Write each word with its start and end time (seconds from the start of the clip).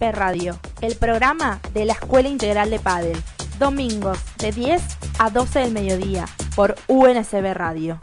EIP 0.00 0.14
Radio, 0.14 0.58
el 0.80 0.96
programa 0.96 1.60
de 1.74 1.84
la 1.84 1.92
Escuela 1.94 2.28
Integral 2.28 2.70
de 2.70 2.78
Padel. 2.78 3.20
Domingos 3.58 4.18
de 4.38 4.52
10 4.52 4.82
a 5.18 5.30
12 5.30 5.58
del 5.58 5.72
mediodía 5.72 6.24
por 6.54 6.76
UNSB 6.86 7.54
Radio. 7.54 7.98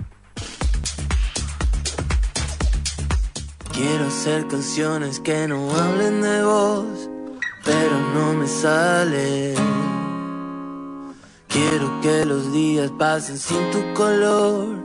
Quiero 3.72 4.08
hacer 4.08 4.48
canciones 4.48 5.20
que 5.20 5.48
no 5.48 5.70
hablen 5.72 6.22
de 6.22 6.44
vos, 6.44 7.10
pero 7.64 8.00
no 8.14 8.34
me 8.34 8.48
sale. 8.48 9.56
Quiero 11.48 12.02
que 12.02 12.26
los 12.26 12.52
días 12.52 12.92
pasen 12.98 13.38
sin 13.38 13.72
tu 13.72 13.94
color. 13.94 14.76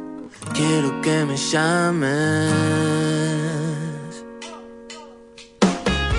Quiero 0.53 1.01
que 1.03 1.25
me 1.25 1.37
llames. 1.37 3.20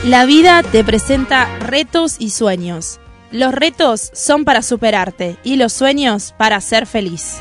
La 0.05 0.25
vida 0.25 0.63
te 0.63 0.83
presenta 0.83 1.47
retos 1.59 2.15
y 2.17 2.31
sueños. 2.31 2.99
Los 3.31 3.53
retos 3.53 4.09
son 4.15 4.45
para 4.45 4.63
superarte 4.63 5.37
y 5.43 5.57
los 5.57 5.73
sueños 5.73 6.33
para 6.39 6.59
ser 6.59 6.87
feliz. 6.87 7.37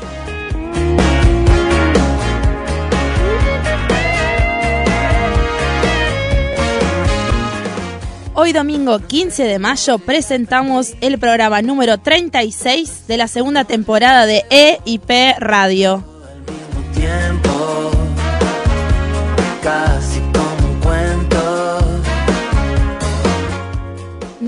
Hoy 8.35 8.53
domingo 8.53 8.99
15 8.99 9.43
de 9.43 9.57
mayo 9.57 9.97
presentamos 9.97 10.93
el 11.01 11.17
programa 11.17 11.63
número 11.63 11.97
36 11.97 13.07
de 13.07 13.17
la 13.17 13.27
segunda 13.27 13.63
temporada 13.65 14.27
de 14.27 14.45
E 14.51 14.79
y 14.85 14.99
P 14.99 15.33
Radio. 15.39 16.10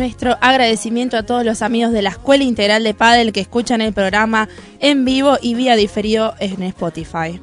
Nuestro 0.04 0.38
agradecimiento 0.42 1.16
a 1.16 1.24
todos 1.24 1.46
los 1.46 1.62
amigos 1.62 1.94
de 1.94 2.02
la 2.02 2.10
Escuela 2.10 2.44
Integral 2.44 2.84
de 2.84 2.94
Padel 2.94 3.32
que 3.32 3.40
escuchan 3.40 3.80
el 3.80 3.94
programa 3.94 4.50
en 4.82 5.06
vivo 5.06 5.38
y 5.42 5.56
vía 5.56 5.78
diferido 5.78 6.34
en 6.40 6.62
Spotify. 6.64 7.40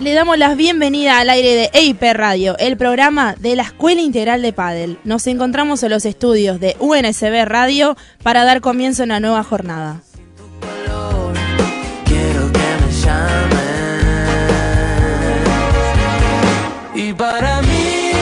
Le 0.00 0.12
damos 0.12 0.38
la 0.38 0.54
bienvenida 0.54 1.18
al 1.18 1.28
aire 1.28 1.56
de 1.56 1.70
EIP 1.72 2.02
Radio, 2.12 2.56
el 2.58 2.76
programa 2.76 3.34
de 3.40 3.56
la 3.56 3.64
Escuela 3.64 4.00
Integral 4.00 4.42
de 4.42 4.52
Padel. 4.52 4.98
Nos 5.02 5.26
encontramos 5.26 5.82
en 5.82 5.90
los 5.90 6.04
estudios 6.04 6.60
de 6.60 6.76
UNSB 6.78 7.46
Radio 7.46 7.96
para 8.22 8.44
dar 8.44 8.60
comienzo 8.60 9.02
a 9.02 9.06
una 9.06 9.18
nueva 9.18 9.42
jornada. 9.42 10.02
Para 17.16 17.62
mí, 17.62 18.12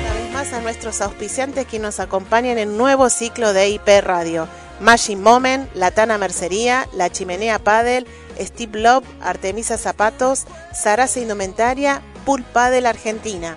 Una 0.00 0.14
vez 0.14 0.32
más 0.32 0.52
a 0.52 0.60
nuestros 0.60 1.00
auspiciantes 1.00 1.66
que 1.66 1.78
nos 1.78 2.00
acompañan 2.00 2.58
en 2.58 2.76
nuevo 2.76 3.08
ciclo 3.10 3.52
de 3.52 3.68
IP 3.68 3.88
Radio. 4.02 4.48
Magic 4.80 5.18
Moment, 5.18 5.68
Latana 5.74 6.18
Mercería, 6.18 6.88
La 6.92 7.10
Chimenea 7.10 7.58
Padel, 7.58 8.06
Steve 8.38 8.78
Love, 8.80 9.04
Artemisa 9.20 9.76
Zapatos, 9.76 10.44
Sarasa 10.72 11.18
Indumentaria, 11.20 12.02
Pool 12.24 12.44
Padel 12.44 12.86
Argentina. 12.86 13.56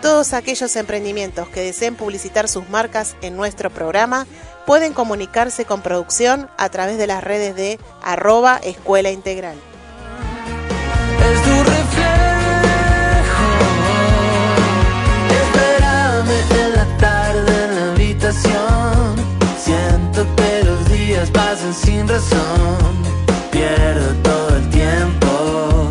Todos 0.00 0.32
aquellos 0.32 0.74
emprendimientos 0.76 1.48
que 1.48 1.60
deseen 1.60 1.94
publicitar 1.94 2.48
sus 2.48 2.68
marcas 2.70 3.16
en 3.20 3.36
nuestro 3.36 3.70
programa 3.70 4.26
pueden 4.66 4.94
comunicarse 4.94 5.64
con 5.64 5.82
producción 5.82 6.48
a 6.56 6.70
través 6.70 6.96
de 6.96 7.06
las 7.06 7.22
redes 7.22 7.54
de 7.54 7.78
arroba 8.02 8.56
escuela 8.62 9.10
integral. 9.10 9.56
Sin 21.72 22.06
razón. 22.06 22.78
Pierdo 23.50 24.14
todo 24.22 24.56
el 24.56 24.70
tiempo 24.70 25.90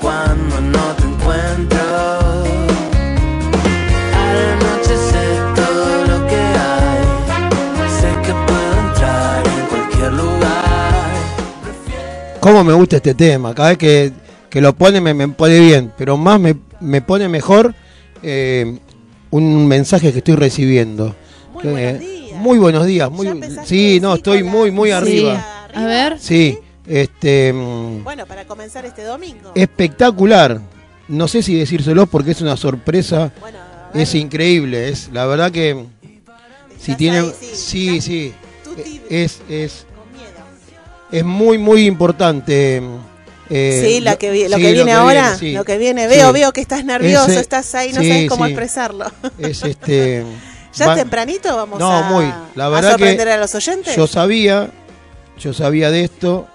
cuando 0.00 0.60
no 0.60 0.94
te 0.94 1.04
encuentro. 1.04 1.80
Al 4.12 4.36
anochecer 4.52 5.54
todo 5.54 6.06
lo 6.06 6.26
que 6.26 6.36
hay. 6.36 7.04
Sé 8.00 8.08
que 8.22 8.32
puedo 8.46 8.88
entrar 8.88 9.46
en 9.46 9.66
cualquier 9.66 10.12
lugar. 10.12 11.10
cómo 12.40 12.64
me 12.64 12.72
gusta 12.72 12.96
este 12.96 13.14
tema. 13.14 13.54
Cada 13.54 13.70
vez 13.70 13.78
que, 13.78 14.12
que 14.50 14.60
lo 14.60 14.74
pone 14.74 15.00
me, 15.00 15.14
me 15.14 15.28
pone 15.28 15.60
bien, 15.60 15.92
pero 15.96 16.16
más 16.16 16.40
me, 16.40 16.56
me 16.80 17.00
pone 17.02 17.28
mejor 17.28 17.74
eh, 18.22 18.78
un 19.30 19.66
mensaje 19.66 20.12
que 20.12 20.18
estoy 20.18 20.36
recibiendo. 20.36 21.14
Muy 21.52 21.64
días. 21.64 22.23
Muy 22.44 22.58
buenos 22.58 22.84
días. 22.84 23.08
¿Ya 23.08 23.10
Muy, 23.10 23.42
sí, 23.64 24.00
no, 24.02 24.16
estoy 24.16 24.42
muy, 24.42 24.70
muy 24.70 24.90
arriba. 24.90 25.66
A 25.74 25.86
ver. 25.86 26.18
Sí, 26.20 26.58
este, 26.86 27.50
mm, 27.54 28.04
Bueno, 28.04 28.26
para 28.26 28.44
comenzar 28.46 28.84
este 28.84 29.02
domingo. 29.02 29.52
espectacular. 29.54 30.60
No 31.08 31.26
sé 31.26 31.42
si 31.42 31.54
decírselo 31.54 32.04
porque 32.06 32.32
es 32.32 32.42
una 32.42 32.58
sorpresa, 32.58 33.32
Bueno, 33.40 33.58
es 33.94 34.14
increíble. 34.14 34.90
Es 34.90 35.08
la 35.10 35.24
verdad 35.24 35.50
que 35.50 35.86
si 36.78 36.94
tienen, 36.96 37.24
ahí, 37.24 37.32
sí, 37.54 38.02
sí, 38.02 38.34
es, 39.08 39.40
es, 39.48 39.86
es 41.12 41.24
muy, 41.24 41.56
muy 41.56 41.86
importante. 41.86 42.82
eh, 43.48 43.82
sí, 43.86 44.00
la 44.00 44.16
que, 44.16 44.30
vi- 44.30 44.48
lo 44.48 44.56
sí, 44.58 44.62
que 44.64 44.72
viene 44.72 44.92
ahora, 44.92 45.34
sí. 45.38 45.52
lo 45.52 45.64
que 45.64 45.78
viene, 45.78 46.06
veo, 46.08 46.26
Sí. 46.28 46.32
veo 46.34 46.52
que 46.52 46.60
estás 46.60 46.84
nervioso, 46.84 47.30
Ese- 47.30 47.40
estás 47.40 47.74
ahí, 47.74 47.90
no 47.94 48.02
sí, 48.02 48.08
sabes 48.08 48.28
cómo 48.28 48.44
sí. 48.44 48.50
expresarlo. 48.52 49.06
Es 49.38 49.62
este. 49.64 50.24
¿Ya 50.76 50.88
va- 50.88 50.94
tempranito 50.96 51.56
vamos 51.56 51.78
No, 51.78 51.90
a, 51.92 52.02
muy. 52.02 52.32
La 52.54 52.66
a 52.66 52.68
verdad 52.68 52.90
sorprender 52.92 53.26
que 53.28 53.32
a 53.32 53.36
los 53.38 53.54
oyentes? 53.54 53.96
Yo 53.96 54.06
sabía, 54.06 54.70
yo 55.38 55.52
sabía 55.52 55.90
de 55.90 56.04
esto, 56.04 56.46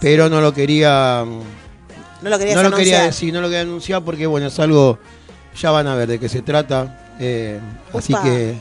pero 0.00 0.28
no 0.28 0.40
lo 0.40 0.52
quería, 0.52 1.24
no 2.22 2.28
lo 2.30 2.38
querías 2.38 2.56
no 2.56 2.62
lo 2.68 2.76
quería 2.76 2.96
anunciar. 3.00 3.04
decir, 3.06 3.32
no 3.34 3.40
lo 3.40 3.48
quería 3.48 3.62
anunciar 3.62 4.02
porque 4.02 4.26
bueno 4.26 4.48
es 4.48 4.58
algo, 4.58 4.98
ya 5.60 5.70
van 5.70 5.86
a 5.86 5.94
ver 5.94 6.08
de 6.08 6.18
qué 6.18 6.28
se 6.28 6.42
trata, 6.42 7.14
eh, 7.18 7.58
así 7.94 8.14
que 8.22 8.54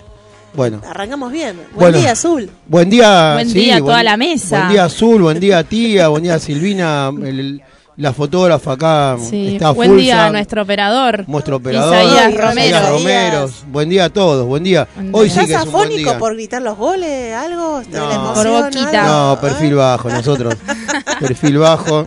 bueno. 0.53 0.81
Arrancamos 0.87 1.31
bien. 1.31 1.55
Buen 1.57 1.91
Bueno. 1.91 1.97
día, 1.99 2.11
Azul. 2.13 2.49
Buen 2.65 2.89
día, 2.89 3.33
Buen 3.35 3.47
sí, 3.49 3.53
día 3.59 3.75
a 3.75 3.79
buen- 3.79 3.85
toda 3.91 4.03
la 4.03 4.17
mesa. 4.17 4.57
Buen 4.59 4.69
día 4.71 4.85
Azul, 4.85 5.21
buen 5.21 5.39
día 5.39 5.63
tía, 5.63 6.07
buen 6.07 6.23
día 6.23 6.39
Silvina, 6.39 7.09
el- 7.23 7.61
la 7.99 8.13
fotógrafa 8.13 8.71
acá 8.73 9.17
Sí. 9.19 9.55
está 9.55 9.71
Buen 9.71 9.97
día 9.97 10.25
a 10.27 10.31
nuestro 10.31 10.61
operador. 10.61 11.25
nuestro 11.27 11.57
operador, 11.57 11.93
Isaías 11.95 12.29
Isaías 12.33 12.33
Romero. 12.47 12.79
Romero. 12.89 13.49
Buen 13.67 13.89
día 13.89 14.05
a 14.05 14.09
todos, 14.09 14.47
buen 14.47 14.63
día. 14.63 14.87
Buen 14.95 15.09
Hoy 15.13 15.25
día. 15.25 15.33
sí 15.33 15.39
¿Estás 15.41 15.47
que 15.47 15.53
es 15.61 15.65
un 15.65 15.71
buen 15.73 15.85
afónico 15.87 16.09
día. 16.11 16.19
por 16.19 16.33
gritar 16.35 16.61
los 16.61 16.77
goles? 16.77 17.35
¿Algo? 17.35 17.81
¿De 17.81 17.97
No. 17.99 18.07
la 18.09 18.15
emoción, 18.15 18.33
Por 18.35 18.63
boquita. 18.63 19.03
algo? 19.05 19.35
No, 19.35 19.41
perfil 19.41 19.75
bajo, 19.75 20.09
nosotros. 20.09 20.55
perfil 21.19 21.57
bajo, 21.57 22.05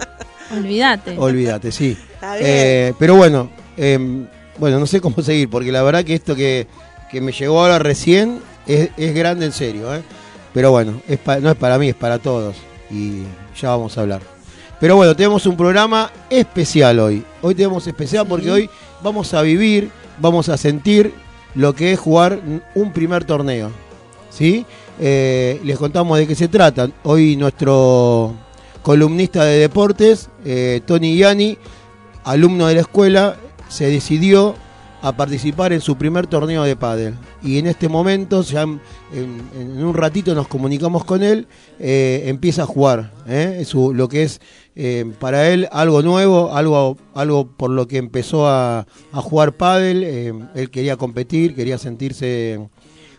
Olvídate. 0.57 1.15
olvídate, 1.19 1.71
sí. 1.71 1.97
Está 2.15 2.37
bien. 2.37 2.47
Eh, 2.49 2.95
pero 2.99 3.15
bueno, 3.17 3.51
eh, 3.77 4.27
bueno, 4.59 4.81
no 4.81 4.87
sé 4.87 4.99
cómo 5.03 5.21
seguir, 5.23 5.51
porque 5.51 5.71
la 5.73 5.83
verdad 5.83 6.05
que 6.05 6.15
esto 6.15 6.35
que, 6.35 6.67
que 7.11 7.21
me 7.21 7.33
llegó 7.33 7.61
ahora 7.61 7.79
recién 7.79 8.41
es, 8.67 8.89
es 8.97 9.15
grande 9.15 9.45
en 9.45 9.53
serio, 9.53 9.95
¿eh? 9.95 10.03
Pero 10.55 10.71
bueno, 10.71 11.03
es 11.07 11.19
pa- 11.19 11.39
no 11.39 11.51
es 11.51 11.57
para 11.57 11.77
mí, 11.77 11.91
es 11.91 11.95
para 11.95 12.19
todos. 12.19 12.57
Y 12.91 13.25
ya 13.61 13.69
vamos 13.71 13.97
a 13.99 14.03
hablar. 14.03 14.32
Pero 14.83 14.97
bueno, 14.97 15.15
tenemos 15.15 15.47
un 15.47 15.57
programa 15.57 16.11
especial 16.29 16.99
hoy. 16.99 17.25
Hoy 17.41 17.55
tenemos 17.55 17.87
especial 17.87 18.27
porque 18.27 18.51
hoy 18.51 18.69
vamos 19.01 19.33
a 19.33 19.41
vivir, 19.41 19.93
vamos 20.19 20.49
a 20.49 20.57
sentir 20.57 21.15
lo 21.55 21.73
que 21.73 21.93
es 21.93 22.01
jugar 22.01 22.41
un 22.75 22.93
primer 22.93 23.23
torneo. 23.23 23.71
¿Sí? 24.29 24.67
Eh, 24.99 25.61
les 25.63 25.79
contamos 25.79 26.19
de 26.19 26.27
qué 26.27 26.35
se 26.35 26.49
trata. 26.49 26.91
Hoy 27.05 27.37
nuestro 27.37 28.35
columnista 28.83 29.45
de 29.45 29.61
deportes, 29.61 30.29
eh, 30.45 30.81
Tony 30.85 31.15
Gianni, 31.17 31.59
alumno 32.25 32.67
de 32.67 32.75
la 32.75 32.81
escuela, 32.81 33.37
se 33.69 33.87
decidió 33.89 34.57
a 35.01 35.17
participar 35.17 35.73
en 35.73 35.81
su 35.81 35.97
primer 35.97 36.29
torneo 36.29 36.63
de 36.63 36.77
pádel. 36.77 37.15
Y 37.43 37.59
en 37.59 37.67
este 37.67 37.89
momento, 37.89 38.43
ya 38.43 38.63
en, 38.63 38.81
un 39.85 39.95
ratito 39.95 40.33
nos 40.33 40.47
comunicamos 40.47 41.05
con 41.05 41.25
él, 41.25 41.49
eh, 41.81 42.23
empieza 42.27 42.63
a 42.63 42.67
jugar. 42.67 43.11
¿eh? 43.27 43.65
Su- 43.67 43.93
lo 43.93 44.09
que 44.09 44.23
es 44.23 44.41
eh, 44.75 45.11
para 45.19 45.51
él 45.51 45.69
algo 45.71 46.03
nuevo, 46.03 46.55
algo, 46.55 46.97
algo 47.15 47.47
por 47.47 47.71
lo 47.71 47.87
que 47.87 47.99
empezó 47.99 48.49
a, 48.49 48.87
jugar 49.13 49.53
pádel. 49.53 50.03
eh, 50.05 50.33
él 50.55 50.71
quería 50.71 50.97
competir, 50.97 51.55
quería 51.55 51.79
sentirse 51.79 52.69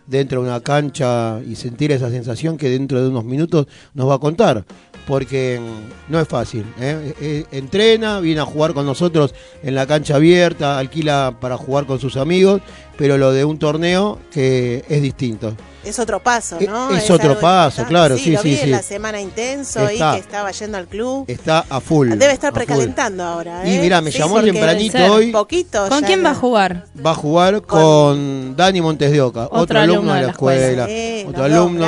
dentro 0.06 0.42
de 0.42 0.48
una 0.48 0.60
cancha 0.60 1.40
y 1.46 1.54
sentir 1.54 1.92
esa 1.92 2.10
sensación 2.10 2.56
que 2.56 2.68
dentro 2.68 3.02
de 3.02 3.08
unos 3.08 3.24
minutos 3.24 3.66
nos 3.94 4.08
va 4.08 4.14
a 4.14 4.18
contar. 4.18 4.64
Porque 5.06 5.60
no 6.08 6.20
es 6.20 6.26
fácil. 6.28 6.64
¿eh? 6.80 7.14
Eh, 7.20 7.44
entrena, 7.52 8.20
viene 8.20 8.40
a 8.40 8.44
jugar 8.44 8.72
con 8.74 8.86
nosotros 8.86 9.34
en 9.62 9.74
la 9.74 9.86
cancha 9.86 10.16
abierta, 10.16 10.78
alquila 10.78 11.36
para 11.40 11.56
jugar 11.56 11.86
con 11.86 12.00
sus 12.00 12.16
amigos, 12.16 12.60
pero 12.96 13.18
lo 13.18 13.32
de 13.32 13.44
un 13.44 13.58
torneo 13.58 14.18
que 14.32 14.84
es 14.88 15.02
distinto. 15.02 15.54
Es 15.84 15.98
otro 15.98 16.22
paso, 16.22 16.56
¿no? 16.66 16.90
Es- 16.96 17.04
es 17.04 17.10
otro 17.10 17.30
algo 17.30 17.40
paso, 17.42 17.84
claro, 17.84 18.16
sí, 18.16 18.30
lo 18.30 18.40
sí, 18.40 18.48
vi 18.50 18.56
sí. 18.56 18.62
en 18.62 18.70
la 18.70 18.82
semana 18.82 19.20
intenso 19.20 19.86
Está. 19.86 20.12
y 20.12 20.14
que 20.14 20.20
estaba 20.20 20.50
yendo 20.50 20.78
al 20.78 20.86
club. 20.86 21.24
Está 21.28 21.66
a 21.68 21.80
full. 21.80 22.08
Debe 22.10 22.32
estar 22.32 22.52
full. 22.52 22.56
precalentando 22.58 23.22
ahora, 23.22 23.68
Y 23.68 23.74
¿eh? 23.74 23.80
mirá, 23.82 24.00
me 24.00 24.10
Sí, 24.10 24.18
llamó 24.18 24.40
tempranito 24.40 24.96
hoy. 25.12 25.30
Poquito. 25.32 25.86
¿Con 25.90 26.02
quién 26.04 26.22
no- 26.22 26.30
va 26.30 26.34
a 26.34 26.38
jugar? 26.38 26.86
Va 27.04 27.10
a 27.10 27.14
jugar 27.14 27.60
con 27.62 28.56
Dani 28.56 28.80
Montes 28.80 29.10
de 29.12 29.20
Oca, 29.20 29.48
otro, 29.50 29.78
alumno 29.78 30.14
de 30.14 30.22
la 30.22 30.30
escuela. 30.30 30.88
Otro 31.28 31.44
alumno. 31.44 31.86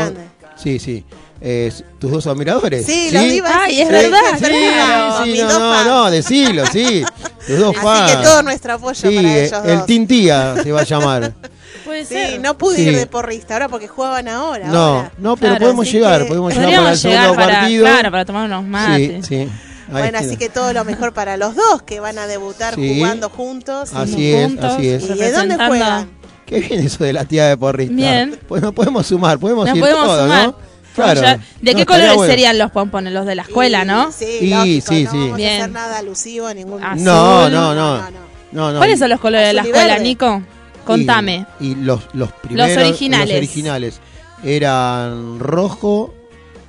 Sí, 0.56 0.78
sí. 0.78 1.04
Eh, 1.48 1.72
tus 2.00 2.10
dos 2.10 2.26
admiradores. 2.26 2.84
Sí, 2.84 3.08
los 3.12 3.22
vi 3.22 3.40
Ay, 3.44 3.80
es 3.82 3.86
sí, 3.86 3.92
verdad, 3.92 4.18
sí, 4.36 4.44
claro. 4.46 5.24
Sí, 5.24 5.38
no, 5.42 5.58
no, 5.60 5.84
no, 5.84 6.10
decilo, 6.10 6.66
sí. 6.66 7.04
Tus 7.46 7.58
dos 7.60 7.76
fans. 7.76 8.10
Así 8.10 8.16
que 8.16 8.22
todo 8.24 8.42
nuestro 8.42 8.72
apoyo 8.72 8.94
Sí, 9.08 9.14
para 9.16 9.38
ellos 9.44 9.52
el 9.64 9.76
dos. 9.78 9.86
Tintía 9.86 10.54
se 10.60 10.72
va 10.72 10.80
a 10.80 10.84
llamar. 10.84 11.32
Puede 11.84 12.04
Sí, 12.04 12.38
no 12.40 12.58
pude 12.58 12.74
Sí. 12.76 12.82
ir 12.82 12.96
de 12.96 13.06
porrista 13.06 13.54
ahora 13.54 13.68
porque 13.68 13.86
jugaban 13.86 14.26
ahora. 14.26 14.66
No, 14.66 14.78
ahora. 14.96 15.12
no, 15.18 15.36
pero 15.36 15.50
Claro, 15.52 15.64
podemos 15.66 15.92
llegar, 15.92 16.22
que 16.22 16.26
podemos 16.26 16.52
llegar 16.52 16.74
para 16.80 16.90
el 16.90 16.98
segundo 16.98 17.34
para, 17.36 17.60
partido. 17.60 17.84
claro, 17.84 18.10
para 18.10 18.24
tomar 18.24 18.46
unos 18.46 18.64
sí, 18.64 18.68
mates. 18.68 19.26
sí. 19.26 19.34
Ahí 19.36 19.48
Bueno, 19.92 20.18
así 20.18 20.36
que 20.36 20.48
todo 20.48 20.72
lo 20.72 20.84
mejor 20.84 21.12
para 21.12 21.36
los 21.36 21.54
dos 21.54 21.82
que 21.82 22.00
van 22.00 22.18
a 22.18 22.26
debutar 22.26 22.74
Sí. 22.74 22.96
jugando 22.96 23.30
juntos. 23.30 23.90
Así 23.94 24.32
es, 24.32 24.46
juntos. 24.48 24.64
así 24.72 24.88
es. 24.88 25.04
¿Y 25.08 25.14
de 25.14 25.30
dónde 25.30 25.54
juegan? 25.64 26.10
Qué 26.44 26.58
bien 26.58 26.80
eso 26.84 27.04
de 27.04 27.12
la 27.12 27.24
tía 27.24 27.46
de 27.46 27.56
porrista. 27.56 27.94
Bien. 27.94 28.36
Pues 28.48 28.62
nos 28.62 28.72
podemos 28.72 29.06
sumar, 29.06 29.38
podemos 29.38 29.66
Nos 29.68 29.76
ir 29.76 29.80
podemos 29.80 30.04
todos, 30.06 30.22
sumar. 30.22 30.46
¿no? 30.48 30.56
Claro. 30.96 31.20
Ya- 31.22 31.38
¿De 31.60 31.72
No, 31.72 31.78
qué 31.78 31.86
colores 31.86 32.14
bueno. 32.16 32.30
serían 32.32 32.58
los 32.58 32.70
pompones? 32.70 33.12
Los 33.12 33.26
de 33.26 33.34
la 33.36 33.42
escuela, 33.42 33.82
Y- 33.82 33.86
¿no? 33.86 34.10
Sí, 34.12 34.24
Y, 34.40 34.46
lógico, 34.50 34.86
sí, 34.92 35.04
no 35.04 35.10
sí. 35.10 35.16
vamos 35.18 35.30
a 35.32 35.34
hacer 35.44 35.70
nada 35.70 35.98
alusivo 35.98 36.46
a 36.46 36.54
ningún 36.54 36.82
Azul. 36.82 37.04
No, 37.04 37.48
no, 37.48 37.50
No, 37.50 37.74
no. 37.74 37.96
no, 37.98 38.10
no. 38.10 38.18
no, 38.52 38.72
no. 38.72 38.78
¿Cuáles 38.78 38.98
son 38.98 39.10
los 39.10 39.20
colores 39.20 39.46
de 39.48 39.52
la 39.54 39.62
escuela, 39.62 39.86
verde. 39.94 40.02
Nico? 40.04 40.42
Contame. 40.84 41.46
Y, 41.60 41.68
y 41.68 41.74
los, 41.76 42.02
los 42.14 42.32
primeros. 42.32 42.76
originales. 42.76 43.28
Los 43.28 43.36
originales 43.38 44.00
eran 44.44 45.38
rojo, 45.38 46.14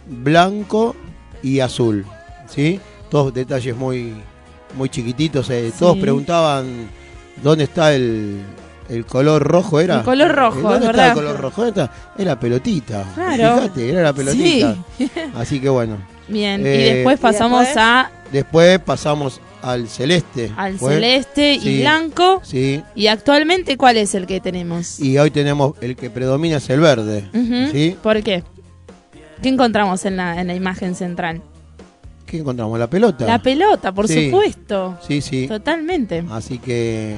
blanco 0.07 0.95
y 1.43 1.59
azul. 1.59 2.05
¿Sí? 2.53 2.79
Todos 3.09 3.33
detalles 3.33 3.75
muy, 3.75 4.13
muy 4.75 4.89
chiquititos. 4.89 5.49
eh. 5.49 5.71
Todos 5.77 5.95
Sí. 5.95 6.01
preguntaban 6.01 6.89
dónde 7.43 7.65
está 7.65 7.93
el, 7.93 8.41
el 8.89 9.05
color 9.05 9.43
rojo. 9.43 9.79
¿Era? 9.79 9.95
El 9.99 10.03
color 10.03 10.33
rojo, 10.35 10.59
Eh, 10.59 10.61
¿Dónde 10.63 10.77
es 10.77 10.81
está 10.83 10.91
verdad. 10.91 11.07
el 11.07 11.13
color 11.13 11.39
rojo? 11.41 11.65
¿Dónde 11.65 11.81
está? 11.83 11.93
Es 12.17 12.25
la 12.25 12.39
pelotita. 12.39 13.05
Claro. 13.15 13.61
Fíjate, 13.61 13.89
era 13.89 14.01
la 14.03 14.13
pelotita. 14.13 14.75
Sí. 14.97 15.09
Así 15.35 15.59
que 15.59 15.69
bueno. 15.69 15.97
Bien, 16.27 16.65
Eh, 16.65 16.75
y 16.75 16.93
después 16.95 17.19
¿y 17.19 17.21
pasamos 17.21 17.59
después? 17.61 17.77
a 17.85 18.11
Después 18.31 18.79
pasamos 18.79 19.39
al 19.61 19.87
celeste. 19.87 20.51
al 20.57 20.77
¿fue? 20.77 20.95
celeste 20.95 21.53
y 21.53 21.59
Sí. 21.59 21.79
blanco. 21.81 22.41
Sí. 22.43 22.83
Y 22.95 23.07
actualmente, 23.07 23.77
¿cuál 23.77 23.95
es 23.97 24.13
el 24.15 24.27
que 24.27 24.41
tenemos? 24.41 24.99
Y 24.99 25.17
hoy 25.17 25.31
tenemos 25.31 25.73
el 25.81 25.95
que 25.95 26.09
predomina 26.09 26.57
es 26.57 26.69
el 26.69 26.79
verde. 26.81 27.29
¿Sí? 27.71 27.95
¿Por 28.03 28.21
qué? 28.23 28.43
¿Qué 29.41 29.49
encontramos 29.49 30.03
en 30.05 30.17
la, 30.17 30.41
en 30.41 30.47
la 30.47 30.55
imagen 30.55 30.95
central? 30.95 31.41
¿Qué 32.25 32.39
encontramos? 32.39 32.77
La 32.77 32.89
pelota. 32.89 33.25
La 33.25 33.39
pelota, 33.41 33.93
por 33.93 34.07
Sí. 34.09 34.25
supuesto. 34.25 34.97
Sí, 35.07 35.21
sí. 35.21 35.47
Totalmente. 35.47 36.25
Así 36.29 36.57
que, 36.57 37.15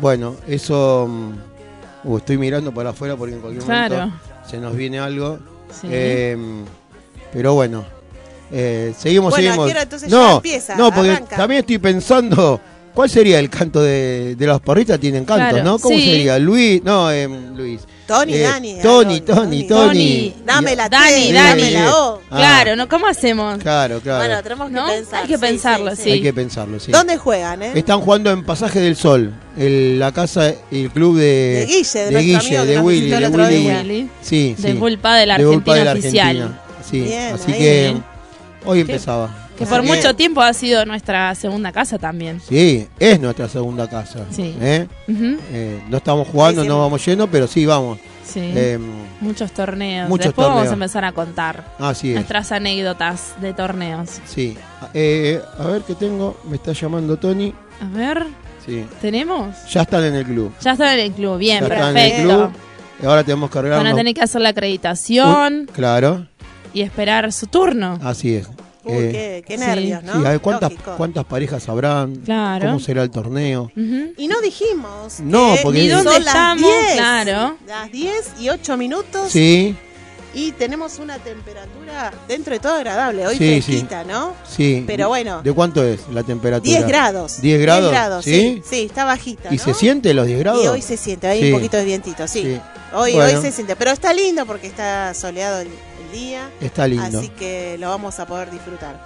bueno, 0.00 0.36
eso. 0.46 1.06
mm, 1.08 2.08
uh, 2.08 2.16
estoy 2.18 2.38
mirando 2.38 2.72
para 2.72 2.90
afuera 2.90 3.16
porque 3.16 3.34
en 3.34 3.40
cualquier 3.40 3.64
Claro. 3.64 3.96
momento 3.96 4.18
se 4.48 4.58
nos 4.58 4.74
viene 4.76 4.98
algo. 4.98 5.38
Sí. 5.70 5.88
Eh, 5.90 6.36
pero 7.32 7.54
bueno, 7.54 7.84
eh, 8.50 8.94
seguimos, 8.96 9.30
Bueno, 9.32 9.48
¿a 9.48 9.52
seguimos. 9.52 9.66
qué 9.66 9.70
hora 9.72 9.82
entonces 9.82 10.10
ya 10.10 10.16
no, 10.16 10.36
empieza? 10.36 10.76
no, 10.76 10.90
porque 10.92 11.10
Arranca. 11.10 11.36
también 11.36 11.60
estoy 11.60 11.78
pensando. 11.78 12.60
¿Cuál 12.94 13.10
sería 13.10 13.38
el 13.38 13.48
canto 13.48 13.80
de, 13.82 14.34
de 14.36 14.46
los 14.46 14.60
porristas? 14.60 14.98
Tienen 14.98 15.24
cantos, 15.24 15.50
Claro, 15.50 15.64
¿no? 15.64 15.78
¿Cómo 15.78 15.96
sí. 15.96 16.04
sería? 16.04 16.38
Luis, 16.38 16.82
no, 16.82 17.10
eh, 17.12 17.28
Luis. 17.28 17.82
Tony, 18.08 18.34
Eh, 18.36 18.40
Dani. 18.40 18.78
Tony, 18.80 19.20
Tony, 19.20 19.20
Tony, 19.20 19.62
Tony. 19.68 19.68
Tony. 19.68 20.34
Dame 20.46 20.74
la 20.74 20.88
Dani, 20.88 21.30
Dani. 21.30 21.60
dame 21.60 21.70
la 21.72 21.94
O. 21.96 22.20
Ah. 22.30 22.36
Claro, 22.38 22.74
¿no? 22.74 22.88
¿Cómo 22.88 23.06
hacemos? 23.06 23.58
Claro, 23.58 24.00
claro. 24.00 24.18
Bueno, 24.24 24.42
tenemos 24.42 24.68
que 24.68 24.74
¿No? 24.74 24.86
pensar. 24.86 25.22
Hay 25.22 25.28
que 25.28 25.34
sí, 25.36 25.40
pensarlo, 25.40 25.94
sí. 25.94 26.10
Hay 26.12 26.22
que 26.22 26.32
pensarlo, 26.32 26.80
sí. 26.80 26.90
¿Dónde 26.90 27.18
juegan, 27.18 27.62
eh? 27.62 27.72
Están 27.74 28.00
jugando 28.00 28.30
en 28.30 28.44
Pasaje 28.44 28.80
del 28.80 28.96
Sol, 28.96 29.34
el- 29.58 29.98
la 29.98 30.10
casa, 30.12 30.54
el 30.70 30.90
club 30.90 31.18
de, 31.18 31.22
De 31.22 31.66
Guille, 31.66 31.98
de 32.10 32.16
amigo 32.18 32.40
que 32.40 32.66
de 32.66 32.74
nos 32.76 32.84
Willy, 32.84 33.10
de 33.10 33.28
Willy. 33.28 34.10
Sí, 34.22 34.54
De 34.58 34.72
sí. 34.72 34.78
Bull 34.78 34.98
Paddle 34.98 35.26
De 35.34 35.58
Paddle 35.60 35.80
Argentina 35.82 35.92
oficial. 35.92 36.26
Argentina. 36.42 36.62
Sí, 36.90 37.00
Bien, 37.02 37.34
así 37.34 37.52
ahí. 37.52 37.58
que 37.58 37.96
hoy 38.64 38.80
empezaba. 38.80 39.47
Que 39.58 39.64
Así 39.64 39.72
por 39.72 39.82
mucho 39.82 40.14
tiempo 40.14 40.40
ha 40.40 40.52
sido 40.52 40.86
nuestra 40.86 41.34
segunda 41.34 41.72
casa 41.72 41.98
también. 41.98 42.40
Sí, 42.40 42.86
es 43.00 43.18
nuestra 43.20 43.48
segunda 43.48 43.88
casa. 43.90 44.20
Sí. 44.30 44.54
¿eh? 44.60 44.86
Eh, 45.08 45.82
no 45.88 45.96
estamos 45.96 46.28
jugando, 46.28 46.62
Sí, 46.62 46.68
no 46.68 46.78
vamos 46.78 47.04
yendo, 47.04 47.26
pero 47.28 47.48
sí 47.48 47.66
vamos. 47.66 47.98
Sí. 48.24 48.40
Eh, 48.42 48.78
muchos 49.20 49.50
torneos. 49.52 50.08
muchos 50.08 50.26
Después 50.26 50.46
vamos 50.46 50.68
a 50.68 50.72
empezar 50.74 51.04
a 51.04 51.10
contar 51.12 51.64
así 51.78 52.10
es. 52.10 52.14
nuestras 52.14 52.52
anécdotas 52.52 53.34
de 53.40 53.52
torneos. 53.52 54.20
Sí. 54.26 54.56
Eh, 54.94 55.40
a 55.58 55.66
ver 55.66 55.82
qué 55.82 55.94
tengo. 55.96 56.38
Me 56.48 56.54
está 56.56 56.72
llamando 56.72 57.16
Tony. 57.16 57.52
A 57.80 57.96
ver, 57.96 58.26
Sí. 58.64 58.84
¿tenemos? 59.00 59.56
Ya 59.72 59.82
están 59.82 60.04
en 60.04 60.14
el 60.14 60.24
club. 60.24 60.52
Ya 60.60 60.72
están 60.72 60.98
en 60.98 61.06
el 61.06 61.12
club, 61.12 61.38
bien, 61.38 61.60
ya 61.60 61.74
están 61.74 61.96
en 61.96 61.96
el 61.96 62.10
perfecto. 62.12 62.50
club. 63.00 63.08
Ahora 63.08 63.24
tenemos 63.24 63.50
que 63.50 63.60
Van 63.62 63.86
a 63.86 63.94
tener 63.94 64.14
que 64.14 64.20
hacer 64.22 64.40
la 64.40 64.50
acreditación 64.50 65.66
Uh, 65.68 65.72
claro, 65.72 66.26
y 66.74 66.82
esperar 66.82 67.32
su 67.32 67.46
turno. 67.46 67.98
así 68.04 68.34
es. 68.36 68.48
Uy, 68.88 69.04
Eh, 69.04 69.10
qué, 69.12 69.44
qué 69.46 69.58
sí. 69.58 69.64
nervios, 69.64 70.02
¿no? 70.02 70.12
Sí, 70.20 70.26
a 70.26 70.30
ver 70.30 70.40
cuántas, 70.40 70.72
Lógico. 70.72 70.94
cuántas 70.96 71.24
parejas 71.24 71.68
habrán, 71.68 72.16
Claro. 72.16 72.66
cómo 72.66 72.80
será 72.80 73.02
el 73.02 73.10
torneo. 73.10 73.70
Ujú. 73.76 74.12
Y 74.16 74.28
no 74.28 74.40
dijimos. 74.40 75.20
No, 75.20 75.54
que 75.54 75.60
porque- 75.62 75.84
¿Y 75.84 75.88
dónde 75.88 76.12
son 76.12 76.24
las 76.24 76.34
estamos? 76.34 76.70
10, 76.70 76.92
Claro. 76.94 77.56
Las 77.66 77.92
10 77.92 78.30
y 78.40 78.48
8 78.48 78.76
minutos. 78.76 79.30
Sí, 79.30 79.76
Y 80.34 80.52
tenemos 80.52 80.98
una 80.98 81.18
temperatura 81.18 82.12
dentro 82.28 82.52
de 82.52 82.60
todo 82.60 82.74
agradable. 82.74 83.26
Hoy 83.26 83.36
Sí, 83.38 83.62
fresquita, 83.62 84.04
¿no? 84.04 84.34
sí. 84.46 84.84
Pero 84.86 85.08
bueno. 85.08 85.40
¿De 85.42 85.52
cuánto 85.52 85.82
es 85.82 86.00
la 86.12 86.22
temperatura? 86.22 86.70
10 86.78 86.86
grados. 86.86 87.40
10 87.40 87.60
grados, 87.60 88.24
sí. 88.24 88.30
¿sí? 88.30 88.62
Sí, 88.68 88.82
está 88.84 89.06
bajita. 89.06 89.48
¿Y 89.52 89.56
¿no? 89.56 89.64
se 89.64 89.72
siente 89.74 90.12
los 90.12 90.26
10 90.26 90.38
grados? 90.40 90.62
Y 90.62 90.68
hoy 90.68 90.82
se 90.82 90.98
siente, 90.98 91.26
hay 91.28 91.40
Sí. 91.40 91.46
un 91.46 91.54
poquito 91.58 91.78
de 91.78 91.84
vientito, 91.86 92.28
sí. 92.28 92.42
Sí. 92.42 92.60
Hoy, 92.94 93.14
Bueno. 93.14 93.36
hoy 93.38 93.42
se 93.42 93.50
siente, 93.52 93.74
pero 93.74 93.90
está 93.90 94.12
lindo 94.12 94.44
porque 94.44 94.66
está 94.66 95.14
soleado 95.14 95.60
el, 95.60 95.68
el 96.08 96.18
día. 96.18 96.50
Está 96.60 96.86
lindo. 96.86 97.18
Así 97.18 97.28
que 97.30 97.76
lo 97.78 97.88
vamos 97.88 98.18
a 98.18 98.26
poder 98.26 98.50
disfrutar. 98.50 99.00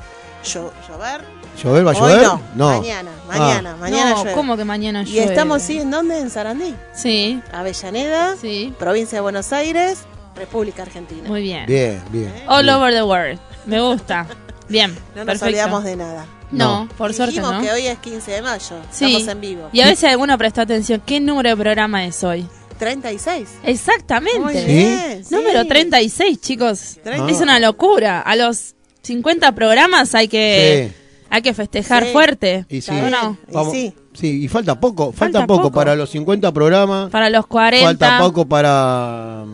Llo- 0.45 0.73
llover. 0.89 1.21
¿Llover 1.63 1.87
va 1.87 1.93
a 1.93 1.95
Hoy 1.95 2.01
llover? 2.13 2.27
no, 2.57 2.81
mañana, 2.81 3.11
mañana, 3.29 3.77
mañana 3.77 4.11
no, 4.11 4.17
llueve. 4.17 4.33
¿cómo 4.33 4.57
que 4.57 4.65
mañana 4.65 5.03
Y 5.03 5.07
llueve? 5.13 5.25
estamos, 5.27 5.63
¿sí? 5.63 5.79
¿En 5.79 5.91
dónde? 5.91 6.19
En 6.19 6.31
Sarandí, 6.31 6.75
Sí, 6.95 7.41
Avellaneda, 7.53 8.37
sí. 8.37 8.75
provincia 8.79 9.19
de 9.19 9.23
Buenos 9.23 9.53
Aires, 9.53 10.01
República 10.35 10.83
Argentina. 10.83 11.29
Muy 11.29 11.43
bien. 11.43 11.67
Bien, 11.67 12.03
bien. 12.11 12.33
All 12.49 12.65
bien. 12.65 12.75
over 12.75 12.93
the 12.93 13.03
world. 13.05 13.39
Me 13.67 13.81
gusta. 13.81 14.27
Bien, 14.69 14.91
No 15.15 15.25
nos 15.25 15.27
perfecto. 15.27 15.47
olvidamos 15.47 15.85
de 15.85 15.97
nada. 15.97 16.27
No, 16.51 16.89
por 16.99 17.15
suerte 17.15 17.33
Dijimos 17.37 17.55
no. 17.55 17.61
que 17.63 17.71
hoy 17.71 17.87
es 17.87 17.99
15 17.99 18.31
de 18.33 18.43
mayo, 18.43 18.77
Sí. 18.91 19.05
estamos 19.07 19.29
en 19.29 19.41
vivo. 19.41 19.69
Y 19.73 19.81
a 19.81 19.87
veces 19.87 20.11
alguno 20.11 20.37
prestó 20.37 20.61
atención. 20.63 21.03
¿Qué 21.07 21.21
número 21.21 21.49
de 21.51 21.57
programa 21.57 22.05
es 22.05 22.23
hoy? 22.25 22.47
36. 22.83 23.49
Exactamente. 23.63 24.41
Muy 24.41 24.55
¿Sí? 24.55 24.65
bien. 24.67 25.25
sí. 25.25 25.35
Número 25.35 25.65
36, 25.67 26.41
chicos. 26.41 26.99
Treinta- 27.05 27.31
Es 27.31 27.41
una 27.41 27.61
locura. 27.61 28.21
A 28.21 28.35
los 28.35 28.75
50 29.03 29.53
programas 29.55 30.15
hay 30.17 30.27
que, 30.27 30.93
hay 31.31 31.43
que 31.43 31.55
festejar 31.55 32.05
Sí. 32.07 32.13
fuerte. 32.13 32.67
Y 32.69 32.81
sí. 32.81 32.91
Está 32.91 33.07
¿O 33.07 33.11
no? 33.11 33.21
bien. 33.21 33.39
Y 33.49 33.53
Vamos- 33.55 33.73
sí. 33.73 33.95
sí, 34.15 34.43
y 34.45 34.49
falta 34.49 34.81
poco, 34.81 35.13
falta, 35.13 35.39
Falta 35.41 35.47
poco, 35.47 35.63
poco. 35.63 35.75
para 35.77 35.95
los 35.95 36.11
50 36.11 36.51
programas. 36.53 37.09
Para 37.11 37.31
los 37.31 37.47
40. 37.47 37.87
Falta 37.87 38.19
poco 38.19 38.47
para 38.47 39.45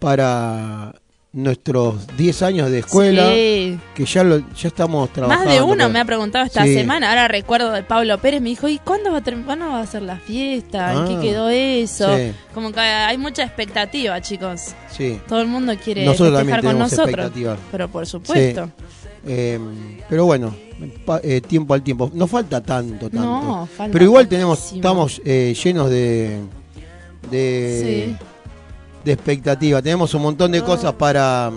para 0.00 0.94
nuestros 1.32 2.06
10 2.16 2.42
años 2.42 2.70
de 2.70 2.80
escuela, 2.80 3.30
Sí. 3.32 3.78
que 3.94 4.04
ya 4.04 4.24
lo, 4.24 4.38
ya 4.38 4.66
estamos 4.68 5.12
trabajando. 5.12 5.44
Más 5.44 5.54
de 5.54 5.62
uno 5.62 5.88
me 5.88 6.00
ha 6.00 6.04
preguntado 6.04 6.44
esta 6.44 6.64
Sí. 6.64 6.74
semana. 6.74 7.10
Ahora 7.10 7.28
recuerdo 7.28 7.70
de 7.70 7.82
Pablo 7.84 8.18
Pérez. 8.18 8.40
Me 8.42 8.48
dijo, 8.48 8.68
¿y 8.68 8.78
cuándo 8.78 9.12
va 9.12 9.18
a, 9.18 9.22
cuándo 9.44 9.66
va 9.68 9.80
a 9.80 9.86
ser 9.86 10.02
la 10.02 10.16
fiesta? 10.16 10.92
¿En 10.92 10.98
Ah. 10.98 11.06
qué 11.08 11.28
quedó 11.28 11.48
eso? 11.48 12.16
Sí. 12.16 12.32
Como 12.52 12.72
que 12.72 12.80
hay 12.80 13.16
mucha 13.16 13.44
expectativa, 13.44 14.20
chicos. 14.20 14.74
Sí. 14.90 15.20
Todo 15.28 15.40
el 15.40 15.46
mundo 15.46 15.72
quiere 15.82 16.04
Nosotros 16.04 16.36
festejar 16.38 16.64
con 16.64 16.78
nosotros. 16.78 17.30
Pero 17.70 17.88
por 17.88 18.06
supuesto. 18.06 18.70
Eh, 19.26 19.58
pero 20.08 20.24
bueno, 20.24 20.52
pa- 21.04 21.20
eh, 21.22 21.40
tiempo 21.42 21.74
al 21.74 21.82
tiempo. 21.82 22.10
No 22.12 22.26
falta 22.26 22.60
tanto, 22.60 23.08
tanto. 23.10 23.20
No, 23.22 23.68
falta 23.76 23.92
pero 23.92 24.04
igual 24.06 24.26
tenemos, 24.26 24.72
estamos 24.72 25.20
eh, 25.24 25.54
llenos 25.62 25.90
de 25.90 26.40
de, 27.30 28.16
Sí. 28.18 28.26
De 29.04 29.12
expectativa. 29.12 29.80
Tenemos 29.82 30.12
un 30.14 30.22
montón 30.22 30.52
de 30.52 30.62
cosas 30.62 30.92
para, 30.94 31.50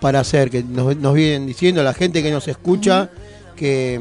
para 0.00 0.20
hacer, 0.20 0.50
que 0.50 0.62
nos, 0.62 0.96
nos 0.96 1.14
vienen 1.14 1.46
diciendo 1.46 1.82
la 1.82 1.94
gente 1.94 2.22
que 2.22 2.30
nos 2.30 2.46
escucha, 2.48 3.10
que, 3.56 4.00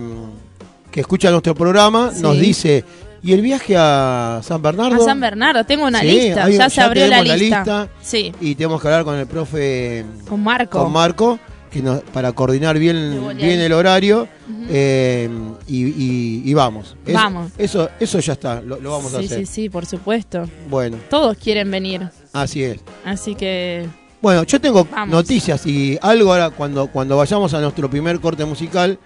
que 0.92 1.00
escucha 1.02 1.30
nuestro 1.32 1.56
programa, 1.56 2.12
Sí. 2.14 2.22
nos 2.22 2.40
dice, 2.40 2.84
¿y 3.22 3.34
el 3.34 3.42
viaje 3.42 3.76
a 3.78 4.40
San 4.44 4.62
Bernardo? 4.62 5.02
A 5.02 5.06
San 5.06 5.20
Bernardo, 5.20 5.64
tengo 5.66 5.86
una 5.86 6.00
Sí, 6.02 6.08
lista. 6.08 6.46
hay- 6.46 6.54
ya 6.54 6.60
ya 6.60 6.70
se 6.70 6.82
abrió 6.82 7.08
la 7.08 7.22
lista. 7.24 7.90
Sí, 8.02 8.34
Y 8.40 8.56
tenemos 8.56 8.82
que 8.82 8.88
hablar 8.88 9.04
con 9.04 9.16
el 9.16 9.28
profe, 9.28 10.06
con 10.28 10.42
Marco. 10.44 10.80
con 10.84 10.92
Marco, 10.92 11.40
que 11.70 11.82
nos- 11.84 12.02
para 12.02 12.32
coordinar 12.32 12.80
bien, 12.80 13.36
bien 13.38 13.60
el 13.60 13.74
horario 13.74 14.28
eh, 14.70 15.30
y, 15.68 15.86
y- 15.86 16.42
y 16.46 16.54
vamos. 16.56 16.96
Es- 17.06 17.14
Vamos. 17.14 17.52
Eso, 17.58 17.90
eso 18.00 18.20
ya 18.20 18.34
está, 18.34 18.62
lo, 18.62 18.80
lo 18.80 18.92
vamos 18.92 19.14
a 19.14 19.20
sí, 19.20 19.26
hacer. 19.26 19.40
sí, 19.40 19.46
sí, 19.46 19.70
por 19.70 19.86
supuesto. 19.86 20.48
Bueno, 20.70 20.98
Todos 21.10 21.38
quieren 21.38 21.70
venir, 21.70 22.10
así 22.34 22.64
es. 22.64 22.80
así 23.06 23.36
que 23.36 23.86
Bueno, 24.22 24.44
yo 24.44 24.60
tengo 24.60 24.86
Vamos. 24.92 25.10
noticias 25.10 25.66
y 25.66 25.98
algo 26.02 26.32
ahora 26.34 26.50
cuando, 26.50 26.88
cuando 26.88 27.16
vayamos 27.18 27.54
a 27.54 27.62
nuestro 27.62 27.90
primer 27.90 28.20
corte 28.20 28.44
musical, 28.46 29.00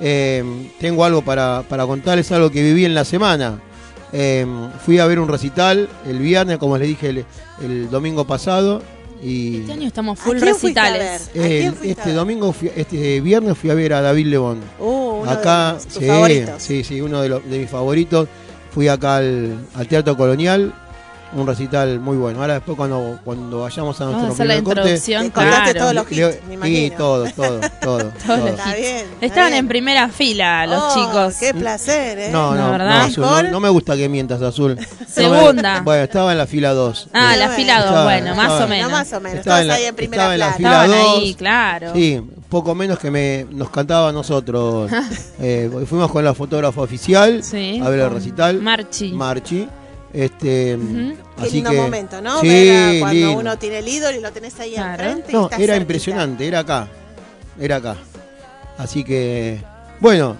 eh, 0.00 0.42
tengo 0.80 1.04
algo 1.04 1.22
para, 1.22 1.62
para 1.68 1.86
contarles, 1.86 2.30
algo 2.32 2.50
que 2.50 2.62
viví 2.62 2.84
en 2.84 2.94
la 2.94 3.04
semana. 3.04 3.60
Eh, 4.12 4.46
fui 4.84 4.98
a 4.98 5.06
ver 5.06 5.18
un 5.20 5.28
recital 5.28 5.88
el 6.06 6.18
viernes, 6.18 6.58
como 6.58 6.76
les 6.78 6.88
dije 6.88 7.08
el, 7.10 7.24
el 7.62 7.90
domingo 7.90 8.26
pasado. 8.26 8.82
Y 9.22 9.60
este 9.60 9.72
año 9.72 9.86
estamos 9.86 10.20
¿A 10.20 10.22
full 10.24 10.36
quién 10.38 10.54
fuiste 10.54 10.78
a 10.80 10.84
recitales. 10.90 11.30
ver? 11.34 11.44
¿A 11.44 11.48
quién 11.48 11.62
el- 11.68 11.72
fuiste 11.74 11.88
a 11.88 11.90
este 11.92 12.06
ver? 12.10 12.14
domingo, 12.16 12.52
fui- 12.52 12.70
este 12.76 13.20
viernes 13.20 13.56
fui 13.56 13.70
a 13.70 13.74
ver 13.74 13.92
a 13.94 14.02
David 14.02 14.26
Lebón. 14.26 14.60
Uh, 14.78 15.20
uno 15.22 15.30
acá, 15.30 15.74
de 15.78 15.84
tus 15.84 15.92
sí, 15.94 16.06
favoritos. 16.06 16.62
sí, 16.62 16.84
sí, 16.84 17.00
uno 17.00 17.22
de, 17.22 17.28
los- 17.30 17.48
de 17.50 17.58
mis 17.58 17.70
favoritos. 17.70 18.28
Fui 18.72 18.88
acá 18.88 19.16
al, 19.16 19.56
al 19.74 19.88
Teatro 19.88 20.16
Colonial, 20.18 20.74
un 21.36 21.46
recital 21.46 22.00
muy 22.00 22.16
bueno. 22.16 22.40
Ahora 22.40 22.54
después 22.54 22.76
cuando, 22.76 23.18
cuando 23.24 23.60
vayamos 23.60 24.00
a 24.00 24.04
Vamos 24.04 24.18
a 24.22 24.26
nuestro 24.26 24.44
hacer 24.44 24.46
la 24.46 24.62
corte, 24.64 24.80
introducción, 24.80 25.30
claro. 25.30 25.78
todos 25.78 25.94
los 25.94 26.10
le- 26.10 26.16
hits, 26.30 26.38
me 26.48 26.54
imagino. 26.54 26.78
Sí, 26.88 26.92
todo, 26.96 27.24
todo, 27.36 27.60
todo. 27.82 27.98
Está 28.48 28.74
bien. 28.74 28.96
está 28.96 29.26
Estaban 29.26 29.50
bien. 29.50 29.58
en 29.58 29.68
primera 29.68 30.08
fila 30.08 30.66
los 30.66 30.82
Oh, 30.82 30.94
chicos. 30.94 31.34
Qué 31.38 31.54
placer, 31.54 32.18
¿eh? 32.18 32.28
No, 32.30 32.54
no, 32.54 32.70
verdad. 32.70 33.08
no, 33.16 33.32
Azul, 33.34 33.50
no, 33.50 33.60
me 33.60 33.68
gusta 33.68 33.96
que 33.96 34.08
mientas, 34.08 34.40
Azul. 34.42 34.78
Segunda. 35.08 35.80
Bueno, 35.82 36.02
estaba 36.04 36.32
en 36.32 36.38
la 36.38 36.46
fila 36.46 36.72
2. 36.72 37.08
Ah, 37.12 37.36
la 37.36 37.48
fila 37.50 37.76
2, 37.78 37.84
Estaba- 37.86 38.04
bueno, 38.04 38.34
más 38.34 38.44
estaba- 38.46 38.64
o 38.64 38.68
menos. 38.68 38.90
No, 38.90 38.96
más 38.96 39.12
o 39.12 39.20
menos. 39.20 39.38
Estaba 39.38 39.60
Estabas 39.60 39.62
en 39.62 39.68
la- 39.68 39.74
ahí 39.74 39.84
en 39.84 39.94
primera 39.96 40.22
estaba 40.22 40.34
en 40.34 40.40
la 40.40 40.52
fila 40.54 40.68
Estaban 40.84 40.90
dos. 40.90 41.18
ahí, 41.22 41.34
claro. 41.34 41.92
Sí, 41.94 42.22
poco 42.48 42.74
menos 42.74 42.98
que 42.98 43.10
me, 43.10 43.46
nos 43.50 43.70
cantaba 43.70 44.08
a 44.08 44.12
nosotros. 44.12 44.90
Eh, 45.38 45.70
fuimos 45.86 46.10
con 46.10 46.24
la 46.24 46.32
fotógrafa 46.32 46.80
oficial 46.80 47.42
Sí, 47.42 47.78
a 47.84 47.88
ver 47.90 48.00
el 48.00 48.10
recital. 48.10 48.60
Marchi. 48.62 49.12
Marchi. 49.12 49.68
Este, 50.16 50.76
Ujú. 50.76 51.14
Qué 51.36 51.42
así 51.42 51.56
lindo 51.56 51.70
que, 51.70 51.76
momento, 51.76 52.22
¿no? 52.22 52.40
Sí, 52.40 52.48
Ver 52.48 52.96
a 52.96 53.00
cuando 53.00 53.14
lindo. 53.26 53.38
uno 53.38 53.58
tiene 53.58 53.78
el 53.80 53.88
ídolo 53.88 54.16
y 54.16 54.20
lo 54.22 54.32
tenés 54.32 54.58
ahí 54.58 54.72
Claro. 54.72 55.02
enfrente. 55.04 55.30
y 55.30 55.34
No, 55.34 55.44
estás 55.44 55.58
era 55.60 55.74
cerquita. 55.74 55.82
impresionante, 55.82 56.46
era 56.48 56.58
acá. 56.60 56.88
Era 57.60 57.76
acá. 57.76 57.96
Así 58.78 59.04
que, 59.04 59.58
bueno, 60.00 60.36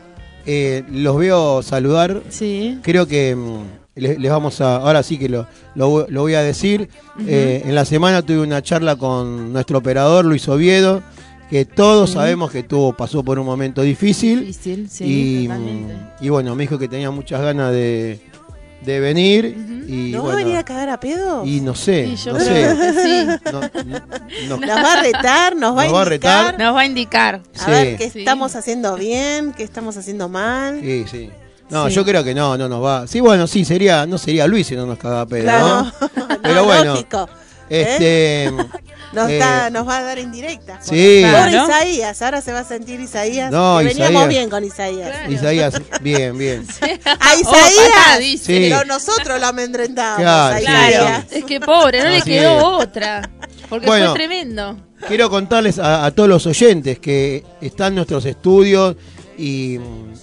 eh, 0.46 0.82
los 0.90 1.18
veo 1.18 1.62
saludar. 1.62 2.22
Sí. 2.30 2.78
Creo 2.82 3.06
que 3.06 3.36
mm, 3.36 3.62
les, 3.96 4.18
les 4.18 4.30
vamos 4.30 4.60
a. 4.62 4.76
Ahora 4.76 5.02
sí 5.02 5.18
que 5.18 5.28
lo, 5.28 5.46
lo, 5.74 6.06
lo 6.08 6.20
voy 6.22 6.34
a 6.34 6.42
decir. 6.42 6.88
Eh, 7.26 7.62
en 7.66 7.74
la 7.74 7.84
semana 7.84 8.22
tuve 8.22 8.40
una 8.40 8.62
charla 8.62 8.96
con 8.96 9.52
nuestro 9.52 9.76
operador 9.78 10.24
Luis 10.24 10.48
Oviedo, 10.48 11.02
que 11.50 11.66
todos 11.66 12.10
sabemos 12.12 12.50
que 12.50 12.62
tuvo, 12.62 12.94
pasó 12.94 13.22
por 13.22 13.38
un 13.38 13.44
momento 13.44 13.82
difícil. 13.82 14.40
Difícil, 14.46 14.88
sí, 14.90 15.44
y, 15.44 15.48
mm, 15.48 16.24
y 16.24 16.28
bueno, 16.30 16.54
me 16.54 16.62
dijo 16.62 16.78
que 16.78 16.88
tenía 16.88 17.10
muchas 17.10 17.40
ganas 17.42 17.72
de, 17.72 18.20
de 18.82 19.00
venir. 19.00 19.56
y, 19.88 20.10
¿No 20.12 20.18
va 20.24 20.30
a 20.30 20.32
bueno, 20.34 20.36
venir 20.46 20.56
a 20.58 20.64
cagar 20.64 20.88
a 20.88 20.98
pedo? 21.00 21.44
y 21.44 21.60
no 21.60 21.74
sé, 21.74 22.06
Sí, 22.16 22.24
yo 22.24 22.32
no 22.32 22.38
creo 22.38 22.76
sé. 22.76 22.76
que 22.76 22.92
sí. 22.92 23.50
No, 23.52 23.60
no- 23.60 24.58
no- 24.58 24.66
Nos 24.66 24.84
va 24.84 24.92
a 24.92 25.02
retar, 25.02 25.56
nos 25.56 25.76
va 25.76 25.84
Nos 25.84 25.94
va 25.94 25.98
a 25.98 26.02
a 26.02 26.04
retar. 26.04 26.44
indicar. 26.46 26.58
Nos 26.66 26.74
va 26.76 26.80
a 26.80 26.86
indicar. 26.86 27.34
A 27.60 27.64
Sí. 27.64 27.70
ver 27.70 27.96
qué 27.96 28.10
Sí. 28.10 28.18
estamos 28.20 28.56
haciendo 28.56 28.96
bien, 28.96 29.52
qué 29.52 29.62
estamos 29.62 29.96
haciendo 29.96 30.28
mal. 30.28 30.80
Sí, 30.80 31.04
sí. 31.10 31.30
No, 31.70 31.88
Sí. 31.88 31.94
yo 31.94 32.04
creo 32.04 32.22
que 32.22 32.34
no, 32.34 32.56
no 32.58 32.68
nos 32.68 32.84
va. 32.84 33.06
Sí, 33.06 33.20
bueno, 33.20 33.46
sí, 33.46 33.64
sería, 33.64 34.06
no 34.06 34.18
sería 34.18 34.46
Luis 34.46 34.66
si 34.68 34.76
no 34.76 34.86
nos 34.86 34.98
caga 34.98 35.22
a 35.22 35.26
pedo, 35.26 35.42
Claro. 35.44 35.66
¿no? 35.66 35.92
No, 36.28 36.42
Pero 36.42 36.64
bueno. 36.64 36.84
lógico. 36.94 37.28
Este, 37.68 38.52
Nos, 39.16 39.30
Eh, 39.30 39.38
da- 39.38 39.70
nos 39.70 39.88
va 39.88 39.98
a 39.98 40.02
dar 40.02 40.18
indirecta. 40.18 40.78
sí. 40.82 41.22
Pobre 41.24 41.50
Claro. 41.50 41.64
Isaías, 41.66 42.20
ahora 42.22 42.40
se 42.42 42.52
va 42.52 42.58
a 42.60 42.64
sentir 42.64 43.00
Isaías. 43.00 43.50
No, 43.50 43.78
que 43.78 43.86
veníamos 43.86 44.28
bien 44.28 44.50
con 44.50 44.62
Isaías. 44.62 45.08
Claro. 45.10 45.32
Isaías, 45.32 45.74
bien, 46.02 46.36
bien. 46.36 46.66
A 47.04 47.34
Oh, 47.34 47.40
Isaías. 47.40 48.40
Sí. 48.42 48.68
Pero 48.68 48.84
nosotros 48.84 49.40
lo 49.40 49.46
amedrentamos. 49.46 50.20
Claro, 50.20 50.60
Claro, 50.60 51.24
es 51.30 51.44
que 51.44 51.60
pobre, 51.60 52.02
no 52.04 52.10
le 52.10 52.20
quedó 52.22 52.58
es. 52.58 52.86
otra. 52.86 53.30
Porque 53.70 53.86
Bueno. 53.86 54.10
fue 54.10 54.14
tremendo. 54.18 54.76
Quiero 55.08 55.28
contarles 55.30 55.78
a, 55.78 56.04
a 56.04 56.10
todos 56.10 56.28
los 56.28 56.46
oyentes 56.46 56.98
que 56.98 57.42
están 57.60 57.88
en 57.88 57.94
nuestros 57.96 58.24
estudios 58.26 58.96
y 59.38 59.78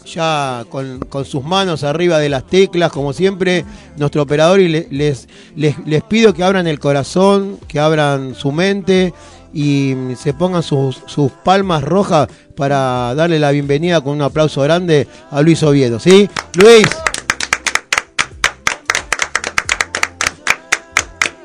ya 0.06 0.66
con, 0.70 1.00
con 1.00 1.26
sus 1.26 1.44
manos 1.44 1.84
arriba 1.84 2.20
de 2.20 2.30
las 2.30 2.46
teclas, 2.48 2.92
como 2.92 3.14
siempre, 3.14 3.66
nuestro 3.98 4.22
operador 4.24 4.60
y 4.60 4.68
le- 4.68 4.88
les, 4.92 5.28
les, 5.56 5.76
les 5.86 6.04
pido 6.04 6.34
que 6.34 6.44
abran 6.44 6.68
el 6.68 6.80
corazón, 6.80 7.60
que 7.68 7.80
abran 7.80 8.36
su 8.36 8.52
mente 8.52 9.14
y 9.54 9.94
se 10.18 10.34
pongan 10.34 10.64
sus, 10.64 11.02
sus 11.06 11.32
palmas 11.32 11.84
rojas 11.84 12.28
para 12.56 13.14
darle 13.16 13.40
la 13.40 13.52
bienvenida 13.52 14.02
con 14.02 14.14
un 14.14 14.22
aplauso 14.24 14.62
grande 14.62 15.08
a 15.30 15.42
Luis 15.42 15.62
Oviedo, 15.64 16.00
¿sí? 16.00 16.28
Luis. 16.56 16.88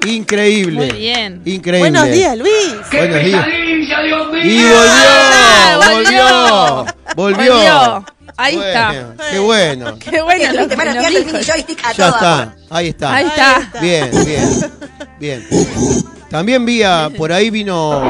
Increíble. 0.09 0.87
Muy 0.87 0.99
bien. 0.99 1.43
Increíble. 1.45 1.91
Buenos 1.91 2.11
días, 2.11 2.39
Luis. 2.39 2.75
Buenos 2.93 3.25
días. 3.25 3.47
Y 4.45 4.65
Ah, 4.65 5.77
volvió, 5.77 5.95
volvió, 5.95 6.87
volvió. 7.17 7.47
Volvió. 7.47 8.05
Ahí 8.37 8.55
Bueno, 8.57 8.69
está. 8.69 9.31
Qué 9.33 9.39
bueno. 9.41 9.99
Qué 10.11 10.23
bueno 10.23 10.53
lo 10.53 10.67
dijo. 10.67 11.39
Ya 11.41 11.55
está, 12.09 12.55
ahí 12.71 12.89
está. 12.89 13.15
Ahí 13.15 13.27
está. 13.27 13.71
Bien, 13.81 14.11
bien, 14.25 14.73
bien. 15.19 15.47
También 16.31 16.65
vi 16.65 16.83
a, 16.83 17.11
por 17.17 17.33
ahí 17.33 17.51
vino, 17.51 18.03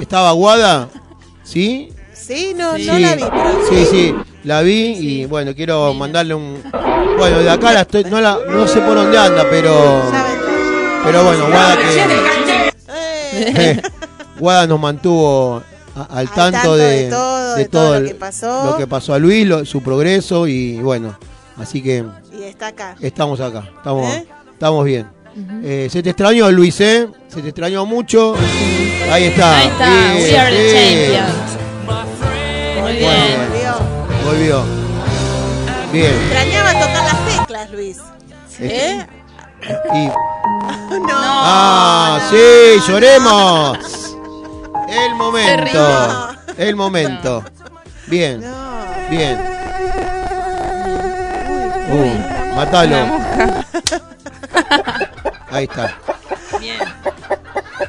estaba 0.00 0.32
Guada, 0.32 0.88
¿sí? 1.44 1.90
Sí, 2.12 2.54
no, 2.56 2.76
Sí. 2.76 2.86
no 2.86 2.98
la 2.98 3.14
vi, 3.14 3.22
pero 3.22 3.60
Sí, 3.68 3.86
sí, 3.88 4.14
la 4.42 4.62
vi 4.62 4.96
y 4.98 5.24
bueno, 5.26 5.54
quiero 5.54 5.92
mandarle 5.94 6.34
un... 6.34 6.60
Bueno, 7.18 7.38
de 7.38 7.50
acá 7.50 7.72
la 7.72 7.82
estoy, 7.82 8.04
no, 8.04 8.20
la, 8.20 8.38
no 8.48 8.66
sé 8.66 8.80
por 8.80 8.94
dónde 8.96 9.16
anda, 9.18 9.44
pero... 9.48 10.02
Pero 11.06 11.24
bueno, 11.24 11.46
Guada 11.48 11.76
que... 11.76 12.70
Eh, 13.38 13.82
Guada 14.38 14.66
nos 14.66 14.80
mantuvo 14.80 15.62
a- 15.94 16.02
al, 16.02 16.18
Al 16.18 16.30
tanto, 16.30 16.52
tanto 16.52 16.76
de, 16.76 17.04
de 17.04 17.10
todo, 17.10 17.54
de 17.54 17.64
todo 17.68 17.90
lo 17.92 17.98
el- 17.98 18.08
que 18.08 18.14
pasó. 18.14 18.64
lo 18.66 18.76
que 18.76 18.86
pasó 18.86 19.14
a 19.14 19.18
Luis, 19.18 19.46
lo- 19.46 19.64
su 19.64 19.82
progreso 19.82 20.46
y 20.46 20.76
bueno, 20.76 21.18
así 21.56 21.82
que 21.82 22.04
y 22.38 22.42
está 22.42 22.68
acá. 22.68 22.96
estamos 23.00 23.40
acá, 23.40 23.64
estamos, 23.76 24.12
¿Eh? 24.14 24.26
estamos 24.52 24.84
bien. 24.84 25.06
Eh, 25.62 25.88
se 25.90 26.02
te 26.02 26.10
extrañó 26.10 26.50
Luis, 26.50 26.80
¿eh? 26.80 27.08
Se 27.28 27.42
te 27.42 27.48
extrañó 27.48 27.84
mucho. 27.84 28.34
Ahí 29.10 29.24
está. 29.24 29.58
Ahí 29.58 29.66
está. 29.68 29.86
Bien, 29.90 30.16
We 30.22 30.38
are 30.38 30.56
the 30.56 30.62
bien. 30.62 31.14
champions. 31.14 31.52
Muy 31.86 32.82
Volvió, 32.82 32.98
bien. 32.98 33.38
volvió. 33.50 34.24
Volvió. 34.24 34.64
Bien. 35.92 36.14
Extrañaba 36.14 36.72
tocar 36.72 37.04
las 37.04 37.38
teclas, 37.38 37.70
Luis. 37.70 37.98
¿Eh? 38.60 39.06
Y, 39.94 40.06
No. 40.06 41.08
ah, 41.12 42.18
no, 42.22 42.30
sí, 42.30 42.36
no, 42.78 42.86
lloremos. 42.88 43.78
El 44.88 45.14
momento. 45.16 46.28
El 46.56 46.76
momento. 46.76 47.44
Bien, 48.06 48.40
No. 48.40 48.54
bien. 49.10 49.38
Uh, 51.88 52.56
matalo. 52.56 52.96
Ahí 55.50 55.64
está. 55.64 55.94
Bien. 56.60 56.78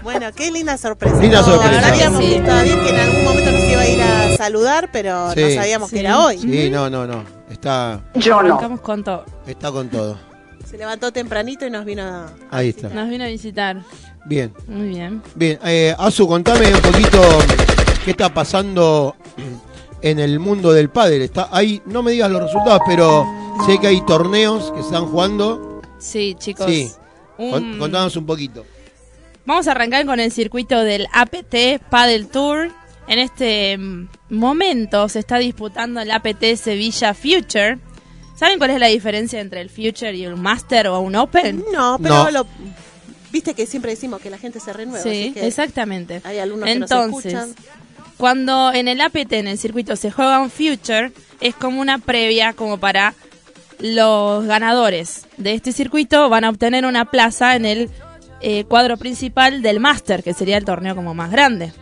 Bueno, 0.04 0.28
qué 0.36 0.52
linda 0.52 0.78
sorpresa. 0.78 1.18
Linda 1.18 1.40
No, 1.42 1.46
sorpresa. 1.46 1.82
Sabíamos 1.82 2.24
Sí. 2.24 2.42
todavía 2.46 2.76
que 2.84 2.90
en 2.90 3.00
algún 3.00 3.24
momento 3.24 3.52
nos 3.52 3.64
iba 3.64 3.82
a 3.82 3.88
ir 3.88 4.02
a 4.02 4.38
saludar, 4.38 4.90
pero 4.92 5.32
Sí. 5.34 5.42
no 5.42 5.62
sabíamos 5.62 5.90
Sí. 5.90 5.96
que 5.96 6.00
era 6.02 6.20
hoy. 6.20 6.38
Sí, 6.40 6.70
no, 6.70 6.90
no, 6.90 7.06
no. 7.08 7.24
Está, 7.50 8.02
Arrancamos 8.16 8.82
con 8.82 9.04
todo. 9.04 9.26
está 9.46 9.72
con 9.72 9.90
todo. 9.90 10.18
Se 10.70 10.78
levantó 10.78 11.12
tempranito 11.12 11.66
y 11.66 11.70
nos 11.70 11.86
vino 11.86 12.04
a... 12.04 12.30
Ahí 12.52 12.70
está. 12.70 12.90
Nos 12.90 13.10
vino 13.10 13.24
a 13.24 13.28
visitar. 13.28 13.82
Bien. 14.26 14.54
Muy 14.68 14.90
bien. 14.90 15.22
Bien, 15.36 15.58
eh, 15.66 15.96
Azu, 15.98 16.28
contame 16.28 16.74
un 16.74 16.82
poquito 16.82 17.22
qué 18.04 18.12
está 18.12 18.34
pasando 18.34 19.16
en 20.02 20.20
el 20.20 20.40
mundo 20.40 20.74
del 20.74 20.90
pádel. 20.90 21.22
Está 21.22 21.48
ahí, 21.52 21.82
no 21.86 22.04
me 22.04 22.12
digas 22.12 22.30
los 22.30 22.42
resultados, 22.44 22.82
pero 22.86 23.26
sé 23.66 23.80
que 23.80 23.88
hay 23.88 24.06
torneos 24.06 24.72
que 24.72 24.80
se 24.82 24.88
están 24.88 25.06
jugando. 25.06 25.82
Sí, 26.00 26.36
chicos. 26.38 26.66
Sí. 26.68 26.92
Un- 27.38 27.78
Contanos 27.80 28.16
un 28.18 28.26
poquito. 28.26 28.66
Vamos 29.46 29.68
a 29.70 29.72
arrancar 29.72 30.06
con 30.06 30.20
el 30.20 30.32
circuito 30.32 30.84
del 30.84 31.08
APT 31.14 31.82
Paddle 31.90 32.26
Tour. 32.26 32.70
En 33.08 33.20
este 33.20 33.78
mm, 33.78 34.10
momento 34.32 35.08
se 35.08 35.20
está 35.20 35.38
disputando 35.38 36.02
el 36.02 36.12
APT 36.12 36.44
Sevilla 36.58 37.14
Future. 37.14 37.80
¿Saben 38.38 38.58
cuál 38.60 38.70
es 38.72 38.80
la 38.80 38.88
diferencia 38.88 39.40
entre 39.42 39.62
el 39.62 39.70
Future 39.70 40.16
y 40.16 40.28
un 40.28 40.40
Master 40.42 40.88
o 40.88 41.00
un 41.00 41.16
Open? 41.16 41.64
No, 41.74 41.98
pero 42.02 42.26
No. 42.26 42.32
lo... 42.32 42.48
Viste 43.32 43.54
que 43.54 43.66
siempre 43.66 43.92
decimos 43.92 44.22
que 44.22 44.30
la 44.30 44.38
gente 44.38 44.60
se 44.60 44.72
renueva. 44.72 45.02
sí, 45.04 45.10
así 45.10 45.34
que 45.34 45.48
exactamente. 45.48 46.22
Hay 46.24 46.40
algunos 46.40 46.66
que 46.66 46.72
Entonces, 46.72 47.34
nos 47.34 47.44
escuchan. 47.46 47.66
cuando 48.18 48.72
en 48.74 48.88
el 48.88 49.02
APT, 49.02 49.34
en 49.34 49.48
el 49.48 49.58
circuito, 49.58 49.96
se 49.96 50.12
juega 50.12 50.40
un 50.40 50.50
Future, 50.50 51.12
es 51.42 51.54
como 51.56 51.82
una 51.82 51.98
previa 51.98 52.54
como 52.54 52.78
para 52.80 53.16
los 53.80 54.46
ganadores 54.46 55.26
de 55.38 55.54
este 55.54 55.72
circuito 55.72 56.30
van 56.30 56.44
a 56.46 56.50
obtener 56.50 56.86
una 56.86 57.06
plaza 57.06 57.56
en 57.56 57.66
el 57.66 57.92
eh, 58.42 58.64
cuadro 58.64 58.98
principal 58.98 59.62
del 59.62 59.80
Master, 59.80 60.24
que 60.24 60.34
sería 60.34 60.58
el 60.58 60.66
torneo 60.66 60.96
como 60.96 61.14
más 61.14 61.30
grande. 61.32 61.74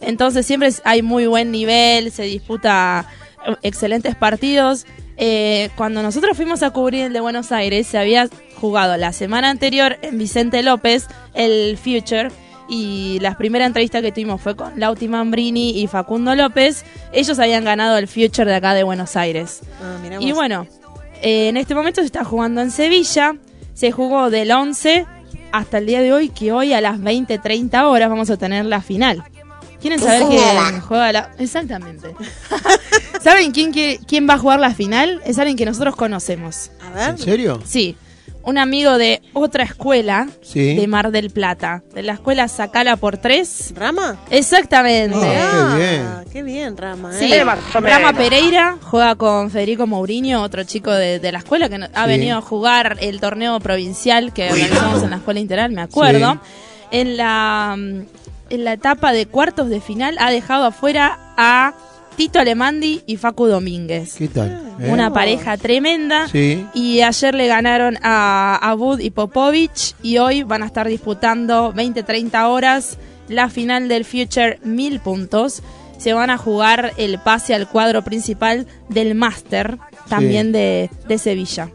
Entonces 0.00 0.46
siempre 0.46 0.70
hay 0.84 1.02
muy 1.02 1.26
buen 1.26 1.50
nivel, 1.52 2.10
se 2.12 2.22
disputa 2.24 3.06
eh, 3.46 3.54
excelentes 3.62 4.16
partidos. 4.16 4.86
Eh, 5.16 5.70
cuando 5.76 6.02
nosotros 6.02 6.36
fuimos 6.36 6.62
a 6.62 6.70
cubrir 6.70 7.04
el 7.06 7.12
de 7.12 7.20
Buenos 7.20 7.52
Aires, 7.52 7.86
se 7.86 7.98
había 7.98 8.28
jugado 8.56 8.96
la 8.96 9.12
semana 9.12 9.50
anterior 9.50 9.98
en 10.02 10.18
Vicente 10.18 10.62
López 10.62 11.06
el 11.34 11.76
Future. 11.76 12.28
Y 12.66 13.18
la 13.20 13.36
primera 13.36 13.66
entrevista 13.66 14.00
que 14.00 14.10
tuvimos 14.10 14.40
fue 14.40 14.56
con 14.56 14.80
Lauti 14.80 15.06
Mambrini 15.06 15.82
y 15.82 15.86
Facundo 15.86 16.34
López. 16.34 16.84
Ellos 17.12 17.38
habían 17.38 17.64
ganado 17.64 17.98
el 17.98 18.08
Future 18.08 18.46
de 18.50 18.54
acá 18.56 18.72
de 18.72 18.84
Buenos 18.84 19.16
Aires. 19.16 19.60
Ah, 19.82 20.16
Y 20.18 20.32
bueno, 20.32 20.66
eh, 21.20 21.48
en 21.48 21.58
este 21.58 21.74
momento 21.74 22.00
se 22.00 22.06
está 22.06 22.24
jugando 22.24 22.62
en 22.62 22.70
Sevilla. 22.70 23.36
Se 23.74 23.92
jugó 23.92 24.30
del 24.30 24.50
11 24.50 25.04
hasta 25.52 25.78
el 25.78 25.86
día 25.86 26.00
de 26.00 26.12
hoy, 26.12 26.30
que 26.30 26.52
hoy 26.52 26.72
a 26.72 26.80
las 26.80 26.98
20.30 26.98 27.84
horas 27.84 28.08
vamos 28.08 28.30
a 28.30 28.36
tener 28.38 28.64
la 28.64 28.80
final. 28.80 29.22
¿Quieren 29.84 30.00
saber 30.00 30.22
quién 30.30 30.80
juega 30.80 31.12
la...? 31.12 31.30
Exactamente. 31.38 32.14
¿Saben 33.22 33.52
quién, 33.52 33.70
quiere- 33.70 34.00
quién 34.06 34.26
va 34.26 34.34
a 34.34 34.38
jugar 34.38 34.58
la 34.58 34.72
final? 34.74 35.20
Es 35.26 35.38
alguien 35.38 35.58
que 35.58 35.66
nosotros 35.66 35.94
conocemos. 35.94 36.70
A 36.80 36.90
ver. 36.90 37.10
¿En 37.10 37.18
serio? 37.18 37.60
Sí, 37.66 37.94
un 38.44 38.56
amigo 38.56 38.96
de 38.96 39.20
otra 39.34 39.64
escuela 39.64 40.26
Sí. 40.40 40.74
de 40.74 40.86
Mar 40.86 41.10
del 41.10 41.28
Plata. 41.30 41.82
De 41.94 42.02
la 42.02 42.14
escuela 42.14 42.48
Sacala 42.48 42.96
por 42.96 43.18
tres. 43.18 43.74
¿Rama? 43.76 44.16
Exactamente. 44.30 45.16
Ah, 45.20 45.74
qué 45.76 45.82
bien. 45.82 46.06
qué 46.32 46.42
bien, 46.42 46.76
Rama. 46.78 47.12
Sí, 47.12 47.30
¿eh? 47.30 47.44
Rama 47.44 48.12
Pereira 48.14 48.78
juega 48.82 49.16
con 49.16 49.50
Federico 49.50 49.86
Mourinho, 49.86 50.40
otro 50.42 50.64
chico 50.64 50.90
de, 50.92 51.18
de 51.18 51.30
la 51.32 51.38
escuela 51.40 51.68
que 51.68 51.76
no- 51.76 51.88
ha 51.94 52.04
Sí. 52.04 52.08
venido 52.10 52.38
a 52.38 52.40
jugar 52.40 52.96
el 53.00 53.20
torneo 53.20 53.60
provincial 53.60 54.32
que 54.32 54.50
organizamos 54.50 55.02
en 55.02 55.10
la 55.10 55.16
escuela 55.16 55.40
integral, 55.40 55.72
me 55.72 55.82
acuerdo. 55.82 56.40
En 56.90 57.16
la 57.16 57.74
mm, 57.76 58.00
en 58.54 58.64
la 58.64 58.72
etapa 58.74 59.12
de 59.12 59.26
cuartos 59.26 59.68
de 59.68 59.80
final 59.80 60.16
ha 60.18 60.30
dejado 60.30 60.64
afuera 60.64 61.18
a 61.36 61.74
Tito 62.16 62.38
Alemandi 62.38 63.02
y 63.06 63.16
Facu 63.16 63.46
Domínguez. 63.46 64.14
¿Qué 64.16 64.28
tal? 64.28 64.74
¿Eh? 64.80 64.90
Una 64.90 65.12
pareja 65.12 65.56
tremenda. 65.56 66.28
Sí. 66.28 66.64
Y 66.74 67.00
ayer 67.02 67.34
le 67.34 67.46
ganaron 67.48 67.98
a 68.02 68.56
Abud 68.62 69.00
y 69.00 69.10
Popovich 69.10 69.94
y 70.02 70.18
hoy 70.18 70.42
van 70.44 70.62
a 70.62 70.66
estar 70.66 70.86
disputando 70.88 71.72
20-30 71.74 72.48
horas 72.48 72.98
la 73.28 73.48
final 73.48 73.88
del 73.88 74.04
Future 74.04 74.58
1000 74.62 75.00
puntos. 75.00 75.62
Se 75.98 76.12
van 76.12 76.30
a 76.30 76.38
jugar 76.38 76.92
el 76.98 77.18
pase 77.18 77.54
al 77.54 77.68
cuadro 77.68 78.02
principal 78.02 78.66
del 78.88 79.14
Master, 79.14 79.78
también 80.08 80.52
de, 80.52 80.90
de 81.08 81.18
Sevilla. 81.18 81.70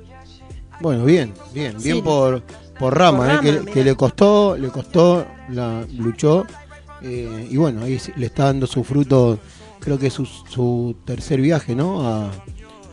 Bueno, 0.81 1.03
bien, 1.05 1.33
bien, 1.53 1.75
bien 1.81 1.98
Sí. 1.98 2.01
por, 2.01 2.43
por 2.77 2.98
Rama, 2.98 3.39
Por 3.41 3.48
eh, 3.48 3.62
que, 3.65 3.71
que 3.71 3.83
le 3.83 3.95
costó, 3.95 4.55
le 4.57 4.69
costó, 4.69 5.25
la 5.50 5.83
luchó 5.98 6.45
eh, 7.03 7.48
y 7.50 7.58
bueno, 7.58 7.84
ahí 7.84 8.00
le 8.15 8.25
está 8.25 8.46
dando 8.46 8.68
su 8.68 8.84
fruto, 8.84 9.39
creo 9.79 9.98
que 10.00 10.08
es 10.08 10.13
su, 10.13 10.25
su 10.25 10.96
tercer 11.06 11.41
viaje, 11.41 11.75
¿no? 11.75 12.08
A, 12.08 12.32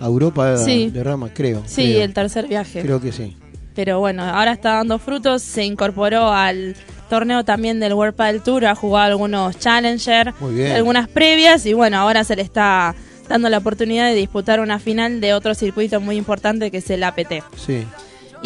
a 0.00 0.06
Europa 0.06 0.56
Sí. 0.58 0.90
de 0.90 1.02
Rama, 1.02 1.30
creo. 1.32 1.62
Sí, 1.66 1.92
creo, 1.92 2.02
el 2.04 2.14
tercer 2.14 2.46
viaje. 2.48 2.82
creo 2.82 3.00
que 3.00 3.12
sí. 3.12 3.36
Pero 3.74 3.98
bueno, 4.00 4.22
ahora 4.24 4.52
está 4.52 4.74
dando 4.74 4.98
frutos. 4.98 5.42
Se 5.42 5.64
incorporó 5.64 6.32
al 6.32 6.74
torneo 7.10 7.44
también 7.44 7.78
del 7.78 7.92
World 7.92 8.14
Padel 8.14 8.42
Tour. 8.42 8.64
Ha 8.64 8.74
jugado 8.74 9.06
algunos 9.12 9.58
Challenger, 9.58 10.32
algunas 10.74 11.08
previas. 11.08 11.66
Y 11.66 11.74
bueno, 11.74 11.98
ahora 11.98 12.24
se 12.24 12.36
le 12.36 12.42
está 12.42 12.94
dando 13.28 13.50
la 13.50 13.58
oportunidad 13.58 14.06
de 14.08 14.14
disputar 14.14 14.60
una 14.60 14.78
final 14.78 15.20
de 15.20 15.34
otro 15.34 15.54
circuito 15.54 16.00
muy 16.00 16.16
importante 16.16 16.70
que 16.70 16.78
es 16.78 16.88
el 16.88 17.02
APT. 17.04 17.42
Sí. 17.56 17.84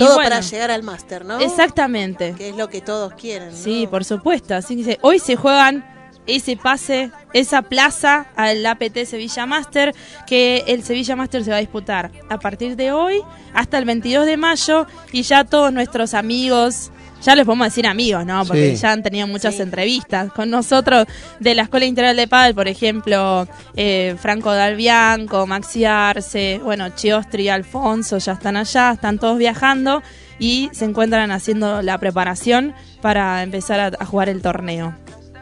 Todo 0.05 0.15
bueno, 0.15 0.31
para 0.31 0.41
llegar 0.41 0.71
al 0.71 0.83
máster, 0.83 1.25
¿no? 1.25 1.41
Exactamente. 1.41 2.35
Que 2.37 2.51
es 2.51 2.57
lo 2.57 2.69
que 2.69 2.81
todos 2.81 3.15
quieren. 3.15 3.51
¿no? 3.51 3.57
Sí, 3.57 3.87
por 3.91 4.05
supuesto. 4.05 4.55
Así 4.55 4.83
que 4.83 4.99
hoy 5.03 5.19
se 5.19 5.37
juegan 5.37 5.85
ese 6.27 6.57
pase, 6.57 7.11
esa 7.33 7.63
plaza 7.63 8.27
al 8.37 8.65
APT 8.65 9.05
Sevilla 9.05 9.47
Master, 9.47 9.95
que 10.27 10.65
el 10.67 10.83
Sevilla 10.85 11.17
Master 11.17 11.45
se 11.45 11.51
va 11.51 11.57
a 11.57 11.61
disputar 11.61 12.11
a 12.29 12.39
partir 12.39 12.77
de 12.77 12.93
hoy 12.93 13.23
hasta 13.55 13.79
el 13.79 13.85
22 13.85 14.27
de 14.27 14.37
mayo 14.37 14.87
y 15.13 15.23
ya 15.23 15.45
todos 15.45 15.73
nuestros 15.73 16.15
amigos, 16.15 16.91
ya 17.23 17.35
les 17.35 17.45
podemos 17.45 17.67
decir 17.67 17.87
amigos, 17.87 18.25
¿no? 18.27 18.45
Porque 18.45 18.77
Sí. 18.77 18.83
ya 18.83 18.93
han 18.93 19.03
tenido 19.03 19.27
muchas 19.27 19.57
Sí. 19.57 19.63
entrevistas 19.63 20.33
con 20.33 20.51
nosotros 20.51 21.07
de 21.39 21.55
la 21.55 21.63
Escuela 21.63 21.87
Integral 21.87 22.17
de 22.17 22.27
Padel, 22.29 22.55
por 22.55 22.69
ejemplo, 22.69 23.47
eh, 23.77 24.17
Franco 24.19 24.53
Dalbianco, 24.53 25.47
Maxi 25.47 25.85
Arce, 25.85 26.61
bueno, 26.63 26.89
Chiostri 26.91 27.45
y 27.45 27.49
Alfonso 27.49 28.19
ya 28.19 28.33
están 28.33 28.57
allá, 28.57 28.93
están 28.93 29.19
todos 29.19 29.39
viajando 29.39 30.03
y 30.39 30.71
se 30.73 30.85
encuentran 30.87 31.31
haciendo 31.33 31.83
la 31.83 31.99
preparación 31.99 32.75
para 33.03 33.43
empezar 33.43 33.81
a, 33.81 33.87
a 33.99 34.05
jugar 34.07 34.29
el 34.29 34.41
torneo. 34.43 34.95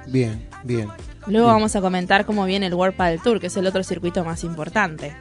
Bien, 0.06 0.46
bien. 0.64 0.88
Luego 1.26 1.46
Bien. 1.46 1.56
vamos 1.56 1.76
a 1.76 1.80
comentar 1.80 2.24
cómo 2.24 2.46
viene 2.46 2.66
el 2.66 2.74
World 2.74 2.96
Padel 2.96 3.20
Tour, 3.20 3.38
que 3.38 3.48
es 3.48 3.56
el 3.56 3.66
otro 3.66 3.82
circuito 3.84 4.24
más 4.24 4.44
importante. 4.44 5.14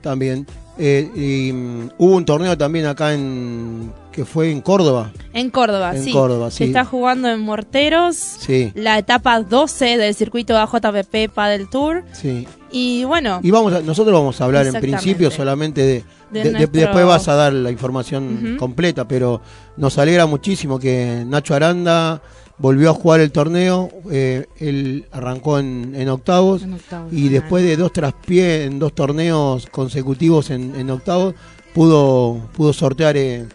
También. 0.00 0.46
Eh, 0.76 1.08
y, 1.14 1.52
mm, 1.52 1.90
hubo 1.98 2.16
un 2.16 2.24
torneo 2.24 2.58
también 2.58 2.86
acá 2.86 3.14
en 3.14 3.92
que 4.10 4.24
fue 4.24 4.50
en 4.50 4.60
Córdoba. 4.60 5.12
En 5.32 5.50
Córdoba, 5.50 5.94
En 5.96 6.02
sí. 6.04 6.12
Córdoba, 6.12 6.50
Se 6.50 6.58
sí. 6.58 6.64
está 6.64 6.84
jugando 6.84 7.28
en 7.28 7.40
Morteros, 7.40 8.16
Sí, 8.16 8.72
la 8.74 8.98
etapa 8.98 9.40
12 9.40 9.96
del 9.96 10.14
circuito 10.14 10.56
AJPP 10.56 11.28
Padel 11.32 11.68
Tour. 11.68 12.04
sí. 12.12 12.46
Y 12.76 13.04
bueno, 13.04 13.38
Y 13.42 13.52
vamos 13.52 13.72
a- 13.72 13.80
nosotros 13.82 14.12
vamos 14.12 14.40
a 14.40 14.44
hablar 14.46 14.66
en 14.66 14.72
principio 14.80 15.30
solamente 15.30 15.80
de, 15.82 15.86
De 15.86 16.02
de- 16.30 16.42
de- 16.44 16.50
nuestro- 16.58 16.80
después 16.80 17.06
vas 17.06 17.28
a 17.28 17.34
dar 17.36 17.52
la 17.52 17.70
información 17.70 18.56
completa, 18.58 19.06
pero 19.06 19.40
nos 19.76 19.96
alegra 19.98 20.26
muchísimo 20.26 20.80
que 20.80 21.22
Nacho 21.24 21.54
Aranda 21.54 22.20
volvió 22.58 22.90
a 22.90 22.94
jugar 22.94 23.20
el 23.20 23.32
torneo, 23.32 23.90
eh, 24.10 24.46
él 24.58 25.06
arrancó 25.10 25.58
en, 25.58 25.94
en 25.96 26.08
octavos 26.08 26.62
En 26.62 26.74
octavos, 26.74 27.12
y 27.12 27.28
después 27.28 27.64
de 27.64 27.76
dos 27.76 27.92
traspiés 27.92 28.66
en 28.66 28.78
dos 28.78 28.94
torneos 28.94 29.66
consecutivos 29.66 30.50
en, 30.50 30.74
en 30.76 30.90
octavos 30.90 31.34
pudo 31.74 32.48
pudo 32.56 32.72
sortear 32.72 33.16
eh, 33.16 33.46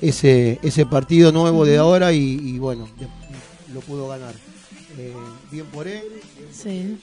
ese 0.00 0.58
ese 0.62 0.86
partido 0.86 1.32
nuevo 1.32 1.64
de 1.64 1.78
ahora 1.78 2.12
y, 2.12 2.38
y 2.42 2.58
bueno 2.58 2.88
de- 2.98 3.08
lo 3.74 3.80
pudo 3.80 4.06
ganar. 4.08 4.34
Eh, 4.96 5.12
bien 5.50 5.66
por 5.66 5.88
él, 5.88 6.02
sí. 6.52 6.96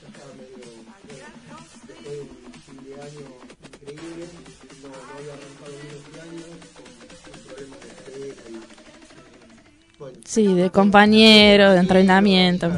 Sí, 10.32 10.48
de 10.54 10.70
compañero, 10.70 11.74
de 11.74 11.80
entrenamiento. 11.80 12.72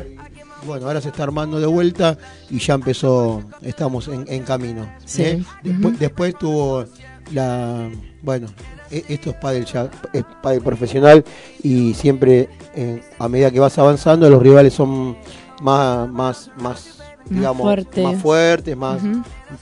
Bueno, 0.65 0.87
ahora 0.87 0.99
se 1.01 1.09
está 1.09 1.21
armando 1.21 1.59
de 1.59 1.67
vuelta 1.67 2.17
y 2.49 2.57
ya 2.57 2.73
empezó, 2.73 3.43
estamos 3.61 4.07
en, 4.07 4.25
en 4.27 4.41
camino. 4.41 4.89
Sí. 5.05 5.21
¿eh? 5.21 5.43
Después, 5.61 5.99
después 5.99 6.35
tuvo 6.35 6.85
la, 7.31 7.91
bueno, 8.23 8.47
e- 8.89 9.05
esto 9.07 9.29
es 9.29 9.35
pádel 9.35 9.65
ya, 9.65 9.87
es 10.13 10.23
pádel 10.41 10.61
profesional 10.63 11.23
y 11.61 11.93
siempre 11.93 12.49
eh, 12.73 13.03
a 13.19 13.29
medida 13.29 13.51
que 13.51 13.59
vas 13.59 13.77
avanzando 13.77 14.27
los 14.31 14.41
rivales 14.41 14.73
son 14.73 15.15
más, 15.61 16.09
más, 16.09 16.49
más, 16.59 17.03
digamos, 17.29 17.61
fuertes. 17.61 18.03
más 18.03 18.19
fuertes, 18.19 18.75
más 18.75 18.99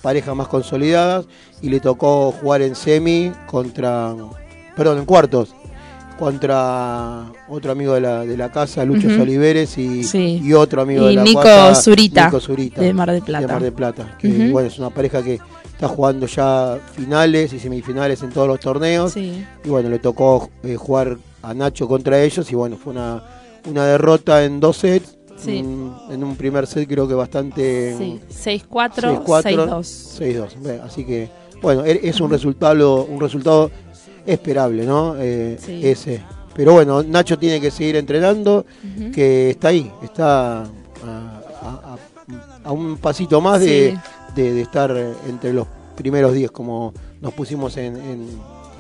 parejas 0.01 0.34
más 0.34 0.47
consolidadas 0.47 1.25
y 1.62 1.67
le 1.69 1.82
tocó 1.82 2.32
jugar 2.32 2.62
en 2.62 2.73
semi 2.73 3.34
contra, 3.47 4.15
perdón, 4.77 4.99
en 4.99 5.06
cuartos 5.06 5.54
contra 6.26 7.26
otro 7.50 7.72
amigo 7.72 7.96
de 7.96 8.02
la, 8.02 8.26
de 8.26 8.38
la 8.38 8.52
casa, 8.52 8.86
Lucho 8.86 9.08
Ujú. 9.08 9.24
Oliveres 9.24 9.76
y, 9.80 10.04
Sí. 10.04 10.40
y 10.44 10.54
otro 10.54 10.84
amigo 10.84 11.06
Y 11.06 11.10
de 11.10 11.14
la 11.16 11.24
Nico 11.24 11.42
casa, 11.42 11.82
Zurita, 11.82 12.26
Nico 12.26 12.40
Zurita, 12.40 12.80
de 12.82 12.94
Mar 12.94 13.12
del 13.12 13.24
Plata. 13.24 13.48
de 13.48 13.54
Mar 13.54 13.64
del 13.64 13.74
Plata, 13.74 14.18
que 14.20 14.28
Ujú. 14.28 14.52
bueno, 14.52 14.68
es 14.68 14.78
una 14.78 14.92
pareja 14.92 15.24
que 15.24 15.40
está 15.74 15.88
jugando 15.88 16.28
ya 16.28 16.78
finales 16.94 17.54
y 17.54 17.60
semifinales 17.60 18.22
en 18.22 18.30
todos 18.30 18.48
los 18.48 18.60
torneos 18.60 19.14
Sí. 19.14 19.44
y 19.66 19.68
bueno, 19.70 19.90
le 19.90 19.98
tocó 19.98 20.50
eh, 20.64 20.76
jugar 20.76 21.18
a 21.42 21.54
Nacho 21.56 21.88
contra 21.88 22.22
ellos 22.22 22.52
y 22.52 22.56
bueno, 22.56 22.78
fue 22.78 22.94
una, 22.94 23.24
una 23.68 23.86
derrota 23.88 24.44
en 24.46 24.60
dos 24.60 24.78
sets, 24.78 25.18
Sí. 25.38 25.58
en, 25.58 25.92
en 26.12 26.24
un 26.24 26.36
primer 26.36 26.68
set 26.68 26.88
creo 26.88 27.08
que 27.08 27.16
bastante 27.16 27.96
Sí, 27.98 28.20
6-4, 28.70 29.24
6-4, 29.26 29.42
6-2. 29.42 30.20
6-2. 30.20 30.48
Ve, 30.62 30.80
Así 30.86 31.04
que, 31.04 31.30
bueno, 31.64 31.84
e- 31.84 32.00
es 32.04 32.22
un 32.22 32.30
resultado, 32.30 33.06
un 33.06 33.20
resultado 33.20 33.72
esperable, 34.26 34.86
¿no? 34.86 35.16
Eh, 35.18 35.58
Sí. 35.60 35.82
Ese. 35.86 36.22
Pero 36.54 36.74
bueno, 36.74 37.02
Nacho 37.04 37.40
tiene 37.40 37.62
que 37.62 37.72
seguir 37.72 37.96
entrenando, 37.96 38.66
que 39.14 39.52
está 39.52 39.70
ahí, 39.70 39.90
está 40.04 40.64
a, 40.64 40.64
a- 40.64 41.96
a- 41.96 41.98
a 42.66 42.72
un 42.72 42.98
pasito 42.98 43.40
más 43.40 43.62
de, 43.62 43.98
de- 44.36 44.54
de 44.54 44.62
estar 44.62 44.92
entre 45.30 45.54
los 45.54 45.66
primeros 45.96 46.34
10, 46.34 46.52
como 46.52 46.94
nos 47.22 47.34
pusimos 47.34 47.78
en, 47.78 47.96
en- 47.96 48.28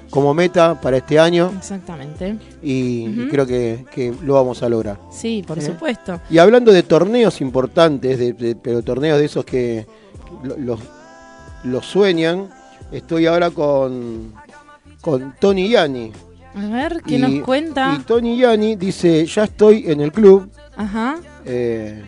como 0.09 0.33
meta 0.33 0.79
para 0.81 0.97
este 0.97 1.17
año, 1.17 1.49
Exactamente. 1.57 2.35
y, 2.61 3.27
creo 3.29 3.45
que, 3.47 3.85
que 3.93 4.13
lo 4.21 4.33
vamos 4.33 4.61
a 4.61 4.67
lograr. 4.67 4.99
Sí, 5.09 5.41
por 5.47 5.57
¿Eh? 5.57 5.61
supuesto. 5.61 6.19
Y 6.29 6.37
hablando 6.39 6.73
de 6.73 6.83
torneos 6.83 7.39
importantes, 7.39 8.19
de, 8.19 8.33
de- 8.33 8.55
pero 8.57 8.81
torneos 8.81 9.17
de 9.17 9.25
esos 9.25 9.45
que 9.45 9.85
lo- 10.43 10.57
los, 10.57 10.79
los 11.63 11.85
sueñan, 11.85 12.49
estoy 12.91 13.25
ahora 13.27 13.51
con, 13.51 14.33
con 15.01 15.35
Tony 15.39 15.69
Yani. 15.69 16.11
A 16.53 16.67
ver, 16.67 17.01
¿qué 17.05 17.15
Y- 17.15 17.17
nos 17.19 17.43
cuenta? 17.45 17.97
Y 17.99 18.03
Tony 18.03 18.37
Yani 18.37 18.75
dice, 18.75 19.25
ya 19.25 19.45
estoy 19.45 19.85
en 19.87 20.01
el 20.01 20.11
club. 20.11 20.49
Ajá. 20.75 21.17
eh, 21.45 22.03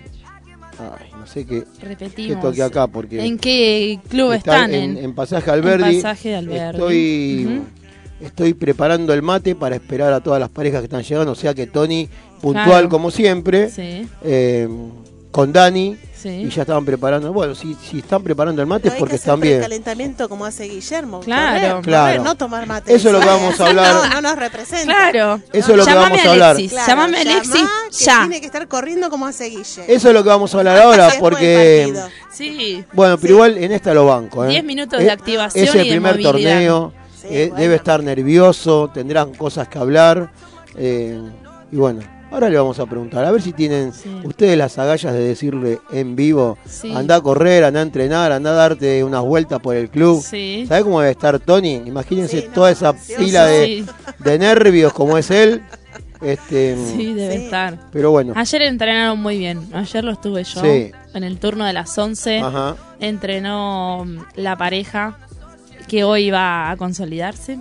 ay, 0.80 1.10
no 1.20 1.26
sé 1.28 1.46
qué, 1.46 1.64
qué 1.80 1.86
Repetimos. 1.88 2.42
toque 2.42 2.62
acá 2.64 2.88
porque 2.88 3.26
¿En 3.26 3.38
qué 3.38 4.00
club 4.10 4.32
está 4.34 4.56
están? 4.66 4.74
en, 4.74 4.98
en 4.98 5.14
Pasaje 5.16 5.50
Alberdi. 5.52 5.96
en 5.98 6.02
Pasaje 6.02 6.36
Alberdi. 6.36 6.78
Estoy, 6.78 7.62
estoy 8.22 8.54
preparando 8.54 9.14
el 9.14 9.22
mate 9.22 9.56
para 9.56 9.76
esperar 9.76 10.14
a 10.14 10.22
todas 10.22 10.40
las 10.40 10.50
parejas 10.50 10.80
que 10.82 10.86
están 10.86 11.04
llegando. 11.04 11.32
O 11.32 11.36
sea 11.36 11.54
que 11.54 11.68
Tony, 11.68 12.08
puntual 12.42 12.66
Claro. 12.66 12.90
como 12.90 13.12
siempre, 13.12 13.70
Sí, 13.70 14.08
eh, 14.24 14.68
con 15.34 15.52
Dani. 15.52 15.98
sí. 16.16 16.30
Y 16.30 16.50
ya 16.50 16.62
estaban 16.62 16.86
preparando. 16.86 17.34
Bueno, 17.34 17.54
si, 17.56 17.74
si 17.76 18.00
están 18.00 18.24
preparando 18.24 18.62
el 18.62 18.68
mate 18.68 18.84
No 18.88 18.92
es 18.92 18.94
hay 18.94 19.00
porque 19.00 19.12
que 19.12 19.16
hacer 19.18 19.30
están 19.34 19.40
bien. 19.42 19.60
calentamiento 19.60 20.30
como 20.30 20.46
hace 20.46 20.64
Guillermo. 20.70 21.20
Claro. 21.20 21.52
correr, 21.58 21.70
correr, 21.72 21.84
Claro. 21.84 22.24
no 22.24 22.36
tomar 22.36 22.66
mate. 22.66 22.94
Eso 22.96 23.08
es 23.10 23.14
lo 23.14 23.20
que 23.20 23.26
vamos 23.36 23.60
a 23.60 23.68
hablar. 23.68 23.94
No, 23.94 24.08
no 24.10 24.22
nos 24.22 24.36
representa. 24.38 24.86
Claro. 24.86 25.42
Eso 25.52 25.72
es 25.72 25.78
lo 25.78 25.84
que 25.84 25.92
Llamame 25.92 26.10
vamos 26.12 26.26
a 26.26 26.32
hablar. 26.32 26.50
Alexis. 26.52 26.72
Claro, 26.72 26.88
Llamame 26.88 27.18
a 27.18 27.22
Alexis 27.22 27.54
llamá, 27.56 27.70
que 27.90 28.06
ya. 28.06 28.20
Tiene 28.22 28.40
que 28.40 28.46
estar 28.46 28.68
corriendo 28.70 29.10
como 29.10 29.26
hace 29.26 29.46
Guille. 29.50 29.84
Eso 29.88 30.08
es 30.08 30.14
lo 30.14 30.24
que 30.24 30.30
vamos 30.30 30.56
a 30.56 30.58
hablar 30.60 30.78
ahora 30.82 31.10
porque... 31.20 31.94
Sí. 32.32 32.86
Bueno, 32.94 33.18
pero 33.18 33.28
Sí. 33.28 33.34
igual 33.34 33.58
en 33.58 33.72
esta 33.74 33.94
lo 33.94 34.06
banco. 34.06 34.46
¿eh? 34.46 34.50
10 34.50 34.64
minutos 34.64 35.00
Es- 35.00 35.06
de 35.06 35.12
activación 35.12 35.66
Es 35.66 35.76
el 35.76 35.88
y 35.88 35.90
primer 35.90 36.22
torneo. 36.22 36.94
Sí, 37.22 37.28
eh, 37.30 37.48
bueno. 37.50 37.62
Debe 37.62 37.76
estar 37.76 38.02
nervioso, 38.04 38.90
tendrán 38.94 39.34
cosas 39.34 39.68
que 39.68 39.78
hablar. 39.78 40.32
eh, 40.78 41.20
y 41.72 41.76
bueno, 41.76 42.00
ahora 42.34 42.50
le 42.50 42.58
vamos 42.58 42.80
a 42.80 42.86
preguntar. 42.86 43.24
A 43.24 43.32
ver 43.32 43.42
si 43.42 43.54
tienen 43.54 43.94
Sí. 43.94 44.10
ustedes 44.24 44.58
las 44.58 44.78
agallas 44.78 45.14
de 45.14 45.20
decirle 45.20 45.80
en 45.92 46.16
vivo. 46.16 46.58
Sí. 46.66 46.92
Anda 46.94 47.16
a 47.18 47.22
correr, 47.22 47.64
anda 47.64 47.80
a 47.80 47.84
entrenar, 47.84 48.32
anda 48.32 48.50
a 48.52 48.54
darte 48.54 49.04
unas 49.04 49.22
vueltas 49.24 49.60
por 49.60 49.76
el 49.76 49.90
club. 49.90 50.22
Sí. 50.22 50.66
¿Sabes 50.68 50.84
cómo 50.84 51.00
debe 51.00 51.12
estar 51.12 51.40
Tony? 51.40 51.82
Imagínense 51.86 52.42
Sí, 52.42 52.48
no, 52.48 52.54
toda 52.54 52.72
esa 52.72 52.94
pila 52.94 53.46
de, 53.46 53.66
Sí, 53.66 53.86
de 54.20 54.40
nervios 54.40 54.92
como 54.94 55.18
es 55.18 55.30
él. 55.32 55.62
Este, 56.22 56.78
sí, 56.96 57.14
debe 57.14 57.38
Sí. 57.38 57.44
estar. 57.46 57.78
Pero 57.92 58.12
bueno. 58.12 58.34
Ayer 58.36 58.62
entrenaron 58.64 59.20
muy 59.22 59.38
bien. 59.38 59.68
Ayer 59.74 60.04
lo 60.04 60.12
estuve 60.14 60.44
yo. 60.44 60.62
Sí. 60.62 60.92
En 61.14 61.24
el 61.24 61.38
turno 61.38 61.66
de 61.66 61.74
las 61.74 61.98
11. 61.98 62.40
Ajá. 62.40 62.76
Entrenó 63.00 64.06
mm, 64.06 64.18
la 64.36 64.56
pareja 64.58 65.18
que 65.88 66.04
hoy 66.04 66.32
va 66.32 66.72
a 66.72 66.78
consolidarse. 66.78 67.60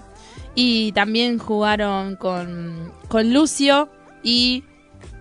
Y 0.54 0.92
también 0.92 1.38
jugaron 1.38 2.16
con, 2.16 2.92
con 3.08 3.32
Lucio 3.32 3.88
y 4.22 4.64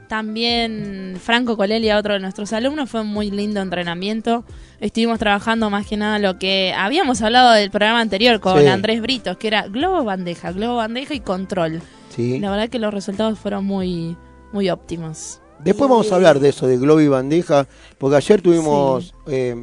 también 0.07 1.17
Franco 1.23 1.55
Colelia, 1.55 1.97
otro 1.97 2.15
de 2.15 2.19
nuestros 2.19 2.51
alumnos. 2.51 2.89
Fue 2.89 2.99
un 3.01 3.07
muy 3.07 3.31
lindo 3.31 3.61
entrenamiento. 3.61 4.43
Estuvimos 4.81 5.19
trabajando 5.19 5.69
más 5.69 5.87
que 5.87 5.95
nada 5.95 6.19
lo 6.19 6.37
que 6.37 6.73
habíamos 6.75 7.21
hablado 7.21 7.51
del 7.53 7.71
programa 7.71 8.01
anterior 8.01 8.41
con 8.41 8.59
Sí. 8.59 8.67
Andrés 8.67 9.01
Britos, 9.01 9.37
que 9.37 9.47
era 9.47 9.67
globo 9.67 10.03
bandeja, 10.03 10.51
globo 10.51 10.75
bandeja 10.75 11.13
y 11.13 11.21
control. 11.21 11.81
Sí. 12.09 12.39
La 12.39 12.51
verdad 12.51 12.67
que 12.67 12.77
los 12.79 12.93
resultados 12.93 13.39
fueron 13.39 13.63
muy, 13.63 14.17
muy 14.51 14.69
óptimos. 14.69 15.39
Después 15.59 15.89
vamos 15.89 16.11
a 16.11 16.15
hablar 16.15 16.39
de 16.39 16.49
eso, 16.49 16.67
de 16.67 16.77
globo 16.77 16.99
y 16.99 17.07
bandeja, 17.07 17.67
porque 17.97 18.17
ayer 18.17 18.41
tuvimos 18.41 19.13
eh, 19.27 19.55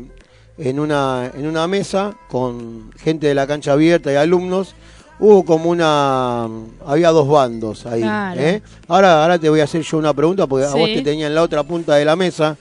en, 0.56 0.80
una, 0.80 1.30
en 1.34 1.46
una 1.46 1.66
mesa 1.66 2.16
con 2.28 2.90
gente 2.96 3.26
de 3.26 3.34
la 3.34 3.46
cancha 3.46 3.72
abierta 3.72 4.10
y 4.12 4.16
alumnos, 4.16 4.74
hubo 5.20 5.44
como 5.44 5.70
una... 5.70 6.48
había 6.86 7.10
dos 7.10 7.28
bandos 7.28 7.86
ahí. 7.86 8.00
Claro. 8.02 8.40
¿eh? 8.40 8.62
Ahora, 8.86 9.22
ahora 9.22 9.38
te 9.38 9.48
voy 9.48 9.60
a 9.60 9.64
hacer 9.64 9.82
yo 9.82 9.98
una 9.98 10.12
pregunta, 10.14 10.46
porque 10.46 10.66
a 10.66 10.74
vos 10.74 10.88
te 10.88 11.02
tenía 11.02 11.26
en 11.26 11.34
la 11.34 11.42
otra 11.42 11.62
punta 11.62 11.94
de 11.96 12.04
la 12.04 12.16
mesa, 12.16 12.56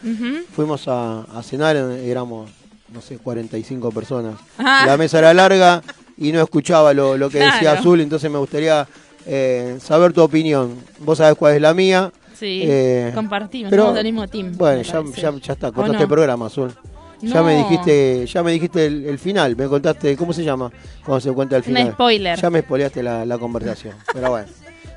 fuimos 0.55 0.87
a, 0.87 1.21
a 1.21 1.43
cenar, 1.43 1.75
éramos, 1.75 2.49
no 2.93 3.01
sé, 3.01 3.17
45 3.17 3.91
personas. 3.91 4.35
Ah. 4.57 4.83
La 4.87 4.97
mesa 4.97 5.19
era 5.19 5.33
larga 5.33 5.81
y 6.17 6.31
no 6.31 6.41
escuchaba 6.41 6.93
lo, 6.93 7.17
lo 7.17 7.29
que 7.29 7.39
decía. 7.39 7.73
Azul, 7.73 8.01
entonces 8.01 8.29
me 8.31 8.37
gustaría 8.39 8.87
eh, 9.25 9.77
saber 9.81 10.13
tu 10.13 10.21
opinión. 10.21 10.75
Vos 10.99 11.17
sabés 11.19 11.35
cuál 11.37 11.55
es 11.55 11.61
la 11.61 11.73
mía. 11.73 12.11
Sí, 12.37 12.61
Eh, 12.65 13.11
compartimos, 13.15 13.69
pero- 13.71 13.83
somos 13.83 13.95
del 13.95 14.05
mismo 14.05 14.27
team. 14.27 14.53
Bueno, 14.55 14.81
ya, 14.83 15.03
ya, 15.15 15.31
ya 15.41 15.53
está, 15.53 15.69
¿O 15.69 15.73
cortaste 15.73 15.97
no? 15.97 16.03
el 16.03 16.07
programa, 16.09 16.45
Azul. 16.47 16.71
Ya 17.21 17.41
me 17.41 17.57
dijiste, 17.57 18.25
ya 18.27 18.43
me 18.43 18.51
dijiste 18.51 18.85
el, 18.85 19.05
el 19.05 19.17
final, 19.19 19.55
me 19.55 19.67
contaste, 19.67 20.15
¿cómo 20.15 20.33
se 20.33 20.43
llama? 20.43 20.71
Cuando 21.03 21.19
se 21.21 21.31
cuenta 21.31 21.55
el 21.55 21.61
Un 21.61 21.65
final. 21.65 21.91
spoiler. 21.93 22.39
Ya 22.39 22.49
me 22.49 22.61
spoileaste 22.61 23.01
la, 23.01 23.25
la 23.25 23.37
conversación. 23.39 23.95
Pero 24.13 24.29
bueno, 24.29 24.47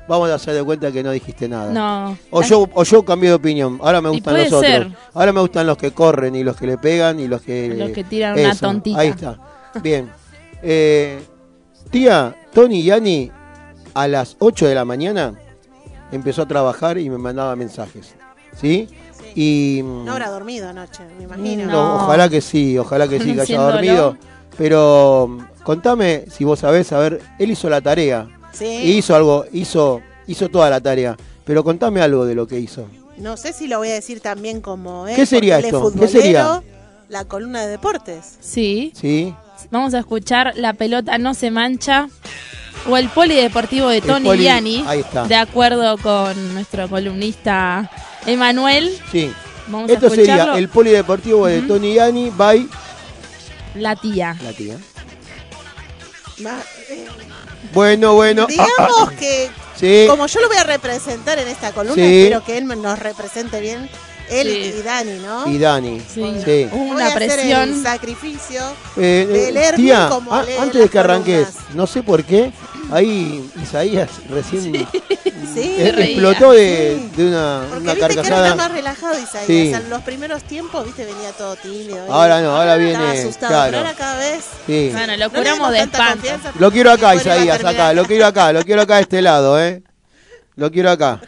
vamos 0.07 0.29
a 0.29 0.35
hacer 0.35 0.53
de 0.53 0.63
cuenta 0.63 0.91
que 0.91 1.01
no 1.01 1.11
dijiste 1.11 1.49
nada. 1.49 1.71
No. 1.71 2.17
O 2.29 2.43
yo, 2.43 2.69
o 2.73 2.83
yo 2.83 3.03
cambié 3.03 3.29
de 3.29 3.35
opinión. 3.35 3.79
Ahora 3.81 4.01
me 4.01 4.09
gustan 4.09 4.35
los 4.37 4.47
otros. 4.53 4.61
ser. 4.61 4.87
Ahora 5.13 5.33
me 5.33 5.41
gustan 5.41 5.65
los 5.65 5.77
que 5.77 5.91
corren 5.91 6.35
y 6.35 6.43
los 6.43 6.55
que 6.55 6.67
le 6.67 6.77
pegan 6.77 7.19
y 7.19 7.27
los 7.27 7.41
que. 7.41 7.73
Los 7.75 7.89
que 7.91 8.03
tiran 8.03 8.37
una 8.39 8.53
tontita. 8.55 8.99
Ahí 8.99 9.07
está. 9.09 9.37
Bien. 9.81 10.09
Eh, 10.61 11.19
tía, 11.89 12.35
Tony 12.53 12.81
y 12.81 12.91
Ani, 12.91 13.31
a 13.95 14.07
las 14.07 14.35
8 14.39 14.67
de 14.67 14.75
la 14.75 14.85
mañana 14.85 15.33
empezó 16.11 16.43
a 16.43 16.47
trabajar 16.47 16.97
y 16.99 17.09
me 17.09 17.17
mandaba 17.17 17.55
mensajes. 17.55 18.13
¿Sí? 18.55 18.87
Y. 19.35 19.81
No 19.83 20.11
habrá 20.11 20.29
dormido 20.29 20.69
anoche, 20.69 21.03
me 21.17 21.23
imagino. 21.25 21.65
no, 21.65 21.71
No. 21.71 21.95
ojalá 22.03 22.29
que 22.29 22.41
sí, 22.41 22.77
ojalá 22.77 23.07
que 23.07 23.19
sí, 23.19 23.33
que 23.33 23.41
haya 23.41 23.61
dormido. 23.61 24.17
Pero 24.57 25.27
mm, 25.29 25.63
contame 25.63 26.25
si 26.29 26.43
vos 26.43 26.59
sabés, 26.59 26.91
a 26.91 26.99
ver, 26.99 27.21
él 27.39 27.51
hizo 27.51 27.69
la 27.69 27.81
tarea. 27.81 28.27
Sí. 28.51 28.65
Y 28.65 28.91
hizo 28.97 29.15
algo, 29.15 29.45
hizo, 29.53 30.01
hizo 30.27 30.49
toda 30.49 30.69
la 30.69 30.79
tarea. 30.81 31.15
Pero 31.45 31.63
contame 31.63 32.01
algo 32.01 32.25
de 32.25 32.35
lo 32.35 32.47
que 32.47 32.59
hizo. 32.59 32.85
No 33.17 33.37
sé 33.37 33.53
si 33.53 33.67
lo 33.67 33.77
voy 33.79 33.89
a 33.89 33.93
decir 33.93 34.19
también 34.19 34.61
como 34.61 35.07
él. 35.07 35.15
¿Qué 35.15 35.25
sería 35.25 35.57
él 35.57 35.65
es 35.65 35.73
esto? 35.73 35.93
¿Qué 35.99 36.07
sería? 36.07 36.61
La 37.09 37.25
columna 37.25 37.61
de 37.61 37.67
deportes. 37.67 38.37
Sí. 38.39 38.93
¿Sí? 38.95 39.33
Vamos 39.69 39.93
a 39.93 39.99
escuchar 39.99 40.53
La 40.55 40.73
pelota 40.73 41.17
no 41.17 41.33
se 41.33 41.51
mancha 41.51 42.07
o 42.89 42.97
el 42.97 43.09
polideportivo 43.09 43.89
de 43.89 43.97
El 43.97 44.03
Tony 44.03 44.25
poli- 44.25 44.41
Liani. 44.43 44.83
ahí 44.87 45.01
está. 45.01 45.25
De 45.27 45.35
acuerdo 45.35 45.97
con 45.97 46.53
nuestro 46.53 46.89
columnista 46.89 47.91
Emanuel. 48.25 48.97
Sí. 49.11 49.31
Vamos 49.67 49.89
a 49.89 49.93
Esto 49.93 50.09
sería 50.09 50.53
el 50.55 50.69
polideportivo 50.69 51.47
de 51.47 51.61
Tony 51.61 51.93
Yani 51.95 52.29
by 52.35 52.67
La 53.75 53.95
tía. 53.95 54.35
la 54.43 54.51
tía. 54.53 54.77
Ma- 56.39 56.59
eh, 56.89 57.05
Bueno, 57.73 58.13
bueno. 58.15 58.43
ah, 58.43 58.47
digamos 58.77 59.11
que 59.19 59.49
sí. 59.79 60.05
como 60.09 60.25
yo 60.27 60.39
lo 60.41 60.47
voy 60.47 60.57
a 60.57 60.63
representar 60.63 61.39
en 61.39 61.47
esta 61.47 61.71
columna, 61.71 61.95
Sí. 61.95 62.21
espero 62.23 62.43
que 62.43 62.57
él 62.57 62.67
nos 62.67 62.99
represente 62.99 63.59
bien. 63.61 63.89
Él 64.29 64.47
Sí. 64.47 64.73
y 64.79 64.81
Dani, 64.81 65.19
¿no? 65.19 65.47
Y 65.47 65.57
Dani. 65.57 65.99
Sí. 65.99 66.23
Sí. 66.43 66.67
Hubo 66.71 66.85
Voy 66.85 66.89
una 66.95 67.05
a 67.05 67.07
hacer 67.09 67.23
el 67.23 67.29
presión. 67.31 67.83
sacrificio. 67.83 68.61
Eh, 68.97 69.27
de 69.29 69.51
leer 69.51 69.75
tía, 69.75 70.07
bien 70.07 70.09
como 70.09 70.33
a- 70.33 70.43
lee 70.43 70.53
antes 70.59 70.81
de 70.81 70.89
que 70.89 70.99
arranques, 70.99 71.47
no 71.73 71.85
sé 71.85 72.01
por 72.01 72.23
qué, 72.23 72.51
ahí 72.91 73.49
Isaías 73.61 74.09
recién 74.29 74.63
Sí, 74.63 74.81
eh, 75.77 75.93
explotó 75.97 76.51
de, 76.51 76.99
Sí. 76.99 77.11
de 77.17 77.27
una, 77.29 77.65
Porque 77.69 77.83
una 77.83 77.93
viste 77.93 78.13
que 78.15 78.21
está 78.21 78.55
más 78.55 78.71
relajado 78.71 79.19
Isaías. 79.19 79.47
Sí. 79.47 79.73
En 79.73 79.89
los 79.89 80.01
primeros 80.03 80.43
tiempos, 80.43 80.85
viste, 80.85 81.05
venía 81.05 81.31
todo 81.31 81.55
tímido. 81.55 82.11
Ahora 82.13 82.41
no, 82.41 82.55
ahora 82.55 82.75
viene, 82.77 82.93
Estaba 82.93 83.11
asustado, 83.11 83.51
claro. 83.53 83.71
pero 83.71 83.77
ahora 83.79 83.93
cada 83.97 84.17
vez... 84.19 84.43
Sí. 84.67 84.89
Bueno, 84.93 85.17
lo 85.17 85.29
curamos 85.31 85.71
de 85.71 85.87
tanta 85.87 86.13
espanto. 86.35 86.59
Lo 86.59 86.71
quiero 86.71 86.91
acá, 86.91 87.15
Isaías, 87.15 87.63
acá, 87.63 87.93
lo 87.93 88.05
quiero 88.05 88.25
acá, 88.25 88.53
lo 88.53 88.63
quiero 88.63 88.81
acá 88.83 88.95
de 88.97 89.01
este 89.01 89.21
lado, 89.21 89.59
¿eh? 89.61 89.81
Lo 90.55 90.69
quiero 90.71 90.91
acá. 90.91 91.19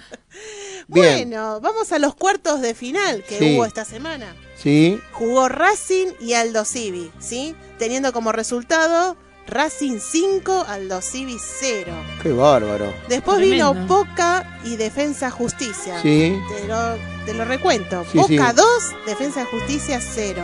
Bien, 0.87 1.29
Bueno, 1.29 1.59
vamos 1.61 1.91
a 1.91 1.97
los 1.99 2.13
cuartos 2.15 2.61
de 2.61 2.75
final 2.75 3.23
que 3.27 3.39
Sí. 3.39 3.55
hubo 3.55 3.65
esta 3.65 3.85
semana. 3.85 4.35
sí, 4.57 4.99
Jugó 5.13 5.49
Racing 5.49 6.07
y 6.19 6.33
Aldo 6.33 6.65
Civi, 6.65 7.11
¿sí? 7.19 7.55
Teniendo 7.79 8.13
como 8.13 8.31
resultado 8.31 9.17
Racing 9.47 9.99
5, 9.99 10.65
Aldo 10.67 11.01
Civi 11.01 11.37
0. 11.39 11.91
qué 12.21 12.31
bárbaro. 12.31 12.93
Después 13.09 13.37
Tremendo. 13.37 13.73
vino 13.73 13.87
Boca 13.87 14.59
y 14.63 14.77
Defensa 14.77 15.29
Justicia. 15.29 15.99
Sí, 16.01 16.39
Te 16.57 16.67
lo, 16.67 16.95
te 17.25 17.33
lo 17.33 17.45
recuento. 17.45 18.03
Sí, 18.11 18.17
Boca 18.17 18.49
sí. 18.51 18.55
2, 18.55 18.65
Defensa 19.05 19.45
Justicia 19.45 19.99
0. 20.01 20.41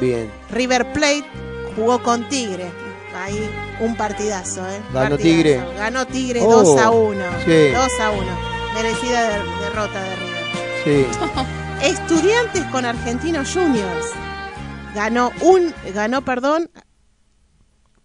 bien. 0.00 0.30
River 0.50 0.92
Plate 0.92 1.24
jugó 1.76 2.02
con 2.02 2.28
Tigre. 2.28 2.70
Ahí 3.14 3.48
un 3.80 3.94
partidazo, 3.96 4.60
¿eh? 4.68 4.80
¿Ganó 4.92 5.10
Partidazo. 5.10 5.16
Tigre? 5.22 5.64
Ganó 5.76 6.06
Tigre 6.06 6.40
Oh, 6.42 6.62
2 6.62 6.80
a 6.80 6.90
1. 6.90 7.24
sí. 7.44 7.68
2 7.68 8.00
a 8.00 8.10
1. 8.10 8.26
Merecida 8.74 9.28
der- 9.28 9.44
derrota 9.60 10.02
de 10.02 10.16
River. 10.16 10.42
Sí, 10.84 11.06
Estudiantes 11.82 12.64
con 12.72 12.84
Argentinos 12.84 13.50
Juniors. 13.52 14.06
Ganó 14.94 15.30
un, 15.40 15.74
ganó, 15.94 16.22
perdón, 16.24 16.70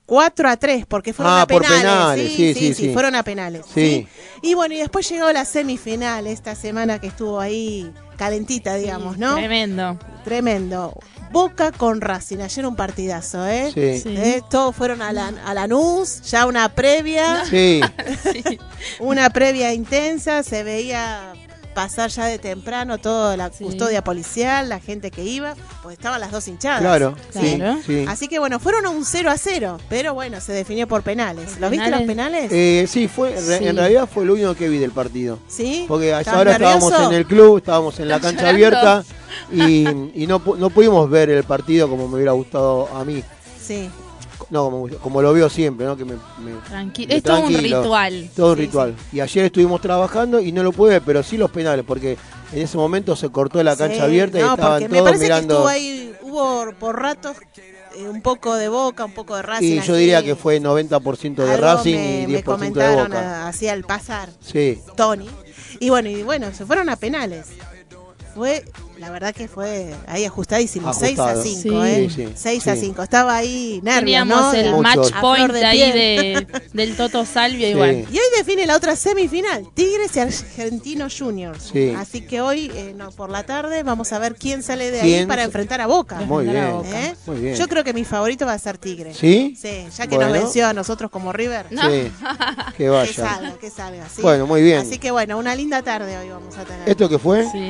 4 0.08 0.50
a 0.50 0.58
3, 0.58 0.86
porque 0.88 1.13
fueron 1.13 1.34
Ah, 1.36 1.41
a 1.43 1.48
por 1.48 1.62
penales. 1.62 1.82
penales, 1.84 2.32
sí, 2.34 2.54
sí, 2.56 2.74
sí. 2.74 2.93
fueron 2.93 3.13
a 3.13 3.22
penales. 3.24 3.65
Sí. 3.72 4.08
Y 4.41 4.54
bueno, 4.56 4.74
y 4.74 4.78
después 4.78 5.08
llegó 5.10 5.32
la 5.32 5.46
semifinal 5.46 6.26
esta 6.26 6.56
semana 6.56 7.00
que 7.00 7.08
estuvo 7.08 7.39
ahí 7.39 7.91
calentita, 8.17 8.76
digamos, 8.76 9.17
¿no? 9.20 9.36
Tremendo. 9.36 10.00
Tremendo. 10.24 10.98
Boca 11.30 11.74
con 11.74 12.00
Racing, 12.00 12.38
ayer 12.39 12.65
un 12.65 12.78
partidazo, 12.78 13.46
¿eh? 13.46 13.70
sí, 13.74 14.00
Sí. 14.00 14.15
¿Eh? 14.17 14.41
Todos 14.50 14.74
fueron 14.74 15.02
a 15.02 15.12
la, 15.12 15.28
a 15.46 15.54
Lanús, 15.54 16.22
ya 16.22 16.46
una 16.46 16.74
previa, 16.74 17.43
sí. 17.46 17.82
una 19.00 19.30
previa 19.30 19.74
intensa, 19.74 20.41
se 20.41 20.63
veía 20.63 21.34
pasar 21.78 22.10
ya 22.10 22.26
de 22.26 22.40
temprano 22.40 22.98
toda 22.98 23.38
la 23.38 23.52
Sí. 23.52 23.63
custodia 23.63 24.04
policial, 24.04 24.68
la 24.68 24.80
gente 24.80 25.12
que 25.12 25.24
iba, 25.24 25.54
pues 25.84 25.96
estaban 25.96 26.20
las 26.20 26.32
dos 26.32 26.48
hinchadas. 26.48 26.82
Claro, 26.82 27.13
sí, 27.30 27.54
Claro. 27.58 27.80
sí. 27.86 28.04
Así 28.08 28.28
que 28.28 28.40
bueno, 28.40 28.60
fueron 28.60 28.88
a 28.88 28.90
un 28.90 29.06
0 29.06 29.30
a 29.30 29.38
0, 29.38 29.78
pero 29.88 30.16
bueno, 30.16 30.42
se 30.42 30.54
definió 30.54 30.88
por 30.88 31.04
penales. 31.04 31.52
¿Por 31.52 31.62
¿Lo 31.62 31.70
viste 31.70 31.92
los 31.92 32.02
penales? 32.02 32.52
Eh, 32.52 32.88
sí, 32.90 33.08
fue, 33.08 33.38
en 33.38 33.76
realidad 33.78 34.10
fue 34.12 34.26
lo 34.26 34.34
único 34.34 34.56
que 34.56 34.70
vi 34.70 34.80
del 34.80 34.90
partido. 34.90 35.38
¿Sí? 35.48 35.86
Porque 35.88 36.16
a 36.16 36.22
esa 36.22 36.32
¿Estás 36.32 36.42
hora 36.42 36.52
estábamos 36.54 36.90
nervioso? 36.90 37.12
en 37.12 37.16
el 37.16 37.26
club, 37.28 37.58
estábamos 37.58 38.00
en 38.00 38.08
la 38.08 38.20
cancha 38.20 38.52
llorando? 38.52 38.90
abierta 38.90 39.04
y, 39.52 39.88
y 40.24 40.26
no, 40.26 40.42
no 40.58 40.70
pudimos 40.72 41.08
ver 41.12 41.30
el 41.30 41.44
partido 41.44 41.88
como 41.88 42.08
me 42.08 42.16
hubiera 42.16 42.32
gustado 42.32 42.90
a 42.92 43.06
mí. 43.06 43.24
Sí. 43.62 43.88
No, 44.50 44.64
como, 44.72 44.88
como 45.00 45.22
lo 45.22 45.34
veo 45.34 45.50
siempre, 45.50 45.86
¿no? 45.86 45.98
Que 45.98 46.06
me, 46.06 46.14
me- 46.14 46.60
Tranquilo. 46.70 47.10
me 47.10 47.16
Es 47.18 47.24
todo 47.24 47.42
un 47.42 47.54
ritual. 47.54 48.30
Todo 48.36 48.52
un 48.52 48.56
Sí, 48.58 48.62
ritual. 48.62 48.96
Y 49.12 49.20
ayer 49.20 49.46
estuvimos 49.46 49.82
trabajando 49.82 50.40
y 50.40 50.52
no 50.54 50.64
lo 50.64 50.72
pude 50.72 50.92
ver, 50.92 51.02
pero 51.06 51.22
sí 51.24 51.36
los 51.38 51.52
penales, 51.52 51.84
porque 51.86 52.18
en 52.54 52.62
ese 52.62 52.78
momento 52.78 53.16
se 53.16 53.30
cortó 53.30 53.62
la 53.62 53.76
cancha 53.76 53.96
Sí, 53.98 54.02
abierta 54.02 54.40
y 54.40 54.42
no, 54.44 54.54
estaban 54.54 54.80
porque 54.84 54.88
me 54.90 54.98
todos 55.00 55.10
parece 55.10 55.24
mirando. 55.26 55.48
que 55.48 55.54
estuvo 55.54 55.68
ahí, 55.68 56.14
hubo 56.22 56.66
por 56.80 57.02
ratos 57.02 57.36
eh, 57.98 58.08
un 58.08 58.22
poco 58.22 58.56
de 58.56 58.70
Boca, 58.70 59.04
un 59.04 59.14
poco 59.14 59.36
de 59.36 59.42
Racing. 59.42 59.66
y 59.66 59.76
yo 59.76 59.82
así. 59.82 59.92
diría 59.94 60.24
que 60.24 60.36
fue 60.38 60.62
90% 60.62 61.36
de 61.44 61.52
Algo 61.54 61.58
Racing 61.68 61.96
me, 61.96 62.22
y 62.22 62.28
me 62.28 62.44
10% 62.44 62.74
de 62.74 62.96
Boca. 62.96 63.20
a- 63.20 63.48
así 63.50 63.68
al 63.68 63.84
pasar, 63.84 64.30
Sí, 64.40 64.80
Tony. 64.96 65.28
Y 65.82 65.90
bueno, 65.90 66.08
y 66.10 66.24
bueno, 66.24 66.54
se 66.54 66.66
fueron 66.66 66.88
a 66.90 66.96
penales. 66.96 67.48
Fue, 68.34 68.64
la 69.00 69.10
verdad 69.12 69.34
que 69.34 69.48
fue 69.48 69.94
ahí 70.08 70.26
ajustadísimo, 70.26 70.94
6 70.94 71.20
a 71.20 71.32
Ajustado. 71.32 71.44
5, 71.44 71.62
Sí. 71.62 71.70
¿eh? 71.90 72.08
Sí, 72.10 72.26
sí, 72.28 72.34
6 72.36 72.68
a 72.68 72.76
sí. 72.76 72.82
5. 72.82 73.04
Estaba 73.04 73.36
ahí 73.36 73.80
nervios, 73.84 74.00
Teníamos 74.00 74.42
¿no? 74.42 74.54
el 74.54 74.72
Mucho. 74.72 74.82
match 74.84 75.12
point 75.22 75.52
de 75.52 75.66
ahí 75.66 75.92
de, 75.92 76.48
del 76.74 76.96
Toto 76.96 77.26
Salvio 77.26 77.66
Sí. 77.68 77.72
igual. 77.74 78.06
Y 78.12 78.18
hoy 78.18 78.26
define 78.38 78.66
la 78.66 78.76
otra 78.76 78.96
semifinal, 78.96 79.68
Tigres 79.74 80.16
y 80.16 80.20
Argentinos 80.20 81.16
Juniors. 81.18 81.70
Sí. 81.74 81.94
Así 81.98 82.22
que 82.22 82.42
hoy, 82.42 82.72
eh, 82.74 82.94
no, 82.96 83.12
por 83.12 83.30
la 83.30 83.44
tarde, 83.44 83.84
vamos 83.84 84.12
a 84.14 84.20
ver 84.20 84.36
quién 84.36 84.64
sale 84.64 84.92
de 84.92 85.02
ahí 85.02 85.08
¿Quién 85.14 85.28
para 85.28 85.44
enfrentar 85.44 85.82
a 85.82 85.88
Boca. 85.88 86.16
muy 86.22 86.48
a 86.50 86.52
bien. 86.52 86.72
Boca. 86.72 87.06
¿Eh? 87.06 87.16
Muy 87.28 87.38
bien. 87.40 87.56
Yo 87.56 87.68
creo 87.68 87.84
que 87.84 87.94
mi 87.94 88.04
favorito 88.06 88.46
va 88.46 88.54
a 88.54 88.60
ser 88.60 88.78
Tigres. 88.78 89.18
¿Sí? 89.18 89.58
Sí, 89.60 89.86
ya 89.96 90.08
que 90.08 90.16
Bueno. 90.16 90.32
nos 90.34 90.42
venció 90.44 90.68
a 90.68 90.74
nosotros 90.74 91.12
como 91.12 91.32
River. 91.34 91.68
No. 91.72 91.82
Sí, 91.84 91.88
que 91.88 92.12
Que 92.78 92.90
vaya. 92.90 93.14
salga, 93.14 93.58
que 93.60 93.70
salga. 93.70 94.08
¿sí? 94.10 94.22
Bueno, 94.22 94.46
muy 94.48 94.62
bien. 94.62 94.80
Así 94.80 94.98
que 94.98 95.12
bueno, 95.12 95.38
una 95.38 95.56
linda 95.56 95.82
tarde 95.82 96.18
hoy 96.18 96.30
vamos 96.30 96.58
a 96.58 96.64
tener. 96.64 96.88
¿Esto 96.90 97.10
qué 97.10 97.18
fue? 97.20 97.44
Sí. 97.52 97.68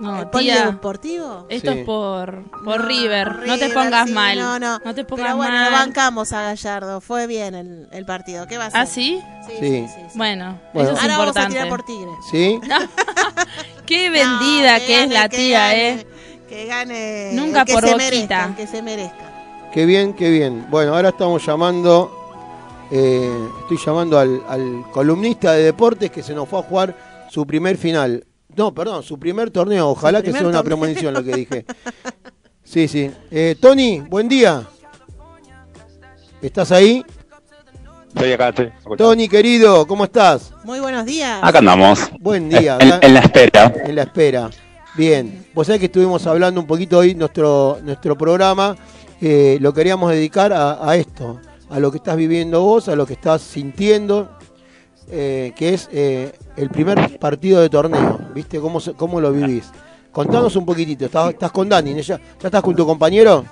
No, 0.00 0.22
¿El 0.22 0.30
tía. 0.30 0.30
polideportivo? 0.64 1.46
Esto 1.48 1.72
Sí. 1.72 1.78
es 1.78 1.84
por, 1.86 2.42
por 2.64 2.80
No, 2.80 2.86
River. 2.88 3.28
No 3.46 3.58
te 3.58 3.68
River, 3.68 3.74
pongas 3.74 4.08
sí, 4.08 4.12
mal. 4.14 4.38
No, 4.38 4.58
no. 4.58 4.78
te 4.94 5.04
pongas 5.04 5.26
Pero 5.26 5.36
bueno, 5.36 5.52
mal. 5.52 5.64
lo 5.70 5.76
bancamos 5.78 6.32
a 6.32 6.42
Gallardo. 6.42 7.00
Fue 7.00 7.26
bien 7.28 7.54
el, 7.54 7.88
el 7.92 8.04
partido. 8.04 8.46
¿Qué 8.48 8.58
va 8.58 8.64
a 8.64 8.66
hacer? 8.68 8.80
¿Ah, 8.80 8.86
sí? 8.86 9.20
Sí, 9.46 9.52
Sí. 9.52 9.56
sí, 9.60 9.86
sí, 9.94 10.00
sí. 10.10 10.18
Bueno, 10.18 10.58
Bueno. 10.72 10.88
eso 10.90 10.96
es 10.98 11.02
Ahora 11.02 11.18
vamos 11.18 11.36
a 11.36 11.42
importante. 11.44 11.52
tirar 11.54 11.68
por 11.68 11.82
Tigres. 11.84 12.14
¿Sí? 12.30 12.60
Qué 13.86 14.10
vendida 14.10 14.78
No, 14.78 14.84
que 14.86 14.94
es 14.94 15.00
gane, 15.00 15.14
la 15.14 15.28
que 15.28 15.36
tía, 15.36 15.60
gane, 15.68 15.88
¿eh? 15.90 16.06
Que 16.48 16.66
gane. 16.66 17.30
Nunca 17.34 17.60
el 17.60 17.66
que 17.66 17.72
por 17.74 17.84
se 17.84 17.92
boquita. 17.92 18.10
merezca, 18.10 18.44
el 18.46 18.54
que 18.56 18.66
se 18.66 18.82
merezca. 18.82 19.70
Qué 19.72 19.86
bien, 19.86 20.14
qué 20.14 20.30
bien. 20.30 20.66
Bueno, 20.70 20.94
ahora 20.94 21.10
estamos 21.10 21.44
llamando, 21.44 22.10
eh, 22.90 23.48
estoy 23.60 23.76
llamando 23.84 24.18
al, 24.18 24.42
al 24.48 24.84
columnista 24.92 25.52
de 25.52 25.64
deportes 25.64 26.10
que 26.10 26.22
se 26.22 26.34
nos 26.34 26.48
fue 26.48 26.60
a 26.60 26.62
jugar 26.62 26.96
su 27.30 27.46
primer 27.46 27.76
final. 27.76 28.24
No, 28.56 28.74
perdón, 28.74 29.02
su 29.02 29.18
primer 29.18 29.50
torneo. 29.50 29.88
Ojalá 29.90 30.22
que 30.22 30.32
sea 30.32 30.42
una 30.42 30.62
torneo. 30.62 30.64
premonición 30.64 31.14
lo 31.14 31.22
que 31.24 31.32
dije. 31.34 31.64
Sí, 32.62 32.88
sí. 32.88 33.10
Eh, 33.30 33.56
Tony, 33.60 34.00
buen 34.00 34.28
día. 34.28 34.66
¿Estás 36.40 36.72
ahí? 36.72 37.04
Estoy 38.08 38.32
acá, 38.32 38.50
estoy. 38.50 38.72
Tony, 38.96 39.28
querido, 39.28 39.86
¿cómo 39.86 40.04
estás? 40.04 40.52
Muy 40.64 40.78
buenos 40.78 41.04
días. 41.04 41.40
Acá 41.42 41.58
andamos. 41.58 42.00
Buen 42.20 42.48
día. 42.48 42.78
En 42.80 43.14
la 43.14 43.20
espera. 43.20 43.72
en 43.84 43.96
la 43.96 44.02
espera. 44.02 44.50
Bien, 44.96 45.46
vos 45.52 45.66
sabés 45.66 45.80
que 45.80 45.86
estuvimos 45.86 46.24
hablando 46.26 46.60
un 46.60 46.68
poquito 46.68 46.98
hoy, 46.98 47.16
nuestro, 47.16 47.78
nuestro 47.82 48.16
programa, 48.16 48.76
eh, 49.20 49.58
lo 49.60 49.74
queríamos 49.74 50.12
dedicar 50.12 50.52
a, 50.52 50.88
a 50.88 50.96
esto, 50.96 51.40
a 51.68 51.80
lo 51.80 51.90
que 51.90 51.96
estás 51.96 52.16
viviendo 52.16 52.60
vos, 52.62 52.88
a 52.88 52.94
lo 52.94 53.04
que 53.04 53.14
estás 53.14 53.42
sintiendo, 53.42 54.28
eh, 55.10 55.52
que 55.56 55.74
es 55.74 55.88
eh, 55.92 56.32
el 56.56 56.70
primer 56.70 57.18
partido 57.18 57.60
de 57.60 57.68
torneo, 57.68 58.18
¿viste? 58.34 58.58
¿Cómo, 58.60 58.80
se- 58.80 58.92
cómo 58.94 59.20
lo 59.20 59.32
vivís? 59.32 59.70
Contanos 60.12 60.54
un 60.56 60.64
poquitito, 60.64 61.04
¿estás, 61.06 61.30
estás 61.30 61.50
con 61.50 61.68
Dani? 61.68 61.94
¿Ya, 62.02 62.18
¿Ya 62.18 62.20
estás 62.48 62.62
con 62.62 62.74
tu 62.76 62.86
compañero? 62.86 63.44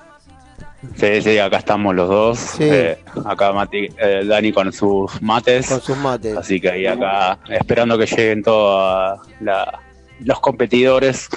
Sí, 0.97 1.23
sí, 1.23 1.39
acá 1.39 1.59
estamos 1.59 1.95
los 1.95 2.09
dos. 2.09 2.39
Sí. 2.39 2.65
Eh, 2.65 2.99
acá 3.25 3.53
Mati, 3.53 3.89
eh, 3.99 4.25
Dani 4.27 4.53
con 4.53 4.73
sus 4.73 5.21
mates. 5.23 5.69
Con 5.69 5.81
sus 5.81 5.97
mates. 5.97 6.37
Así 6.37 6.61
que 6.61 6.71
ahí 6.71 6.87
acá 6.87 7.39
esperando 7.49 7.97
que 7.99 8.07
lleguen 8.07 8.43
todos 8.43 9.21
la- 9.41 9.81
los 10.21 10.41
competidores. 10.41 11.29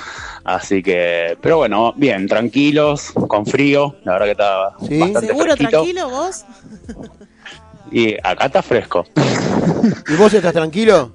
Así 0.43 0.82
que, 0.84 1.38
pero 1.41 1.58
bueno, 1.58 1.93
bien, 1.95 2.28
tranquilos, 2.28 3.12
con 3.28 3.45
frío. 3.47 3.95
La 4.04 4.13
verdad 4.13 4.25
que 4.25 4.32
está 4.32 4.73
Sí. 4.88 4.99
bastante 4.99 5.28
¿Seguro, 5.28 5.45
fresquito. 5.56 5.69
tranquilo 5.69 6.10
vos? 6.10 6.45
Y 7.95 8.13
acá 8.21 8.47
está 8.47 8.62
fresco. 8.62 9.05
¿Y 10.10 10.15
vos 10.17 10.34
estás 10.34 10.51
tranquilo? 10.51 11.13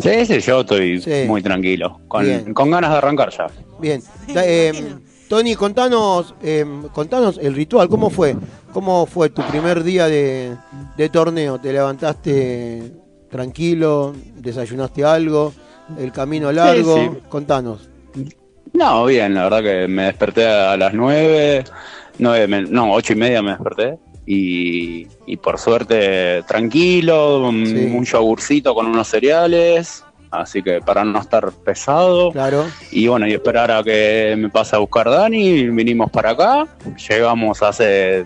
Sí, 0.00 0.24
sí, 0.24 0.40
yo 0.40 0.60
estoy 0.62 0.98
Sí. 1.02 1.24
muy 1.26 1.42
tranquilo. 1.42 2.00
Con, 2.08 2.54
con 2.54 2.70
ganas 2.70 2.92
de 2.92 2.96
arrancar 2.96 3.28
ya. 3.30 3.46
Bien. 3.78 4.00
Sí, 4.00 4.32
eh, 4.36 4.70
imagino. 4.74 5.00
Tony, 5.28 5.54
contanos, 5.54 6.34
eh, 6.42 6.64
contanos 6.94 7.38
el 7.42 7.54
ritual, 7.54 7.90
¿cómo 7.90 8.08
fue? 8.08 8.34
¿Cómo 8.72 9.04
fue 9.04 9.28
tu 9.28 9.42
primer 9.42 9.82
día 9.84 10.06
de, 10.06 10.56
de 10.96 11.08
torneo? 11.10 11.58
¿Te 11.58 11.74
levantaste 11.74 12.90
tranquilo? 13.30 14.14
¿Desayunaste 14.36 15.04
algo? 15.04 15.52
¿El 15.98 16.10
camino 16.10 16.50
largo? 16.52 16.96
sí. 16.96 17.10
Contanos. 17.28 17.90
No, 18.72 19.04
bien, 19.04 19.34
la 19.34 19.42
verdad 19.44 19.62
que 19.62 19.88
me 19.88 20.04
desperté 20.04 20.46
a 20.46 20.74
las 20.78 20.94
nueve, 20.94 21.64
nueve, 22.18 22.64
no, 22.70 22.94
ocho 22.94 23.12
y 23.12 23.16
media 23.16 23.42
me 23.42 23.50
desperté 23.50 23.98
y, 24.26 25.06
y 25.26 25.36
por 25.36 25.58
suerte 25.58 26.42
tranquilo, 26.44 27.48
un- 27.48 27.66
Sí. 27.66 27.90
un 27.94 28.04
yogurcito 28.04 28.74
con 28.74 28.86
unos 28.86 29.08
cereales, 29.08 30.04
así 30.30 30.62
que 30.62 30.80
para 30.80 31.04
no 31.04 31.18
estar 31.20 31.50
pesado 31.52 32.30
Claro. 32.32 32.64
y 32.90 33.06
bueno, 33.08 33.26
y 33.26 33.32
esperar 33.34 33.70
a 33.70 33.82
que 33.82 34.34
me 34.38 34.48
pase 34.48 34.76
a 34.76 34.78
buscar 34.78 35.10
Dani, 35.10 35.68
vinimos 35.70 36.10
para 36.10 36.30
acá, 36.30 36.66
llegamos 37.08 37.62
hace 37.62 38.24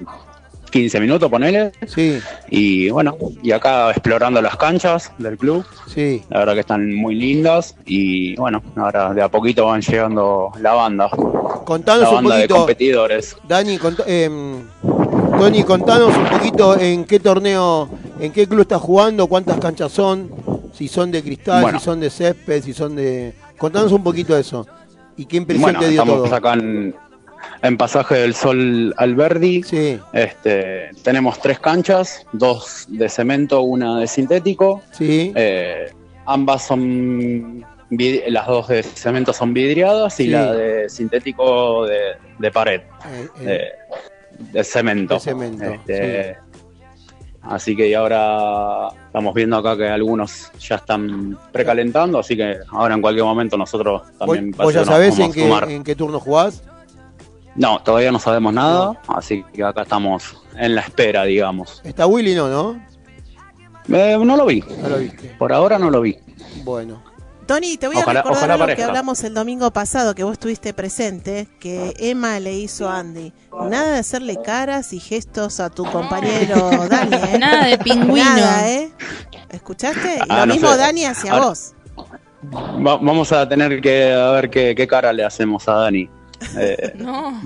15 0.70 1.00
minutos, 1.00 1.30
ponele, 1.30 1.72
Sí, 1.86 2.18
y 2.50 2.90
bueno, 2.90 3.16
y 3.42 3.52
acá 3.52 3.90
explorando 3.90 4.42
las 4.42 4.56
canchas 4.56 5.10
del 5.16 5.38
club. 5.38 5.64
sí. 5.86 6.22
La 6.28 6.40
verdad 6.40 6.54
que 6.54 6.60
están 6.60 6.92
muy 6.94 7.14
lindas 7.14 7.74
y 7.86 8.36
bueno, 8.36 8.62
ahora 8.76 9.14
de 9.14 9.22
a 9.22 9.28
poquito 9.28 9.64
van 9.66 9.80
llegando 9.80 10.50
la 10.60 10.74
banda. 10.74 11.08
Contanos 11.64 12.02
la 12.02 12.08
un 12.10 12.14
banda 12.16 12.36
de 12.36 12.42
poquito, 12.42 12.54
competidores. 12.58 13.36
Dani, 13.48 13.78
cont- 13.78 14.04
em, 14.06 14.64
Tony, 15.38 15.62
contanos 15.64 16.16
un 16.16 16.24
poquito 16.26 16.78
en 16.80 17.04
qué 17.04 17.20
torneo, 17.20 17.88
en 18.20 18.32
qué 18.32 18.46
club 18.46 18.62
estás 18.62 18.80
jugando, 18.80 19.26
cuántas 19.26 19.58
canchas 19.58 19.92
son, 19.92 20.30
si 20.72 20.88
son 20.88 21.10
de 21.10 21.22
cristal, 21.22 21.62
Bueno. 21.62 21.78
si 21.78 21.84
son 21.84 22.00
de 22.00 22.10
césped, 22.10 22.62
si 22.62 22.72
son 22.72 22.96
de... 22.96 23.32
Contanos 23.58 23.92
un 23.92 24.02
poquito 24.02 24.36
eso. 24.36 24.66
¿Y 25.16 25.26
qué 25.26 25.36
impresión 25.36 25.62
Bueno, 25.72 25.80
te 25.80 25.88
dio 25.90 26.02
estamos 26.02 26.24
todo? 26.24 26.34
acá 26.34 26.54
en, 26.54 26.94
en 27.62 27.76
Pasaje 27.76 28.14
del 28.16 28.34
Sol 28.34 28.94
Alberdi. 28.96 29.62
Sí, 29.62 29.98
Este, 30.12 30.90
tenemos 31.02 31.38
tres 31.38 31.58
canchas, 31.58 32.26
dos 32.32 32.86
de 32.88 33.08
cemento, 33.08 33.60
una 33.60 34.00
de 34.00 34.06
sintético. 34.06 34.82
sí, 34.92 35.32
Eh, 35.36 35.92
ambas 36.24 36.66
son, 36.66 37.64
las 38.28 38.46
dos 38.46 38.68
de 38.68 38.82
cemento 38.82 39.32
son 39.34 39.52
vidriadas 39.54 40.18
y 40.18 40.24
Sí. 40.24 40.30
la 40.30 40.52
de 40.52 40.88
sintético 40.88 41.84
de, 41.86 42.00
de 42.38 42.50
pared, 42.50 42.80
eh, 42.80 43.28
eh, 43.40 43.44
de, 43.44 43.68
de 44.38 44.64
cemento. 44.64 45.14
De 45.14 45.20
cemento, 45.20 45.64
Este, 45.64 46.36
Así 47.48 47.76
que 47.76 47.94
ahora 47.94 48.88
estamos 49.06 49.32
viendo 49.32 49.56
acá 49.56 49.76
que 49.76 49.88
algunos 49.88 50.50
ya 50.58 50.76
están 50.76 51.38
precalentando, 51.52 52.18
así 52.18 52.36
que 52.36 52.56
ahora 52.70 52.94
en 52.94 53.00
cualquier 53.00 53.24
momento 53.24 53.56
nosotros 53.56 54.02
¿Vos, 54.02 54.18
también 54.18 54.50
vos 54.50 54.74
ya 54.74 54.84
sabés 54.84 55.16
en 55.20 55.32
qué, 55.32 55.48
en 55.68 55.84
qué 55.84 55.94
turno 55.94 56.18
jugás? 56.18 56.64
No, 57.54 57.80
todavía 57.82 58.10
no 58.10 58.18
sabemos 58.18 58.52
nada, 58.52 59.00
así 59.08 59.44
que 59.52 59.62
acá 59.62 59.82
estamos 59.82 60.42
en 60.56 60.74
la 60.74 60.80
espera, 60.82 61.24
digamos. 61.24 61.80
Está 61.84 62.06
Willy, 62.06 62.34
no, 62.34 62.48
¿no? 62.48 62.84
Eh, 63.96 64.18
no 64.20 64.36
lo 64.36 64.46
vi, 64.46 64.62
No 64.82 64.88
lo 64.88 64.98
viste. 64.98 65.34
por 65.38 65.52
ahora 65.52 65.78
no 65.78 65.88
lo 65.90 66.00
vi. 66.00 66.18
Bueno, 66.64 67.00
Tony, 67.46 67.76
te 67.76 67.86
voy 67.86 67.96
a 67.96 68.00
Ojalá- 68.00 68.20
recordar 68.22 68.38
ojalá 68.50 68.64
algo 68.64 68.76
que 68.76 68.82
hablamos 68.82 69.22
el 69.24 69.32
domingo 69.34 69.70
pasado, 69.70 70.14
que 70.14 70.24
vos 70.24 70.32
estuviste 70.32 70.74
presente, 70.74 71.46
que 71.60 71.94
Emma 71.98 72.40
le 72.40 72.54
hizo 72.54 72.88
a 72.88 72.98
Andy. 72.98 73.32
Nada 73.70 73.92
de 73.92 73.98
hacerle 74.00 74.36
caras 74.42 74.92
y 74.92 74.98
gestos 75.00 75.60
a 75.60 75.70
tu 75.70 75.84
compañero 75.84 76.70
Dani, 76.88 77.16
¿eh? 77.16 77.38
Nada 77.38 77.66
de 77.66 77.78
pingüino. 77.78 78.24
Nada, 78.24 78.68
¿eh? 78.70 78.90
¿Escuchaste? 79.50 80.16
Y 80.16 80.20
Ah, 80.28 80.40
Lo 80.40 80.46
no 80.46 80.54
mismo 80.54 80.72
sé. 80.72 80.78
Dani 80.78 81.04
hacia 81.04 81.32
Ahora- 81.32 81.46
vos. 81.46 81.72
Va- 82.54 82.96
vamos 82.96 83.30
a 83.32 83.48
tener 83.48 83.80
que 83.80 84.12
a 84.12 84.30
ver 84.32 84.50
qué, 84.50 84.74
qué 84.76 84.86
cara 84.86 85.12
le 85.12 85.24
hacemos 85.24 85.68
a 85.68 85.72
Dani. 85.74 86.08
Eh, 86.58 86.92
No. 86.96 87.30
no, 87.30 87.40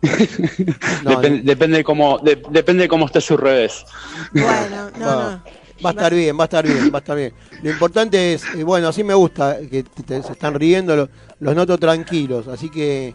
depen- 1.22 1.42
depende 1.44 1.84
cómo 1.84 2.18
de- 2.18 2.42
depende 2.50 2.88
cómo 2.88 3.06
esté 3.06 3.20
su 3.20 3.36
revés. 3.36 3.84
Bueno, 4.32 4.90
no, 4.98 5.30
no. 5.30 5.42
Va 5.84 5.90
a 5.90 5.92
estar 5.92 6.14
bien, 6.14 6.38
va 6.38 6.42
a 6.42 6.44
estar 6.44 6.66
bien, 6.66 6.90
va 6.92 6.98
a 6.98 7.00
estar 7.00 7.16
bien. 7.16 7.32
Lo 7.62 7.70
importante 7.70 8.34
es, 8.34 8.44
eh, 8.54 8.64
bueno, 8.64 8.88
así 8.88 9.02
me 9.04 9.14
gusta, 9.14 9.58
que 9.70 9.82
te- 9.82 10.02
te- 10.02 10.22
se 10.22 10.32
están 10.32 10.54
riendo, 10.54 10.94
lo- 10.96 11.08
los 11.40 11.54
noto 11.56 11.78
tranquilos, 11.78 12.48
así 12.48 12.68
que 12.70 13.14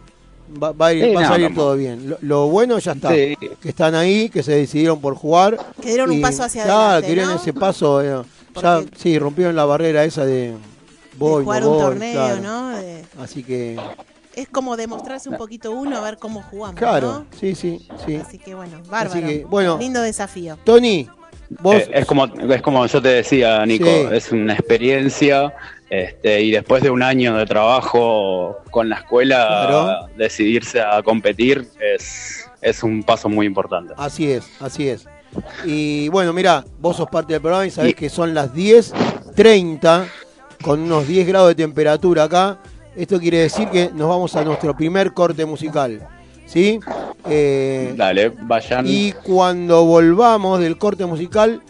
va, 0.62 0.72
va 0.72 0.88
a, 0.88 0.92
ir- 0.94 1.04
Sí, 1.08 1.14
va 1.14 1.24
a 1.24 1.28
salir 1.28 1.50
no. 1.50 1.56
todo 1.56 1.76
bien. 1.76 2.08
Lo, 2.10 2.18
lo 2.22 2.48
bueno 2.48 2.78
ya 2.78 2.92
está, 2.92 3.10
Sí. 3.10 3.36
que 3.60 3.68
están 3.68 3.94
ahí, 3.94 4.28
que 4.28 4.42
se 4.42 4.52
decidieron 4.56 5.00
por 5.00 5.14
jugar. 5.14 5.58
Que 5.80 5.88
dieron 5.88 6.10
un 6.10 6.20
paso 6.20 6.42
hacia 6.44 6.64
claro, 6.64 6.80
adelante, 6.80 7.06
que 7.08 7.14
dieron 7.14 7.30
¿no? 7.34 7.40
ese 7.40 7.52
paso, 7.52 8.02
eh, 8.02 8.22
ya, 8.60 8.82
sí, 8.96 9.18
rompieron 9.18 9.54
la 9.56 9.64
barrera 9.64 10.04
esa 10.04 10.24
de, 10.24 10.54
voy, 11.16 11.44
jugar 11.44 11.62
no 11.62 11.70
un 11.70 11.74
voy, 11.76 11.84
torneo, 11.84 12.12
claro. 12.12 12.40
¿no? 12.42 12.68
De- 12.76 13.04
Así 13.20 13.42
que, 13.42 13.76
es 14.34 14.48
como 14.48 14.76
demostrarse 14.76 15.28
un 15.28 15.36
poquito 15.36 15.72
uno, 15.72 15.96
a 15.96 16.00
ver 16.00 16.16
cómo 16.18 16.42
jugamos, 16.42 16.76
claro, 16.78 17.06
¿no? 17.12 17.26
sí, 17.38 17.54
sí, 17.56 17.88
sí. 18.06 18.14
Así 18.16 18.38
que 18.38 18.54
bueno, 18.54 18.80
bárbaro. 18.88 19.26
que, 19.26 19.44
bueno. 19.48 19.76
Lindo 19.78 20.00
desafío. 20.00 20.56
Tony, 20.64 21.08
vos... 21.60 21.74
Eh, 21.76 21.90
es 21.94 22.06
como 22.06 22.24
es 22.26 22.62
como 22.62 22.86
yo 22.86 23.00
te 23.02 23.08
decía, 23.08 23.64
Nico, 23.66 23.86
Sí. 23.86 24.06
es 24.12 24.32
una 24.32 24.54
experiencia 24.54 25.52
este, 25.90 26.42
y 26.42 26.50
después 26.50 26.82
de 26.82 26.90
un 26.90 27.02
año 27.02 27.36
de 27.36 27.46
trabajo 27.46 28.58
con 28.70 28.88
la 28.88 28.96
escuela, 28.96 29.46
Claro. 29.46 30.06
decidirse 30.16 30.78
decidirse 30.78 30.80
a 30.82 31.02
competir 31.02 31.66
es, 31.80 32.46
es 32.60 32.82
un 32.82 33.02
paso 33.02 33.28
muy 33.28 33.46
importante. 33.46 33.94
Así 33.96 34.30
es, 34.30 34.48
así 34.60 34.88
es. 34.88 35.06
Y 35.64 36.08
bueno, 36.08 36.32
mira, 36.32 36.64
vos 36.78 36.96
sos 36.96 37.08
parte 37.08 37.32
del 37.34 37.42
programa 37.42 37.66
y 37.66 37.70
sabés 37.70 37.92
Y- 37.92 37.94
que 37.94 38.08
son 38.08 38.34
las 38.34 38.52
10.30 38.54 40.06
con 40.62 40.80
unos 40.80 41.06
10 41.06 41.26
grados 41.26 41.48
de 41.48 41.54
temperatura 41.54 42.24
acá. 42.24 42.58
Esto 42.96 43.20
quiere 43.20 43.38
decir 43.38 43.68
que 43.68 43.90
nos 43.94 44.08
vamos 44.08 44.34
a 44.36 44.44
nuestro 44.44 44.76
primer 44.76 45.12
corte 45.12 45.44
musical. 45.46 46.06
¿Sí? 46.48 46.80
Eh, 47.28 47.92
Dale, 47.96 48.30
vayan. 48.30 48.84
y 48.88 49.12
cuando 49.12 49.84
volvamos 49.84 50.58
del 50.60 50.78
corte 50.78 51.04
musical, 51.04 51.60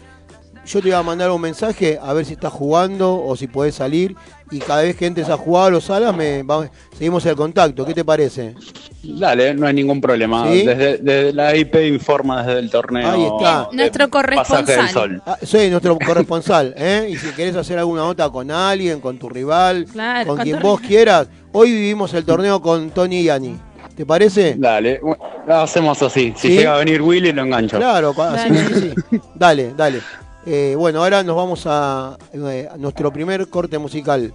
yo 0.65 0.79
te 0.81 0.87
voy 0.89 0.95
a 0.97 1.03
mandar 1.03 1.31
un 1.31 1.41
mensaje 1.41 1.99
a 2.01 2.13
ver 2.13 2.25
si 2.25 2.33
estás 2.33 2.53
jugando 2.53 3.21
o 3.21 3.35
si 3.35 3.47
podés 3.47 3.75
salir. 3.75 4.15
Y 4.51 4.59
cada 4.59 4.81
vez 4.83 4.95
que 4.95 5.05
entres 5.05 5.29
a 5.29 5.37
jugar 5.37 5.73
o 5.73 5.81
salas, 5.81 6.15
me, 6.15 6.41
vamos- 6.43 6.69
seguimos 6.93 7.25
el 7.25 7.35
contacto. 7.35 7.85
¿Qué 7.85 7.93
te 7.93 8.05
parece? 8.05 8.55
Dale, 9.03 9.53
no 9.53 9.67
hay 9.67 9.73
ningún 9.73 9.99
problema. 10.01 10.47
¿Sí? 10.51 10.65
Desde, 10.65 10.97
desde 10.97 11.33
la 11.33 11.55
IP 11.55 11.75
informa 11.87 12.43
desde 12.43 12.59
el 12.59 12.69
torneo. 12.71 13.09
Ahí 13.11 13.23
está. 13.25 13.67
de 13.71 13.77
Nuestro 13.77 14.09
corresponsal. 14.09 14.65
Pasaje 14.65 14.81
del 14.81 14.89
Sol. 14.89 15.21
Ah, 15.25 15.37
soy 15.43 15.69
nuestro 15.69 15.97
corresponsal, 15.99 16.73
¿eh? 16.77 17.07
Y 17.11 17.17
si 17.17 17.27
querés 17.33 17.55
hacer 17.55 17.77
alguna 17.79 18.01
nota 18.01 18.29
con 18.29 18.49
alguien, 18.49 19.01
con 19.01 19.17
tu 19.19 19.27
rival, 19.29 19.85
Claro, 19.91 20.27
con 20.27 20.37
con 20.37 20.43
quien 20.45 20.59
vos 20.61 20.79
quieras, 20.81 21.27
hoy 21.51 21.71
vivimos 21.71 22.13
el 22.13 22.25
torneo 22.25 22.61
con 22.61 22.89
Tony 22.91 23.21
y 23.21 23.29
Ani. 23.29 23.55
¿Te 23.99 24.05
parece? 24.05 24.55
Dale, 24.57 24.97
bueno, 25.01 25.21
hacemos 25.49 26.01
así. 26.01 26.33
Si 26.37 26.47
¿Sí? 26.47 26.55
llega 26.55 26.75
a 26.75 26.77
venir 26.77 27.01
Willy, 27.01 27.33
lo 27.33 27.41
engancho. 27.41 27.75
Claro, 27.75 28.11
así 28.17 28.49
Dale. 28.49 28.67
sí, 28.73 28.93
sí. 29.11 29.19
Dale, 29.35 29.73
dale. 29.75 29.99
Eh, 30.45 30.73
bueno, 30.77 31.03
ahora 31.03 31.21
nos 31.21 31.35
vamos 31.35 31.63
a, 31.65 32.17
eh, 32.31 32.69
a 32.71 32.77
nuestro 32.77 33.11
primer 33.11 33.49
corte 33.49 33.77
musical. 33.77 34.33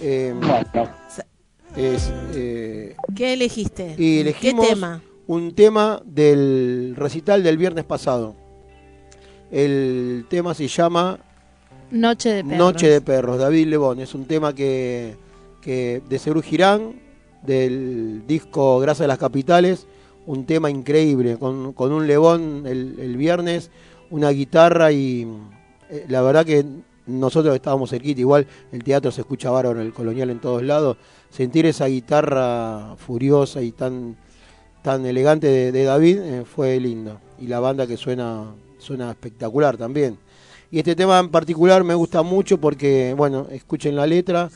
Eh, 0.00 0.32
Bueno, 0.36 0.88
es, 1.76 2.08
eh, 2.36 2.94
¿Qué 3.16 3.32
elegiste? 3.32 3.96
y 3.98 4.20
elegimos 4.20 4.64
¿Qué 4.68 4.74
tema? 4.74 5.02
un 5.26 5.56
tema 5.56 6.00
del 6.04 6.94
recital 6.96 7.42
del 7.42 7.56
viernes 7.58 7.82
pasado. 7.86 8.36
El 9.50 10.24
tema 10.30 10.54
se 10.54 10.68
llama 10.68 11.18
Noche 11.90 12.28
de 12.32 12.44
perros. 12.44 12.58
Noche 12.58 12.88
de 12.88 13.00
Perros, 13.00 13.38
David 13.40 13.66
Lebón. 13.66 13.98
Es 13.98 14.14
un 14.14 14.26
tema 14.26 14.54
que, 14.54 15.16
que 15.60 16.00
de 16.08 16.18
Cerú 16.20 16.42
Girán, 16.42 17.09
del 17.42 18.26
disco 18.26 18.78
Grasa 18.80 19.04
de 19.04 19.08
las 19.08 19.18
Capitales. 19.18 19.86
Un 20.26 20.44
tema 20.46 20.70
increíble, 20.70 21.38
con, 21.38 21.72
con 21.72 21.92
un 21.92 22.06
Lebón 22.06 22.64
el, 22.66 22.96
el 23.00 23.16
viernes, 23.16 23.70
una 24.10 24.30
guitarra 24.30 24.92
y 24.92 25.26
eh, 25.88 26.04
la 26.08 26.22
verdad 26.22 26.44
que 26.44 26.64
nosotros 27.06 27.54
estábamos 27.54 27.90
cerquita, 27.90 28.20
igual 28.20 28.46
el 28.72 28.84
teatro 28.84 29.10
se 29.10 29.22
escucha 29.22 29.50
bárbaro 29.50 29.80
el 29.80 29.92
colonial 29.92 30.30
en 30.30 30.40
todos 30.40 30.62
lados. 30.62 30.96
Sentir 31.30 31.66
esa 31.66 31.86
guitarra 31.86 32.94
furiosa 32.96 33.62
y 33.62 33.72
tan, 33.72 34.16
tan 34.82 35.04
elegante 35.06 35.46
de, 35.46 35.72
de 35.72 35.84
David 35.84 36.18
eh, 36.18 36.44
fue 36.44 36.78
lindo. 36.78 37.20
Y 37.38 37.46
la 37.46 37.60
banda 37.60 37.86
que 37.86 37.96
suena, 37.96 38.54
suena 38.78 39.10
espectacular 39.10 39.76
también. 39.76 40.18
Y 40.70 40.78
este 40.78 40.94
tema 40.94 41.18
en 41.18 41.30
particular 41.30 41.82
me 41.82 41.94
gusta 41.94 42.22
mucho 42.22 42.58
porque, 42.58 43.14
bueno, 43.16 43.48
escuchen 43.50 43.96
la 43.96 44.06
letra 44.06 44.50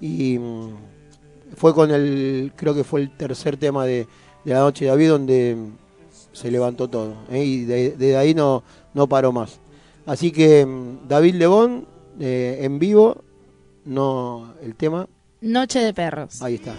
y 0.00 0.38
mm, 0.38 0.70
fue 1.56 1.74
con 1.74 1.90
el, 1.90 2.52
creo 2.56 2.74
que 2.74 2.84
fue 2.84 3.00
el 3.02 3.10
tercer 3.16 3.56
tema 3.56 3.84
de, 3.84 4.06
de 4.44 4.52
la 4.54 4.60
noche 4.60 4.84
de 4.84 4.90
David 4.90 5.08
donde 5.10 5.56
se 6.32 6.50
levantó 6.50 6.88
todo. 6.88 7.14
¿eh? 7.30 7.44
Y 7.44 7.64
de- 7.64 7.90
desde 7.92 8.16
ahí 8.16 8.34
no, 8.34 8.62
no 8.94 9.08
paró 9.08 9.32
más. 9.32 9.58
Así 10.06 10.30
que 10.32 10.64
mm, 10.66 11.08
David 11.08 11.34
Lebón 11.34 11.86
eh, 12.18 12.58
en 12.62 12.78
vivo, 12.78 13.22
no 13.84 14.54
el 14.62 14.74
tema, 14.76 15.08
Noche 15.40 15.80
de 15.80 15.94
perros. 15.94 16.42
ahí 16.42 16.56
está. 16.56 16.74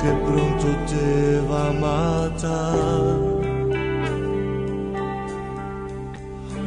Que 0.00 0.10
pronto 0.26 0.66
te 0.90 1.40
va 1.50 1.68
a 1.68 1.72
matar. 1.72 3.16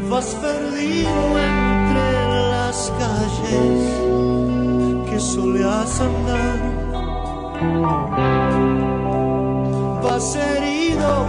Vas 0.10 0.30
perdido 0.36 1.40
entre 1.50 2.10
las 2.52 2.92
calles 3.00 3.82
que 5.10 5.20
solías 5.20 6.02
andar. 6.02 6.74
vas 10.04 10.36
herido 10.36 11.28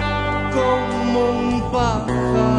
como 0.53 1.31
un 1.31 1.73
pájaro 1.73 2.54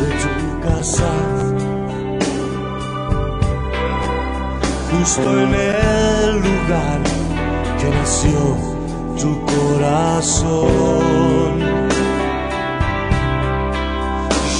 de 0.00 0.08
tu 0.22 0.32
casa. 0.62 1.12
Justo 4.90 5.28
en 5.40 5.54
el 5.54 6.36
lugar 6.36 7.00
que 7.78 7.88
nació 7.90 8.38
tu 9.20 9.30
corazón. 9.46 10.60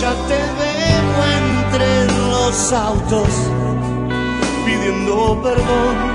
Ya 0.00 0.12
te 0.28 0.40
veo 0.60 1.12
entre 1.40 1.88
los 2.18 2.72
autos 2.72 3.32
pidiendo 4.64 5.40
perdón. 5.42 6.09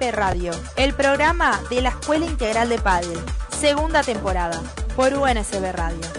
Radio, 0.00 0.52
el 0.76 0.94
programa 0.94 1.60
de 1.70 1.82
la 1.82 1.88
Escuela 1.88 2.24
Integral 2.24 2.68
de 2.68 2.78
Padel, 2.78 3.18
segunda 3.50 4.02
temporada, 4.02 4.62
por 4.94 5.12
UNSB 5.12 5.72
Radio. 5.72 6.17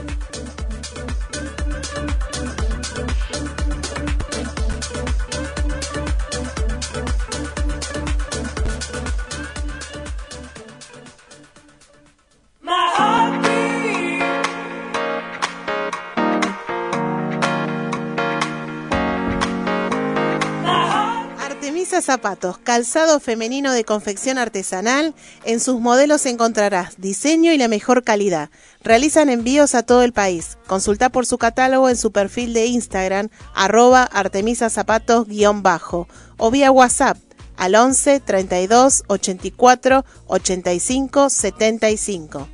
Zapatos, 22.19 22.57
calzado 22.57 23.21
femenino 23.21 23.71
de 23.71 23.85
confección 23.85 24.37
artesanal. 24.37 25.15
En 25.45 25.61
sus 25.61 25.79
modelos 25.79 26.25
encontrarás 26.25 26.99
diseño 26.99 27.53
y 27.53 27.57
la 27.57 27.69
mejor 27.69 28.03
calidad. 28.03 28.49
Realizan 28.83 29.29
envíos 29.29 29.73
a 29.73 29.83
todo 29.83 30.03
el 30.03 30.11
país. 30.11 30.57
Consulta 30.67 31.11
por 31.11 31.25
su 31.25 31.37
catálogo 31.37 31.87
en 31.87 31.95
su 31.95 32.11
perfil 32.11 32.51
de 32.51 32.65
Instagram, 32.65 33.29
arroba 33.55 34.03
artemisazapatos-bajo 34.03 36.09
o 36.35 36.51
vía 36.51 36.71
WhatsApp 36.71 37.17
al 37.55 37.75
11 37.75 38.19
32 38.19 39.03
84 39.07 40.03
85 40.27 41.29
75. 41.29 42.49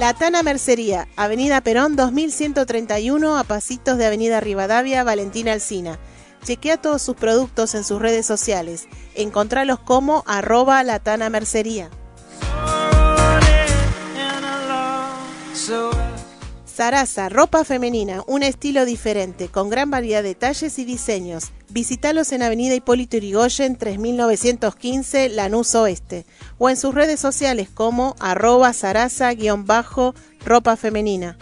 La 0.00 0.14
Tana 0.14 0.42
Mercería, 0.42 1.08
Avenida 1.14 1.60
Perón 1.60 1.94
2131, 1.94 3.36
a 3.36 3.44
pasitos 3.44 3.98
de 3.98 4.06
Avenida 4.06 4.40
Rivadavia, 4.40 5.04
Valentina 5.04 5.52
Alsina. 5.52 5.98
Chequea 6.42 6.78
todos 6.78 7.02
sus 7.02 7.16
productos 7.16 7.74
en 7.74 7.84
sus 7.84 8.00
redes 8.00 8.24
sociales. 8.24 8.88
Encontralos 9.14 9.78
como 9.78 10.24
arroba 10.26 10.82
latana 10.84 11.28
mercería. 11.28 11.90
Sarasa, 16.80 17.28
ropa 17.28 17.62
femenina, 17.62 18.24
un 18.26 18.42
estilo 18.42 18.86
diferente, 18.86 19.48
con 19.48 19.68
gran 19.68 19.90
variedad 19.90 20.22
de 20.22 20.34
talles 20.34 20.78
y 20.78 20.86
diseños. 20.86 21.52
Visítalos 21.68 22.32
en 22.32 22.42
Avenida 22.42 22.74
Hipólito 22.74 23.18
Yrigoyen, 23.18 23.76
3915, 23.76 25.28
Lanús 25.28 25.74
Oeste, 25.74 26.24
o 26.56 26.70
en 26.70 26.78
sus 26.78 26.94
redes 26.94 27.20
sociales 27.20 27.68
como 27.68 28.16
arroba 28.18 28.72
sarasa-ropa 28.72 30.76
femenina. 30.78 31.36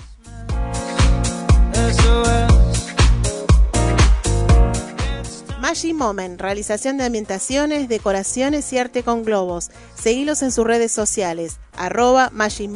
Magic 5.60 5.94
Moment, 5.94 6.40
realización 6.40 6.96
de 6.96 7.04
ambientaciones, 7.04 7.88
decoraciones 7.88 8.72
y 8.72 8.78
arte 8.78 9.04
con 9.04 9.22
globos. 9.22 9.70
Seguilos 9.94 10.42
en 10.42 10.50
sus 10.50 10.66
redes 10.66 10.90
sociales, 10.90 11.60
arroba 11.76 12.30
Magic 12.32 12.68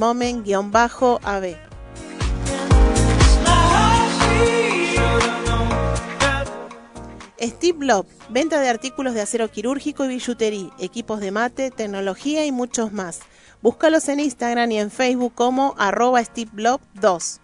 Steve 7.42 7.84
Love, 7.84 8.06
venta 8.28 8.60
de 8.60 8.68
artículos 8.68 9.14
de 9.14 9.20
acero 9.20 9.50
quirúrgico 9.50 10.04
y 10.04 10.08
billutería, 10.08 10.70
equipos 10.78 11.18
de 11.18 11.32
mate, 11.32 11.72
tecnología 11.72 12.46
y 12.46 12.52
muchos 12.52 12.92
más. 12.92 13.18
Búscalos 13.62 14.08
en 14.08 14.20
Instagram 14.20 14.70
y 14.70 14.78
en 14.78 14.92
Facebook 14.92 15.34
como 15.34 15.74
arroba 15.76 16.22
Steve 16.22 16.52
Love 16.54 16.80
2. 16.94 17.40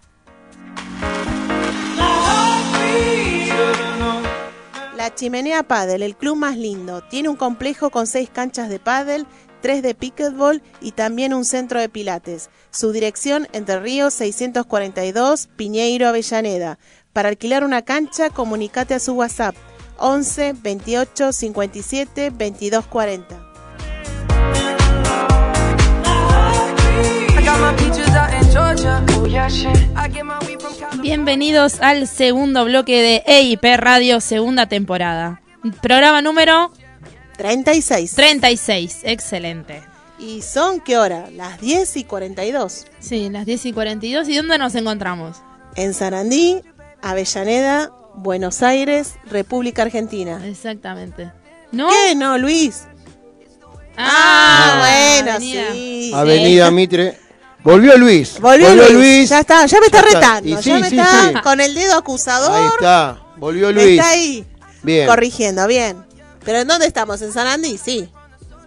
La 4.96 5.14
Chimenea 5.14 5.64
Paddle, 5.64 6.04
el 6.04 6.16
club 6.16 6.36
más 6.36 6.56
lindo. 6.56 7.02
Tiene 7.02 7.28
un 7.28 7.36
complejo 7.36 7.90
con 7.90 8.06
seis 8.06 8.30
canchas 8.32 8.68
de 8.68 8.78
paddle, 8.78 9.26
tres 9.62 9.82
de 9.82 9.96
pickleball 9.96 10.62
y 10.80 10.92
también 10.92 11.34
un 11.34 11.44
centro 11.44 11.80
de 11.80 11.88
pilates. 11.88 12.50
Su 12.70 12.92
dirección 12.92 13.48
Entre 13.52 13.80
Ríos 13.80 14.14
642, 14.14 15.48
Piñeiro, 15.56 16.06
Avellaneda. 16.06 16.78
Para 17.12 17.30
alquilar 17.30 17.64
una 17.64 17.82
cancha, 17.82 18.30
comunicate 18.30 18.94
a 18.94 19.00
su 19.00 19.14
WhatsApp 19.14 19.56
11 19.98 20.54
28 20.62 21.32
57 21.32 22.30
22 22.30 22.86
40. 22.86 23.48
Bienvenidos 31.00 31.80
al 31.80 32.06
segundo 32.06 32.64
bloque 32.64 33.02
de 33.02 33.22
EIP 33.26 33.64
Radio, 33.76 34.20
segunda 34.20 34.66
temporada. 34.66 35.40
Programa 35.82 36.22
número 36.22 36.72
36. 37.36 38.14
36, 38.14 39.00
excelente. 39.04 39.82
¿Y 40.18 40.42
son 40.42 40.80
qué 40.80 40.98
hora? 40.98 41.30
Las 41.30 41.60
10 41.60 41.96
y 41.96 42.04
42. 42.04 42.86
Sí, 42.98 43.28
las 43.30 43.46
10 43.46 43.66
y 43.66 43.72
42. 43.72 44.28
¿Y 44.28 44.36
dónde 44.36 44.58
nos 44.58 44.74
encontramos? 44.74 45.38
En 45.76 45.94
Sarandí, 45.94 46.60
Avellaneda, 47.02 47.92
Buenos 48.18 48.62
Aires, 48.62 49.14
República 49.30 49.82
Argentina. 49.82 50.40
Exactamente. 50.46 51.30
¿No? 51.72 51.88
¿Qué? 51.88 52.14
No, 52.14 52.36
Luis. 52.38 52.84
Ah, 53.96 54.76
bueno, 55.18 55.32
avenida. 55.32 55.72
sí. 55.72 56.12
Avenida 56.14 56.70
Mitre. 56.70 57.18
Volvió 57.64 57.96
Luis. 57.98 58.38
Volvió, 58.40 58.72
Luis. 58.92 59.28
Ya 59.28 59.40
está, 59.40 59.66
ya 59.66 59.80
me 59.80 59.86
está 59.86 60.00
Ya 60.02 60.06
está. 60.06 60.20
retando. 60.20 60.48
Y 60.48 60.52
ya 60.52 60.62
sí, 60.62 60.72
me 60.72 60.88
sí, 60.90 60.96
está 60.96 61.28
sí. 61.28 61.34
con 61.42 61.60
el 61.60 61.74
dedo 61.74 61.96
acusador. 61.98 62.52
Ahí 62.52 62.66
está. 62.74 63.20
Volvió 63.36 63.72
Luis. 63.72 63.98
está 63.98 64.10
ahí 64.10 64.46
Bien. 64.82 65.08
corrigiendo, 65.08 65.66
bien. 65.66 65.96
¿Pero 66.44 66.58
en 66.60 66.68
dónde 66.68 66.86
estamos? 66.86 67.20
¿En 67.22 67.32
Sarandí? 67.32 67.76
Sí. 67.76 68.08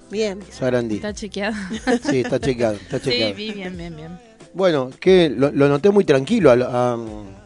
Bien. 0.10 0.40
Sarandí. 0.52 0.96
Está 0.96 1.14
chequeado. 1.14 1.56
Sí, 2.10 2.20
está 2.20 2.40
chequeado. 2.40 2.74
Está 2.76 3.00
sí, 3.00 3.06
chequeado. 3.06 3.34
vi, 3.34 3.52
bien, 3.52 3.78
bien, 3.78 3.96
bien. 3.96 4.20
Bueno, 4.54 4.90
que 5.00 5.30
lo, 5.30 5.50
lo 5.52 5.70
noté 5.70 5.90
muy 5.90 6.04
tranquilo 6.04 6.52
a, 6.52 6.56
a- 6.56 6.98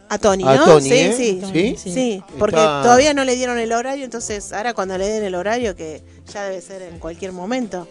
A 0.08 0.18
Tony, 0.18 0.44
a 0.44 0.54
¿no? 0.56 0.64
Tony, 0.64 0.88
sí, 0.88 0.94
¿eh? 0.94 1.12
sí. 1.16 1.42
¿Sí? 1.52 1.76
Sí. 1.76 1.92
Sí, 1.92 2.22
porque 2.38 2.56
Está- 2.56 2.82
todavía 2.82 3.12
no 3.12 3.24
le 3.24 3.34
dieron 3.34 3.58
el 3.58 3.72
horario, 3.72 4.04
entonces 4.04 4.52
ahora 4.52 4.72
cuando 4.72 4.96
le 4.98 5.08
den 5.08 5.24
el 5.24 5.34
horario, 5.34 5.74
que 5.74 6.04
ya 6.32 6.44
debe 6.44 6.60
ser 6.62 6.82
en 6.82 6.98
cualquier 7.00 7.32
momento, 7.32 7.88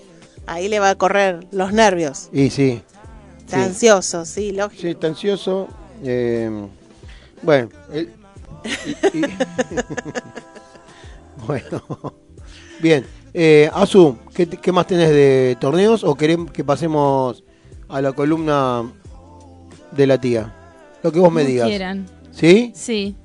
ahí 0.47 0.69
le 0.69 0.79
va 0.79 0.91
a 0.91 0.95
correr 0.95 1.45
los 1.51 1.73
nervios. 1.73 2.29
Y 2.31 2.49
sí. 2.51 2.81
Está 3.39 3.57
Sí. 3.57 3.63
ansioso, 3.63 4.25
sí, 4.25 4.51
lógico. 4.53 4.81
Sí, 4.81 4.87
está 4.89 5.07
ansioso. 5.07 5.67
eh, 6.03 6.49
bueno, 7.41 7.69
él- 7.93 8.11
y- 9.13 9.19
y- 9.19 9.23
bueno, 11.45 11.81
bien. 12.81 13.05
Eh, 13.33 13.69
Azu, 13.73 14.17
¿qué, 14.33 14.47
qué 14.47 14.71
más 14.71 14.87
tenés 14.87 15.09
de 15.09 15.57
torneos 15.59 16.03
o 16.03 16.15
querés 16.15 16.37
que 16.53 16.63
pasemos 16.63 17.43
a 17.89 18.01
la 18.01 18.13
columna 18.13 18.89
de 19.91 20.07
la 20.07 20.19
tía? 20.19 20.53
Lo 21.05 21.11
que 21.11 21.19
vos 21.19 21.31
me 21.31 21.43
digas. 21.45 21.67
quieran. 21.67 22.07
¿Sí? 22.31 22.71
Sí. 22.73 23.15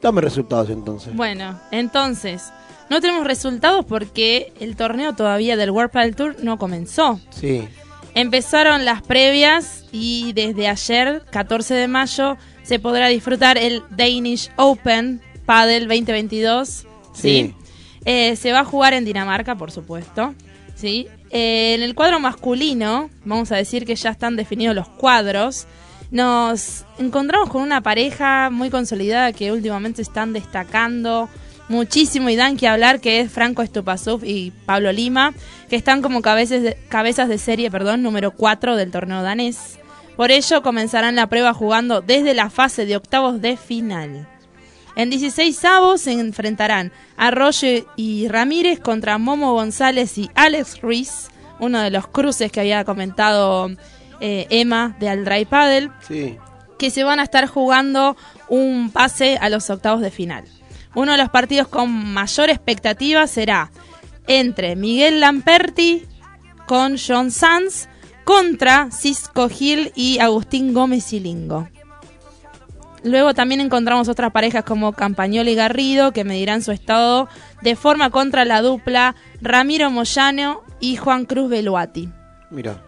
Dame 0.00 0.22
resultados 0.22 0.70
entonces. 0.70 1.14
Bueno, 1.14 1.60
entonces, 1.70 2.50
no 2.88 3.02
tenemos 3.02 3.26
resultados 3.26 3.84
porque 3.84 4.54
el 4.58 4.74
torneo 4.74 5.12
todavía 5.14 5.54
del 5.58 5.70
World 5.70 5.90
Padel 5.90 6.16
Tour 6.16 6.36
no 6.42 6.58
comenzó. 6.58 7.20
Sí. 7.28 7.68
Empezaron 8.14 8.86
las 8.86 9.02
previas 9.02 9.84
y 9.92 10.32
desde 10.32 10.66
ayer, 10.66 11.24
14 11.30 11.74
de 11.74 11.88
mayo, 11.88 12.38
se 12.62 12.78
podrá 12.78 13.08
disfrutar 13.08 13.58
el 13.58 13.82
Danish 13.90 14.50
Open 14.56 15.20
Padel 15.44 15.88
2022. 15.88 16.68
Sí. 16.68 16.86
Sí. 17.12 17.54
Eh, 18.06 18.36
se 18.36 18.50
va 18.50 18.60
a 18.60 18.64
jugar 18.64 18.94
en 18.94 19.04
Dinamarca, 19.04 19.56
por 19.56 19.70
supuesto. 19.70 20.34
Sí. 20.74 21.06
Eh, 21.28 21.74
en 21.74 21.82
el 21.82 21.94
cuadro 21.94 22.18
masculino, 22.18 23.10
vamos 23.26 23.52
a 23.52 23.56
decir 23.56 23.84
que 23.84 23.94
ya 23.94 24.08
están 24.08 24.36
definidos 24.36 24.74
los 24.74 24.88
cuadros. 24.88 25.66
Nos 26.10 26.84
encontramos 26.98 27.50
con 27.50 27.62
una 27.62 27.80
pareja 27.80 28.50
muy 28.50 28.70
consolidada 28.70 29.32
que 29.32 29.50
últimamente 29.52 30.02
están 30.02 30.32
destacando 30.32 31.28
muchísimo 31.68 32.28
y 32.28 32.36
dan 32.36 32.56
que 32.56 32.68
hablar, 32.68 33.00
que 33.00 33.20
es 33.20 33.32
Franco 33.32 33.62
Estupasuf 33.62 34.22
y 34.24 34.52
Pablo 34.66 34.92
Lima, 34.92 35.34
que 35.68 35.76
están 35.76 36.02
como 36.02 36.22
cabezas 36.22 36.62
de, 36.62 37.38
serie 37.38 37.70
perdón, 37.70 38.02
número 38.02 38.30
4 38.30 38.76
del 38.76 38.90
torneo 38.90 39.22
danés. 39.22 39.78
Por 40.16 40.30
ello 40.30 40.62
comenzarán 40.62 41.16
la 41.16 41.28
prueba 41.28 41.52
jugando 41.52 42.00
desde 42.00 42.34
la 42.34 42.50
fase 42.50 42.86
de 42.86 42.96
octavos 42.96 43.40
de 43.40 43.56
final. 43.56 44.28
En 44.94 45.10
16 45.10 45.62
avos 45.66 46.02
se 46.02 46.12
enfrentarán 46.12 46.90
Arroyo 47.18 47.86
y 47.96 48.28
Ramírez 48.28 48.80
contra 48.80 49.18
Momo 49.18 49.52
González 49.52 50.16
y 50.16 50.30
Alex 50.34 50.80
Ruiz, 50.80 51.28
uno 51.58 51.80
de 51.80 51.90
los 51.90 52.06
cruces 52.06 52.50
que 52.50 52.60
había 52.60 52.84
comentado 52.84 53.68
eh, 54.20 54.46
Emma 54.50 54.96
de 55.00 55.08
Aldray 55.08 55.44
Paddle, 55.44 55.90
Sí. 56.06 56.36
que 56.78 56.90
se 56.90 57.04
van 57.04 57.20
a 57.20 57.22
estar 57.24 57.46
jugando 57.46 58.16
un 58.48 58.90
pase 58.90 59.38
a 59.40 59.48
los 59.48 59.68
octavos 59.70 60.00
de 60.00 60.10
final. 60.10 60.44
Uno 60.94 61.12
de 61.12 61.18
los 61.18 61.30
partidos 61.30 61.68
con 61.68 61.90
mayor 61.90 62.48
expectativa 62.50 63.26
será 63.26 63.70
entre 64.26 64.76
Miguel 64.76 65.20
Lamperti 65.20 66.04
con 66.66 66.96
John 66.98 67.30
Sanz 67.30 67.88
contra 68.24 68.90
Cisco 68.90 69.48
Gil 69.48 69.92
y 69.94 70.18
Agustín 70.18 70.72
Gómez 70.74 71.12
y 71.12 71.20
Lingo. 71.20 71.68
Luego 73.04 73.34
también 73.34 73.60
encontramos 73.60 74.08
otras 74.08 74.32
parejas 74.32 74.64
como 74.64 74.92
Campañol 74.92 75.46
y 75.48 75.54
Garrido 75.54 76.12
que 76.12 76.24
medirán 76.24 76.60
su 76.62 76.72
estado 76.72 77.28
de 77.62 77.76
forma 77.76 78.10
contra 78.10 78.44
la 78.44 78.62
dupla 78.62 79.14
Ramiro 79.40 79.90
Moyano 79.90 80.62
y 80.80 80.96
Juan 80.96 81.24
Cruz 81.24 81.48
Beluati. 81.48 82.08
Mira. 82.50 82.82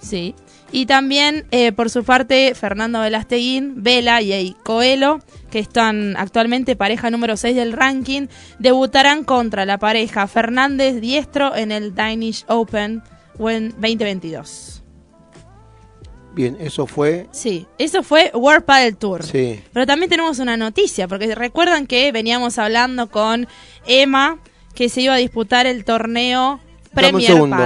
Sí. 0.00 0.34
Y 0.72 0.86
también, 0.86 1.46
eh, 1.50 1.72
por 1.72 1.88
su 1.88 2.02
parte, 2.04 2.54
Fernando 2.54 3.00
Velasteguín, 3.00 3.82
Vela 3.82 4.22
y 4.22 4.32
Ey 4.32 4.56
Coelho, 4.64 5.20
que 5.50 5.60
están 5.60 6.16
actualmente 6.16 6.74
pareja 6.74 7.10
número 7.10 7.36
6 7.36 7.54
del 7.54 7.72
ranking, 7.72 8.26
debutarán 8.58 9.22
contra 9.24 9.66
la 9.66 9.78
pareja 9.78 10.26
Fernández 10.26 11.00
Diestro 11.00 11.54
en 11.54 11.70
el 11.70 11.94
Danish 11.94 12.44
Open 12.48 13.02
en 13.38 13.70
2022. 13.70 14.82
Bien, 16.34 16.56
eso 16.58 16.86
fue. 16.86 17.28
Sí, 17.30 17.66
eso 17.78 18.02
fue 18.02 18.32
World 18.34 18.64
Padel 18.64 18.96
Tour. 18.96 19.22
Sí. 19.22 19.62
Pero 19.72 19.86
también 19.86 20.10
tenemos 20.10 20.40
una 20.40 20.56
noticia, 20.56 21.06
porque 21.06 21.32
recuerdan 21.34 21.86
que 21.86 22.10
veníamos 22.10 22.58
hablando 22.58 23.08
con 23.08 23.46
Emma 23.86 24.40
que 24.74 24.88
se 24.88 25.02
iba 25.02 25.14
a 25.14 25.18
disputar 25.18 25.66
el 25.66 25.84
torneo 25.84 26.60
Dame 26.94 27.08
un 27.08 27.12
Premier 27.14 27.26
segundo. 27.26 27.56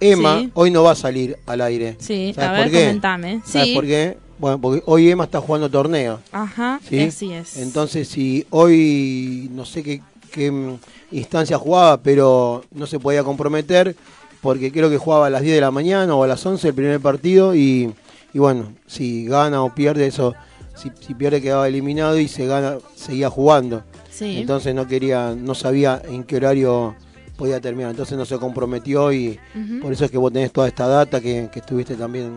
Emma 0.00 0.38
Sí. 0.40 0.50
hoy 0.54 0.70
no 0.70 0.82
va 0.82 0.92
a 0.92 0.94
salir 0.96 1.36
al 1.46 1.60
aire. 1.60 1.96
Sí, 2.00 2.32
¿Sabes 2.34 2.48
a 2.48 2.52
ver, 2.52 2.62
por 2.64 2.72
qué? 2.72 2.80
comentame. 2.86 3.40
¿Sabes 3.44 3.68
Sí. 3.68 3.74
por 3.74 3.84
qué? 3.86 4.16
Bueno, 4.38 4.58
porque 4.60 4.82
hoy 4.86 5.10
Emma 5.10 5.24
está 5.24 5.40
jugando 5.40 5.68
torneo. 5.70 6.20
Ajá, 6.32 6.80
¿sí? 6.88 7.00
así 7.00 7.32
es. 7.32 7.56
Entonces, 7.58 8.08
si 8.08 8.46
hoy 8.50 9.50
no 9.52 9.64
sé 9.66 9.82
qué, 9.82 10.00
qué, 10.32 10.50
mm, 10.50 10.78
instancia 11.12 11.58
jugaba, 11.58 11.98
pero 12.02 12.64
no 12.72 12.86
se 12.86 12.98
podía 12.98 13.22
comprometer, 13.22 13.94
porque 14.40 14.72
creo 14.72 14.88
que 14.88 14.96
jugaba 14.96 15.26
a 15.26 15.30
las 15.30 15.42
10 15.42 15.54
de 15.56 15.60
la 15.60 15.70
mañana 15.70 16.14
o 16.14 16.24
a 16.24 16.26
las 16.26 16.44
11 16.46 16.68
el 16.68 16.74
primer 16.74 17.00
partido, 17.00 17.54
y, 17.54 17.92
y 18.32 18.38
bueno, 18.38 18.72
si 18.86 19.26
gana 19.26 19.62
o 19.62 19.74
pierde 19.74 20.06
eso, 20.06 20.34
si, 20.74 20.90
si 21.06 21.12
pierde 21.14 21.42
quedaba 21.42 21.68
eliminado 21.68 22.18
y 22.18 22.26
se 22.28 22.46
gana, 22.46 22.78
seguía 22.94 23.28
jugando. 23.28 23.82
sí. 24.10 24.38
Entonces 24.38 24.74
no 24.74 24.86
quería, 24.86 25.34
no 25.36 25.54
sabía 25.54 26.00
en 26.08 26.24
qué 26.24 26.36
horario 26.36 26.94
podía 27.40 27.58
terminar, 27.60 27.90
entonces 27.92 28.18
no 28.18 28.26
se 28.26 28.36
comprometió 28.38 29.10
y 29.12 29.38
por 29.80 29.90
eso 29.92 30.04
es 30.04 30.10
que 30.10 30.18
vos 30.18 30.30
tenés 30.30 30.52
toda 30.52 30.68
esta 30.68 30.86
data 30.86 31.20
que, 31.22 31.48
que 31.50 31.60
estuviste 31.60 31.94
también 31.96 32.30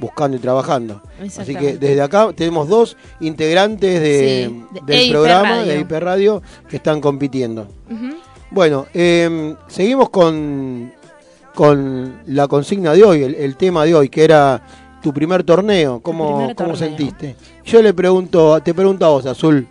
buscando 0.00 0.36
y 0.36 0.40
trabajando. 0.40 1.00
Así 1.38 1.54
que 1.54 1.76
desde 1.76 2.02
acá 2.02 2.32
tenemos 2.34 2.68
dos 2.68 2.96
integrantes 3.20 4.00
de, 4.00 4.50
Sí, 4.50 4.64
de 4.72 4.80
del 4.86 5.00
EIP 5.02 5.10
programa 5.12 5.48
Radio. 5.50 5.66
de 5.72 5.78
IP 5.78 5.90
Radio 5.92 6.42
que 6.68 6.76
están 6.76 7.00
compitiendo. 7.00 7.68
Bueno, 8.50 8.86
eh, 8.92 9.54
seguimos 9.68 10.10
con, 10.10 10.92
con 11.54 12.20
la 12.26 12.48
consigna 12.48 12.92
de 12.94 13.04
hoy, 13.04 13.22
el, 13.22 13.34
el 13.36 13.56
tema 13.56 13.84
de 13.84 13.94
hoy, 13.94 14.08
que 14.08 14.24
era 14.24 14.60
tu 15.00 15.12
primer 15.14 15.44
torneo. 15.44 16.00
¿Cómo, 16.00 16.38
primer 16.38 16.56
cómo 16.56 16.70
torneo. 16.70 16.88
sentiste? 16.88 17.36
Yo 17.64 17.80
le 17.82 17.94
pregunto, 17.94 18.60
te 18.62 18.74
pregunto 18.74 19.06
a 19.06 19.10
vos, 19.10 19.26
Azul. 19.26 19.66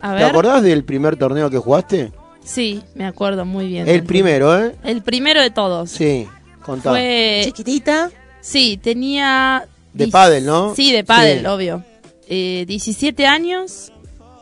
A 0.00 0.16
¿Te 0.16 0.24
acordás 0.24 0.62
del 0.62 0.84
primer 0.84 1.16
torneo 1.16 1.48
que 1.48 1.58
jugaste? 1.58 2.12
Sí, 2.52 2.82
me 2.94 3.06
acuerdo 3.06 3.44
muy 3.44 3.68
bien. 3.68 3.88
El 3.88 4.02
primero, 4.02 4.58
¿eh? 4.58 4.74
El 4.82 5.02
primero 5.02 5.40
de 5.40 5.50
todos. 5.50 5.90
Sí, 5.90 6.26
contá. 6.64 6.90
Fue. 6.90 7.42
Chiquitita. 7.44 8.10
Sí, 8.40 8.76
tenía. 8.82 9.66
De 9.92 10.08
pádel, 10.08 10.46
¿no? 10.46 10.74
Sí, 10.74 10.92
de 10.92 11.04
pádel, 11.04 11.40
Sí. 11.40 11.46
obvio. 11.46 11.84
Eh, 12.28 12.64
17 12.66 13.26
años 13.26 13.92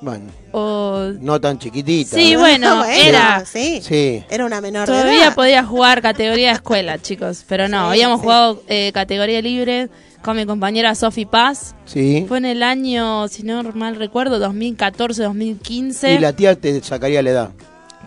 Bueno, 0.00 0.24
o. 0.52 1.10
no 1.20 1.40
tan 1.40 1.58
chiquitita. 1.58 2.16
Sí, 2.16 2.32
¿eh? 2.32 2.36
bueno, 2.38 2.84
era. 2.84 3.44
Sí. 3.44 3.80
Sí. 3.82 4.22
Era 4.30 4.46
una 4.46 4.60
menor 4.60 4.86
de 4.86 4.92
Todavía 4.94 5.24
edad. 5.26 5.34
podía 5.34 5.64
jugar 5.64 6.00
categoría 6.00 6.48
de 6.48 6.54
escuela, 6.54 6.98
chicos. 6.98 7.44
Pero 7.48 7.68
no, 7.68 7.86
Sí, 7.86 7.90
habíamos 7.92 8.20
sí. 8.20 8.24
jugado 8.24 8.62
eh, 8.68 8.90
categoría 8.92 9.40
libre 9.42 9.88
con 10.22 10.36
mi 10.36 10.46
compañera 10.46 10.94
Sofi 10.94 11.24
Paz. 11.26 11.74
Sí. 11.84 12.24
Fue 12.28 12.38
en 12.38 12.44
el 12.46 12.62
año, 12.62 13.28
si 13.28 13.42
no 13.42 13.62
mal 13.74 13.96
recuerdo, 13.96 14.38
2014-2015. 14.38 16.16
Y 16.16 16.18
la 16.18 16.32
tía 16.34 16.54
te 16.56 16.82
sacaría 16.82 17.22
la 17.22 17.30
edad. 17.30 17.50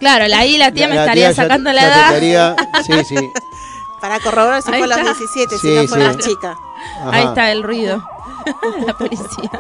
Claro, 0.02 0.28
la, 0.28 0.40
ahí 0.40 0.58
la 0.58 0.72
tía 0.74 0.90
me 0.90 0.98
estaría 0.98 1.34
sacando 1.34 1.72
la 1.72 1.84
edad. 1.84 2.08
estaría- 2.08 2.56
Sí, 2.86 3.16
sí. 3.16 3.16
Para 4.02 4.20
corroborar 4.20 4.62
si 4.64 4.72
Ahí 4.72 4.80
fue 4.80 4.86
a 4.86 4.98
los 4.98 4.98
está. 4.98 5.14
17, 5.14 5.56
si 5.58 5.62
Sí, 5.62 5.76
no 5.76 5.88
fue 5.88 6.00
sí. 6.00 6.04
más 6.08 6.18
chica. 6.18 6.58
Ajá. 7.02 7.10
Ahí 7.14 7.24
está 7.26 7.52
el 7.52 7.62
ruido. 7.64 8.04
la 8.88 8.98
policía. 8.98 9.52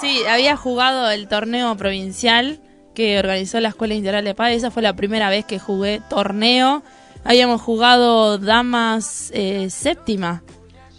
Sí, 0.00 0.22
había 0.30 0.56
jugado 0.56 1.10
el 1.10 1.26
torneo 1.28 1.76
provincial 1.76 2.60
que 2.94 3.18
organizó 3.18 3.58
la 3.60 3.70
Escuela 3.70 3.94
Integral 3.94 4.24
de 4.24 4.34
Paz. 4.36 4.52
Esa 4.52 4.70
fue 4.70 4.82
la 4.82 4.94
primera 4.94 5.28
vez 5.28 5.44
que 5.44 5.58
jugué 5.58 6.00
torneo. 6.08 6.82
Habíamos 7.24 7.60
jugado 7.60 8.38
damas 8.38 9.30
eh, 9.34 9.68
séptima. 9.68 10.44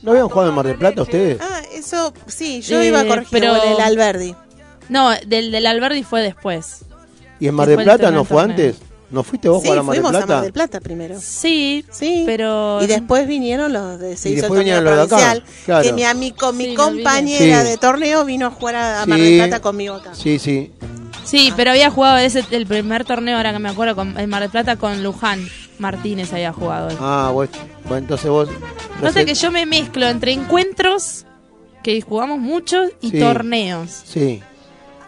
¿No 0.02 0.12
habían 0.12 0.28
jugado 0.28 0.50
en 0.50 0.56
Mar 0.56 0.68
del 0.68 0.76
Plata 0.78 1.02
ustedes? 1.04 1.40
Ah, 1.42 1.62
eso, 1.74 2.14
sí, 2.28 2.62
yo 2.62 2.82
Eh, 2.82 2.88
iba 2.88 3.00
a 3.00 3.06
corregir 3.08 3.30
pero- 3.32 3.56
el 3.64 3.80
Alberdi. 3.82 4.36
No, 4.90 5.12
del, 5.26 5.52
del 5.52 5.66
Alberdi 5.66 6.04
fue 6.04 6.22
después. 6.22 6.84
¿Y 7.40 7.48
en 7.48 7.56
Mar 7.56 7.68
del 7.68 7.84
Plata 7.84 8.12
no 8.12 8.24
fue 8.26 8.42
antes? 8.44 8.78
¿No 9.10 9.24
fuiste 9.24 9.48
vos 9.48 9.60
a 9.60 9.62
Sí, 9.62 9.68
jugar 9.68 9.80
a 9.80 9.84
Mar 9.84 9.94
del 9.96 10.04
fuimos 10.04 10.12
Plata? 10.18 10.34
a 10.34 10.36
Mar 10.36 10.44
del 10.44 10.54
Plata 10.54 10.80
primero. 10.82 11.16
Sí, 11.22 11.86
Sí, 11.90 12.24
pero... 12.26 12.80
Y 12.82 12.88
después 12.88 13.26
vinieron 13.26 13.72
los 13.72 14.00
de 14.00 14.18
se 14.18 14.30
Y 14.30 14.34
hizo 14.34 14.48
el 14.48 14.52
después 14.54 14.60
torneo 14.60 14.64
vinieron 14.80 14.84
los 14.84 15.10
de 15.10 15.16
acá, 15.16 15.44
claro. 15.66 15.84
Que 15.84 15.94
mi 15.94 16.04
amigo, 16.04 16.52
mi 16.54 16.66
Sí, 16.66 16.76
compañera 16.76 17.64
de 17.64 17.78
torneo 17.78 18.26
vino 18.26 18.48
a 18.48 18.50
jugar 18.52 18.76
a, 18.76 19.06
Mar 19.06 19.18
Sí. 19.18 19.24
del 19.26 19.38
Plata 19.48 19.62
conmigo 19.62 19.96
acá. 19.96 20.14
Sí, 20.14 20.40
sí. 20.40 20.74
Sí, 21.24 21.54
pero 21.56 21.72
había 21.72 21.90
jugado 21.90 22.18
ese, 22.18 22.44
el 22.52 22.66
primer 22.68 23.06
torneo, 23.06 23.38
ahora 23.38 23.54
que 23.54 23.60
me 23.60 23.70
acuerdo, 23.70 23.96
con, 23.96 24.18
en 24.20 24.30
Mar 24.30 24.42
del 24.42 24.52
Plata 24.52 24.76
con 24.76 25.02
Luján 25.04 25.48
Martínez 25.80 26.34
había 26.34 26.52
jugado. 26.52 26.90
Ah, 27.00 27.30
vos, 27.34 27.48
bueno, 27.84 27.98
entonces 28.00 28.30
vos... 28.30 28.50
no 29.02 29.12
sé- 29.14 29.26
que 29.26 29.36
yo 29.36 29.52
me 29.52 29.66
mezclo 29.66 30.08
entre 30.08 30.34
encuentros, 30.34 31.26
que 31.84 32.02
jugamos 32.02 32.40
muchos, 32.40 32.90
y 33.02 33.12
Sí. 33.12 33.20
torneos. 33.20 34.02
Sí. 34.06 34.42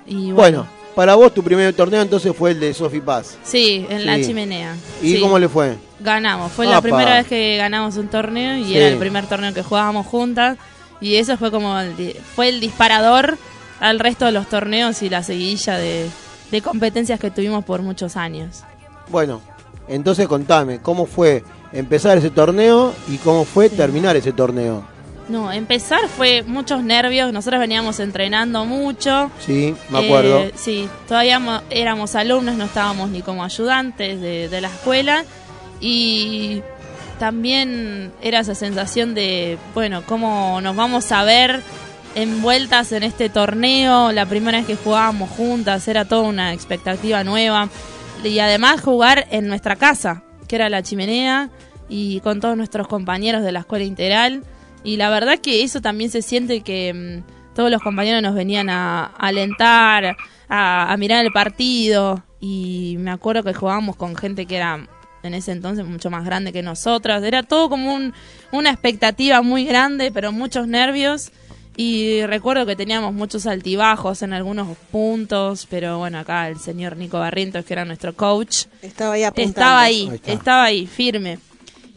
Y 0.05 0.31
Bueno, 0.31 0.67
para 0.95 1.15
vos 1.15 1.33
tu 1.33 1.43
primer 1.43 1.73
torneo 1.73 2.01
entonces 2.01 2.35
fue 2.35 2.51
el 2.51 2.59
de 2.59 2.73
Sofi 2.73 2.99
Paz. 3.01 3.37
Sí, 3.43 3.85
en 3.89 4.05
la 4.05 4.19
chimenea. 4.21 4.75
¿Y 5.01 5.13
Sí. 5.15 5.21
cómo 5.21 5.39
le 5.39 5.47
fue? 5.47 5.75
Ganamos. 5.99 6.51
Fue 6.51 6.65
la 6.65 6.81
primera 6.81 7.15
vez 7.15 7.27
que 7.27 7.57
ganamos 7.57 7.95
un 7.97 8.07
torneo 8.07 8.55
y 8.57 8.65
Sí. 8.65 8.77
era 8.77 8.87
el 8.87 8.97
primer 8.97 9.25
torneo 9.27 9.53
que 9.53 9.63
jugábamos 9.63 10.05
juntas. 10.07 10.57
Y 11.01 11.15
eso 11.15 11.37
fue 11.37 11.51
como 11.51 11.79
el, 11.79 12.15
fue 12.35 12.49
el 12.49 12.59
disparador 12.59 13.37
al 13.79 13.99
resto 13.99 14.25
de 14.25 14.33
los 14.33 14.47
torneos 14.49 15.01
y 15.01 15.09
la 15.09 15.23
seguidilla 15.23 15.77
de, 15.77 16.09
de 16.51 16.61
competencias 16.61 17.19
que 17.19 17.31
tuvimos 17.31 17.63
por 17.63 17.81
muchos 17.81 18.17
años. 18.17 18.63
Bueno, 19.09 19.41
entonces 19.87 20.27
contame, 20.27 20.79
¿cómo 20.79 21.05
fue 21.05 21.43
empezar 21.71 22.17
ese 22.17 22.29
torneo 22.29 22.93
y 23.07 23.17
cómo 23.17 23.45
fue 23.45 23.69
terminar 23.69 24.17
ese 24.17 24.33
torneo? 24.33 24.83
No, 25.29 25.51
empezar 25.51 25.99
fue 26.09 26.41
muchos 26.43 26.83
nervios. 26.83 27.31
Nosotros 27.31 27.59
veníamos 27.59 27.99
entrenando 27.99 28.65
mucho. 28.65 29.31
Sí, 29.39 29.75
me 29.89 30.05
acuerdo. 30.05 30.39
Eh, 30.39 30.53
sí, 30.55 30.89
todavía 31.07 31.37
mo- 31.39 31.61
éramos 31.69 32.15
alumnos, 32.15 32.55
no 32.55 32.65
estábamos 32.65 33.09
ni 33.11 33.21
como 33.21 33.43
ayudantes 33.43 34.19
de, 34.19 34.49
de 34.49 34.61
la 34.61 34.69
escuela. 34.69 35.23
Y 35.79 36.61
también 37.19 38.11
era 38.21 38.39
esa 38.39 38.55
sensación 38.55 39.13
de, 39.13 39.57
bueno, 39.75 40.03
cómo 40.05 40.59
nos 40.61 40.75
vamos 40.75 41.11
a 41.11 41.23
ver 41.23 41.61
envueltas 42.15 42.91
en 42.91 43.03
este 43.03 43.29
torneo. 43.29 44.11
La 44.11 44.25
primera 44.25 44.57
vez 44.57 44.67
que 44.67 44.75
jugábamos 44.75 45.29
juntas 45.29 45.87
era 45.87 46.05
toda 46.05 46.23
una 46.23 46.53
expectativa 46.53 47.23
nueva. 47.23 47.69
Y 48.23 48.39
además 48.39 48.81
jugar 48.81 49.27
en 49.31 49.47
nuestra 49.47 49.75
casa, 49.75 50.23
que 50.47 50.55
era 50.55 50.69
la 50.69 50.81
chimenea, 50.81 51.49
y 51.87 52.19
con 52.21 52.39
todos 52.39 52.57
nuestros 52.57 52.87
compañeros 52.87 53.43
de 53.43 53.51
la 53.51 53.59
escuela 53.59 53.85
integral. 53.85 54.43
Y 54.83 54.97
la 54.97 55.09
verdad 55.09 55.39
que 55.39 55.63
eso 55.63 55.81
también 55.81 56.09
se 56.09 56.21
siente 56.21 56.61
que 56.61 56.93
mm, 57.23 57.53
todos 57.55 57.69
los 57.71 57.81
compañeros 57.81 58.21
nos 58.21 58.33
venían 58.35 58.69
a, 58.69 59.05
a 59.05 59.27
alentar, 59.27 60.15
a, 60.47 60.91
a 60.93 60.97
mirar 60.97 61.25
el 61.25 61.31
partido. 61.31 62.23
Y 62.39 62.95
me 62.99 63.11
acuerdo 63.11 63.43
que 63.43 63.53
jugábamos 63.53 63.95
con 63.97 64.15
gente 64.15 64.45
que 64.45 64.55
era 64.55 64.87
en 65.23 65.33
ese 65.33 65.51
entonces 65.51 65.85
mucho 65.85 66.09
más 66.09 66.23
grande 66.23 66.53
que 66.53 66.61
nosotras. 66.61 67.21
Era 67.23 67.43
todo 67.43 67.69
como 67.69 67.93
un- 67.93 68.13
una 68.53 68.69
expectativa 68.71 69.41
muy 69.41 69.65
grande, 69.65 70.11
pero 70.13 70.31
muchos 70.31 70.67
nervios. 70.67 71.31
Y 71.75 72.25
recuerdo 72.25 72.65
que 72.65 72.75
teníamos 72.75 73.13
muchos 73.13 73.45
altibajos 73.47 74.21
en 74.21 74.33
algunos 74.33 74.77
puntos, 74.91 75.65
pero 75.69 75.97
bueno, 75.97 76.19
acá 76.19 76.47
el 76.49 76.59
señor 76.59 76.97
Nico 76.97 77.19
Barrientos, 77.19 77.63
que 77.65 77.73
era 77.73 77.85
nuestro 77.85 78.13
coach, 78.15 78.65
Estaba 78.81 79.13
ahí 79.13 79.23
apuntando. 79.23 79.49
estaba 79.59 79.81
ahí, 79.81 80.21
estaba 80.25 80.63
ahí, 80.63 80.87
firme. 80.87 81.39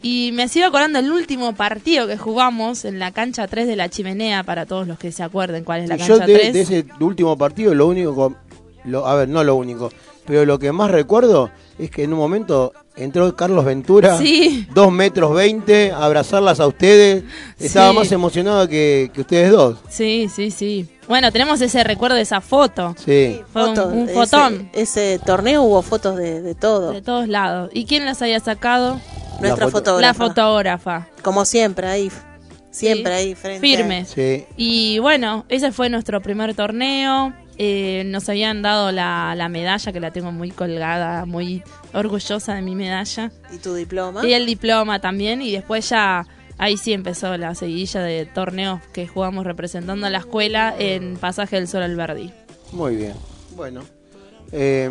Y 0.03 0.31
me 0.33 0.47
sigo 0.49 0.67
acordando 0.67 0.99
el 0.99 1.09
último 1.11 1.53
partido 1.55 2.07
que 2.07 2.17
jugamos 2.17 2.83
en 2.85 2.99
la 2.99 3.11
cancha 3.11 3.47
3 3.47 3.65
de 3.67 3.75
la 3.75 3.89
chimenea, 3.89 4.43
para 4.43 4.65
todos 4.65 4.85
los 4.87 4.99
que 4.99 5.11
se 5.11 5.23
acuerden 5.23 5.63
cuál 5.63 5.81
es 5.81 5.89
la 5.89 5.95
Yo 5.95 6.05
cancha 6.19 6.25
de, 6.27 6.35
3. 6.35 6.53
de 6.53 6.61
ese 6.61 6.85
último 6.99 7.37
partido, 7.37 7.73
lo 7.73 7.87
único, 7.87 8.35
lo, 8.83 9.07
a 9.07 9.15
ver, 9.15 9.29
no 9.29 9.43
lo 9.45 9.55
único, 9.55 9.89
pero 10.25 10.45
lo 10.45 10.59
que 10.59 10.71
más 10.73 10.91
recuerdo 10.91 11.49
es 11.79 11.89
que 11.89 12.03
en 12.03 12.11
un 12.13 12.19
momento 12.19 12.73
entró 12.97 13.33
Carlos 13.35 13.63
Ventura, 13.65 14.17
Sí. 14.17 14.67
2 14.75 14.91
metros 14.91 15.33
20, 15.33 15.91
a 15.93 16.03
abrazarlas 16.05 16.59
a 16.59 16.67
ustedes. 16.67 17.23
Estaba 17.57 17.91
Sí. 17.91 17.95
más 17.97 18.11
emocionado 18.11 18.67
que, 18.67 19.09
que 19.13 19.21
ustedes 19.21 19.51
dos. 19.51 19.77
Sí, 19.89 20.29
sí, 20.33 20.51
sí. 20.51 20.87
Bueno, 21.07 21.31
tenemos 21.31 21.59
ese 21.61 21.83
recuerdo 21.83 22.15
de 22.17 22.21
esa 22.23 22.41
foto. 22.41 22.93
Sí. 23.03 23.41
Fue 23.51 23.69
un- 23.69 23.75
Fotos, 23.75 23.93
un 23.93 24.03
ese- 24.03 24.13
fotón. 24.13 24.69
Ese, 24.73 25.19
torneo 25.25 25.63
hubo 25.63 25.81
fotos 25.81 26.17
de, 26.17 26.41
de 26.41 26.55
todo. 26.55 26.91
De 26.91 27.01
todos 27.01 27.27
lados. 27.29 27.69
¿Y 27.73 27.85
quién 27.85 28.05
las 28.05 28.21
había 28.21 28.39
sacado? 28.39 28.99
Nuestra 29.39 29.65
La 29.65 29.71
fotógrafa. 29.71 30.01
La 30.01 30.13
fotógrafa. 30.13 31.07
Como 31.21 31.45
siempre, 31.45 31.87
ahí. 31.87 32.11
Siempre 32.71 33.11
Sí. 33.15 33.17
ahí 33.19 33.35
frente. 33.35 33.59
Firme. 33.67 34.05
Sí. 34.05 34.45
Y 34.57 34.99
bueno, 34.99 35.45
ese 35.49 35.71
fue 35.71 35.89
nuestro 35.89 36.21
primer 36.21 36.55
torneo. 36.55 37.33
Eh, 37.57 38.03
nos 38.07 38.27
habían 38.29 38.63
dado 38.63 38.91
la, 38.91 39.35
la 39.35 39.47
medalla, 39.47 39.91
que 39.91 39.99
la 39.99 40.09
tengo 40.11 40.31
muy 40.31 40.49
colgada, 40.49 41.25
muy 41.25 41.61
orgullosa 41.93 42.55
de 42.55 42.63
mi 42.63 42.73
medalla. 42.73 43.31
Y 43.53 43.57
tu 43.57 43.75
diploma. 43.75 44.25
Y 44.25 44.33
el 44.33 44.45
diploma 44.47 44.99
también. 44.99 45.41
Y 45.43 45.51
después 45.51 45.87
ya, 45.89 46.25
ahí 46.57 46.77
sí 46.77 46.93
empezó 46.93 47.37
la 47.37 47.53
seguidilla 47.53 48.01
de 48.01 48.25
torneos 48.25 48.81
que 48.91 49.07
jugamos 49.07 49.45
representando 49.45 50.07
a 50.07 50.09
la 50.09 50.17
escuela 50.19 50.73
en 50.79 51.15
Pasaje 51.17 51.57
del 51.57 51.67
Sol 51.67 51.83
Alberdi. 51.83 52.31
Muy 52.71 52.95
bien. 52.95 53.13
Bueno. 53.55 53.81
Eh, 54.51 54.89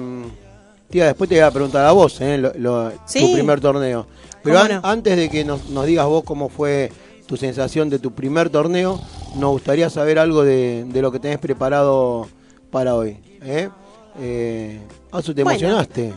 tía, 0.92 1.06
después 1.06 1.28
te 1.28 1.34
voy 1.36 1.42
a 1.44 1.50
preguntar 1.50 1.84
a 1.86 1.90
vos, 1.92 2.20
¿eh? 2.20 2.38
lo- 2.38 2.52
lo- 2.56 2.92
Sí. 3.06 3.20
tu 3.20 3.32
primer 3.32 3.60
torneo. 3.60 4.06
Pero 4.44 4.56
¿Cómo 4.58 4.64
an- 4.72 4.82
no? 4.82 4.88
antes 4.88 5.16
de 5.16 5.28
que 5.28 5.44
nos, 5.44 5.68
nos 5.70 5.86
digas 5.86 6.06
vos 6.06 6.22
cómo 6.24 6.48
fue 6.48 6.92
tu 7.26 7.36
sensación 7.36 7.88
de 7.90 7.98
tu 7.98 8.12
primer 8.12 8.50
torneo, 8.50 9.00
nos 9.36 9.50
gustaría 9.52 9.88
saber 9.90 10.18
algo 10.18 10.44
de, 10.44 10.84
de 10.86 11.02
lo 11.02 11.10
que 11.10 11.18
tenés 11.18 11.38
preparado 11.38 12.28
para 12.70 12.94
hoy. 12.94 13.18
¿eh? 13.42 13.68
Eh, 14.20 14.80
Azu, 15.10 15.34
¿te 15.34 15.42
Bueno. 15.42 15.58
emocionaste? 15.58 16.12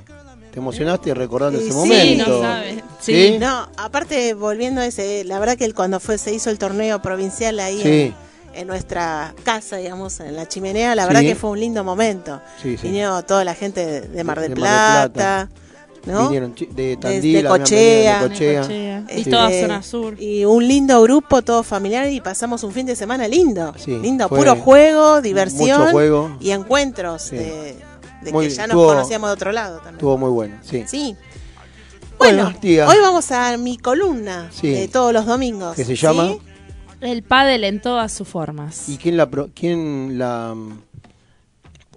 ¿Te 0.51 0.59
emocionaste 0.59 1.13
recordando 1.13 1.59
Sí, 1.59 1.65
ese 1.65 1.73
sí, 1.73 1.77
momento? 1.79 2.27
no 2.29 2.41
sabe. 2.41 2.83
¿Sí? 3.01 3.13
Sí. 3.33 3.37
No, 3.39 3.67
aparte, 3.77 4.33
volviendo 4.33 4.81
a 4.81 4.85
ese, 4.85 5.23
la 5.25 5.37
verdad 5.39 5.57
que 5.57 5.65
el- 5.65 5.73
cuando 5.75 5.99
fue 5.99 6.17
se 6.17 6.33
hizo 6.33 6.49
el 6.49 6.57
torneo 6.57 7.01
provincial 7.01 7.59
ahí 7.59 7.81
Sí. 7.81 7.89
en, 7.89 8.15
en 8.55 8.67
nuestra 8.67 9.33
casa, 9.43 9.77
digamos, 9.77 10.19
en 10.19 10.35
la 10.35 10.47
chimenea, 10.47 10.95
la 10.95 11.05
verdad 11.05 11.21
que 11.21 11.35
fue 11.35 11.49
un 11.51 11.59
lindo 11.59 11.83
momento. 11.83 12.41
Sí, 12.61 12.77
sí. 12.77 12.87
Vinieron 12.87 13.23
toda 13.25 13.43
la 13.43 13.53
gente 13.53 13.85
de, 13.85 14.01
de 14.01 14.23
Mar 14.23 14.39
del 14.39 14.49
De 14.51 14.55
Plata, 14.55 15.49
¿no? 16.05 16.23
Vinieron 16.25 16.53
de 16.55 16.65
de 16.67 16.97
Tandil, 16.97 17.47
Cochea. 17.47 18.21
de 18.23 18.29
Cochea. 18.29 18.61
Cochea. 18.61 19.03
Y 19.15 19.23
Sí. 19.23 19.29
toda 19.29 19.49
zona 19.51 19.83
sur. 19.83 20.21
Y 20.21 20.45
un 20.45 20.67
lindo 20.67 21.01
grupo, 21.01 21.41
todo 21.41 21.63
familiar, 21.63 22.09
y 22.09 22.21
pasamos 22.21 22.63
un 22.63 22.71
fin 22.71 22.85
de 22.85 22.95
semana 22.95 23.27
lindo. 23.27 23.73
Sí, 23.77 23.97
lindo, 23.97 24.29
puro 24.29 24.55
juego, 24.55 25.21
diversión 25.21 25.79
mucho 25.81 25.91
juego. 25.91 26.37
y 26.39 26.51
encuentros 26.51 27.23
Sí. 27.23 27.35
de, 27.37 27.75
de 28.21 28.31
Muy- 28.31 28.47
que 28.47 28.53
ya 28.53 28.67
nos 28.67 28.75
conocíamos 28.77 29.29
de 29.29 29.33
otro 29.33 29.51
lado 29.51 29.75
también. 29.77 29.95
Estuvo 29.95 30.17
muy 30.17 30.29
bueno, 30.29 30.57
sí. 30.63 30.83
Sí. 30.87 31.15
Bueno, 32.17 32.53
hoy 32.63 32.97
vamos 33.01 33.29
a 33.31 33.57
mi 33.57 33.77
columna 33.77 34.49
Sí. 34.53 34.69
de 34.71 34.87
todos 34.87 35.11
los 35.11 35.25
domingos. 35.25 35.75
¿Qué 35.75 35.83
se 35.83 35.95
llama? 35.95 36.27
¿sí? 36.29 36.39
El 37.05 37.23
pádel 37.23 37.63
en 37.63 37.81
todas 37.81 38.11
sus 38.11 38.27
formas. 38.27 38.89
¿Y 38.89 38.97
quién 38.97 39.15
la 39.17 39.29
pro- 39.29 39.49
quién 39.55 40.17
la 40.17 40.55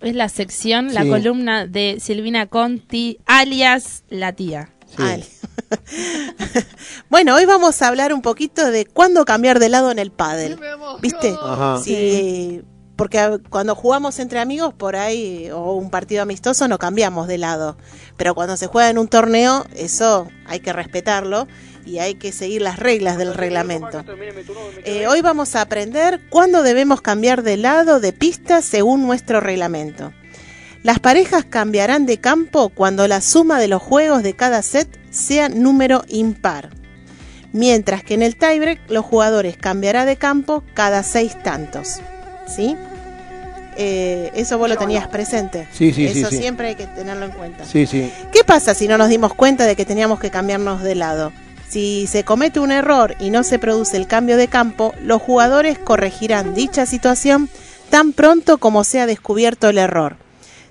Es 0.03 0.15
la 0.15 0.29
sección, 0.29 0.93
la 0.95 1.05
columna 1.07 1.67
de 1.67 1.99
Silvina 2.01 2.47
Conti, 2.47 3.19
alias 3.27 4.05
la 4.11 4.33
tía. 4.35 4.71
sí. 4.97 5.25
Bueno, 7.11 7.35
hoy 7.35 7.45
vamos 7.47 7.81
a 7.83 7.89
hablar 7.89 8.13
un 8.13 8.23
poquito 8.23 8.71
de 8.71 8.87
cuándo 8.87 9.25
cambiar 9.25 9.59
de 9.59 9.69
lado 9.69 9.91
en 9.91 9.99
el 9.99 10.11
pádel. 10.11 10.59
¿Viste? 11.01 11.35
Ajá. 11.41 11.79
Sí, 11.83 12.63
porque 12.97 13.39
cuando 13.49 13.75
jugamos 13.75 14.19
entre 14.19 14.41
amigos 14.41 14.75
por 14.75 14.97
ahí 14.97 15.51
o 15.51 15.75
un 15.75 15.91
partido 15.91 16.23
amistoso 16.23 16.69
no 16.69 16.79
cambiamos 16.79 17.29
de 17.29 17.39
lado, 17.39 17.77
pero 18.17 18.35
cuando 18.35 18.57
se 18.57 18.67
juega 18.67 18.91
en 18.91 18.99
un 18.99 19.09
torneo 19.09 19.65
eso 19.77 20.29
hay 20.47 20.61
que 20.61 20.73
respetarlo 20.73 21.47
y 21.89 21.99
hay 21.99 22.15
que 22.15 22.33
seguir 22.33 22.61
las 22.63 22.79
reglas 22.79 23.17
del 23.17 23.35
reglamento. 23.35 24.05
Eh, 24.85 25.07
hoy 25.07 25.23
vamos 25.23 25.55
a 25.55 25.63
aprender 25.63 26.21
cuándo 26.29 26.63
debemos 26.63 27.01
cambiar 27.01 27.43
de 27.43 27.57
lado 27.57 27.99
de 27.99 28.13
pista 28.13 28.61
según 28.61 29.07
nuestro 29.07 29.41
reglamento. 29.41 30.13
Las 30.83 31.01
parejas 31.01 31.45
cambiarán 31.45 32.07
de 32.07 32.19
campo 32.19 32.69
cuando 32.69 33.09
la 33.09 33.21
suma 33.21 33.59
de 33.59 33.69
los 33.69 33.83
juegos 33.83 34.23
de 34.23 34.35
cada 34.35 34.63
set 34.63 34.89
sea 35.11 35.49
número 35.49 36.05
impar. 36.09 36.71
Mientras 37.53 38.05
que 38.05 38.15
en 38.15 38.23
el 38.23 38.37
tiebreak 38.37 38.91
los 38.91 39.05
jugadores 39.05 39.57
cambiarán 39.57 40.07
de 40.07 40.17
campo 40.17 40.63
cada 40.75 41.03
seis 41.03 41.43
tantos. 41.43 42.01
¿Sí? 42.47 42.77
Eh, 43.81 44.31
eso 44.35 44.59
vos 44.59 44.69
lo 44.69 44.77
tenías 44.77 45.07
presente. 45.09 45.69
Sí, 45.73 45.93
sí, 45.93 46.09
sí, 46.09 46.21
Eso 46.21 46.31
sí. 46.31 46.39
siempre 46.39 46.69
hay 46.69 46.75
que 46.75 46.87
tenerlo 46.87 47.25
en 47.27 47.31
cuenta. 47.31 47.65
Sí, 47.65 47.87
sí. 47.87 48.13
¿Qué 48.33 48.43
pasa 48.45 48.75
si 48.75 48.89
no 48.89 48.99
nos 48.99 49.09
dimos 49.09 49.35
cuenta 49.35 49.67
de 49.67 49.77
que 49.77 49.85
teníamos 49.85 50.19
que 50.19 50.31
cambiarnos 50.31 50.83
de 50.83 50.97
lado? 50.97 51.33
Si 51.69 52.07
se 52.07 52.25
comete 52.25 52.61
un 52.61 52.73
error 52.73 53.15
y 53.21 53.31
no 53.31 53.43
se 53.43 53.59
produce 53.59 53.97
el 53.97 54.07
cambio 54.07 54.37
de 54.37 54.49
campo, 54.49 54.95
los 55.03 55.21
jugadores 55.21 55.79
corregirán 55.79 56.55
dicha 56.55 56.87
situación 56.87 57.51
tan 57.91 58.13
pronto 58.13 58.59
como 58.59 58.85
sea 58.85 59.07
descubierto 59.07 59.69
el 59.69 59.79
error, 59.79 60.17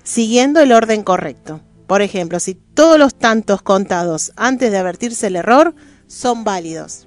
siguiendo 0.02 0.60
el 0.60 0.72
orden 0.72 1.04
correcto. 1.04 1.60
Por 1.86 2.02
ejemplo, 2.02 2.40
si 2.40 2.54
todos 2.54 2.98
los 2.98 3.14
tantos 3.14 3.62
contados 3.62 4.32
antes 4.36 4.72
de 4.72 4.78
advertirse 4.78 5.28
el 5.28 5.36
error 5.36 5.74
son 6.08 6.44
válidos. 6.44 7.06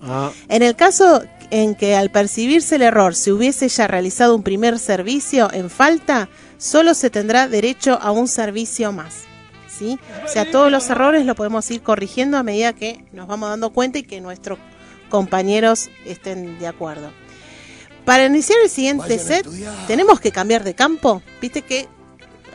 Ah, 0.00 0.30
En 0.48 0.62
el 0.62 0.76
caso 0.76 1.22
en 1.50 1.74
que 1.74 1.96
al 1.96 2.10
percibirse 2.10 2.76
el 2.76 2.82
error 2.82 3.14
se 3.14 3.32
hubiese 3.32 3.68
ya 3.68 3.88
realizado 3.88 4.34
un 4.34 4.42
primer 4.42 4.78
servicio 4.78 5.52
en 5.52 5.68
falta, 5.68 6.28
solo 6.58 6.94
se 6.94 7.10
tendrá 7.10 7.48
derecho 7.48 7.98
a 8.00 8.10
un 8.10 8.28
servicio 8.28 8.92
más. 8.92 9.31
¿Sí? 9.76 9.98
O 10.24 10.28
sea, 10.28 10.50
todos 10.50 10.70
los 10.70 10.88
errores 10.90 11.24
lo 11.26 11.34
podemos 11.34 11.70
ir 11.70 11.82
corrigiendo 11.82 12.36
a 12.38 12.42
medida 12.42 12.72
que 12.72 13.04
nos 13.12 13.26
vamos 13.26 13.48
dando 13.48 13.70
cuenta 13.70 13.98
y 13.98 14.02
que 14.02 14.20
nuestros 14.20 14.58
compañeros 15.08 15.90
estén 16.06 16.58
de 16.58 16.66
acuerdo. 16.66 17.10
Para 18.04 18.26
iniciar 18.26 18.58
el 18.64 18.70
siguiente 18.70 19.18
set, 19.18 19.46
tenemos 19.86 20.18
que 20.20 20.32
cambiar 20.32 20.64
de 20.64 20.74
campo. 20.74 21.22
Viste 21.40 21.62
que 21.62 21.86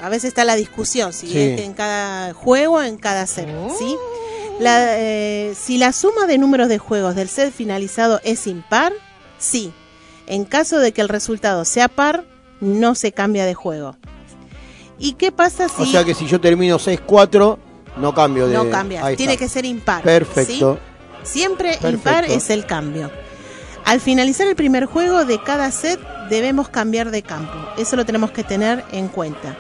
a 0.02 0.10
veces 0.10 0.26
está 0.30 0.44
la 0.44 0.56
discusión 0.56 1.14
si 1.14 1.28
Sí. 1.28 1.40
es 1.40 1.62
en 1.62 1.74
cada 1.74 2.34
juego 2.34 2.82
en 2.84 2.98
cada 2.98 3.26
set. 3.28 3.48
¿sí? 3.80 3.96
La, 4.60 4.98
eh, 5.00 5.54
si 5.60 5.78
la 5.78 5.94
suma 5.94 6.26
de 6.28 6.38
números 6.38 6.68
de 6.68 6.80
juegos 6.80 7.16
del 7.16 7.30
set 7.30 7.54
finalizado 7.54 8.20
es 8.24 8.46
impar, 8.48 8.92
sí. 9.40 9.72
En 10.26 10.44
caso 10.46 10.80
de 10.80 10.92
que 10.92 11.02
el 11.02 11.10
resultado 11.10 11.64
sea 11.64 11.88
par, 11.88 12.26
no 12.60 12.96
se 12.96 13.12
cambia 13.14 13.46
de 13.46 13.54
juego. 13.54 13.96
¿Y 15.00 15.14
qué 15.14 15.32
pasa 15.32 15.68
si 15.70 15.84
O 15.84 15.86
sea 15.86 16.04
que 16.04 16.14
si 16.14 16.26
yo 16.26 16.40
termino 16.42 16.78
6-4, 16.78 17.58
no 17.98 18.14
cambio 18.14 18.48
de. 18.48 18.56
no 18.56 18.70
cambia? 18.70 19.06
Ahí 19.06 19.16
Tiene 19.16 19.34
está. 19.34 19.46
que 19.46 19.50
ser 19.50 19.66
impar. 19.66 20.04
Perfecto. 20.04 20.80
¿sí? 21.24 21.32
Siempre 21.32 21.70
Perfecto. 21.72 21.90
impar 21.90 22.26
es 22.26 22.50
el 22.50 22.66
cambio. 22.66 23.12
Al 23.86 24.00
finalizar 24.02 24.48
el 24.48 24.56
primer 24.56 24.86
juego 24.86 25.24
de 25.26 25.42
cada 25.42 25.72
set 25.72 26.00
debemos 26.30 26.68
cambiar 26.70 27.10
de 27.12 27.22
campo. 27.24 27.54
Eso 27.78 27.96
lo 27.96 28.06
tenemos 28.06 28.32
que 28.32 28.44
tener 28.44 28.84
en 28.92 29.08
cuenta. 29.08 29.56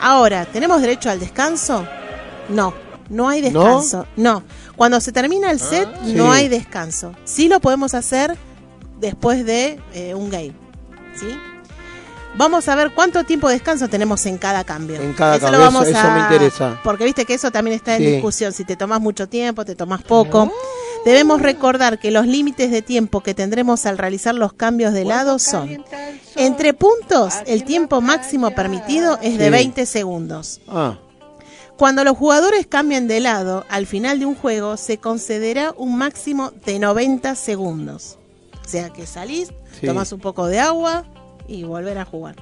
Ahora, 0.00 0.44
¿tenemos 0.46 0.80
derecho 0.80 1.08
al 1.10 1.20
descanso? 1.20 1.86
No, 2.48 2.74
no 3.08 3.28
hay 3.28 3.40
descanso. 3.40 4.06
No. 4.16 4.42
Cuando 4.76 5.00
se 5.00 5.12
termina 5.12 5.50
el 5.50 5.58
set 5.60 5.88
no 6.02 6.32
Sí. 6.32 6.38
hay 6.38 6.48
descanso. 6.48 7.14
Sí 7.24 7.48
lo 7.48 7.60
podemos 7.60 7.94
hacer 7.94 8.36
después 9.00 9.44
de 9.46 9.78
eh, 9.94 10.14
un 10.14 10.28
game. 10.28 10.52
¿Sí? 11.14 11.28
Vamos 12.34 12.66
a 12.68 12.74
ver 12.74 12.92
cuánto 12.94 13.24
tiempo 13.24 13.48
de 13.48 13.54
descanso 13.54 13.88
tenemos 13.88 14.24
en 14.26 14.38
cada 14.38 14.64
cambio. 14.64 15.00
En 15.00 15.12
cada 15.12 15.36
Eso 15.36 15.44
cambio, 15.46 15.58
lo 15.60 15.64
vamos 15.66 15.86
eso- 15.86 15.98
eso 15.98 16.08
a- 16.08 16.14
me 16.14 16.20
interesa. 16.20 16.80
Porque 16.82 17.04
viste 17.04 17.24
que 17.26 17.34
eso 17.34 17.50
también 17.50 17.76
está 17.76 17.96
en 17.96 18.02
Sí. 18.02 18.10
discusión. 18.12 18.52
Si 18.52 18.64
te 18.64 18.74
tomas 18.76 19.00
mucho 19.00 19.28
tiempo, 19.28 19.64
te 19.64 19.74
tomas 19.74 20.02
poco. 20.02 20.50
Debemos 21.04 21.42
recordar 21.42 21.98
que 21.98 22.10
los 22.10 22.26
límites 22.26 22.70
de 22.70 22.80
tiempo 22.80 23.20
que 23.22 23.34
tendremos 23.34 23.84
al 23.86 23.98
realizar 23.98 24.34
los 24.34 24.52
cambios 24.52 24.92
de 24.94 25.04
lado 25.04 25.38
son 25.38 25.84
entre 26.36 26.72
puntos, 26.74 27.34
el 27.46 27.64
tiempo 27.64 28.00
máximo 28.00 28.52
permitido 28.52 29.18
es 29.20 29.36
de 29.36 29.46
Sí. 29.46 29.50
20 29.50 29.86
segundos. 29.86 30.60
Ah, 30.68 30.98
Cuando 31.76 32.04
los 32.04 32.16
jugadores 32.16 32.66
cambien 32.68 33.08
de 33.08 33.18
lado 33.18 33.64
al 33.68 33.86
final 33.86 34.20
de 34.20 34.26
un 34.26 34.36
juego, 34.36 34.76
se 34.76 34.98
concederá 34.98 35.74
un 35.76 35.96
máximo 35.98 36.52
de 36.64 36.78
90 36.78 37.34
segundos. 37.34 38.18
O 38.64 38.68
sea 38.68 38.90
que 38.90 39.04
salís, 39.06 39.48
Sí. 39.80 39.86
tomas 39.86 40.12
un 40.12 40.20
poco 40.20 40.46
de 40.46 40.60
agua 40.60 41.04
y 41.52 41.64
volver 41.64 41.98
a 41.98 42.04
jugar. 42.04 42.36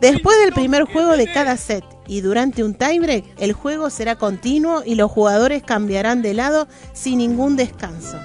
Después 0.00 0.36
del 0.40 0.52
primer 0.52 0.84
juego 0.84 1.16
de 1.16 1.30
cada 1.32 1.56
set 1.56 1.84
y 2.06 2.20
durante 2.20 2.64
un 2.64 2.74
tiebreak, 2.74 3.24
el 3.38 3.52
juego 3.52 3.90
será 3.90 4.16
continuo 4.16 4.82
y 4.84 4.94
los 4.94 5.10
jugadores 5.10 5.62
cambiarán 5.62 6.22
de 6.22 6.34
lado 6.34 6.66
sin 6.92 7.18
ningún 7.18 7.56
descanso. 7.56 8.18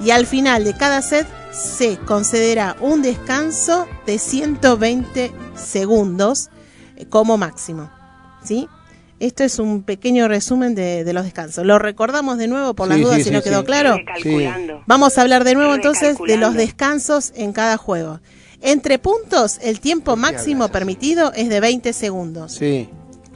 Y 0.00 0.10
al 0.10 0.26
final 0.26 0.64
de 0.64 0.74
cada 0.74 1.02
set 1.02 1.26
se 1.52 1.96
concederá 1.98 2.76
un 2.80 3.02
descanso 3.02 3.86
de 4.06 4.18
120 4.18 5.32
segundos 5.56 6.50
eh, 6.96 7.06
como 7.06 7.36
máximo. 7.36 7.90
¿Sí? 8.42 8.68
Esto 9.20 9.44
es 9.44 9.58
un 9.58 9.84
pequeño 9.84 10.26
resumen 10.28 10.74
de, 10.74 11.04
de 11.04 11.12
los 11.12 11.24
descansos. 11.24 11.64
Lo 11.64 11.78
recordamos 11.78 12.36
de 12.36 12.48
nuevo 12.48 12.74
por 12.74 12.88
las 12.88 12.98
Sí, 12.98 13.04
dudas 13.04 13.16
sí, 13.18 13.22
si 13.24 13.28
sí, 13.30 13.34
no 13.34 13.42
quedó 13.42 13.60
sí. 13.60 13.66
claro. 13.66 13.96
Vamos 14.86 15.16
a 15.16 15.22
hablar 15.22 15.44
de 15.44 15.54
nuevo 15.54 15.74
entonces 15.74 16.18
de 16.26 16.36
los 16.36 16.54
descansos 16.54 17.32
en 17.36 17.52
cada 17.52 17.76
juego. 17.76 18.20
Entre 18.66 18.98
puntos, 18.98 19.58
el 19.60 19.78
tiempo 19.78 20.16
máximo 20.16 20.68
permitido 20.68 21.34
es 21.34 21.50
de 21.50 21.60
20 21.60 21.92
segundos. 21.92 22.52
sí. 22.52 22.88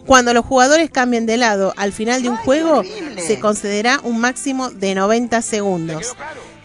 Cuando 0.07 0.33
los 0.33 0.47
jugadores 0.47 0.89
cambien 0.89 1.27
de 1.27 1.37
lado 1.37 1.75
al 1.77 1.93
final 1.93 2.23
de 2.23 2.31
un 2.31 2.39
juego, 2.39 2.83
se 3.19 3.39
concederá 3.39 4.01
un 4.03 4.19
máximo 4.19 4.71
de 4.71 4.95
90 4.95 5.43
segundos. 5.43 6.17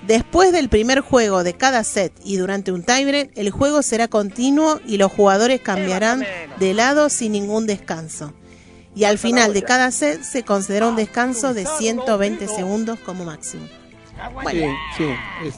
Después 0.07 0.53
del 0.53 0.69
primer 0.69 1.01
juego 1.01 1.43
de 1.43 1.53
cada 1.53 1.83
set 1.83 2.13
y 2.23 2.37
durante 2.37 2.71
un 2.71 2.83
tiebreak, 2.83 3.31
el 3.35 3.51
juego 3.51 3.81
será 3.81 4.07
continuo 4.07 4.79
y 4.87 4.95
los 4.95 5.11
jugadores 5.11 5.59
cambiarán 5.59 6.25
de 6.57 6.73
lado 6.73 7.09
sin 7.09 7.33
ningún 7.33 7.67
descanso. 7.67 8.33
Y 8.95 9.03
al 9.03 9.17
final 9.17 9.53
de 9.53 9.63
cada 9.63 9.91
set 9.91 10.23
se 10.23 10.43
considera 10.43 10.87
un 10.87 10.95
descanso 10.95 11.53
de 11.53 11.65
120 11.65 12.47
segundos 12.47 12.97
como 12.99 13.25
máximo. 13.25 13.67
Sí, 14.49 14.63
sí. 14.97 15.51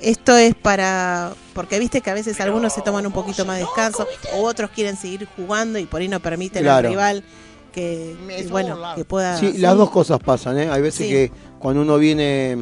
Es- 0.00 0.08
Esto 0.18 0.36
es 0.36 0.54
para. 0.54 1.32
Porque 1.54 1.78
viste 1.78 2.00
que 2.00 2.10
a 2.10 2.14
veces 2.14 2.40
algunos 2.40 2.72
se 2.72 2.82
toman 2.82 3.06
un 3.06 3.12
poquito 3.12 3.44
más 3.44 3.56
de 3.56 3.62
descanso 3.62 4.06
o 4.34 4.42
otros 4.42 4.70
quieren 4.70 4.96
seguir 4.96 5.26
jugando 5.36 5.78
y 5.78 5.86
por 5.86 6.00
ahí 6.00 6.08
no 6.08 6.20
permiten 6.20 6.62
Claro. 6.62 6.88
al 6.88 6.92
rival 6.94 7.24
que, 7.72 8.16
bueno, 8.50 8.78
que 8.96 9.04
pueda. 9.04 9.38
sí, 9.38 9.54
las 9.58 9.76
dos 9.76 9.90
cosas 9.90 10.18
pasan, 10.20 10.58
¿eh? 10.58 10.68
Hay 10.70 10.82
veces 10.82 11.06
Sí. 11.06 11.12
que 11.12 11.30
cuando 11.58 11.82
uno 11.82 11.96
viene 11.98 12.56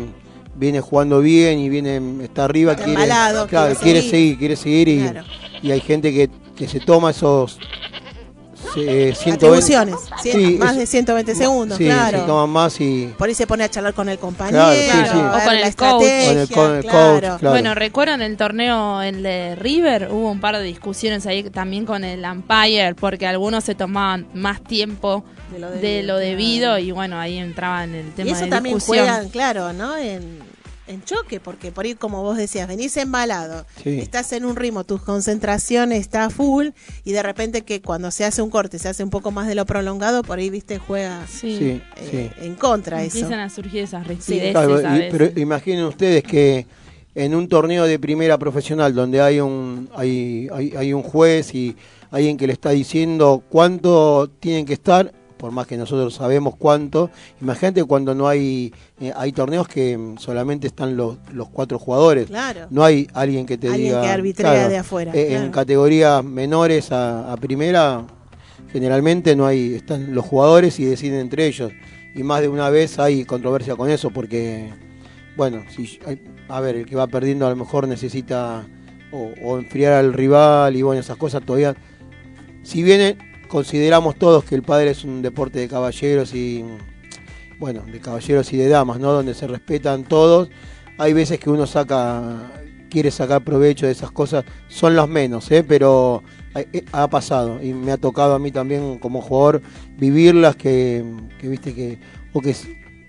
viene 0.54 0.80
jugando 0.82 1.20
bien 1.20 1.58
y 1.58 1.68
viene 1.70 2.00
está 2.24 2.44
arriba 2.44 2.72
Está 2.72 2.84
quiere, 2.84 3.02
embalado, 3.02 3.46
claro, 3.46 3.74
quiere 3.74 3.82
quiere 3.82 4.00
seguir. 4.00 4.10
seguir, 4.10 4.38
quiere 4.38 4.56
seguir 4.56 4.88
y, 4.88 5.00
Claro. 5.00 5.24
y 5.62 5.70
hay 5.70 5.80
gente 5.80 6.12
que, 6.12 6.28
que 6.54 6.68
se 6.68 6.78
toma 6.80 7.10
esos 7.10 7.58
eh, 8.76 9.14
120 9.14 9.32
Atribuciones. 9.32 9.94
cien- 10.22 10.32
Sí, 10.32 10.56
más 10.58 10.72
es- 10.72 10.78
de 10.78 10.86
120 10.86 11.34
segundos, 11.34 11.78
sí, 11.78 11.84
claro. 11.84 12.20
se 12.20 12.26
toman 12.26 12.50
más 12.50 12.80
y 12.80 13.12
Por 13.18 13.28
ahí 13.28 13.34
se 13.34 13.46
pone 13.46 13.64
a 13.64 13.68
charlar 13.70 13.94
con 13.94 14.08
el 14.08 14.18
compañero, 14.18 14.58
Claro, 14.64 14.74
sí, 14.74 14.82
sí. 14.84 14.90
a 14.92 15.22
ver 15.22 15.40
O 15.40 15.44
con 15.44 15.54
la 15.54 15.66
el 15.66 15.76
coach. 15.76 16.02
estrategia, 16.02 16.32
Con 16.32 16.38
el- 16.40 16.48
con 16.48 16.76
el 16.76 16.82
claro. 16.84 17.10
coach, 17.12 17.20
claro. 17.40 17.50
Bueno, 17.50 17.74
recuerdan 17.74 18.22
el 18.22 18.36
torneo 18.36 19.02
el 19.02 19.22
de 19.22 19.54
River, 19.56 20.08
hubo 20.10 20.30
un 20.30 20.40
par 20.40 20.56
de 20.56 20.62
discusiones 20.64 21.26
ahí 21.26 21.42
también 21.44 21.84
con 21.86 22.04
el 22.04 22.24
umpire, 22.24 22.94
porque 22.94 23.26
algunos 23.26 23.64
se 23.64 23.74
tomaban 23.74 24.26
más 24.34 24.62
tiempo 24.62 25.24
De 25.52 25.58
lo 25.58 25.70
de 25.70 25.78
debido, 25.78 26.06
lo 26.14 26.18
debido 26.18 26.78
y 26.78 26.90
bueno, 26.92 27.18
ahí 27.18 27.38
entraba 27.38 27.84
en 27.84 27.94
el 27.94 28.12
tema 28.12 28.30
Y 28.30 28.32
eso 28.32 28.44
de 28.44 28.50
también 28.50 28.76
discusión. 28.76 29.06
juegan, 29.06 29.28
claro, 29.28 29.72
¿no? 29.72 29.96
En, 29.96 30.38
en 30.88 31.02
choque, 31.04 31.38
porque 31.40 31.70
por 31.72 31.84
ahí, 31.84 31.94
como 31.94 32.22
vos 32.22 32.36
decías, 32.36 32.66
venís 32.66 32.96
embalado, 32.96 33.64
Sí. 33.82 33.98
estás 34.00 34.32
en 34.32 34.44
un 34.44 34.56
ritmo, 34.56 34.84
tu 34.84 34.98
concentración 34.98 35.92
está 35.92 36.28
full, 36.30 36.68
y 37.04 37.12
de 37.12 37.22
repente 37.22 37.62
que 37.62 37.80
cuando 37.80 38.10
se 38.10 38.24
hace 38.24 38.42
un 38.42 38.50
corte, 38.50 38.78
se 38.78 38.88
hace 38.88 39.04
un 39.04 39.10
poco 39.10 39.30
más 39.30 39.46
de 39.46 39.54
lo 39.54 39.64
prolongado, 39.64 40.22
por 40.22 40.38
ahí, 40.38 40.50
viste, 40.50 40.78
juega 40.78 41.26
Sí. 41.28 41.80
eh, 41.96 42.30
sí. 42.36 42.44
en 42.44 42.54
contra 42.56 43.02
eso. 43.02 43.18
Empiezan 43.18 43.40
a 43.40 43.48
surgir 43.48 43.84
esas 43.84 44.06
rispideces 44.06 44.50
Claro, 44.50 44.80
pero 45.10 45.30
imaginen 45.40 45.84
ustedes 45.84 46.22
que 46.24 46.66
en 47.14 47.34
un 47.34 47.46
torneo 47.48 47.84
de 47.84 47.98
primera 47.98 48.38
profesional 48.38 48.94
donde 48.94 49.20
hay 49.20 49.38
un 49.40 49.88
hay, 49.94 50.48
hay, 50.52 50.72
hay 50.76 50.92
un 50.94 51.02
juez 51.02 51.54
y 51.54 51.76
alguien 52.10 52.36
que 52.38 52.46
le 52.46 52.54
está 52.54 52.70
diciendo 52.70 53.42
cuánto 53.48 54.30
tienen 54.40 54.64
que 54.66 54.72
estar, 54.72 55.12
por 55.42 55.50
más 55.50 55.66
que 55.66 55.76
nosotros 55.76 56.14
sabemos 56.14 56.54
cuánto. 56.56 57.10
Imagínate 57.40 57.82
cuando 57.82 58.14
no 58.14 58.28
hay, 58.28 58.72
eh, 59.00 59.12
hay 59.16 59.32
torneos 59.32 59.66
que 59.66 60.14
solamente 60.18 60.68
están 60.68 60.96
los, 60.96 61.16
los 61.32 61.48
cuatro 61.48 61.80
jugadores. 61.80 62.28
Claro. 62.28 62.68
No 62.70 62.84
hay 62.84 63.08
alguien 63.12 63.44
que 63.44 63.58
te 63.58 63.66
Alguien 63.66 63.86
diga. 63.88 64.02
que 64.02 64.08
arbitrea 64.08 64.68
de 64.68 64.78
afuera, 64.78 65.10
eh, 65.12 65.26
claro. 65.30 65.44
En 65.44 65.50
categorías 65.50 66.22
menores 66.22 66.92
a, 66.92 67.32
a 67.32 67.36
primera, 67.38 68.06
generalmente 68.72 69.34
no 69.34 69.44
hay, 69.44 69.74
están 69.74 70.14
los 70.14 70.24
jugadores 70.24 70.78
y 70.78 70.84
deciden 70.84 71.18
entre 71.18 71.48
ellos. 71.48 71.72
Y 72.14 72.22
más 72.22 72.40
de 72.40 72.48
una 72.48 72.70
vez 72.70 73.00
hay 73.00 73.24
controversia 73.24 73.74
con 73.74 73.90
eso 73.90 74.10
porque, 74.10 74.72
bueno, 75.36 75.64
si 75.74 75.98
a 76.48 76.60
ver, 76.60 76.76
el 76.76 76.86
que 76.86 76.94
va 76.94 77.08
perdiendo 77.08 77.48
a 77.48 77.50
lo 77.50 77.56
mejor 77.56 77.88
necesita 77.88 78.64
o, 79.10 79.32
o 79.42 79.58
enfriar 79.58 79.94
al 79.94 80.12
rival 80.12 80.76
y 80.76 80.82
bueno, 80.82 81.00
esas 81.00 81.16
cosas 81.16 81.42
todavía. 81.44 81.74
Si 82.62 82.84
bien 82.84 83.00
eh, 83.00 83.18
consideramos 83.52 84.16
todos 84.16 84.44
que 84.44 84.54
el 84.54 84.62
padre 84.62 84.92
es 84.92 85.04
un 85.04 85.20
deporte 85.20 85.58
de 85.58 85.68
caballeros 85.68 86.32
y, 86.34 86.64
bueno, 87.58 87.82
de 87.82 88.00
caballeros 88.00 88.50
y 88.54 88.56
de 88.56 88.66
damas, 88.66 88.98
¿no? 88.98 89.12
Donde 89.12 89.34
se 89.34 89.46
respetan 89.46 90.04
todos, 90.04 90.48
hay 90.96 91.12
veces 91.12 91.38
que 91.38 91.50
uno 91.50 91.66
saca, 91.66 92.50
quiere 92.88 93.10
sacar 93.10 93.44
provecho 93.44 93.84
de 93.84 93.92
esas 93.92 94.10
cosas, 94.10 94.46
son 94.68 94.96
los 94.96 95.06
menos, 95.06 95.50
¿eh? 95.50 95.62
Pero 95.62 96.22
ha, 96.54 96.60
eh, 96.60 96.82
ha 96.92 97.10
pasado 97.10 97.62
y 97.62 97.74
me 97.74 97.92
ha 97.92 97.98
tocado 97.98 98.34
a 98.34 98.38
mí 98.38 98.50
también 98.50 98.98
como 98.98 99.20
jugador 99.20 99.60
vivirlas 99.98 100.56
que, 100.56 101.04
que 101.38 101.46
viste 101.46 101.74
que, 101.74 101.98
o 102.32 102.40
que 102.40 102.56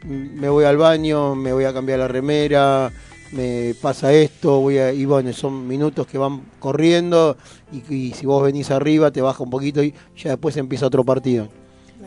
me 0.05 0.49
voy 0.49 0.65
al 0.65 0.75
baño, 0.75 1.35
me 1.35 1.53
voy 1.53 1.63
a 1.63 1.71
cambiar 1.71 1.99
la 1.99 2.09
remera, 2.09 2.91
me 3.33 3.73
pasa 3.81 4.13
esto, 4.13 4.59
voy 4.59 4.77
a, 4.77 4.91
y 4.93 5.05
bueno, 5.05 5.33
son 5.33 5.67
minutos 5.67 6.05
que 6.07 6.17
van 6.17 6.41
corriendo 6.59 7.35
y, 7.71 7.93
y 7.93 8.13
si 8.13 8.25
vos 8.25 8.43
venís 8.43 8.71
arriba 8.71 9.11
te 9.11 9.21
baja 9.21 9.43
un 9.43 9.49
poquito 9.49 9.83
y 9.83 9.93
ya 10.17 10.31
después 10.31 10.55
empieza 10.57 10.85
otro 10.87 11.03
partido. 11.03 11.49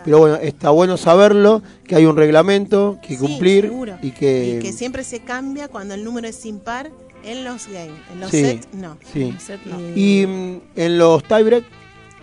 Pero 0.04 0.18
bueno, 0.18 0.36
está 0.36 0.70
bueno 0.70 0.96
saberlo, 0.98 1.62
que 1.84 1.96
hay 1.96 2.04
un 2.04 2.16
reglamento 2.16 2.98
que 3.02 3.14
Sí, 3.14 3.18
cumplir 3.18 3.64
seguro. 3.64 3.96
y 4.02 4.10
que... 4.10 4.56
Y 4.58 4.62
que 4.62 4.72
siempre 4.72 5.02
se 5.04 5.20
cambia 5.20 5.68
cuando 5.68 5.94
el 5.94 6.04
número 6.04 6.28
es 6.28 6.44
impar 6.46 6.92
en 7.24 7.44
los 7.44 7.66
games. 7.66 7.98
En 8.12 8.20
los 8.20 8.30
Sí. 8.30 8.42
sets, 8.42 8.68
no. 8.72 8.98
Sí. 9.12 9.34
Set 9.38 9.58
no. 9.64 9.80
Y, 9.96 10.20
Y 10.22 10.26
mm, 10.26 10.60
en 10.76 10.98
los 10.98 11.24
tiebreak, 11.24 11.64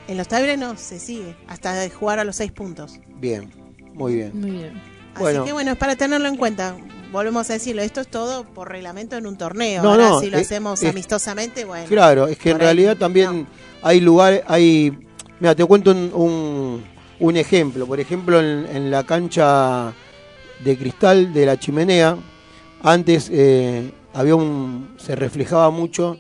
en 0.07 0.17
los 0.17 0.27
tiebreaks 0.27 0.59
no, 0.59 0.77
se 0.77 0.99
sigue. 0.99 1.35
Hasta 1.47 1.89
jugar 1.89 2.19
a 2.19 2.23
los 2.23 2.35
seis 2.35 2.51
puntos. 2.51 2.99
bien, 3.19 3.51
muy 3.93 4.15
bien. 4.15 4.31
Muy 4.39 4.51
bien. 4.51 4.81
Bueno. 5.19 5.39
Así 5.41 5.47
que 5.47 5.53
bueno, 5.53 5.71
es 5.71 5.77
para 5.77 5.95
tenerlo 5.95 6.27
en 6.27 6.37
cuenta. 6.37 6.75
Volvemos 7.13 7.47
a 7.51 7.53
decirlo, 7.53 7.83
esto 7.83 8.01
es 8.01 8.07
todo 8.07 8.43
por 8.43 8.69
reglamento 8.69 9.15
en 9.15 9.27
un 9.27 9.37
torneo. 9.37 9.83
No, 9.83 9.91
Ahora, 9.91 10.09
no, 10.09 10.19
si 10.19 10.31
lo 10.31 10.39
hacemos 10.39 10.81
es- 10.81 10.89
amistosamente, 10.89 11.63
bueno. 11.63 11.85
Claro, 11.87 12.27
es 12.27 12.37
que 12.39 12.49
en 12.49 12.55
ahí, 12.57 12.61
realidad 12.63 12.97
también 12.97 13.41
no. 13.43 13.47
hay 13.83 13.99
lugares, 14.01 14.41
hay... 14.47 14.97
Mira, 15.39 15.53
te 15.53 15.63
cuento 15.63 15.91
un, 15.91 16.11
un, 16.13 16.83
un 17.19 17.37
ejemplo. 17.37 17.85
Por 17.85 17.99
ejemplo, 17.99 18.39
en, 18.39 18.65
en 18.75 18.89
la 18.89 19.03
cancha 19.03 19.93
de 20.63 20.77
cristal 20.77 21.31
de 21.33 21.45
la 21.45 21.59
chimenea, 21.59 22.17
antes 22.81 23.29
eh, 23.31 23.91
había 24.13 24.33
un, 24.35 24.95
se 24.97 25.15
reflejaba 25.15 25.69
mucho 25.69 26.17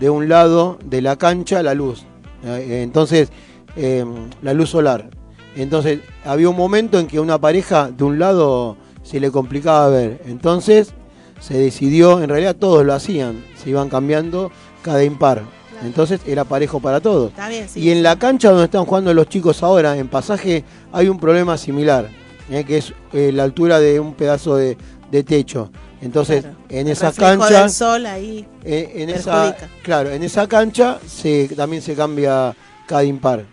de 0.00 0.10
un 0.10 0.28
lado 0.28 0.76
de 0.84 1.02
la 1.02 1.16
cancha 1.16 1.62
la 1.62 1.74
luz. 1.74 2.02
Eh, 2.44 2.80
entonces, 2.82 3.30
eh, 3.76 4.04
la 4.42 4.54
luz 4.54 4.70
solar. 4.70 5.08
Entonces, 5.54 6.00
había 6.24 6.48
un 6.48 6.56
momento 6.56 6.98
en 6.98 7.06
que 7.06 7.20
una 7.20 7.38
pareja 7.40 7.90
de 7.90 8.02
un 8.02 8.18
lado 8.18 8.76
se 9.12 9.20
le 9.20 9.30
complicaba 9.30 9.88
ver. 9.90 10.22
Entonces, 10.26 10.94
se 11.38 11.54
decidió, 11.58 12.22
en 12.22 12.30
realidad 12.30 12.56
todos 12.56 12.84
lo 12.84 12.94
hacían, 12.94 13.44
se 13.62 13.68
iban 13.70 13.88
cambiando 13.90 14.50
cada 14.82 15.04
impar. 15.04 15.42
Entonces, 15.84 16.20
era 16.26 16.44
parejo 16.44 16.80
para 16.80 17.00
todos. 17.00 17.28
Está 17.30 17.48
bien, 17.50 17.68
sí. 17.68 17.80
Y 17.80 17.90
en 17.90 18.02
la 18.02 18.18
cancha 18.18 18.48
donde 18.50 18.64
están 18.64 18.86
jugando 18.86 19.12
los 19.12 19.28
chicos 19.28 19.62
ahora, 19.62 19.96
en 19.98 20.08
pasaje, 20.08 20.64
hay 20.92 21.08
un 21.08 21.18
problema 21.20 21.58
similar, 21.58 22.08
eh, 22.50 22.64
que 22.64 22.78
es 22.78 22.94
eh, 23.12 23.32
la 23.32 23.42
altura 23.42 23.80
de 23.80 24.00
un 24.00 24.14
pedazo 24.14 24.56
de, 24.56 24.78
de 25.10 25.22
techo. 25.24 25.70
Entonces, 26.00 26.42
Claro. 26.42 26.56
en 26.70 26.86
El 26.86 26.92
esas 26.92 27.16
reflejo 27.16 27.44
del 27.44 27.52
canchas, 27.52 27.74
sol 27.74 28.06
ahí. 28.06 28.46
eh, 28.64 28.92
en 28.96 29.10
esa, 29.10 29.54
claro, 29.82 30.10
en 30.10 30.22
esa 30.22 30.46
cancha 30.48 30.98
se, 31.06 31.48
también 31.54 31.82
se 31.82 31.94
cambia 31.94 32.56
cada 32.86 33.04
impar. 33.04 33.44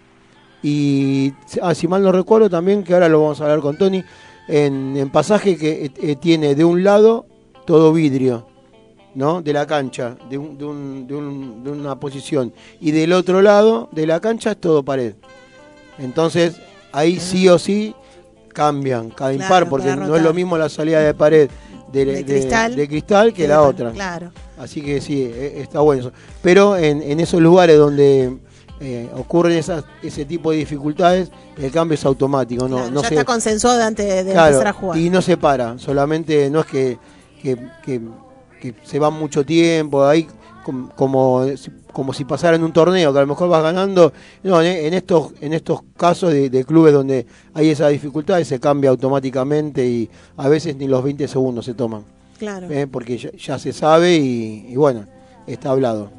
Y 0.61 1.33
ah, 1.61 1.73
si 1.73 1.87
mal 1.87 2.01
no 2.03 2.11
recuerdo 2.11 2.49
también, 2.49 2.83
que 2.83 2.93
ahora 2.93 3.07
lo 3.09 3.21
vamos 3.21 3.39
a 3.39 3.43
hablar 3.43 3.59
con 3.61 3.77
Tony, 3.77 4.03
en, 4.49 4.97
en 4.97 5.09
pasaje 5.11 5.55
que 5.57 5.85
eh, 5.85 5.91
eh, 6.01 6.15
tiene 6.15 6.55
de 6.55 6.65
un 6.65 6.83
lado 6.83 7.25
todo 7.65 7.93
vidrio, 7.93 8.47
¿no? 9.15 9.41
De 9.41 9.53
la 9.53 9.65
cancha, 9.67 10.17
de, 10.29 10.37
un- 10.37 10.57
de, 10.57 10.65
un- 10.65 11.07
de 11.07 11.15
un- 11.15 11.63
de 11.63 11.69
una 11.71 11.99
posición. 11.99 12.51
Y 12.81 12.91
del 12.91 13.13
otro 13.13 13.41
lado 13.41 13.87
de 13.91 14.07
la 14.07 14.19
cancha 14.19 14.51
es 14.51 14.57
todo 14.57 14.83
pared. 14.83 15.13
Entonces, 15.99 16.55
ahí 16.91 17.19
sí 17.19 17.47
o 17.47 17.59
sí 17.59 17.93
cambian 18.53 19.09
cada 19.09 19.31
Claro, 19.31 19.43
impar, 19.43 19.69
porque 19.69 19.95
no 19.95 20.15
es 20.15 20.21
lo 20.23 20.33
mismo 20.33 20.57
la 20.57 20.69
salida 20.69 20.99
de 21.01 21.13
pared 21.13 21.49
de, 21.91 22.23
cristal. 22.25 22.75
de 22.75 22.87
cristal 22.87 23.33
que 23.33 23.47
la 23.47 23.61
otra. 23.61 23.91
Claro. 23.91 24.31
Así 24.57 24.81
que 24.81 24.99
sí, 25.01 25.21
e- 25.23 25.61
está 25.61 25.79
bueno 25.81 26.01
eso. 26.01 26.11
Pero 26.41 26.75
en, 26.77 27.01
en 27.01 27.19
esos 27.19 27.41
lugares 27.41 27.77
donde 27.77 28.37
eh, 28.81 29.09
ocurren 29.15 29.57
esas, 29.57 29.83
ese 30.01 30.25
tipo 30.25 30.51
de 30.51 30.57
dificultades, 30.57 31.31
el 31.57 31.71
cambio 31.71 31.95
es 31.95 32.05
automático. 32.05 32.67
No, 32.67 32.77
claro, 32.77 32.91
no 32.91 33.01
ya 33.01 33.07
se, 33.09 33.13
está 33.15 33.25
consensuado 33.25 33.83
antes 33.83 34.25
de, 34.25 34.31
claro, 34.31 34.47
empezar 34.47 34.67
a 34.67 34.73
jugar. 34.73 34.97
Y 34.97 35.09
no 35.09 35.21
se 35.21 35.37
para, 35.37 35.77
solamente 35.77 36.49
no 36.49 36.61
es 36.61 36.65
que, 36.65 36.97
que, 37.41 37.57
que- 37.83 38.01
que 38.61 38.75
se 38.83 38.99
va 38.99 39.09
mucho 39.09 39.45
tiempo, 39.45 40.03
ahí 40.05 40.27
com- 40.65 40.89
como, 40.95 41.45
si- 41.55 41.71
como 41.93 42.11
si 42.13 42.25
pasara 42.25 42.57
en 42.57 42.63
un 42.65 42.73
torneo, 42.73 43.11
que 43.13 43.19
a 43.19 43.21
lo 43.21 43.27
mejor 43.27 43.47
vas 43.49 43.63
ganando. 43.63 44.11
No, 44.43 44.61
en, 44.61 44.85
en 44.85 44.93
estos, 44.93 45.31
en 45.39 45.53
estos 45.53 45.79
casos 45.95 46.31
de, 46.33 46.49
de 46.49 46.65
clubes 46.65 46.93
donde 46.93 47.25
hay 47.53 47.69
esa 47.69 47.87
dificultad, 47.87 48.41
se 48.43 48.59
cambia 48.59 48.89
automáticamente 48.89 49.85
y 49.85 50.09
a 50.37 50.47
veces 50.49 50.75
ni 50.75 50.87
los 50.87 51.01
20 51.03 51.27
segundos 51.29 51.63
se 51.65 51.73
toman. 51.73 52.03
Claro. 52.37 52.67
¿eh? 52.69 52.87
porque 52.87 53.17
ya, 53.17 53.31
ya 53.31 53.59
se 53.59 53.71
sabe 53.73 54.15
y, 54.15 54.65
y 54.69 54.75
bueno, 54.75 55.05
está 55.47 55.71
hablado. 55.71 56.09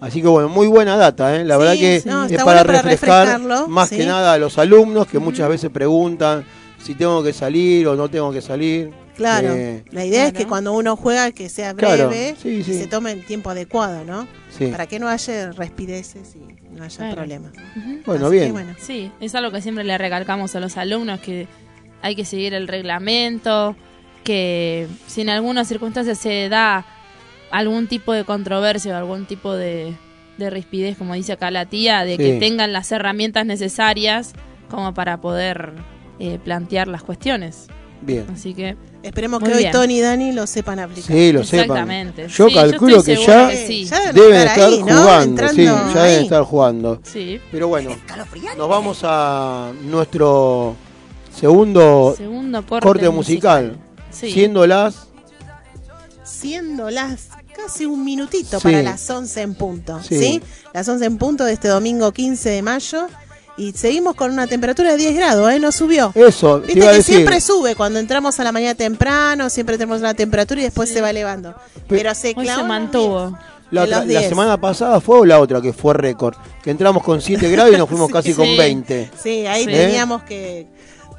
Así 0.00 0.20
que 0.22 0.28
bueno, 0.28 0.48
muy 0.48 0.66
buena 0.66 0.96
data, 0.96 1.36
¿eh? 1.36 1.44
la 1.44 1.54
Sí, 1.54 1.60
verdad 1.60 1.74
que 1.78 2.00
sí. 2.00 2.08
No, 2.08 2.24
es 2.24 2.32
para 2.32 2.44
bueno 2.44 2.44
para 2.66 2.82
refrescar 2.82 3.26
refrescarlo, 3.26 3.68
más 3.68 3.88
sí. 3.88 3.96
que 3.98 4.06
nada 4.06 4.32
a 4.34 4.38
los 4.38 4.58
alumnos 4.58 5.06
que 5.06 5.18
muchas 5.18 5.48
veces 5.48 5.70
preguntan 5.70 6.44
si 6.82 6.94
tengo 6.94 7.22
que 7.22 7.32
salir 7.32 7.86
o 7.88 7.96
no 7.96 8.08
tengo 8.08 8.32
que 8.32 8.40
salir. 8.40 8.90
Claro. 9.16 9.48
Eh, 9.52 9.84
La 9.90 10.04
idea 10.04 10.26
es 10.28 10.32
que 10.32 10.46
cuando 10.46 10.72
uno 10.72 10.96
juega 10.96 11.30
que 11.32 11.48
sea 11.50 11.74
Claro, 11.74 12.08
breve 12.08 12.36
sí, 12.40 12.48
y 12.48 12.64
sí. 12.64 12.74
se 12.78 12.86
tome 12.86 13.12
el 13.12 13.24
tiempo 13.26 13.50
adecuado, 13.50 14.02
¿no? 14.04 14.26
sí. 14.56 14.66
Para 14.68 14.86
que 14.86 14.98
no 14.98 15.08
haya 15.08 15.52
respireces 15.52 16.34
y 16.36 16.74
no 16.74 16.84
haya 16.84 16.96
Claro. 16.96 17.16
problemas. 17.16 17.52
Bueno, 18.06 18.26
Así 18.28 18.34
que, 18.36 18.40
bien. 18.40 18.52
bueno. 18.52 18.74
Sí, 18.78 19.12
es 19.20 19.34
algo 19.34 19.50
que 19.50 19.60
siempre 19.60 19.84
le 19.84 19.98
recalcamos 19.98 20.54
a 20.56 20.60
los 20.60 20.76
alumnos, 20.78 21.20
que 21.20 21.46
hay 22.00 22.16
que 22.16 22.24
seguir 22.24 22.54
el 22.54 22.66
reglamento, 22.66 23.76
que 24.24 24.86
si 25.06 25.20
en 25.20 25.28
alguna 25.28 25.66
circunstancia 25.66 26.14
se 26.14 26.48
da 26.48 26.86
algún 27.50 27.86
tipo 27.86 28.12
de 28.12 28.24
controversia 28.24 28.94
o 28.94 28.96
algún 28.96 29.26
tipo 29.26 29.54
de, 29.54 29.94
de 30.38 30.50
rispidez, 30.50 30.96
como 30.96 31.14
dice 31.14 31.32
acá 31.32 31.50
la 31.50 31.66
tía, 31.66 32.04
de 32.04 32.16
que 32.16 32.38
tengan 32.38 32.72
las 32.72 32.90
herramientas 32.92 33.46
necesarias 33.46 34.32
como 34.70 34.94
para 34.94 35.20
poder 35.20 35.72
eh, 36.18 36.38
plantear 36.44 36.88
las 36.88 37.02
cuestiones. 37.02 37.66
Bien. 38.02 38.24
Así 38.32 38.54
que 38.54 38.76
Esperemos 39.02 39.42
que 39.42 39.52
hoy 39.52 39.58
bien. 39.58 39.72
Tony 39.72 39.96
y 39.98 40.00
Dani 40.00 40.32
lo 40.32 40.46
sepan 40.46 40.78
aplicar. 40.78 41.04
Sí, 41.04 41.32
lo 41.32 41.42
sepan. 41.42 41.64
Exactamente. 41.64 42.28
Yo 42.28 42.48
Sí, 42.48 42.54
calculo 42.54 43.02
que 43.02 43.16
ya 43.16 43.48
que 43.48 43.66
sí. 43.66 43.84
Ya 43.86 44.12
deben 44.12 44.34
estar 44.36 44.46
estar 44.58 44.68
ahí, 44.68 44.78
¿no? 44.82 44.84
jugando, 45.02 45.48
sí, 45.48 45.64
ya 45.64 46.02
deben 46.04 46.24
estar 46.24 46.42
jugando. 46.44 47.00
sí. 47.02 47.40
Pero 47.50 47.68
bueno, 47.68 47.90
nos 48.58 48.68
vamos 48.68 49.00
a 49.04 49.72
nuestro 49.84 50.76
segundo 51.34 52.14
Segundo 52.16 52.64
corte, 52.66 52.86
corte 52.86 53.08
musical, 53.10 53.78
Sí. 54.10 54.30
siendo 54.32 54.66
las 54.66 55.08
siendo 56.22 56.90
las 56.90 57.28
casi 57.62 57.86
un 57.86 58.04
minutito 58.04 58.58
Sí. 58.58 58.62
para 58.64 58.82
las 58.82 59.08
11 59.08 59.42
en 59.42 59.54
punto, 59.54 60.00
Sí. 60.02 60.18
sí. 60.18 60.42
Las 60.72 60.88
11 60.88 61.04
en 61.06 61.18
punto 61.18 61.44
de 61.44 61.52
este 61.52 61.68
domingo 61.68 62.12
15 62.12 62.48
de 62.50 62.62
mayo 62.62 63.06
y 63.56 63.72
seguimos 63.72 64.14
con 64.14 64.30
una 64.32 64.46
temperatura 64.46 64.92
de 64.92 64.96
10 64.98 65.14
grados, 65.16 65.52
¿eh? 65.52 65.58
No 65.60 65.70
subió. 65.72 66.12
eso, 66.14 66.60
te 66.60 66.68
Viste 66.68 66.80
que 66.80 66.86
decir. 66.88 67.14
siempre 67.16 67.40
sube 67.40 67.74
cuando 67.74 67.98
entramos 67.98 68.38
a 68.40 68.44
la 68.44 68.52
mañana 68.52 68.74
temprano, 68.74 69.50
siempre 69.50 69.76
tenemos 69.76 70.00
la 70.00 70.14
temperatura 70.14 70.60
y 70.60 70.64
después 70.64 70.88
se 70.88 71.00
va 71.00 71.10
elevando. 71.10 71.54
Pero 71.88 72.14
se 72.14 72.28
Hoy 72.28 72.34
clavó 72.44 72.62
se 72.62 72.68
mantuvo. 72.68 73.38
La, 73.70 73.82
de 73.82 73.86
los 73.90 73.98
otra- 74.00 74.12
la 74.12 74.18
10. 74.20 74.28
semana 74.28 74.60
pasada 74.60 75.00
fue 75.00 75.18
o 75.20 75.24
la 75.24 75.38
otra 75.38 75.60
que 75.60 75.72
fue 75.72 75.94
récord, 75.94 76.34
que 76.62 76.70
entramos 76.70 77.04
con 77.04 77.20
7 77.20 77.48
grados 77.50 77.72
y 77.72 77.78
nos 77.78 77.88
fuimos 77.88 78.10
casi 78.12 78.34
con 78.34 78.44
Sí. 78.46 78.56
20. 78.56 78.96
10. 78.96 79.10
Sí, 79.22 79.46
ahí 79.46 79.64
Sí. 79.64 79.70
teníamos 79.70 80.22
que, 80.24 80.66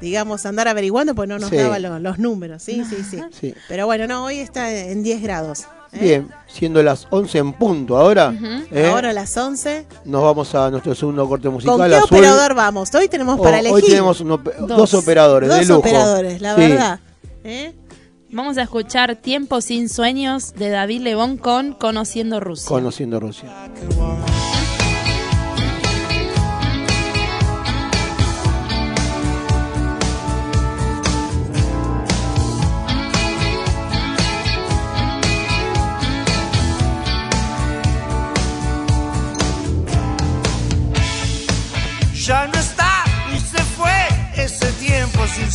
digamos, 0.02 0.44
andar 0.44 0.68
averiguando, 0.68 1.14
pues 1.14 1.28
no 1.30 1.38
nos 1.38 1.48
Sí. 1.48 1.56
daban 1.56 1.80
los, 1.80 2.00
los 2.02 2.18
números, 2.18 2.62
sí, 2.62 2.82
sí, 2.88 2.96
sí. 3.08 3.20
Sí. 3.40 3.54
Pero 3.68 3.86
bueno, 3.86 4.06
no, 4.06 4.24
hoy 4.24 4.38
está 4.40 4.70
en 4.70 5.02
10 5.02 5.22
grados. 5.22 5.64
¿Eh? 5.92 5.98
Bien, 6.00 6.28
siendo 6.46 6.82
las 6.82 7.06
11 7.10 7.38
en 7.38 7.52
punto 7.52 7.96
ahora, 7.96 8.30
Ujú. 8.34 8.46
¿eh? 8.70 8.86
Ahora 8.90 9.10
a 9.10 9.12
las 9.12 9.36
11. 9.36 9.86
nos 10.04 10.22
vamos 10.22 10.54
a 10.54 10.70
nuestro 10.70 10.94
segundo 10.94 11.28
corte 11.28 11.48
musical. 11.48 11.76
¿Con 11.78 11.88
qué 11.88 11.94
Azul. 11.96 12.06
operador 12.18 12.54
vamos? 12.54 12.94
Hoy 12.94 13.08
tenemos 13.08 13.38
Oh, 13.38 13.42
para 13.42 13.58
elegir 13.60 13.74
Hoy 13.76 13.82
tenemos 13.82 14.18
dos. 14.24 14.40
Dos. 14.68 14.94
operadores 14.94 15.48
de 15.48 15.56
dos 15.56 15.66
lujo. 15.68 15.80
operadores, 15.80 16.40
la 16.40 16.54
Sí, 16.54 16.60
verdad. 16.60 17.00
¿Eh? 17.44 17.74
Vamos 18.30 18.56
a 18.56 18.62
escuchar 18.62 19.16
Tiempo 19.16 19.60
sin 19.60 19.88
sueños 19.90 20.54
de 20.54 20.70
David 20.70 21.02
Lebón 21.02 21.36
con 21.36 21.72
Conociendo 21.74 22.40
Rusia. 22.40 22.66
Conociendo 22.68 23.20
Rusia. 23.20 23.50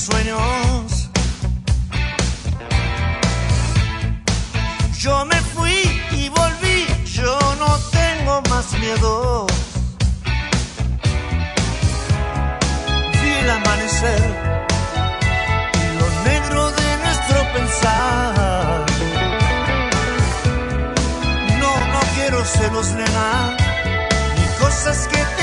Sueños. 0.09 1.09
Yo 4.99 5.25
me 5.25 5.39
fui 5.53 5.79
y 6.11 6.29
volví, 6.29 6.79
yo 7.19 7.37
no 7.61 7.71
tengo 7.99 8.41
más 8.49 8.65
miedo. 8.83 9.47
Vi 13.19 13.31
el 13.43 13.49
amanecer 13.49 14.23
y 15.83 15.87
lo 15.99 16.07
negro 16.29 16.61
de 16.79 16.89
nuestro 17.03 17.37
pensar. 17.55 18.85
No, 21.61 21.71
no 21.93 22.01
quiero 22.15 22.45
celos, 22.45 22.87
nena, 22.99 23.57
ni 24.37 24.45
cosas 24.63 25.07
que 25.11 25.36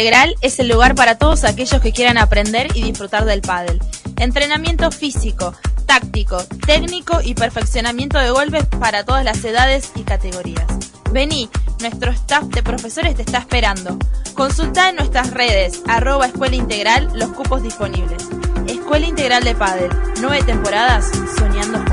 Integral 0.00 0.34
es 0.40 0.58
el 0.58 0.68
lugar 0.68 0.94
para 0.94 1.18
todos 1.18 1.44
aquellos 1.44 1.78
que 1.82 1.92
quieran 1.92 2.16
aprender 2.16 2.74
y 2.74 2.84
disfrutar 2.84 3.26
del 3.26 3.42
pádel. 3.42 3.78
Entrenamiento 4.16 4.90
físico, 4.90 5.52
táctico, 5.84 6.42
técnico 6.64 7.20
y 7.22 7.34
perfeccionamiento 7.34 8.18
de 8.18 8.30
golpes 8.30 8.64
para 8.80 9.04
todas 9.04 9.26
las 9.26 9.44
edades 9.44 9.92
y 9.96 10.04
categorías. 10.04 10.64
Vení, 11.12 11.50
nuestro 11.80 12.12
staff 12.12 12.44
de 12.44 12.62
profesores 12.62 13.14
te 13.14 13.20
está 13.20 13.40
esperando. 13.40 13.98
Consulta 14.32 14.88
en 14.88 14.96
nuestras 14.96 15.32
redes, 15.32 15.82
arroba 15.86 16.28
Escuela 16.28 16.56
Integral, 16.56 17.10
los 17.12 17.32
cupos 17.32 17.62
disponibles. 17.62 18.26
Escuela 18.68 19.06
Integral 19.06 19.44
de 19.44 19.54
Pádel, 19.54 19.90
nueve 20.22 20.42
temporadas, 20.44 21.10
soñando 21.36 21.84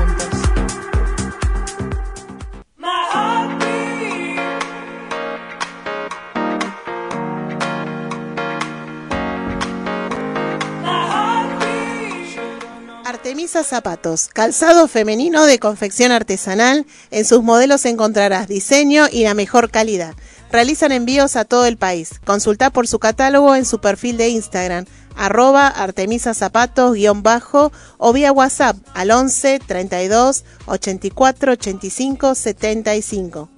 Artemisa 13.48 13.76
Zapatos, 13.76 14.28
calzado 14.28 14.88
femenino 14.88 15.46
de 15.46 15.58
confección 15.58 16.12
artesanal. 16.12 16.84
En 17.10 17.24
sus 17.24 17.42
modelos 17.42 17.86
encontrarás 17.86 18.46
diseño 18.46 19.06
y 19.10 19.24
la 19.24 19.32
mejor 19.32 19.70
calidad. 19.70 20.14
Realizan 20.52 20.92
envíos 20.92 21.34
a 21.34 21.46
todo 21.46 21.64
el 21.64 21.78
país. 21.78 22.20
Consulta 22.26 22.68
por 22.68 22.86
su 22.86 22.98
catálogo 22.98 23.56
en 23.56 23.64
su 23.64 23.80
perfil 23.80 24.18
de 24.18 24.28
Instagram, 24.28 24.84
arroba 25.16 25.66
Artemisa 25.66 26.34
Zapatos 26.34 26.92
guion 26.92 27.22
bajo 27.22 27.72
o 27.96 28.12
vía 28.12 28.32
WhatsApp 28.32 28.76
al 28.92 29.10
11 29.10 29.60
32 29.66 30.44
84 30.66 31.52
85 31.52 32.34
75. 32.34 33.57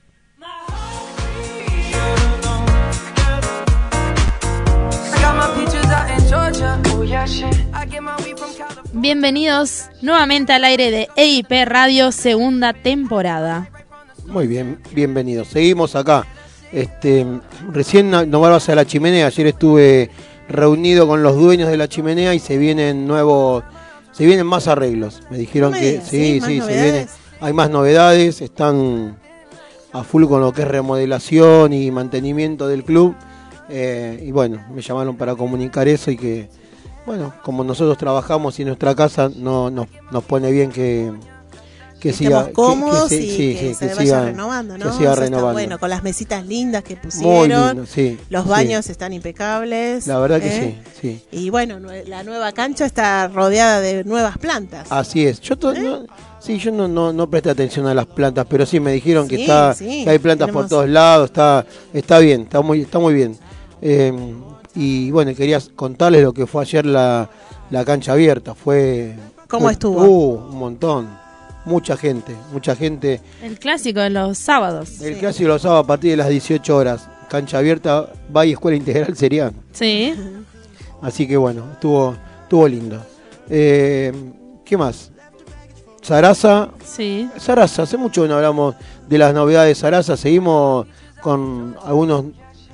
Bienvenidos 8.93 9.87
nuevamente 10.03 10.53
al 10.53 10.65
aire 10.65 10.91
de 10.91 11.09
EIP 11.17 11.51
Radio, 11.67 12.13
segunda 12.13 12.73
temporada. 12.73 13.71
Muy 14.27 14.47
bien, 14.47 14.79
bienvenidos. 14.93 15.49
Seguimos 15.49 15.97
acá. 15.97 16.27
Este, 16.73 17.27
recién 17.71 18.11
no 18.11 18.27
no 18.27 18.41
vas 18.41 18.69
a 18.69 18.75
la 18.75 18.85
chimenea. 18.85 19.27
Ayer 19.27 19.47
estuve 19.47 20.11
reunido 20.49 21.07
con 21.07 21.23
los 21.23 21.37
dueños 21.37 21.71
de 21.71 21.77
la 21.77 21.89
chimenea 21.89 22.35
y 22.35 22.39
se 22.39 22.59
vienen 22.59 23.07
nuevos, 23.07 23.65
se 24.13 24.27
vienen 24.27 24.47
más 24.47 24.69
arreglos. 24.69 25.23
Me 25.31 25.39
dijeron 25.39 25.71
No 25.71 25.77
me 25.79 25.83
que 25.83 26.01
sí, 26.03 26.35
¿sí? 26.35 26.41
¿Más 26.41 26.49
sí, 26.49 26.55
se 26.57 26.61
novedades? 26.61 26.93
viene. 26.93 27.07
Hay 27.41 27.53
más 27.53 27.71
novedades. 27.71 28.43
Están 28.43 29.17
a 29.93 30.03
full 30.05 30.27
con 30.27 30.41
lo 30.41 30.53
que 30.53 30.63
es 30.63 30.69
remodelación 30.69 31.73
y 31.73 31.91
mantenimiento 31.91 32.69
del 32.69 32.85
club. 32.85 33.15
Eh, 33.69 34.23
y 34.27 34.31
bueno, 34.33 34.65
me 34.75 34.81
llamaron 34.83 35.17
para 35.17 35.35
comunicar 35.35 35.89
eso 35.89 36.11
y 36.11 36.17
que, 36.17 36.49
bueno, 37.07 37.35
como 37.43 37.65
nosotros 37.65 37.99
trabajamos 37.99 38.59
y 38.61 38.65
nuestra 38.65 38.95
casa 38.95 39.31
no 39.35 39.71
nos, 39.71 39.87
nos 40.11 40.25
pone 40.25 40.51
bien 40.51 40.71
que 40.71 41.13
que 42.01 42.13
siga 42.13 42.53
cómodos 42.53 43.09
que, 43.09 43.19
que 43.19 43.25
y 43.25 43.31
sí, 43.31 43.37
sí, 43.37 43.55
que, 43.55 43.69
que 43.71 43.75
se 43.75 43.87
vaya 43.89 43.99
siga- 44.21 44.25
renovando, 44.27 44.79
¿no? 44.79 44.85
que 44.87 44.93
siga 44.99 45.13
Eso 45.15 45.21
renovando. 45.23 45.49
Está 45.49 45.53
bueno, 45.53 45.79
con 45.81 45.91
las 45.91 46.05
mesitas 46.05 46.47
lindas 46.47 46.85
que 46.85 46.95
pusieron. 46.95 47.71
lindo, 47.71 47.87
sí. 47.87 48.17
Los 48.31 48.47
baños 48.47 48.89
están 48.89 49.13
impecables. 49.13 50.07
La 50.07 50.21
verdad 50.21 50.41
que 50.41 50.47
¿eh? 50.47 50.79
sí, 51.01 51.21
sí. 51.33 51.37
Y 51.37 51.51
bueno, 51.51 51.81
la 52.07 52.23
nueva 52.23 52.53
cancha 52.53 52.87
está 52.87 53.27
rodeada 53.27 53.81
de 53.81 54.05
nuevas 54.05 54.39
plantas. 54.39 54.87
Así 54.93 55.27
es. 55.27 55.41
Yo 55.41 55.59
to- 55.59 55.75
no, 55.75 56.07
sí, 56.39 56.59
yo 56.59 56.71
no, 56.71 56.87
no, 56.87 57.13
no 57.13 57.29
presté 57.29 57.51
atención 57.51 57.85
a 57.89 57.95
las 57.95 58.07
plantas, 58.07 58.47
pero 58.49 58.65
sí 58.65 58.79
me 58.79 58.93
dijeron 58.93 59.27
que 59.27 59.41
está 59.41 59.75
que 59.77 60.09
hay 60.09 60.21
plantas 60.21 60.53
por 60.53 60.69
todos 60.69 60.89
lados, 60.89 61.31
está 61.31 61.67
está 61.93 62.21
bien, 62.21 62.43
está 62.43 62.61
muy 62.61 62.83
está 62.83 63.01
muy 63.01 63.13
bien. 63.13 63.37
Eh, 63.83 64.13
y 64.75 65.11
bueno, 65.11 65.35
quería 65.35 65.59
contarles 65.77 66.23
lo 66.23 66.33
que 66.33 66.47
fue 66.47 66.63
ayer 66.63 66.87
la, 66.87 67.29
la 67.71 67.85
cancha 67.85 68.13
abierta, 68.13 68.55
fue 68.55 69.15
¿Cómo 69.49 69.65
fue- 69.65 69.73
estuvo? 69.73 70.03
Uh, 70.05 70.35
un 70.51 70.59
montón. 70.59 71.09
Mucha 71.65 71.97
gente, 71.97 72.35
mucha 72.53 72.75
gente. 72.77 73.21
El 73.43 73.59
clásico 73.59 74.01
de 74.01 74.09
los 74.11 74.39
sábados. 74.39 75.01
El 75.03 75.19
clásico 75.19 75.49
lo 75.49 75.59
sábados 75.59 75.85
a 75.85 75.87
partir 75.87 76.13
de 76.13 76.17
las 76.17 76.29
18 76.29 76.75
horas. 76.77 77.09
Cancha 77.29 77.59
abierta, 77.59 78.11
Valle 78.35 78.53
Escuela 78.53 78.77
Integral 78.77 79.15
sería. 79.17 79.53
Sí. 79.73 80.15
Así 81.03 81.27
que 81.29 81.37
bueno, 81.37 81.65
estuvo, 81.73 82.17
estuvo 82.43 82.67
lindo. 82.67 83.05
Eh, 83.51 84.13
¿Qué 84.65 84.77
más? 84.79 85.11
Sarasa, 86.01 86.71
Sí. 86.85 87.29
Sarasa, 87.37 87.83
hace 87.83 87.97
mucho 87.99 88.23
que 88.23 88.29
no 88.29 88.37
hablamos 88.37 88.75
de 89.09 89.19
las 89.19 89.35
novedades 89.35 89.77
de 89.77 89.81
Sarasa, 89.81 90.17
seguimos 90.17 90.87
con 91.21 91.77
algunos... 91.85 92.25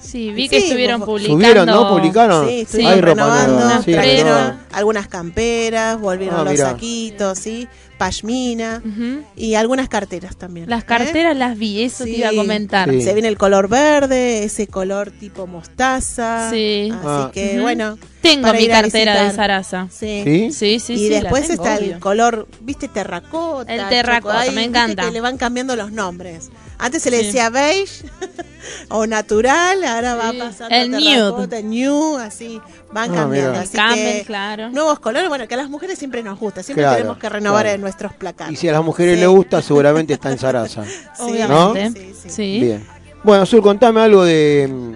Sí, 0.05 0.31
vi 0.33 0.49
que 0.49 0.61
Sí, 0.61 0.67
estuvieron 0.67 1.01
vos- 1.01 1.07
publicando. 1.09 1.39
¿Subieron, 1.45 1.67
no? 1.67 1.89
¿Publicaron? 1.89 2.49
Sí, 2.49 2.67
Sí. 2.69 2.85
Hay 2.87 3.01
ropa 3.01 3.47
nueva, 3.47 3.83
sí, 3.85 3.93
trajeron 3.93 4.59
algunas 4.73 5.09
camperas, 5.09 5.99
volvieron 6.01 6.41
Ah, 6.41 6.45
los 6.45 6.53
mirá. 6.53 6.71
saquitos, 6.71 7.39
¿sí? 7.39 7.67
Pashmina 7.99 8.83
Ujú. 8.85 9.23
y 9.37 9.55
algunas 9.55 9.89
carteras 9.89 10.37
también. 10.37 10.69
Las 10.69 10.83
¿eh? 10.83 10.87
carteras 10.87 11.37
las 11.37 11.57
vi, 11.57 11.83
eso 11.83 12.05
te 12.05 12.11
iba 12.11 12.29
a 12.29 12.35
comentar. 12.35 12.91
Sí. 12.91 13.01
Se 13.01 13.13
viene 13.15 13.29
el 13.29 13.39
color 13.39 13.69
verde, 13.69 14.45
ese 14.45 14.67
color 14.67 15.11
tipo 15.11 15.47
mostaza. 15.47 16.51
Sí. 16.51 16.91
Así 16.93 17.03
Ah. 17.07 17.31
que 17.33 17.53
Ujú. 17.55 17.63
bueno. 17.63 17.99
Tengo 18.25 18.53
mi 18.53 18.67
cartera 18.69 19.25
de. 19.25 19.31
Sarasa. 19.33 19.89
Sí. 19.91 20.23
¿Sí? 20.25 20.53
Sí, 20.53 20.81
sí, 20.81 20.93
y 20.95 20.99
sí. 20.99 21.09
después 21.11 21.47
tengo, 21.47 21.63
está 21.63 21.77
obvio. 21.79 21.95
el 21.95 22.01
color, 22.01 22.49
¿viste? 22.61 22.89
Terracota. 22.89 23.73
El 23.73 23.89
terracota, 23.89 24.35
chocolate, 24.35 24.51
me 24.51 24.63
¿viste 24.63 24.69
encanta. 24.79 25.05
Que 25.05 25.11
le 25.13 25.21
van 25.21 25.37
cambiando 25.37 25.77
los 25.77 25.93
nombres. 25.93 26.51
Antes 26.79 27.03
se 27.03 27.11
le 27.11 27.21
Sí. 27.21 27.27
decía 27.27 27.51
beige 27.51 28.05
o 28.89 29.07
natural, 29.07 29.85
ahora 29.85 30.15
va 30.17 30.33
pasando 30.37 30.75
El 30.75 30.91
terracota, 30.91 31.61
nude, 31.63 32.23
así 32.25 32.61
van 32.93 33.11
Ah, 33.13 33.15
cambiando. 33.15 33.51
mira. 33.51 33.61
Así 33.63 33.95
que 33.95 34.23
claro. 34.27 34.71
nuevos 34.71 34.99
colores, 34.99 35.29
bueno, 35.29 35.47
que 35.47 35.55
a 35.55 35.59
las 35.59 35.71
mujeres 35.71 35.99
siempre 35.99 36.23
nos 36.23 36.39
gusta, 36.39 36.63
siempre 36.63 36.83
Claro, 36.83 36.97
tenemos 36.97 37.19
que 37.19 37.29
renovar 37.29 37.63
claro. 37.63 37.75
en 37.77 37.81
nuestros 37.81 38.13
placares. 38.15 38.53
Y 38.53 38.57
si 38.57 38.69
a 38.69 38.73
las 38.73 38.83
mujeres 38.85 39.15
Sí. 39.15 39.21
les 39.21 39.29
gusta, 39.29 39.63
seguramente 39.63 40.15
está 40.15 40.31
en 40.33 40.39
Sarasa. 40.39 40.85
Sí, 41.17 41.23
Obviamente. 41.23 41.49
¿no? 41.49 41.75
Sí, 41.95 42.15
sí. 42.23 42.31
Sí. 42.31 42.61
Bien. 42.61 42.85
Bueno, 43.23 43.43
Azul, 43.45 43.63
contame 43.63 44.01
algo 44.01 44.25
de 44.25 44.69
mm, 44.71 44.95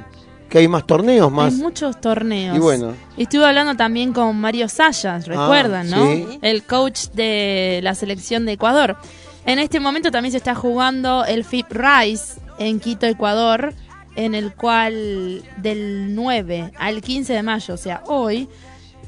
que 0.48 0.58
hay 0.58 0.68
más 0.68 0.86
torneos, 0.86 1.30
más... 1.30 1.54
Hay 1.54 1.60
muchos 1.60 2.00
torneos. 2.00 2.56
Y 2.56 2.60
bueno. 2.60 2.94
Estuve 3.16 3.46
hablando 3.46 3.74
también 3.76 4.12
con 4.12 4.40
Mario 4.40 4.68
Sayas, 4.68 5.26
recuerdan, 5.26 5.90
¿no? 5.90 6.04
Ah, 6.04 6.14
sí. 6.14 6.38
El 6.42 6.62
coach 6.62 7.08
de 7.14 7.80
la 7.82 7.94
selección 7.94 8.46
de 8.46 8.52
Ecuador. 8.52 8.96
En 9.44 9.58
este 9.58 9.80
momento 9.80 10.10
también 10.10 10.32
se 10.32 10.38
está 10.38 10.54
jugando 10.54 11.24
el 11.24 11.44
FIP 11.44 11.72
Rise 11.72 12.40
en 12.58 12.80
Quito, 12.80 13.06
Ecuador, 13.06 13.74
en 14.16 14.34
el 14.34 14.52
cual 14.52 15.42
del 15.58 16.14
9 16.14 16.72
al 16.76 17.02
15 17.02 17.32
de 17.32 17.42
mayo, 17.42 17.74
o 17.74 17.76
sea, 17.76 18.02
hoy, 18.06 18.48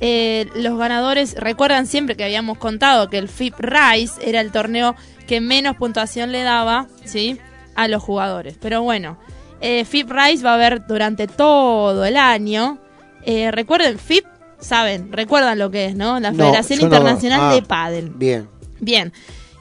eh, 0.01 0.47
los 0.55 0.79
ganadores, 0.79 1.35
recuerdan 1.35 1.87
siempre 1.87 2.17
que 2.17 2.25
habíamos 2.25 2.59
contado 2.59 3.11
que 3.11 3.19
el 3.19 3.29
FIP 3.29 3.55
Rise 3.59 4.21
era 4.23 4.41
el 4.41 4.53
torneo 4.53 4.95
que 5.27 5.41
menos 5.41 5.77
puntuación 5.77 6.33
le 6.33 6.43
daba, 6.43 6.87
¿sí? 7.05 7.39
A 7.75 7.89
los 7.89 8.03
jugadores. 8.03 8.57
Pero 8.61 8.83
bueno, 8.83 9.19
eh, 9.61 9.85
FIP 9.85 10.11
Rise 10.11 10.45
va 10.45 10.53
a 10.53 10.55
haber 10.55 10.87
durante 10.87 11.27
todo 11.27 12.05
el 12.05 12.17
año. 12.17 12.79
Eh, 13.25 13.51
recuerden, 13.51 13.99
FIP, 13.99 14.25
saben, 14.59 15.13
recuerdan 15.13 15.59
lo 15.59 15.71
que 15.71 15.87
es, 15.87 15.97
¿no? 15.97 16.19
La 16.21 16.33
Federación 16.33 16.79
no- 16.81 16.85
Internacional 16.87 17.41
ah. 17.43 17.55
de 17.55 17.63
Padel. 17.63 18.11
Bien. 18.11 18.49
Bien. 18.81 19.13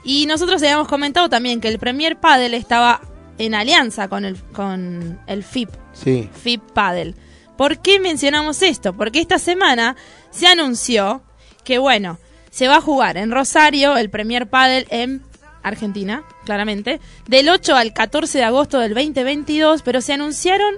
Y 0.04 0.26
nosotros 0.26 0.62
habíamos 0.62 0.88
comentado 0.88 1.28
también 1.28 1.60
que 1.60 1.68
el 1.68 1.78
Premier 1.78 2.18
Padel 2.18 2.54
estaba 2.54 3.00
en 3.38 3.54
alianza 3.54 4.08
con 4.08 4.24
el, 4.24 4.36
con 4.52 5.18
el 5.26 5.44
FIP, 5.44 5.70
Sí. 5.92 6.28
FIP 6.42 6.62
Padel. 6.72 7.14
¿Por 7.56 7.78
qué 7.78 8.00
mencionamos 8.00 8.62
esto? 8.62 8.94
Porque 8.94 9.20
esta 9.20 9.38
semana 9.38 9.96
se 10.30 10.46
anunció 10.46 11.22
que, 11.64 11.78
bueno, 11.78 12.18
se 12.50 12.68
va 12.68 12.76
a 12.76 12.80
jugar 12.80 13.16
en 13.18 13.30
Rosario 13.30 13.96
el 13.98 14.08
Premier 14.10 14.48
Padel 14.48 14.86
en 14.90 15.22
Argentina, 15.62 16.24
claramente, 16.44 17.00
del 17.28 17.48
8 17.48 17.74
al 17.76 17.92
14 17.92 18.38
de 18.38 18.44
agosto 18.44 18.78
del 18.78 18.94
2022, 18.94 19.82
pero 19.82 20.00
se 20.00 20.12
anunciaron 20.12 20.74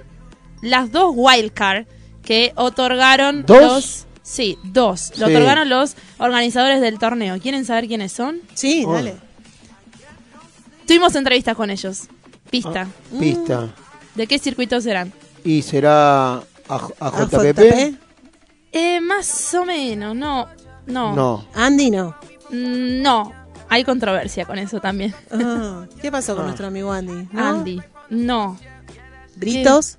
las 0.61 0.91
dos 0.91 1.11
wildcard 1.15 1.85
que 2.23 2.53
otorgaron 2.55 3.45
¿Dos? 3.45 3.61
los... 3.61 4.05
Sí, 4.21 4.57
dos. 4.63 5.11
Lo 5.17 5.25
otorgaron 5.27 5.67
los 5.67 5.95
organizadores 6.17 6.79
del 6.79 6.97
torneo. 6.97 7.37
¿Quieren 7.41 7.65
saber 7.65 7.87
quiénes 7.87 8.13
son? 8.13 8.39
Sí, 8.53 8.85
Oh. 8.87 8.93
dale. 8.93 9.15
Tuvimos 10.87 11.15
entrevistas 11.15 11.55
con 11.55 11.69
ellos. 11.69 12.03
Pista. 12.49 12.87
Pista. 13.19 13.73
¿De 14.15 14.27
qué 14.27 14.39
circuitos 14.39 14.83
serán? 14.83 15.11
Y 15.43 15.61
será 15.61 16.35
A, 16.35 16.41
a 16.69 17.07
¿A 17.07 17.25
JPP? 17.25 17.95
Eh, 18.71 19.01
más 19.01 19.53
o 19.55 19.65
menos, 19.65 20.15
no. 20.15 20.47
No. 20.85 21.15
No. 21.15 21.45
Andy 21.53 21.91
no. 21.91 22.15
Mm, 22.49 23.01
no. 23.01 23.33
Hay 23.73 23.83
controversia 23.83 24.45
con 24.45 24.59
eso 24.59 24.79
también. 24.79 25.13
Ah, 25.31 25.85
¿Qué 26.01 26.11
pasó 26.11 26.35
con 26.35 26.43
Ah. 26.43 26.47
nuestro 26.47 26.67
amigo 26.67 26.91
Andy? 26.91 27.27
¿No? 27.31 27.43
Andy. 27.47 27.81
No. 28.09 28.59
¿Britos? 29.35 29.97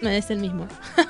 No 0.00 0.08
es 0.08 0.30
el 0.30 0.38
mismo. 0.38 0.66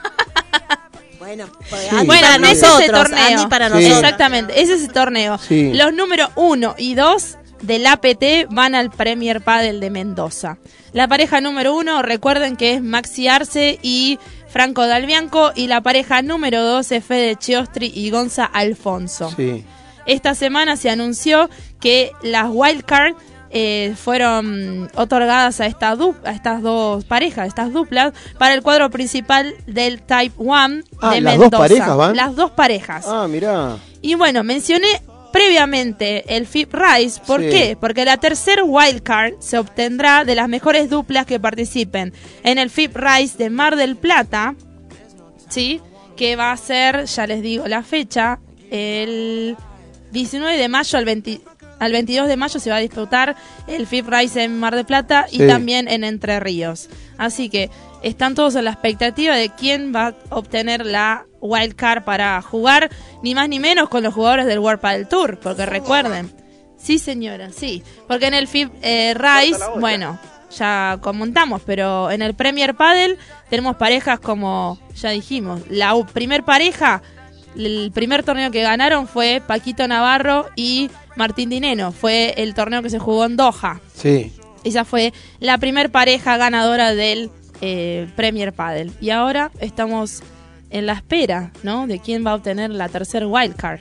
Bueno, 1.19 1.47
Sí. 1.69 1.75
Andy 1.91 2.07
Bueno, 2.07 2.23
para 2.23 2.39
no 2.39 2.47
es 2.47 2.63
nosotros. 2.63 2.81
ese 2.85 2.93
torneo. 2.93 3.27
Andy 3.39 3.47
para 3.51 3.67
Sí. 3.69 3.75
nosotros. 3.75 3.99
Exactamente, 3.99 4.63
ese 4.63 4.75
es 4.75 4.83
el 4.85 4.93
torneo. 4.93 5.37
Sí. 5.39 5.73
Los 5.75 5.93
números 5.93 6.31
1 6.37 6.75
y 6.79 6.95
2 6.95 7.37
del 7.61 7.87
APT 7.87 8.47
van 8.51 8.75
al 8.75 8.91
Premier 8.91 9.43
Padel 9.43 9.81
de 9.81 9.91
Mendoza. 9.91 10.59
La 10.93 11.07
pareja 11.09 11.41
número 11.41 11.77
1, 11.77 12.03
recuerden 12.03 12.57
que 12.57 12.75
es 12.75 12.83
Maxi 12.83 13.29
Arce 13.29 13.79
y 13.83 14.19
Franco 14.49 14.87
Dalbianco. 14.87 15.51
Y 15.55 15.67
la 15.67 15.81
pareja 15.83 16.23
número 16.23 16.63
2 16.63 16.93
es 16.93 17.05
Fede 17.05 17.37
Chiostri 17.37 17.93
y 17.95 18.11
Gonza 18.11 18.45
Alfonso. 18.45 19.31
Sí. 19.37 19.65
Esta 20.09 20.35
semana 20.35 20.77
se 20.77 20.91
anunció 20.91 21.49
que 21.81 22.11
las 22.23 22.47
wildcards 22.51 23.17
eh, 23.51 23.95
fueron 23.97 24.91
otorgadas 24.95 25.61
a, 25.61 25.67
esta 25.67 25.91
a 26.25 26.31
estas 26.33 26.61
dos 26.63 27.05
parejas, 27.05 27.47
estas 27.49 27.73
duplas, 27.73 28.13
para 28.39 28.53
el 28.55 28.63
cuadro 28.63 28.91
principal 28.91 29.55
del 29.67 30.03
Type 30.03 30.35
1 30.37 30.83
Ah, 31.01 31.15
de 31.15 31.21
¿las 31.23 31.35
dos 31.37 31.41
Mendoza. 31.45 31.63
parejas 31.63 31.97
van? 31.97 32.17
Las 32.17 32.35
dos 32.37 32.51
parejas. 32.51 33.05
Ah, 33.09 33.27
mirá. 33.29 33.77
Y 34.03 34.15
bueno, 34.17 34.45
mencioné 34.45 34.89
previamente 35.33 36.37
el 36.37 36.47
FIP 36.47 36.75
Rise. 36.75 37.21
¿Por 37.27 37.41
Sí. 37.41 37.49
qué? 37.51 37.77
Porque 37.81 38.05
la 38.05 38.17
tercer 38.19 38.61
wildcard 38.65 39.35
se 39.41 39.59
obtendrá 39.59 40.25
de 40.25 40.35
las 40.35 40.49
mejores 40.49 40.91
duplas 40.91 41.25
que 41.27 41.41
participen 41.41 42.13
en 42.43 42.59
el 42.59 42.69
FIP 42.71 42.97
Rise 42.97 43.39
de 43.39 43.49
Mar 43.51 43.77
del 43.77 43.97
Plata. 43.97 44.55
¿Sí? 45.49 45.81
Que 46.17 46.37
va 46.37 46.53
a 46.53 46.57
ser, 46.59 47.05
ya 47.07 47.27
les 47.27 47.41
digo 47.43 47.67
la 47.67 47.83
fecha, 47.83 48.41
el 48.71 49.57
19 50.13 50.57
de 50.57 50.69
mayo 50.69 50.99
al 50.99 51.05
20 51.05 51.41
al 51.81 51.93
22 51.93 52.27
de 52.27 52.37
mayo 52.37 52.59
se 52.59 52.71
va 52.71 52.77
a 52.77 52.81
disputar 52.81 53.37
el 53.69 53.87
FIP 53.87 54.09
Rise 54.09 54.43
en 54.43 54.59
Mar 54.59 54.75
del 54.75 54.85
Plata 54.85 55.27
y 55.31 55.37
Sí. 55.39 55.47
también 55.47 55.87
en 55.87 56.03
Entre 56.03 56.41
Ríos. 56.41 56.89
Así 57.19 57.49
que 57.51 57.71
están 58.03 58.35
todos 58.35 58.57
en 58.57 58.65
la 58.65 58.73
expectativa 58.73 59.37
de 59.37 59.51
quién 59.51 59.93
va 59.95 60.09
a 60.09 60.15
obtener 60.37 60.85
la 60.85 61.27
wild 61.41 61.77
card 61.77 62.03
para 62.03 62.43
jugar, 62.43 62.91
ni 63.23 63.35
más 63.37 63.49
ni 63.49 63.61
menos 63.61 63.89
con 63.89 64.03
los 64.03 64.13
jugadores 64.13 64.47
del 64.47 64.59
World 64.59 64.81
Padel 64.81 65.07
Tour, 65.07 65.39
porque 65.39 65.67
recuerden, 65.67 66.33
sí 66.77 66.99
señora, 66.99 67.51
sí, 67.53 67.85
porque 68.09 68.27
en 68.27 68.35
el 68.35 68.49
FIP 68.49 68.73
eh, 68.83 69.15
Rise, 69.15 69.61
bueno, 69.79 70.19
ya 70.57 70.99
comentamos, 71.01 71.63
pero 71.65 72.11
en 72.11 72.23
el 72.23 72.35
Premier 72.35 72.75
Padel 72.75 73.19
tenemos 73.51 73.77
parejas 73.77 74.19
como 74.19 74.81
ya 74.97 75.11
dijimos, 75.11 75.61
la 75.69 75.95
primer 76.13 76.43
pareja 76.43 77.03
el 77.59 77.91
primer 77.93 78.23
torneo 78.23 78.51
que 78.51 78.63
ganaron 78.63 79.09
fue 79.09 79.43
Paquito 79.47 79.87
Navarro 79.89 80.47
y 80.57 80.91
Martín 81.17 81.51
Dineno. 81.51 81.93
Fue 81.93 82.35
el 82.37 82.55
torneo 82.55 82.83
que 82.83 82.91
se 82.91 82.99
jugó 82.99 83.25
en 83.25 83.37
Doha. 83.37 83.81
Sí. 83.95 84.33
Esa 84.65 84.85
fue 84.85 85.13
la 85.41 85.59
primer 85.59 85.91
pareja 85.91 86.37
ganadora 86.37 86.95
del 86.95 87.31
eh, 87.61 88.09
Premier 88.17 88.53
Padel. 88.53 88.93
Y 89.01 89.11
ahora 89.11 89.51
estamos 89.61 90.23
en 90.71 90.87
la 90.87 90.93
espera, 90.93 91.53
¿no? 91.63 91.87
De 91.87 91.99
quién 91.99 92.25
va 92.27 92.33
a 92.33 92.35
obtener 92.37 92.71
la 92.71 92.89
tercer 92.89 93.27
wildcard. 93.27 93.81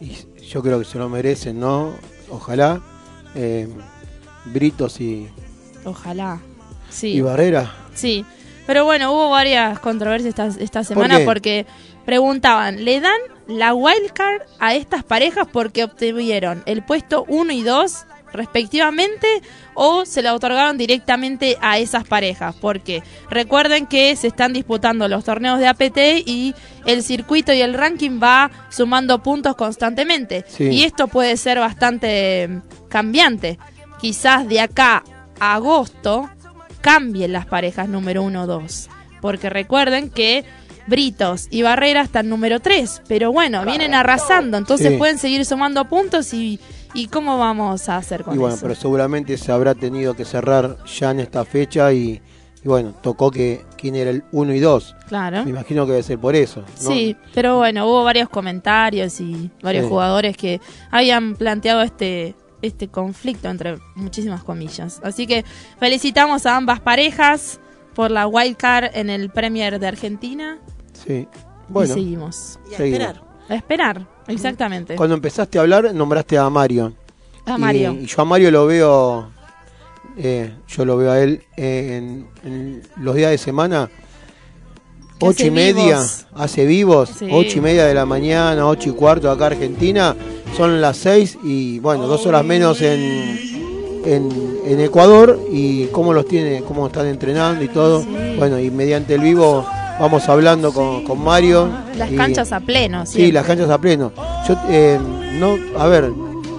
Y 0.00 0.16
yo 0.46 0.62
creo 0.62 0.78
que 0.78 0.84
se 0.84 0.98
lo 0.98 1.08
merecen, 1.08 1.60
¿no? 1.60 1.92
Ojalá. 2.28 2.80
Eh, 3.34 3.68
Britos 4.46 5.00
y, 5.00 5.28
Ojalá. 5.84 6.40
Sí. 6.90 7.08
y 7.08 7.20
Barrera. 7.20 7.72
Sí, 7.94 8.24
pero 8.66 8.84
bueno, 8.84 9.12
hubo 9.12 9.30
varias 9.30 9.78
controversias 9.78 10.30
esta, 10.30 10.62
esta 10.62 10.84
semana 10.84 11.20
porque 11.24 11.66
preguntaban, 12.04 12.84
¿le 12.84 13.00
dan 13.00 13.18
la 13.46 13.74
wildcard 13.74 14.42
a 14.58 14.74
estas 14.74 15.04
parejas 15.04 15.46
porque 15.52 15.84
obtuvieron 15.84 16.62
el 16.66 16.82
puesto 16.82 17.24
1 17.28 17.52
y 17.52 17.62
2 17.62 18.06
respectivamente 18.32 19.26
o 19.74 20.04
se 20.04 20.22
la 20.22 20.34
otorgaron 20.34 20.76
directamente 20.76 21.56
a 21.60 21.78
esas 21.78 22.04
parejas? 22.04 22.54
Porque 22.60 23.02
recuerden 23.30 23.86
que 23.86 24.14
se 24.16 24.28
están 24.28 24.52
disputando 24.52 25.08
los 25.08 25.24
torneos 25.24 25.58
de 25.58 25.68
APT 25.68 25.98
y 26.26 26.54
el 26.86 27.02
circuito 27.02 27.52
y 27.52 27.60
el 27.60 27.74
ranking 27.74 28.20
va 28.22 28.50
sumando 28.70 29.22
puntos 29.22 29.56
constantemente. 29.56 30.44
Sí. 30.48 30.64
Y 30.64 30.84
esto 30.84 31.08
puede 31.08 31.36
ser 31.36 31.58
bastante 31.58 32.48
mm, 32.48 32.88
cambiante. 32.88 33.58
Quizás 34.00 34.48
de 34.48 34.60
acá 34.60 35.02
a 35.40 35.54
agosto 35.54 36.28
cambien 36.80 37.32
las 37.32 37.46
parejas 37.46 37.88
número 37.88 38.22
1 38.22 38.42
o 38.42 38.46
2. 38.46 38.90
Porque 39.22 39.48
recuerden 39.48 40.10
que 40.10 40.44
Britos 40.86 41.48
y 41.50 41.62
Barrera 41.62 42.02
están 42.02 42.28
número 42.28 42.60
3. 42.60 43.02
Pero 43.08 43.32
bueno, 43.32 43.64
vienen 43.64 43.94
arrasando. 43.94 44.56
Entonces 44.58 44.92
Sí. 44.92 44.96
pueden 44.98 45.18
seguir 45.18 45.44
sumando 45.44 45.84
puntos 45.86 46.32
y, 46.34 46.60
y 46.94 47.06
¿cómo 47.08 47.38
vamos 47.38 47.88
a 47.88 47.96
hacer 47.96 48.22
con 48.24 48.34
Y 48.34 48.38
bueno, 48.38 48.54
eso? 48.54 48.62
pero 48.62 48.74
seguramente 48.74 49.36
se 49.36 49.50
habrá 49.52 49.74
tenido 49.74 50.14
que 50.14 50.24
cerrar 50.24 50.76
ya 50.84 51.10
en 51.10 51.20
esta 51.20 51.44
fecha 51.44 51.92
y, 51.92 52.20
y 52.62 52.68
bueno, 52.68 52.92
tocó 53.02 53.30
que 53.30 53.64
quién 53.76 53.94
era 53.94 54.10
el 54.10 54.24
1 54.32 54.54
y 54.54 54.60
2. 54.60 54.96
Claro. 55.08 55.44
Me 55.44 55.50
imagino 55.50 55.84
que 55.86 55.92
debe 55.92 56.02
ser 56.02 56.18
por 56.18 56.34
eso. 56.36 56.60
¿no? 56.60 56.66
Sí, 56.90 57.16
pero 57.34 57.56
bueno, 57.58 57.86
hubo 57.86 58.04
varios 58.04 58.28
comentarios 58.28 59.20
y 59.20 59.50
varios 59.62 59.84
Sí. 59.84 59.90
jugadores 59.90 60.36
que 60.36 60.60
habían 60.90 61.34
planteado 61.36 61.82
este 61.82 62.34
este 62.62 62.88
conflicto 62.88 63.50
entre 63.50 63.76
muchísimas 63.94 64.42
comillas. 64.42 64.98
Así 65.04 65.26
que 65.26 65.44
felicitamos 65.78 66.46
a 66.46 66.56
ambas 66.56 66.80
parejas 66.80 67.60
por 67.94 68.10
la 68.10 68.26
wild 68.26 68.56
card 68.56 68.90
en 68.94 69.10
el 69.10 69.30
Premier 69.30 69.78
de 69.78 69.86
Argentina 69.86 70.58
Sí. 71.06 71.12
y 71.12 71.28
Bueno, 71.72 71.94
seguimos. 71.94 72.58
Y 72.70 72.74
a 72.74 72.76
Seguimos. 72.78 73.00
esperar. 73.00 73.22
A 73.48 73.54
esperar, 73.54 74.06
exactamente. 74.28 74.96
cuando 74.96 75.14
empezaste 75.14 75.58
a 75.58 75.62
hablar 75.62 75.94
nombraste 75.94 76.38
a 76.38 76.48
Mario. 76.50 76.94
A 77.46 77.58
Mario. 77.58 77.92
Y, 77.92 78.04
y 78.04 78.06
yo 78.06 78.22
a 78.22 78.24
Mario 78.24 78.50
lo 78.50 78.66
veo, 78.66 79.28
eh, 80.16 80.54
yo 80.68 80.84
lo 80.84 80.96
veo 80.96 81.10
a 81.12 81.20
él 81.20 81.42
eh, 81.56 81.96
en, 81.98 82.26
en 82.50 82.82
los 82.96 83.14
días 83.14 83.30
de 83.32 83.38
semana, 83.38 83.90
ocho 85.20 85.46
y 85.46 85.50
media, 85.50 85.96
vivos. 85.96 86.26
hace 86.34 86.64
vivos, 86.66 87.10
Sí. 87.18 87.28
ocho 87.30 87.58
y 87.58 87.60
media 87.60 87.84
de 87.84 87.94
la 87.94 88.06
mañana, 88.06 88.66
ocho 88.66 88.88
y 88.90 88.92
cuarto 88.92 89.30
acá 89.30 89.46
Argentina, 89.46 90.16
son 90.56 90.80
las 90.80 90.96
seis 90.96 91.36
y 91.42 91.78
bueno, 91.80 92.06
dos 92.06 92.24
horas 92.26 92.44
menos 92.44 92.80
en, 92.80 93.53
en, 94.04 94.28
en 94.66 94.80
Ecuador 94.80 95.38
y 95.50 95.86
cómo 95.86 96.12
los 96.12 96.26
tiene, 96.26 96.62
cómo 96.62 96.86
están 96.86 97.06
entrenando 97.06 97.62
y 97.64 97.68
todo. 97.68 98.02
Sí. 98.02 98.08
Bueno, 98.38 98.58
y 98.58 98.70
mediante 98.70 99.14
el 99.14 99.20
vivo 99.20 99.64
vamos 100.00 100.28
hablando 100.28 100.72
con, 100.72 101.04
con 101.04 101.22
Mario. 101.22 101.68
Las 101.96 102.10
y- 102.10 102.16
canchas 102.16 102.52
a 102.52 102.60
pleno, 102.60 103.06
Sí, 103.06 103.12
siempre. 103.12 103.32
las 103.32 103.46
canchas 103.46 103.70
a 103.70 103.78
pleno. 103.78 104.12
Yo, 104.48 104.56
eh, 104.68 104.98
no, 105.38 105.56
a 105.78 105.86
ver, 105.86 106.10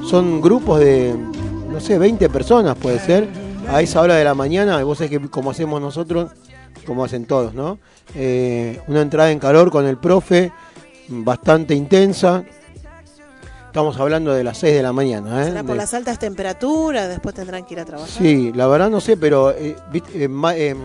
son 0.10 0.42
grupos 0.42 0.80
de, 0.80 1.14
no 1.72 1.80
sé, 1.80 1.98
20 1.98 2.30
personas 2.30 2.76
puede 2.78 3.00
ser, 3.00 3.28
a 3.70 3.82
esa 3.82 4.02
hora 4.02 4.16
de 4.16 4.24
la 4.24 4.34
mañana, 4.36 4.84
vos 4.84 4.98
sabés 5.00 5.12
que 5.12 5.20
como 5.30 5.52
hacemos 5.52 5.82
nosotros, 5.82 6.32
como 6.86 7.04
hacen 7.04 7.26
todos, 7.26 7.54
¿no? 7.54 7.80
Eh, 8.16 8.80
una 8.88 9.02
entrada 9.02 9.32
en 9.32 9.40
calor 9.40 9.72
con 9.72 9.86
el 9.88 9.98
profe, 9.98 10.52
bastante 11.10 11.74
intensa. 11.76 12.44
Estamos 13.76 14.00
hablando 14.00 14.32
de 14.34 14.42
las 14.42 14.58
6 14.60 14.74
de 14.74 14.82
la 14.82 14.94
mañana, 14.94 15.42
¿eh? 15.42 15.46
Será 15.48 15.62
por 15.62 15.72
De- 15.72 15.80
las 15.80 15.94
altas 15.94 16.18
temperaturas, 16.18 17.10
después 17.10 17.36
tendrán 17.36 17.66
que 17.66 17.74
ir 17.74 17.82
a 17.82 17.84
trabajar. 17.84 18.10
Sí, 18.10 18.54
la 18.56 18.68
verdad 18.68 18.90
no 18.90 19.02
sé, 19.02 19.18
pero 19.18 19.52
eh, 19.52 19.76
eh, 19.94 20.30
eh, 20.54 20.76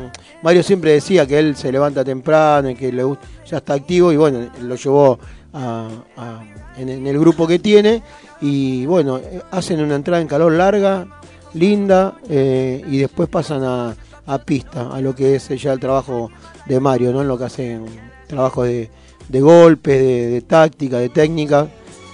Mario 0.43 0.63
siempre 0.65 0.91
decía 0.95 1.25
que 1.25 1.39
él 1.39 1.55
se 1.55 1.71
levanta 1.71 2.03
temprano 2.05 2.69
y 2.69 2.75
que 2.75 2.91
le 2.91 3.05
gusta, 3.05 3.25
ya 3.47 3.59
está 3.59 3.75
activo 3.75 4.11
y 4.11 4.17
bueno, 4.17 4.41
lo 4.63 4.75
llevó 4.75 5.21
a- 5.53 5.89
a- 6.17 6.43
en, 6.79 6.89
en 6.89 7.07
el 7.07 7.17
grupo 7.21 7.47
que 7.47 7.61
tiene 7.61 8.03
y 8.41 8.87
bueno, 8.87 9.21
hacen 9.53 9.81
una 9.81 9.95
entrada 9.95 10.21
en 10.21 10.27
calor 10.27 10.51
larga, 10.51 11.07
linda 11.55 12.15
y 12.29 12.99
después 12.99 13.29
pasan 13.29 13.63
a, 13.63 13.95
a 14.27 14.39
pista, 14.39 14.91
a 14.93 15.01
lo 15.01 15.15
que 15.15 15.37
es 15.37 15.47
ya 15.51 15.73
el 15.75 15.79
trabajo 15.79 16.29
de 16.67 16.81
Mario, 16.81 17.13
¿no? 17.13 17.23
En 17.23 17.29
lo 17.29 17.39
que 17.39 17.45
hacen 17.45 17.87
trabajo 18.27 18.65
de, 18.65 18.91
de 19.29 19.41
golpes, 19.41 19.97
de, 19.97 20.27
de 20.27 20.41
táctica, 20.41 20.99
de 20.99 21.09
técnica. 21.11 21.69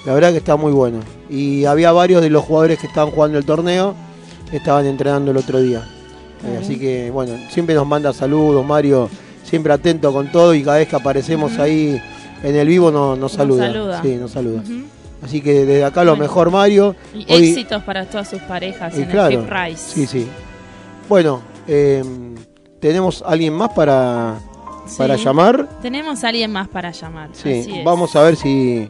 La 0.07 0.15
verdad 0.15 0.31
que 0.31 0.39
está 0.39 0.57
muy 0.57 0.73
bueno. 0.73 1.01
Y 1.29 1.65
había 1.65 1.93
varios 1.93 2.23
de 2.23 2.31
los 2.31 2.45
jugadores 2.45 2.79
que 2.79 2.87
estaban 2.87 3.11
jugando 3.11 3.39
el 3.39 3.45
torneo, 3.45 3.95
estaban 4.53 4.87
entrenando 4.87 5.33
el 5.33 5.37
otro 5.37 5.61
día. 5.61 5.83
Eh, 6.45 6.59
así 6.63 6.79
que 6.79 7.11
bueno, 7.11 7.33
siempre 7.51 7.75
nos 7.75 7.87
manda 7.87 8.13
saludos, 8.13 8.65
Mario, 8.65 9.11
siempre 9.43 9.73
atento 9.73 10.13
con 10.13 10.31
todo 10.31 10.55
y 10.55 10.63
cada 10.63 10.79
vez 10.79 10.89
que 10.89 10.97
aparecemos 10.97 11.59
ahí 11.59 12.01
en 12.43 12.55
el 12.57 12.69
vivo 12.69 12.91
nos, 12.93 13.19
nos 13.19 13.33
saluda. 13.33 13.67
saluda. 13.67 14.03
Sí, 14.03 14.15
nos 14.15 14.31
saluda. 14.31 14.63
Así 15.25 15.41
que 15.41 15.65
desde 15.65 15.85
acá 15.85 16.05
lo 16.05 16.13
Bueno. 16.13 16.23
mejor, 16.25 16.51
Mario. 16.51 16.95
Y 17.15 17.33
Hoy- 17.33 17.49
éxitos 17.51 17.83
para 17.83 18.05
todas 18.05 18.29
sus 18.31 18.41
parejas 18.43 18.97
y 18.97 19.03
en 19.03 19.09
claro, 19.09 19.41
el 19.41 19.49
Rise. 19.49 19.95
Sí, 19.95 20.07
sí. 20.07 20.29
Bueno, 21.09 21.41
eh, 21.67 22.05
¿tenemos 22.79 23.25
alguien 23.27 23.55
más 23.55 23.71
para, 23.73 24.39
Sí. 24.87 24.97
para 24.99 25.17
llamar? 25.17 25.69
Tenemos 25.83 26.23
a 26.23 26.29
alguien 26.29 26.53
más 26.53 26.69
para 26.69 26.93
llamar. 26.93 27.31
Sí, 27.33 27.61
así 27.61 27.79
es. 27.79 27.85
vamos 27.85 28.15
a 28.15 28.23
ver 28.23 28.37
si, 28.37 28.89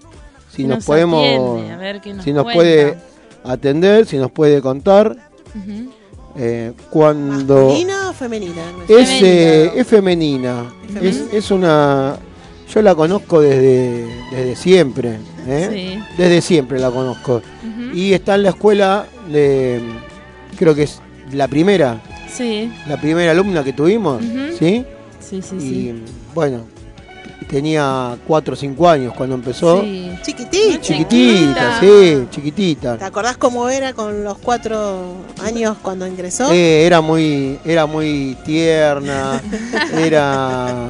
si 0.57 0.65
nos, 0.65 0.85
podemos, 0.85 1.23
atiende, 1.25 1.73
a 1.73 1.77
ver 1.77 2.01
qué 2.01 2.15
nos 2.15 2.25
si 2.25 2.33
nos 2.33 2.45
cuenta. 2.45 2.57
puede 2.59 2.97
atender, 3.45 4.07
si 4.07 4.17
nos 4.17 4.31
puede 4.31 4.61
contar 4.61 5.17
eh, 6.39 6.73
cuando... 6.91 7.55
Masculina, 7.67 8.13
femenina? 8.13 8.63
Es, 8.89 9.09
Femenina. 9.09 9.29
eh, 9.29 9.73
es 9.77 9.87
femenina. 9.87 10.73
Es, 11.01 11.23
es 11.33 11.51
una. 11.51 12.17
Yo 12.73 12.83
la 12.83 12.95
conozco 12.95 13.41
desde, 13.41 14.07
desde 14.33 14.57
siempre. 14.57 15.19
¿eh? 15.47 15.69
Sí. 15.73 16.05
Desde 16.19 16.41
siempre 16.43 16.79
la 16.79 16.91
conozco. 16.91 17.41
Y 17.95 18.13
está 18.13 18.35
en 18.35 18.43
la 18.43 18.49
escuela 18.51 19.07
de. 19.31 19.81
Creo 20.59 20.75
que 20.75 20.83
es 20.85 21.01
la 21.33 21.49
primera. 21.49 22.01
Sí, 22.31 22.71
La 22.87 23.01
primera 23.01 23.31
alumna 23.31 23.65
que 23.65 23.73
tuvimos. 23.73 24.23
Ujú. 24.23 24.57
¿Sí? 24.59 24.85
sí, 25.21 25.41
sí, 25.41 25.57
Y 25.57 25.61
sí. 25.61 26.03
bueno, 26.35 26.61
tenía 27.49 28.17
4 28.27 28.55
o 28.55 28.57
5 28.57 28.89
años 28.89 29.15
cuando 29.15 29.35
empezó. 29.35 29.81
Sí. 29.83 30.11
Chiquitita. 30.23 30.81
Chiquitita, 30.81 31.81
sí, 31.81 32.27
chiquitita. 32.31 32.97
¿Te 32.99 33.05
acordás 33.05 33.37
cómo 33.37 33.69
era 33.69 33.93
con 33.93 34.25
los 34.25 34.39
cuatro 34.39 35.15
años 35.43 35.77
cuando 35.83 36.07
ingresó? 36.07 36.51
Eh, 36.51 36.85
era 36.87 37.01
muy 37.01 37.59
era 37.65 37.87
muy 37.87 38.37
tierna, 38.45 39.41
era 39.97 40.89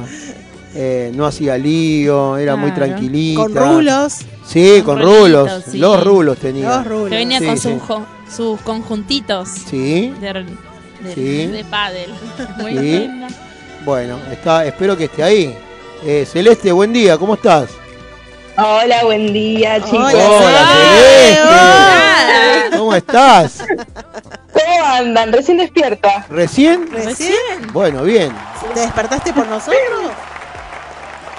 eh, 0.75 1.11
no 1.15 1.25
hacía 1.25 1.57
lío, 1.57 2.37
era 2.37 2.55
muy 2.55 2.71
tranquilita. 2.71 3.41
con 3.41 3.55
rulos. 3.55 4.15
Sí, 4.45 4.81
Con 4.85 4.95
con 4.99 5.03
rulitos, 5.05 5.49
rulos. 5.51 5.63
sí. 5.71 5.77
Los 5.77 6.03
rulos 6.03 6.37
tenía. 6.37 6.77
Los 6.77 6.87
rulos. 6.87 7.09
Que 7.09 7.15
venía 7.17 7.39
Sí, 7.39 7.45
con 7.45 7.57
sí. 7.57 7.77
sus, 8.33 8.61
conjuntitos 8.61 9.49
Sí, 9.49 10.13
de, 10.21 10.33
de, 11.03 11.13
Sí. 11.13 11.47
de 11.47 11.65
pádel. 11.65 12.09
Muy 12.57 12.71
Sí. 12.71 12.79
linda. 12.79 13.27
bueno, 13.85 14.17
está, 14.31 14.65
espero 14.65 14.95
que 14.95 15.05
esté 15.05 15.23
ahí. 15.23 15.55
Eh, 16.03 16.25
Celeste, 16.25 16.71
buen 16.71 16.93
día, 16.93 17.17
¿cómo 17.17 17.33
estás? 17.35 17.69
Hola, 18.57 19.03
buen 19.03 19.33
día, 19.33 19.79
chicos. 19.83 20.13
Hola, 20.13 20.29
Hola, 20.29 20.67
Celeste. 20.71 21.41
Hola. 21.41 22.77
¿Cómo 22.77 22.95
estás? 22.95 23.63
¿Cómo 24.53 24.85
andan? 24.85 25.31
Recién 25.33 25.57
despierta. 25.57 26.25
¿Recién? 26.29 26.89
¿Recién? 26.91 27.33
Bueno, 27.73 28.03
bien. 28.03 28.31
¿Te 28.73 28.79
despertaste 28.81 29.33
por 29.33 29.47
nosotros? 29.47 29.77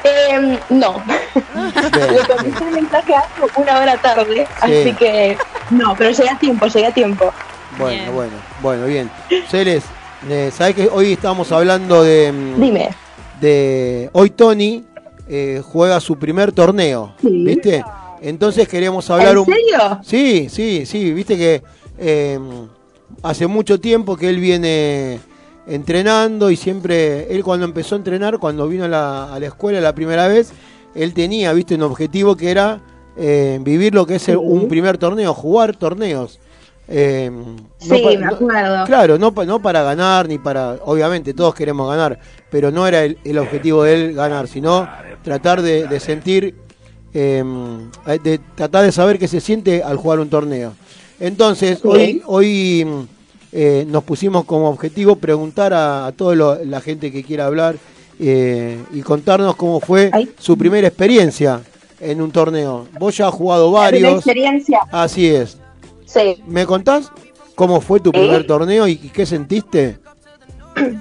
Eh, 0.05 0.59
no, 0.71 1.03
bien, 1.05 2.15
le 2.15 2.21
contesté 2.27 2.65
el 2.65 2.71
mensaje 2.71 3.15
hace 3.17 3.61
una 3.61 3.81
hora 3.81 3.97
tarde, 3.97 4.47
Sí. 4.47 4.81
así 4.81 4.93
que 4.95 5.37
no, 5.71 5.95
pero 5.97 6.11
llegué 6.11 6.31
a 6.31 6.39
tiempo, 6.39 6.67
llegué 6.67 6.87
a 6.87 6.95
tiempo. 6.95 7.33
Bueno, 7.79 8.03
Bien. 8.03 8.15
bueno, 8.15 8.33
bueno, 8.63 8.87
bien. 8.87 9.11
Celes, 9.51 9.83
eh, 10.29 10.51
¿sabés 10.57 10.77
que 10.77 10.89
hoy 10.91 11.13
estamos 11.15 11.51
hablando 11.51 12.05
de, 12.05 12.31
mm, 12.33 12.61
Dime. 12.61 12.91
De 13.41 14.11
hoy 14.13 14.31
Tony 14.31 14.85
eh, 15.29 15.63
juega 15.65 16.01
su 16.01 16.17
primer 16.19 16.53
torneo, 16.53 17.15
Sí. 17.21 17.45
¿viste? 17.45 17.85
Entonces 18.21 18.67
queríamos 18.69 19.09
hablar 19.11 19.33
¿En 19.33 19.39
un 19.39 19.45
serio? 19.45 20.01
Sí, 20.03 20.49
sí, 20.51 20.85
sí, 20.87 21.13
viste 21.13 21.37
que 21.37 21.63
eh, 21.99 22.39
hace 23.23 23.47
mucho 23.47 23.79
tiempo 23.79 24.17
que 24.17 24.29
él 24.29 24.41
viene 24.41 25.21
entrenando 25.67 26.51
y 26.51 26.57
siempre, 26.57 27.33
él 27.35 27.45
cuando 27.45 27.67
empezó 27.67 27.95
a 27.95 27.99
entrenar, 27.99 28.39
cuando 28.39 28.67
vino 28.67 28.85
a 28.85 28.89
la, 28.89 29.35
a 29.35 29.39
la 29.39 29.47
escuela 29.47 29.81
la 29.81 29.95
primera 29.95 30.27
vez, 30.27 30.51
él 30.95 31.13
tenía, 31.15 31.53
viste, 31.53 31.75
un 31.75 31.83
objetivo 31.83 32.37
que 32.37 32.51
era 32.51 32.81
eh, 33.17 33.59
vivir 33.63 33.95
lo 33.95 34.07
que 34.07 34.17
es 34.17 34.29
el- 34.29 34.37
un 34.39 34.69
primer 34.69 34.97
torneo, 34.99 35.35
jugar 35.35 35.77
torneos. 35.77 36.39
Eh, 36.91 37.31
no 37.31 37.57
Sí, 37.79 38.03
me 38.03 38.17
no- 38.17 38.29
acuerdo. 38.31 38.85
Claro, 38.87 39.19
no, 39.19 39.35
pa- 39.35 39.45
no 39.45 39.61
para 39.61 39.83
ganar, 39.83 40.27
ni 40.27 40.39
para. 40.39 40.79
Obviamente, 40.85 41.35
todos 41.35 41.55
queremos 41.55 41.89
ganar, 41.89 42.19
pero 42.51 42.71
no 42.71 42.87
era 42.87 43.05
el, 43.05 43.19
el 43.25 43.39
objetivo 43.39 43.83
de 43.85 43.95
él 43.95 44.15
ganar, 44.15 44.49
sino 44.49 44.89
tratar 45.23 45.61
de, 45.61 45.87
de 45.87 46.01
sentir, 46.01 46.55
eh, 47.13 47.45
de 48.25 48.41
tratar 48.55 48.85
de 48.85 48.93
saber 48.93 49.19
qué 49.19 49.29
se 49.29 49.41
siente 49.41 49.83
al 49.83 49.97
jugar 49.99 50.19
un 50.21 50.31
torneo. 50.31 50.73
Entonces, 51.21 51.81
hoy, 51.85 52.23
hoy 52.27 52.85
mm, 52.87 53.01
eh, 53.53 53.85
nos 53.89 54.05
pusimos 54.05 54.45
como 54.45 54.69
objetivo 54.71 55.17
preguntar 55.17 55.75
a, 55.75 56.07
a 56.07 56.13
toda 56.13 56.59
la 56.65 56.81
gente 56.81 57.13
que 57.13 57.23
quiera 57.23 57.45
hablar 57.47 57.77
eh, 58.19 58.79
y 58.95 59.03
contarnos 59.03 59.57
cómo 59.57 59.81
fue 59.81 60.11
Ay. 60.13 60.31
su 60.39 60.57
primera 60.57 60.89
experiencia 60.89 61.61
en 62.01 62.23
un 62.23 62.31
torneo. 62.31 62.87
Vos 62.99 63.17
ya 63.17 63.29
has 63.29 63.35
jugado 63.35 63.71
¿La 63.73 63.79
varios. 63.81 64.15
experiencia? 64.15 64.81
Así 64.91 65.27
es. 65.27 65.59
Sí. 66.09 66.43
¿Me 66.47 66.65
contás 66.65 67.13
cómo 67.55 67.81
fue 67.83 68.01
tu 68.01 68.09
¿Eh? 68.11 68.13
primer 68.13 68.47
torneo 68.47 68.89
y 68.89 68.93
y 68.93 69.09
qué 69.11 69.27
sentiste? 69.27 69.99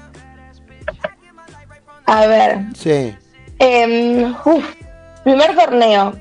A 2.06 2.26
ver. 2.28 2.60
Sí. 2.76 3.14
em, 3.60 4.34
uf, 4.46 4.66
primer 5.24 5.56
torneo. 5.56 6.14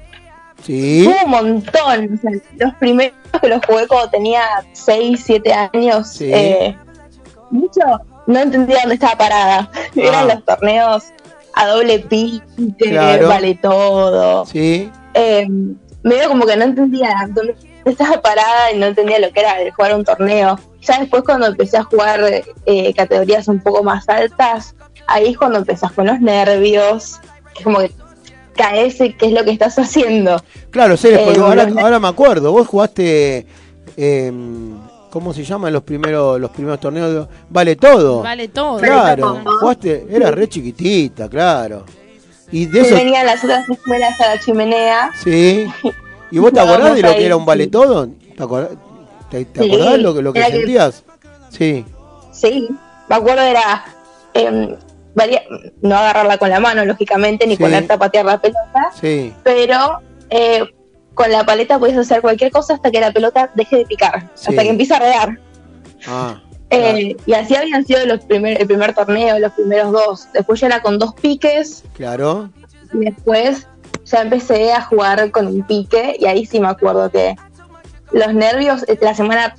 Sí. 0.65 1.07
Hubo 1.07 1.25
un 1.25 1.31
montón. 1.31 2.15
o 2.15 2.21
sea, 2.21 2.31
los 2.59 2.75
primeros 2.75 3.15
que 3.41 3.49
los 3.49 3.65
jugué 3.67 3.87
cuando 3.87 4.11
tenía 4.11 4.43
6, 4.73 5.23
7 5.25 5.53
años. 5.53 6.09
Sí. 6.09 6.31
eh, 6.33 6.77
mucho 7.51 7.81
no 8.27 8.41
entendía 8.41 8.79
dónde 8.81 8.95
estaba 8.95 9.17
parada. 9.17 9.71
Eran 9.95 10.27
los 10.29 10.45
torneos 10.45 11.05
a 11.55 11.67
doble 11.69 12.01
pique, 12.01 12.91
Claro. 12.91 13.29
vale 13.29 13.55
todo. 13.63 14.45
Sí. 14.47 14.91
Eh, 15.15 15.47
medio 16.03 16.29
como 16.29 16.45
que 16.47 16.57
no 16.57 16.65
entendía 16.65 17.15
dónde 17.31 17.55
estaba 17.91 18.21
parada 18.21 18.73
y 18.73 18.79
no 18.79 18.87
entendía 18.87 19.19
lo 19.19 19.31
que 19.33 19.41
era 19.41 19.61
el 19.61 19.71
jugar 19.73 19.95
un 19.95 20.05
torneo. 20.05 20.59
Ya 20.83 21.01
después 21.01 21.23
cuando 21.25 21.47
empecé 21.47 21.77
a 21.79 21.85
jugar 21.85 22.21
eh, 22.67 22.95
categorías 22.95 23.49
un 23.49 23.61
poco 23.61 23.83
más 23.83 24.09
altas, 24.09 24.75
ahí 25.07 25.29
es 25.31 25.39
cuando 25.39 25.59
empezás 25.59 25.93
con 25.93 26.07
los 26.07 26.21
nervios, 26.21 27.19
que 27.55 27.59
es 27.61 27.65
como 27.65 27.79
que 27.81 27.91
caes 28.55 29.01
y 29.01 29.13
qué 29.13 29.27
es 29.27 29.33
lo 29.33 29.45
que 29.45 29.51
estás 29.51 29.79
haciendo. 29.79 30.43
Claro, 30.71 30.97
Ceres, 30.97 31.21
porque 31.21 31.39
Eh, 31.41 31.75
ahora, 31.83 31.99
me 31.99 32.09
acuerdo, 32.09 32.53
vos 32.53 32.67
jugaste, 32.69 33.47
eh, 33.97 34.33
¿cómo 35.11 35.33
se 35.35 35.45
llaman 35.45 35.73
los 35.73 35.83
primeros 35.83 36.41
los 36.41 36.51
primeros 36.51 36.81
torneos? 36.81 37.13
de- 37.13 37.27
Vale 37.51 37.77
todo. 37.77 38.23
Vale 38.23 38.49
todo. 38.49 38.79
Claro, 38.79 39.33
Vale 39.35 39.45
todo. 39.45 39.59
jugaste, 39.61 40.07
era 40.11 40.31
re 40.31 40.49
chiquitita, 40.49 41.29
claro. 41.29 41.85
Y 42.53 42.67
de 42.67 42.79
Y 42.79 42.83
eso, 42.85 42.95
venían 42.95 43.27
las 43.27 43.43
otras 43.43 43.69
escuelas 43.69 44.21
a 44.21 44.35
la 44.35 44.41
chimenea. 44.41 45.11
sí. 45.23 45.67
¿Y 46.31 46.39
vos 46.39 46.53
te 46.53 46.61
acordás 46.61 46.95
de 46.95 47.03
lo 47.03 47.13
que 47.15 47.27
era 47.27 47.37
un 47.37 47.45
vale 47.47 47.65
sí. 47.65 47.71
todo? 47.71 48.09
¿Te 48.37 48.43
acordás, 48.43 48.71
te, 49.31 49.45
te 49.45 49.63
Sí, 49.63 49.69
acordás 49.73 49.99
lo 50.01 50.15
que, 50.15 50.23
lo 50.23 50.33
que 50.33 50.39
era 50.41 50.49
que- 50.49 50.57
sentías? 50.57 51.05
Sí, 51.51 51.85
Sí, 52.33 52.69
me 53.09 53.17
acuerdo 53.17 53.43
era 53.43 53.85
varia- 55.15 55.43
no 55.81 55.97
agarrarla 55.97 56.37
con 56.39 56.51
la 56.51 56.61
mano, 56.61 56.85
lógicamente, 56.85 57.47
ni 57.47 57.57
Sí. 57.57 57.63
ponerte 57.63 57.93
a 57.95 57.99
patear 57.99 58.25
la 58.27 58.39
pelota. 58.41 58.91
sí. 59.01 59.33
pero 59.43 60.01
eh, 60.29 60.65
con 61.15 61.31
la 61.31 61.47
paleta 61.47 61.79
puedes 61.79 61.97
hacer 61.97 62.21
cualquier 62.21 62.51
cosa 62.51 62.75
hasta 62.75 62.91
que 62.91 63.01
la 63.01 63.13
pelota 63.13 63.51
deje 63.55 63.77
de 63.79 63.87
picar, 63.87 64.29
Sí. 64.35 64.47
hasta 64.51 64.63
que 64.63 64.69
empiece 64.69 64.95
a 64.95 64.99
regar. 64.99 65.39
Ah, 66.07 66.43
Eh, 66.69 67.17
y 67.25 67.33
así 67.33 67.55
habían 67.55 67.87
sido 67.87 68.05
los 68.07 68.25
primer, 68.25 68.61
el 68.61 68.67
primer 68.67 68.93
torneo, 68.93 69.39
los 69.39 69.53
primeros 69.53 69.93
dos. 69.93 70.27
Después 70.35 70.59
ya 70.61 70.67
era 70.67 70.83
con 70.83 70.99
dos 70.99 71.15
piques 71.15 71.85
claro. 71.95 72.51
y 72.93 72.99
después 73.05 73.69
ya 74.07 74.23
empecé 74.23 74.73
a 74.73 74.81
jugar 74.83 75.31
con 75.31 75.47
un 75.47 75.63
pique 75.67 76.17
y 76.19 76.27
ahí 76.27 76.47
sí 76.47 76.61
me 76.61 76.69
acuerdo 76.69 77.11
que 77.11 77.35
los 78.13 78.33
nervios, 78.35 78.85
eh, 78.89 78.99
la 79.01 79.15
semana, 79.15 79.55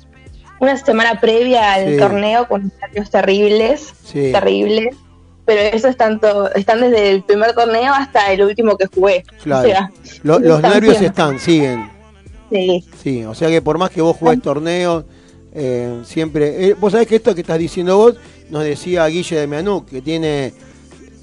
una 0.60 0.76
semana 0.76 1.20
previa 1.20 1.74
al 1.74 1.92
Sí. 1.92 1.98
torneo 1.98 2.48
con 2.48 2.72
nervios 2.80 3.10
terribles, 3.10 3.92
Sí. 4.04 4.32
terribles. 4.32 4.96
Pero 5.44 5.62
eso 5.62 5.88
es 5.88 5.96
tanto, 5.96 6.52
están 6.54 6.80
desde 6.82 7.10
el 7.10 7.22
primer 7.22 7.54
torneo 7.54 7.94
hasta 7.94 8.30
el 8.32 8.42
último 8.42 8.76
que 8.76 8.86
jugué. 8.86 9.24
Claro. 9.42 9.66
O 9.66 9.70
sea, 9.70 9.90
Lo- 10.22 10.38
los 10.38 10.60
nervios 10.60 11.00
están, 11.00 11.38
siguen. 11.38 11.90
Sí, 12.50 12.84
Sí, 13.02 13.24
o 13.24 13.34
sea 13.34 13.48
que 13.48 13.60
por 13.62 13.78
más 13.78 13.90
que 13.90 14.00
vos 14.02 14.16
juegues 14.16 14.42
torneos, 14.42 15.04
eh, 15.54 16.00
siempre... 16.04 16.68
eh, 16.68 16.74
vos 16.78 16.92
sabés 16.92 17.06
que 17.06 17.16
esto 17.16 17.34
que 17.34 17.40
estás 17.42 17.58
diciendo 17.58 17.96
vos 17.96 18.16
nos 18.50 18.62
decía 18.64 19.06
Guille 19.06 19.36
de 19.40 19.46
Mianú, 19.46 19.84
que 19.86 20.00
tiene 20.02 20.52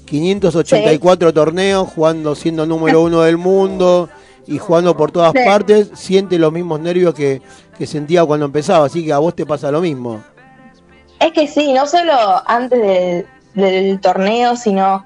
584 0.06 1.34
torneos, 1.34 1.88
jugando 1.94 2.34
siendo 2.34 2.64
número 2.66 3.02
uno 3.02 3.22
del 3.22 3.36
mundo 3.36 4.08
y 4.46 4.58
jugando 4.58 4.96
por 4.96 5.10
todas 5.10 5.32
Sí. 5.32 5.40
partes, 5.44 5.90
siente 5.94 6.38
los 6.38 6.52
mismos 6.52 6.80
nervios 6.80 7.12
que, 7.14 7.42
que 7.76 7.86
sentía 7.86 8.24
cuando 8.24 8.46
empezaba, 8.46 8.86
así 8.86 9.04
que 9.04 9.12
a 9.12 9.18
vos 9.18 9.34
te 9.34 9.44
pasa 9.44 9.70
lo 9.70 9.80
mismo. 9.80 10.22
Es 11.18 11.32
que 11.32 11.46
sí, 11.48 11.72
no 11.72 11.86
solo 11.86 12.12
antes 12.46 12.80
del, 12.80 13.26
del 13.54 14.00
torneo, 14.00 14.54
sino 14.56 15.04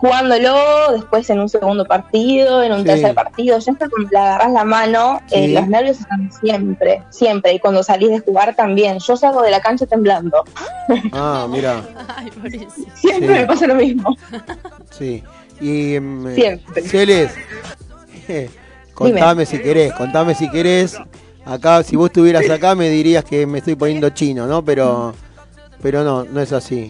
jugándolo, 0.00 0.92
después 0.92 1.28
en 1.28 1.40
un 1.40 1.48
segundo 1.48 1.84
partido, 1.84 2.62
en 2.62 2.70
un 2.72 2.78
Sí. 2.78 2.84
tercer 2.84 3.14
partido, 3.16 3.58
ya 3.58 3.72
hasta 3.72 3.88
cuando 3.88 4.08
le 4.12 4.18
agarras 4.18 4.52
la 4.52 4.64
mano, 4.64 5.20
eh, 5.32 5.48
los 5.48 5.66
nervios 5.66 5.98
están 5.98 6.30
siempre, 6.32 7.02
siempre, 7.10 7.54
y 7.54 7.58
cuando 7.58 7.82
salís 7.82 8.10
de 8.10 8.20
jugar 8.20 8.54
también. 8.54 8.98
Yo 9.00 9.16
salgo 9.16 9.42
de 9.42 9.50
la 9.50 9.60
cancha 9.60 9.86
temblando, 9.86 10.44
Ah, 11.12 11.46
mira, 11.50 11.82
Ay, 12.16 12.30
siempre 12.94 13.34
Sí. 13.34 13.40
me 13.40 13.46
pasa 13.46 13.66
lo 13.66 13.74
mismo. 13.74 14.16
sí. 14.90 15.22
Y 15.60 15.98
mm, 15.98 16.34
Siempre. 16.36 16.82
Celes, 16.82 17.32
contame 18.94 19.44
si 19.46 19.58
querés, 19.58 19.92
contame 19.94 20.34
si 20.36 20.48
querés. 20.48 20.96
Acá, 21.44 21.82
si 21.82 21.96
vos 21.96 22.06
estuvieras 22.10 22.48
acá, 22.50 22.74
me 22.76 22.88
dirías 22.90 23.24
que 23.24 23.46
me 23.46 23.58
estoy 23.58 23.74
poniendo 23.74 24.10
chino, 24.10 24.46
¿no? 24.46 24.62
Pero, 24.64 25.14
pero 25.82 26.04
no, 26.04 26.22
no 26.24 26.40
es 26.40 26.52
así. 26.52 26.88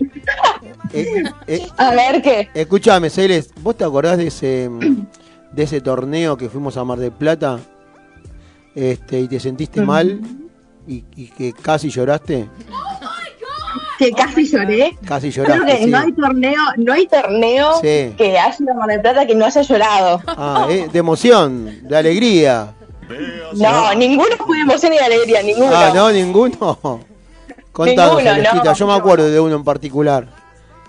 Eh, 0.92 1.22
eh, 1.46 1.66
A 1.76 1.90
ver 1.92 2.22
qué. 2.22 2.48
escuchame, 2.54 3.10
Celes, 3.10 3.50
¿vos 3.62 3.76
te 3.76 3.84
acordás 3.84 4.16
de 4.18 4.28
ese, 4.28 4.68
mm, 4.70 5.06
de 5.52 5.62
ese 5.62 5.80
torneo 5.80 6.36
que 6.36 6.48
fuimos 6.48 6.76
a 6.76 6.84
Mar 6.84 6.98
del 6.98 7.12
Plata? 7.12 7.58
Este, 8.74 9.20
y 9.20 9.28
te 9.28 9.40
sentiste 9.40 9.80
mal 9.82 10.20
y, 10.86 11.04
y 11.16 11.26
que 11.28 11.52
casi 11.52 11.90
lloraste. 11.90 12.48
que 13.98 14.12
casi 14.12 14.44
lloré. 14.46 14.96
Casi 15.04 15.32
Creo 15.32 15.44
que 15.46 15.52
lloraste, 15.52 15.78
sí. 15.84 15.90
no 15.90 15.98
hay 15.98 16.12
torneo, 16.12 16.62
no 16.76 16.92
hay 16.92 17.06
torneo 17.08 17.72
Sí. 17.82 18.14
que 18.16 18.38
haya 18.38 18.56
a 18.70 18.74
Mar 18.74 18.88
del 18.88 19.00
Plata 19.00 19.26
que 19.26 19.34
no 19.34 19.44
haya 19.46 19.62
llorado. 19.62 20.22
Ah, 20.28 20.66
eh, 20.70 20.88
de 20.92 20.98
emoción, 20.98 21.80
de 21.88 21.96
alegría. 21.96 22.74
No, 23.54 23.94
ninguno 23.94 24.36
fue 24.46 24.58
de 24.58 24.62
emoción 24.62 24.92
y 24.92 24.96
de 24.98 25.02
alegría, 25.04 25.42
ninguno. 25.42 25.70
Ah, 25.74 25.90
no, 25.94 26.10
ninguno. 26.12 26.56
Contanos, 27.72 28.22
Ninguno, 28.22 28.64
no, 28.64 28.74
yo 28.74 28.86
me 28.86 28.92
acuerdo 28.94 29.28
de 29.30 29.40
uno 29.40 29.56
en 29.56 29.64
particular. 29.64 30.28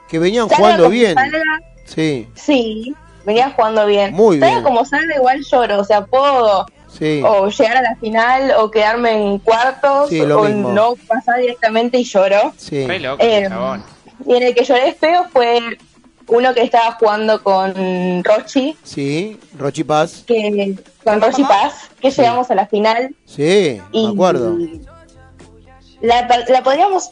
Que 0.10 0.20
venían 0.20 0.48
Salga 0.50 0.58
jugando 0.58 0.84
como 0.84 0.94
bien. 0.96 1.14
salga, 1.16 1.42
Sí, 1.86 2.28
sí, 2.36 2.96
venía 3.26 3.52
jugando 3.52 3.86
bien. 3.86 4.14
Muy 4.14 4.40
Salga 4.40 4.56
bien. 4.56 4.64
como 4.64 4.86
salga, 4.86 5.16
igual 5.16 5.42
lloro. 5.44 5.80
O 5.80 5.84
sea, 5.84 6.06
puedo 6.06 6.66
sí. 6.88 7.22
o 7.26 7.48
llegar 7.50 7.78
a 7.78 7.82
la 7.82 7.96
final 7.98 8.52
o 8.60 8.70
quedarme 8.72 9.12
en 9.14 9.40
cuartos 9.40 10.10
Sí, 10.10 10.20
lo 10.26 10.42
o 10.42 10.44
mismo. 10.46 10.72
no 10.72 10.96
pasar 11.08 11.40
directamente 11.40 11.98
y 11.98 12.04
lloro. 12.04 12.54
sí. 12.58 12.86
Loco, 13.00 13.24
Eh. 13.24 13.50
Y 14.26 14.36
en 14.36 14.44
el 14.44 14.54
que 14.56 14.64
lloré 14.66 14.94
feo 14.94 15.26
fue 15.32 15.60
uno 16.28 16.54
que 16.54 16.62
estaba 16.62 16.92
jugando 17.00 17.42
con 17.42 18.24
Rochi, 18.24 18.76
Sí, 18.84 19.40
Rochi 19.58 19.84
Paz. 19.84 20.24
que 20.28 20.76
con 21.04 21.22
Rochi 21.22 21.44
Paz, 21.44 21.90
que 22.00 22.12
llegamos 22.12 22.52
a 22.52 22.56
la 22.56 22.68
final 22.68 23.16
Sí, 23.26 23.82
y 23.92 24.06
me 24.08 24.14
acuerdo. 24.14 24.56
La, 26.02 26.28
la 26.48 26.64
podríamos, 26.64 27.10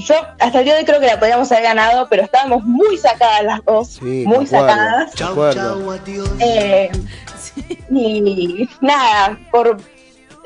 yo 0.00 0.14
hasta 0.38 0.58
el 0.58 0.64
día 0.64 0.74
de 0.74 0.80
hoy 0.80 0.84
creo 0.86 1.00
que 1.00 1.06
la 1.06 1.18
podríamos 1.18 1.50
haber 1.52 1.64
ganado, 1.64 2.06
pero 2.08 2.22
estábamos 2.22 2.64
muy 2.64 2.96
sacadas 2.98 3.44
las 3.44 3.64
dos, 3.64 3.88
Sí, 4.00 4.24
muy 4.26 4.46
sacadas. 4.46 5.12
Me 5.18 5.26
acuerdo. 5.26 5.98
Eh, 6.40 6.90
Y 7.90 8.68
nada, 8.80 9.38
por 9.50 9.76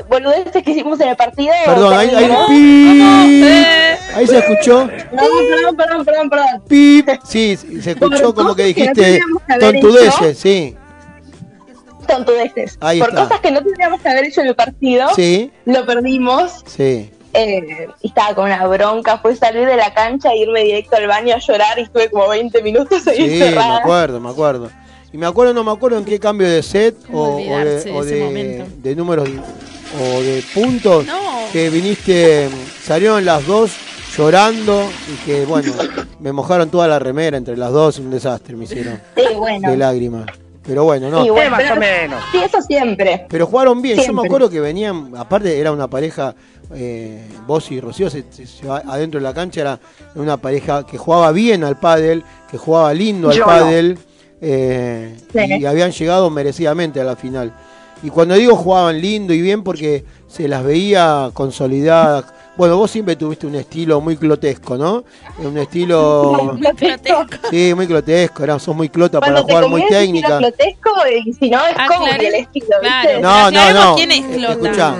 boludeces 0.08 0.62
que 0.62 0.70
hicimos 0.70 0.98
en 1.00 1.08
el 1.10 1.16
partido. 1.16 1.52
Perdón, 1.66 1.94
ahí, 1.94 2.08
ahí, 2.10 2.30
pi- 2.48 3.42
Eh, 3.44 3.98
ahí 4.14 4.26
se 4.26 4.38
escuchó. 4.38 4.86
No, 5.12 5.22
perdón, 5.50 5.76
perdón, 5.76 6.04
perdón, 6.04 6.30
perdón. 6.30 6.62
Pip. 6.68 7.08
Sí, 7.24 7.56
se 7.56 7.90
escuchó 7.92 8.32
Por 8.32 8.34
como 8.34 8.54
que 8.56 8.74
cosas 8.74 8.94
que 8.94 9.02
no 9.02 9.02
dijiste 9.04 9.20
que 9.46 9.58
tontudeces, 9.60 10.38
sí. 10.38 10.76
Tontudeces. 12.06 12.76
Ahí 12.80 13.00
Por 13.00 13.10
está. 13.10 13.22
cosas 13.24 13.40
que 13.40 13.50
no 13.50 13.62
tendríamos 13.62 14.00
que 14.00 14.08
haber 14.08 14.24
hecho 14.24 14.40
en 14.42 14.48
el 14.48 14.54
partido, 14.54 15.08
Sí, 15.14 15.50
lo 15.64 15.86
perdimos. 15.86 16.62
sí. 16.66 17.10
Eh, 17.34 17.88
estaba 18.02 18.34
con 18.34 18.44
una 18.46 18.66
bronca, 18.66 19.18
fue 19.18 19.34
salir 19.36 19.66
de 19.66 19.76
la 19.76 19.92
cancha 19.92 20.32
e 20.32 20.38
irme 20.38 20.62
directo 20.64 20.96
al 20.96 21.06
baño 21.06 21.34
a 21.34 21.38
llorar 21.38 21.78
y 21.78 21.82
estuve 21.82 22.08
como 22.10 22.28
20 22.28 22.62
minutos 22.62 23.06
ahí 23.06 23.28
Sí, 23.28 23.38
me 23.54 23.58
acuerdo, 23.60 24.20
me 24.20 24.30
acuerdo. 24.30 24.70
Y 25.12 25.16
me 25.18 25.26
acuerdo, 25.26 25.54
no 25.54 25.62
me 25.62 25.70
acuerdo 25.70 25.98
en 25.98 26.04
qué 26.04 26.18
cambio 26.18 26.48
de 26.48 26.62
set 26.62 26.96
o, 27.12 27.36
de, 27.36 27.92
o 27.94 28.04
de, 28.04 28.96
números 28.96 29.28
o 30.00 30.20
de 30.22 30.42
puntos 30.52 31.06
No. 31.06 31.20
que 31.52 31.70
viniste, 31.70 32.48
salieron 32.82 33.24
las 33.24 33.46
dos 33.46 33.70
llorando 34.16 34.88
y 35.12 35.24
que 35.26 35.44
bueno, 35.44 35.72
me 36.20 36.32
mojaron 36.32 36.68
toda 36.70 36.88
la 36.88 36.98
remera 36.98 37.36
entre 37.36 37.56
las 37.56 37.70
dos, 37.72 37.98
un 37.98 38.10
desastre 38.10 38.56
me 38.56 38.64
hicieron 38.64 39.00
Sí, 39.16 39.22
bueno. 39.36 39.70
de 39.70 39.76
lágrimas. 39.76 40.26
Pero 40.66 40.84
bueno, 40.84 41.10
no. 41.10 41.24
Y 41.24 41.30
bueno, 41.30 41.50
más 41.50 41.62
pero- 41.62 41.74
o 41.74 41.78
menos. 41.78 42.22
Sí, 42.32 42.38
eso 42.42 42.60
siempre. 42.62 43.26
Pero 43.28 43.46
jugaron 43.46 43.82
bien, 43.82 43.98
yo 44.00 44.12
me 44.12 44.22
acuerdo 44.26 44.48
que 44.48 44.60
venían, 44.60 45.12
aparte 45.16 45.58
era 45.58 45.70
una 45.72 45.88
pareja, 45.88 46.34
eh, 46.74 47.28
vos 47.46 47.70
y 47.70 47.80
Rocío, 47.80 48.08
se, 48.08 48.24
se- 48.32 48.68
adentro 48.68 49.20
de 49.20 49.24
la 49.24 49.34
cancha 49.34 49.60
era 49.60 49.78
una 50.14 50.36
pareja 50.38 50.86
que 50.86 50.96
jugaba 50.96 51.32
bien 51.32 51.64
al 51.64 51.78
pádel, 51.78 52.24
que 52.50 52.56
jugaba 52.56 52.94
lindo 52.94 53.28
al 53.28 53.34
Yo 53.36 53.40
no. 53.42 53.46
pádel, 53.46 53.98
eh, 54.40 55.16
Sí. 55.32 55.38
y 55.60 55.64
habían 55.66 55.90
llegado 55.92 56.30
merecidamente 56.30 57.00
a 57.00 57.04
la 57.04 57.16
final. 57.16 57.52
Y 58.02 58.10
cuando 58.10 58.34
digo 58.34 58.56
jugaban 58.56 59.00
lindo 59.00 59.32
y 59.32 59.40
bien 59.40 59.62
porque 59.62 60.04
se 60.28 60.48
las 60.48 60.62
veía 60.64 61.30
consolidadas. 61.32 62.26
Bueno, 62.56 62.76
vos 62.76 62.88
siempre 62.90 63.16
tuviste 63.16 63.48
un 63.48 63.56
estilo 63.56 64.00
muy 64.00 64.16
clotesco, 64.16 64.76
¿no? 64.76 65.02
Un 65.38 65.58
estilo... 65.58 66.56
Sí, 67.50 67.72
muy 67.74 67.86
clotesco, 67.88 68.44
era, 68.44 68.58
sos 68.60 68.76
muy 68.76 68.88
clota 68.88 69.18
para 69.18 69.42
Cuando 69.42 69.48
jugar, 69.66 69.68
muy 69.68 69.86
técnica. 69.88 70.38
grotesco 70.38 70.90
y 71.26 71.32
si 71.32 71.50
no 71.50 71.58
es 71.66 71.74
como 71.88 72.06
Aclaré- 72.06 72.26
el 72.28 72.34
estilo, 72.34 72.66
claro. 72.80 73.08
¿viste? 73.08 73.20
No, 73.22 73.50
no, 73.50 73.72
no. 73.72 73.94
quién 73.96 74.10
es 74.12 74.24
Clota. 74.36 74.52
Escuchá, 74.52 74.96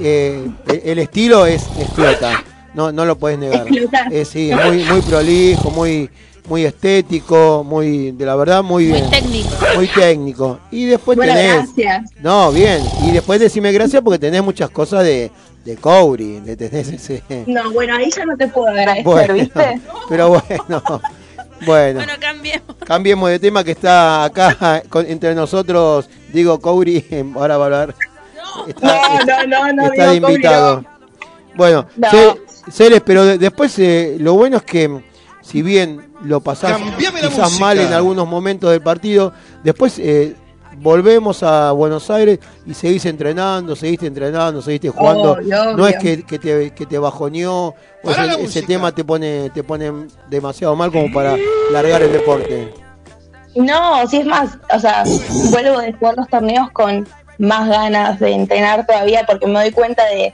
eh, 0.00 0.48
el, 0.84 0.98
estilo 0.98 1.46
es, 1.46 1.62
es 1.78 1.88
Clota. 1.94 2.44
No, 2.74 2.92
no 2.92 3.06
lo 3.06 3.16
puedes 3.16 3.38
negar. 3.38 3.66
Es 3.68 3.76
Clota. 3.78 4.06
Eh, 4.10 4.24
sí, 4.26 4.50
es 4.50 4.64
muy, 4.66 4.84
muy 4.84 5.00
prolijo, 5.00 5.70
muy, 5.70 6.10
muy 6.46 6.64
estético, 6.66 7.64
muy, 7.64 8.10
de 8.12 8.26
la 8.26 8.36
verdad, 8.36 8.62
muy 8.62 8.84
muy 8.84 8.92
bien. 9.00 9.10
técnico. 9.10 9.48
Muy 9.76 9.88
técnico. 9.88 10.58
Y 10.70 10.84
después 10.84 11.16
Bueno, 11.16 11.32
tenés. 11.32 11.74
gracias. 11.74 12.10
No, 12.20 12.52
bien. 12.52 12.82
Y 13.06 13.12
después 13.12 13.40
decime 13.40 13.72
gracias 13.72 14.02
porque 14.02 14.18
tenés 14.18 14.42
muchas 14.42 14.68
cosas 14.70 15.04
de, 15.04 15.30
de 15.68 15.76
Cowry. 15.76 16.40
De 16.40 16.56
tenés 16.56 16.88
ese. 16.88 17.22
No, 17.46 17.70
bueno, 17.72 17.94
ahí 17.94 18.10
ya 18.10 18.24
no 18.24 18.36
te 18.36 18.48
puedo 18.48 18.68
agradecer, 18.68 19.04
Bueno, 19.04 19.34
¿viste? 19.34 19.80
pero 20.08 20.28
bueno. 20.28 20.82
Bueno, 21.66 21.98
Bueno, 21.98 22.12
cambiemos. 22.20 22.76
cambiemos 22.86 23.30
de 23.30 23.38
tema 23.40 23.64
que 23.64 23.72
está 23.72 24.24
acá 24.24 24.82
con- 24.88 25.06
entre 25.06 25.34
nosotros. 25.34 26.08
Digo, 26.32 26.60
Cowry, 26.60 27.04
ahora 27.36 27.56
va 27.58 27.64
a 27.64 27.66
hablar. 27.66 27.94
Está- 28.66 29.24
No, 29.24 29.46
no, 29.46 29.66
no, 29.66 29.72
no, 29.72 29.92
está 29.92 30.10
digo, 30.12 30.30
invitado. 30.30 30.76
no. 30.82 30.98
Bueno, 31.56 31.86
No. 31.96 32.08
Pero 33.04 33.24
de- 33.24 33.38
después 33.38 33.78
eh, 33.78 34.16
lo 34.20 34.34
bueno 34.34 34.58
es 34.58 34.62
que 34.62 35.02
si 35.42 35.62
bien 35.62 36.12
lo 36.22 36.40
pasás 36.40 36.76
quizás 36.98 37.12
música. 37.14 37.60
mal 37.60 37.78
en 37.78 37.92
algunos 37.92 38.28
momentos 38.28 38.70
del 38.70 38.82
partido, 38.82 39.32
después 39.64 39.98
eh, 39.98 40.36
volvemos 40.80 41.42
a 41.42 41.72
Buenos 41.72 42.10
Aires 42.10 42.38
y 42.66 42.74
seguís 42.74 43.04
entrenando, 43.06 43.74
seguiste 43.76 44.06
entrenando, 44.06 44.62
seguiste 44.62 44.88
jugando. 44.90 45.38
No 45.76 45.86
es 45.86 45.96
que, 45.98 46.24
que 46.24 46.38
te, 46.38 46.70
que 46.72 46.86
te 46.86 46.98
bajoneó 46.98 47.74
o 48.02 48.10
la 48.10 48.26
ese, 48.26 48.42
música. 48.42 48.66
tema 48.66 48.92
te 48.92 49.04
pone, 49.04 49.50
te 49.50 49.62
pone 49.62 49.92
demasiado 50.28 50.74
mal 50.76 50.90
como 50.92 51.12
para 51.12 51.36
largar 51.72 52.02
el 52.02 52.12
deporte. 52.12 52.72
No, 53.56 54.06
sí 54.06 54.18
es 54.18 54.26
más, 54.26 54.56
o 54.72 54.78
sea, 54.78 55.02
vuelvo 55.50 55.80
de 55.80 55.92
jugar 55.94 56.14
los 56.16 56.28
torneos 56.28 56.70
con 56.70 57.06
más 57.38 57.68
ganas 57.68 58.20
de 58.20 58.32
entrenar 58.32 58.86
todavía 58.86 59.24
porque 59.26 59.46
me 59.46 59.54
doy 59.60 59.70
cuenta 59.72 60.04
de, 60.06 60.32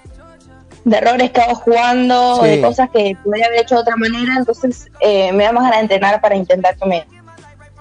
de 0.84 0.96
errores 0.96 1.30
que 1.30 1.40
hago 1.40 1.54
jugando, 1.54 2.40
Sí. 2.42 2.48
de 2.48 2.60
cosas 2.60 2.90
que 2.90 3.16
podría 3.24 3.46
haber 3.46 3.60
hecho 3.60 3.76
de 3.76 3.80
otra 3.82 3.96
manera, 3.96 4.34
entonces 4.36 4.88
eh, 5.00 5.32
me 5.32 5.44
da 5.44 5.52
más 5.52 5.62
ganas 5.64 5.78
de 5.78 5.82
entrenar 5.82 6.20
para 6.20 6.34
intentar 6.36 6.76
que 6.76 6.86
me 6.86 7.06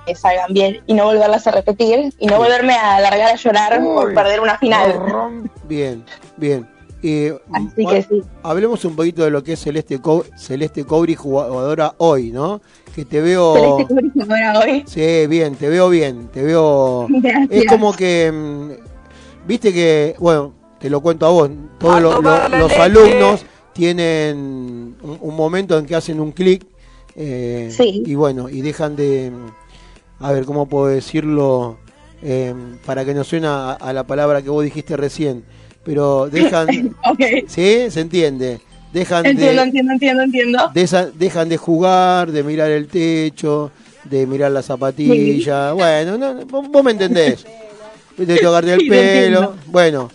que 0.05 0.15
salgan 0.15 0.53
bien 0.53 0.81
y 0.87 0.93
no 0.93 1.05
volverlas 1.05 1.45
a 1.47 1.51
repetir 1.51 2.13
y 2.19 2.25
no 2.27 2.37
volverme 2.37 2.73
a 2.73 2.99
largar 2.99 3.29
a 3.31 3.35
llorar 3.35 3.83
por 3.83 4.13
perder 4.13 4.39
una 4.39 4.57
final. 4.57 4.99
Bien, 5.67 6.03
bien. 6.37 6.67
Eh, 7.05 7.37
Así 7.51 7.85
que 7.85 8.01
sí. 8.03 8.21
Hablemos 8.43 8.85
un 8.85 8.95
poquito 8.95 9.23
de 9.25 9.29
lo 9.29 9.43
que 9.43 9.53
es 9.53 9.59
Celeste, 9.61 9.99
Co- 9.99 10.23
Celeste 10.37 10.85
Cobri, 10.85 11.15
jugadora 11.15 11.95
hoy, 11.97 12.31
¿no? 12.31 12.61
Que 12.95 13.03
te 13.03 13.19
veo... 13.19 13.55
Celeste 13.55 13.87
Cubri 13.93 14.11
ahora 14.41 14.59
hoy. 14.61 14.83
Sí, 14.87 15.27
bien, 15.27 15.55
te 15.55 15.67
veo 15.67 15.89
bien, 15.89 16.29
te 16.29 16.43
veo... 16.43 17.07
Gracias. 17.09 17.49
Es 17.51 17.65
como 17.65 17.93
que, 17.93 18.31
mm, 18.31 18.71
viste 19.45 19.73
que, 19.73 20.15
bueno, 20.19 20.53
te 20.79 20.89
lo 20.89 21.01
cuento 21.01 21.25
a 21.25 21.29
vos, 21.31 21.49
todos 21.77 22.01
lo- 22.01 22.21
lo- 22.21 22.47
los 22.49 22.71
alumnos 22.77 23.45
tienen 23.73 24.37
un, 25.01 25.17
un 25.19 25.35
momento 25.35 25.77
en 25.77 25.85
que 25.85 25.95
hacen 25.95 26.21
un 26.21 26.31
clic 26.31 26.65
eh, 27.15 27.67
Sí. 27.75 28.03
y 28.05 28.15
bueno, 28.15 28.47
y 28.47 28.61
dejan 28.61 28.95
de, 28.95 29.29
a 30.19 30.31
ver, 30.31 30.45
¿cómo 30.45 30.67
puedo 30.67 30.87
decirlo? 30.87 31.77
Eh, 32.21 32.53
para 32.85 33.03
que 33.03 33.13
no 33.13 33.23
suena 33.23 33.71
a, 33.71 33.73
a 33.73 33.91
la 33.93 34.05
palabra 34.05 34.41
que 34.41 34.49
vos 34.49 34.63
dijiste 34.63 34.95
recién, 34.95 35.43
pero 35.83 36.29
dejan. 36.29 36.67
¿sí? 37.47 37.89
¿Se 37.89 37.99
entiende? 38.01 38.61
Dejan 38.93 39.25
Entiendo, 39.25 39.61
de, 39.61 39.67
entiendo, 39.67 39.91
entiendo, 39.93 40.23
entiendo. 40.23 40.71
de 40.73 41.11
dejan 41.15 41.49
de 41.49 41.57
jugar, 41.57 42.31
de 42.31 42.43
mirar 42.43 42.69
el 42.71 42.87
techo, 42.87 43.71
de 44.03 44.27
mirar 44.27 44.51
la 44.51 44.61
zapatilla. 44.61 45.73
Bueno, 45.73 46.17
no, 46.17 46.45
vos, 46.45 46.69
vos 46.69 46.83
me 46.83 46.91
entendés. 46.91 47.43
De 48.15 48.37
tocarte 48.37 48.73
el 48.75 48.79
Sí, 48.81 48.89
pelo. 48.89 49.55
Bueno, 49.65 50.09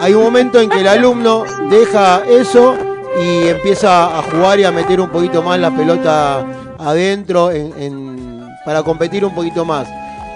hay 0.00 0.12
un 0.12 0.24
momento 0.24 0.60
en 0.60 0.68
que 0.68 0.80
el 0.80 0.88
alumno 0.88 1.44
deja 1.70 2.22
eso 2.28 2.74
y 3.22 3.46
empieza 3.48 4.18
a 4.18 4.22
jugar 4.22 4.58
y 4.58 4.64
a 4.64 4.72
meter 4.72 5.00
un 5.00 5.08
poquito 5.08 5.40
más 5.42 5.58
la 5.60 5.74
pelota 5.74 6.44
adentro 6.78 7.52
en- 7.52 7.72
en- 7.80 8.25
para 8.66 8.82
competir 8.82 9.24
un 9.24 9.34
poquito 9.34 9.64
más. 9.64 9.88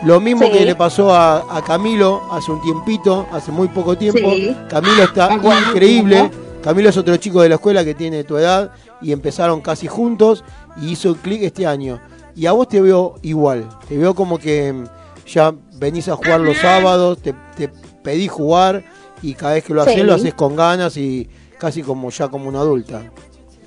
Lo 0.04 0.18
mismo 0.18 0.46
Sí. 0.46 0.52
que 0.52 0.64
le 0.64 0.74
pasó 0.74 1.14
a, 1.14 1.44
a 1.54 1.62
Camilo 1.62 2.22
hace 2.32 2.50
un 2.50 2.62
tiempito, 2.62 3.26
hace 3.32 3.52
muy 3.52 3.68
poco 3.68 3.98
tiempo. 3.98 4.30
Sí. 4.30 4.56
Camilo 4.70 5.02
está 5.02 5.28
increíble. 5.34 6.30
Camilo 6.62 6.88
es 6.88 6.96
otro 6.96 7.16
chico 7.18 7.42
de 7.42 7.50
la 7.50 7.56
escuela 7.56 7.84
que 7.84 7.94
tiene 7.94 8.24
tu 8.24 8.38
edad 8.38 8.70
y 9.02 9.12
empezaron 9.12 9.60
casi 9.60 9.86
juntos 9.86 10.42
y 10.80 10.92
hizo 10.92 11.14
clic 11.16 11.42
este 11.42 11.66
año. 11.66 12.00
Y 12.34 12.46
a 12.46 12.52
vos 12.52 12.68
te 12.68 12.80
veo 12.80 13.16
igual, 13.22 13.68
te 13.88 13.98
veo 13.98 14.14
como 14.14 14.38
que 14.38 14.72
mm, 14.72 14.84
ya 15.26 15.52
venís 15.74 16.08
a 16.08 16.16
jugar 16.16 16.40
los 16.40 16.56
sábados, 16.58 17.18
te, 17.18 17.34
te 17.56 17.68
pedí 18.02 18.28
jugar 18.28 18.84
y 19.22 19.34
cada 19.34 19.54
vez 19.54 19.64
que 19.64 19.74
lo 19.74 19.82
haces 19.82 19.94
Sí. 19.96 20.02
lo 20.02 20.14
haces 20.14 20.32
con 20.34 20.54
ganas 20.56 20.96
y 20.96 21.28
casi 21.58 21.82
como 21.82 22.08
ya 22.10 22.28
como 22.28 22.48
una 22.48 22.60
adulta. 22.60 23.02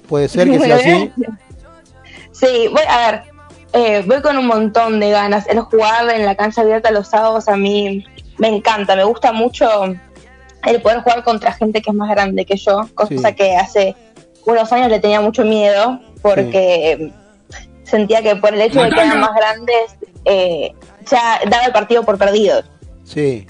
Puede 0.08 0.28
ser 0.30 0.50
que 0.50 0.60
sea 0.60 0.76
así. 0.78 1.12
Sí, 2.32 2.68
voy 2.72 2.82
a 2.88 3.12
ver, 3.12 3.24
eh, 3.74 4.04
voy 4.06 4.22
con 4.22 4.38
un 4.38 4.48
montón 4.48 5.00
de 5.00 5.12
ganas. 5.12 5.48
El 5.48 5.60
jugar 5.62 6.10
en 6.10 6.26
la 6.26 6.36
cancha 6.36 6.62
abierta 6.62 6.92
los 6.92 7.08
sábados 7.10 7.48
a 7.48 7.56
mí 7.58 8.06
me 8.38 8.48
encanta, 8.48 8.96
me 8.96 9.04
gusta 9.04 9.32
mucho 9.34 9.68
el 10.66 10.82
poder 10.82 11.02
jugar 11.02 11.24
contra 11.24 11.52
gente 11.52 11.82
que 11.82 11.90
es 11.90 11.96
más 11.96 12.10
grande 12.10 12.46
que 12.46 12.56
yo, 12.56 12.88
cosa 12.96 13.30
Sí. 13.30 13.36
que 13.36 13.56
hace 13.56 13.96
unos 14.46 14.72
años 14.72 14.90
le 14.90 15.00
tenía 15.00 15.20
mucho 15.22 15.44
miedo. 15.44 16.00
porque 16.22 17.12
sentía 17.84 18.22
que 18.22 18.38
por 18.38 18.54
el 18.54 18.62
hecho 18.62 18.82
de 18.82 18.90
que 18.92 19.02
eran 19.02 19.20
más 19.20 19.36
grandes, 19.36 19.98
eh, 20.24 20.72
ya 21.12 21.42
daba 21.50 21.66
el 21.66 21.74
partido 21.74 22.04
por 22.04 22.18
perdido. 22.18 22.64
Sí. 23.04 23.46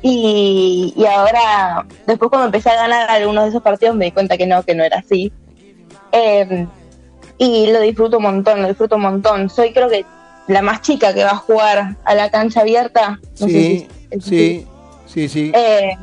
Y, 0.00 0.94
y 0.96 1.04
ahora, 1.06 1.84
después 2.06 2.28
cuando 2.30 2.46
empecé 2.46 2.70
a 2.70 2.76
ganar 2.76 3.10
algunos 3.10 3.42
de 3.44 3.50
esos 3.50 3.62
partidos, 3.62 3.96
me 3.96 4.04
di 4.04 4.12
cuenta 4.12 4.36
que 4.36 4.46
no, 4.46 4.62
que 4.62 4.76
no 4.76 4.84
era 4.84 4.98
así. 4.98 5.32
Eh, 6.12 6.68
y 7.38 7.70
lo 7.70 7.80
disfruto 7.80 8.18
un 8.18 8.24
montón, 8.24 8.62
lo 8.62 8.68
disfruto 8.68 8.96
un 8.96 9.02
montón. 9.02 9.48
Soy 9.50 9.72
creo 9.72 9.88
que 9.88 10.04
la 10.48 10.62
más 10.62 10.80
chica 10.82 11.14
que 11.14 11.24
va 11.24 11.30
a 11.32 11.36
jugar 11.36 11.96
a 12.04 12.14
la 12.14 12.30
cancha 12.30 12.60
abierta. 12.60 13.18
No 13.40 13.46
sé 13.46 13.48
Sí, 13.48 13.88
si- 14.10 14.20
sí, 14.20 14.66
sí, 15.06 15.28
sí. 15.28 15.52
Eh, 15.54 15.96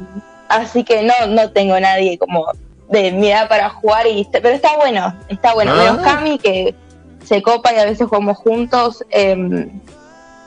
así 0.49 0.83
que 0.83 1.03
no, 1.03 1.13
no 1.27 1.51
tengo 1.51 1.79
nadie 1.79 2.17
como 2.17 2.45
de 2.89 3.11
mi 3.11 3.31
edad 3.31 3.49
para 3.49 3.69
jugar, 3.69 4.05
y 4.07 4.27
pero 4.31 4.49
está 4.49 4.75
bueno, 4.77 5.13
está 5.27 5.53
bueno. 5.55 5.71
Ah. 5.73 5.77
Menos 5.77 5.97
Cami 6.05 6.37
que 6.37 6.75
se 7.25 7.41
copa 7.41 7.73
y 7.73 7.77
a 7.79 7.85
veces 7.85 8.07
jugamos 8.07 8.37
juntos. 8.37 9.03
eh, 9.09 9.67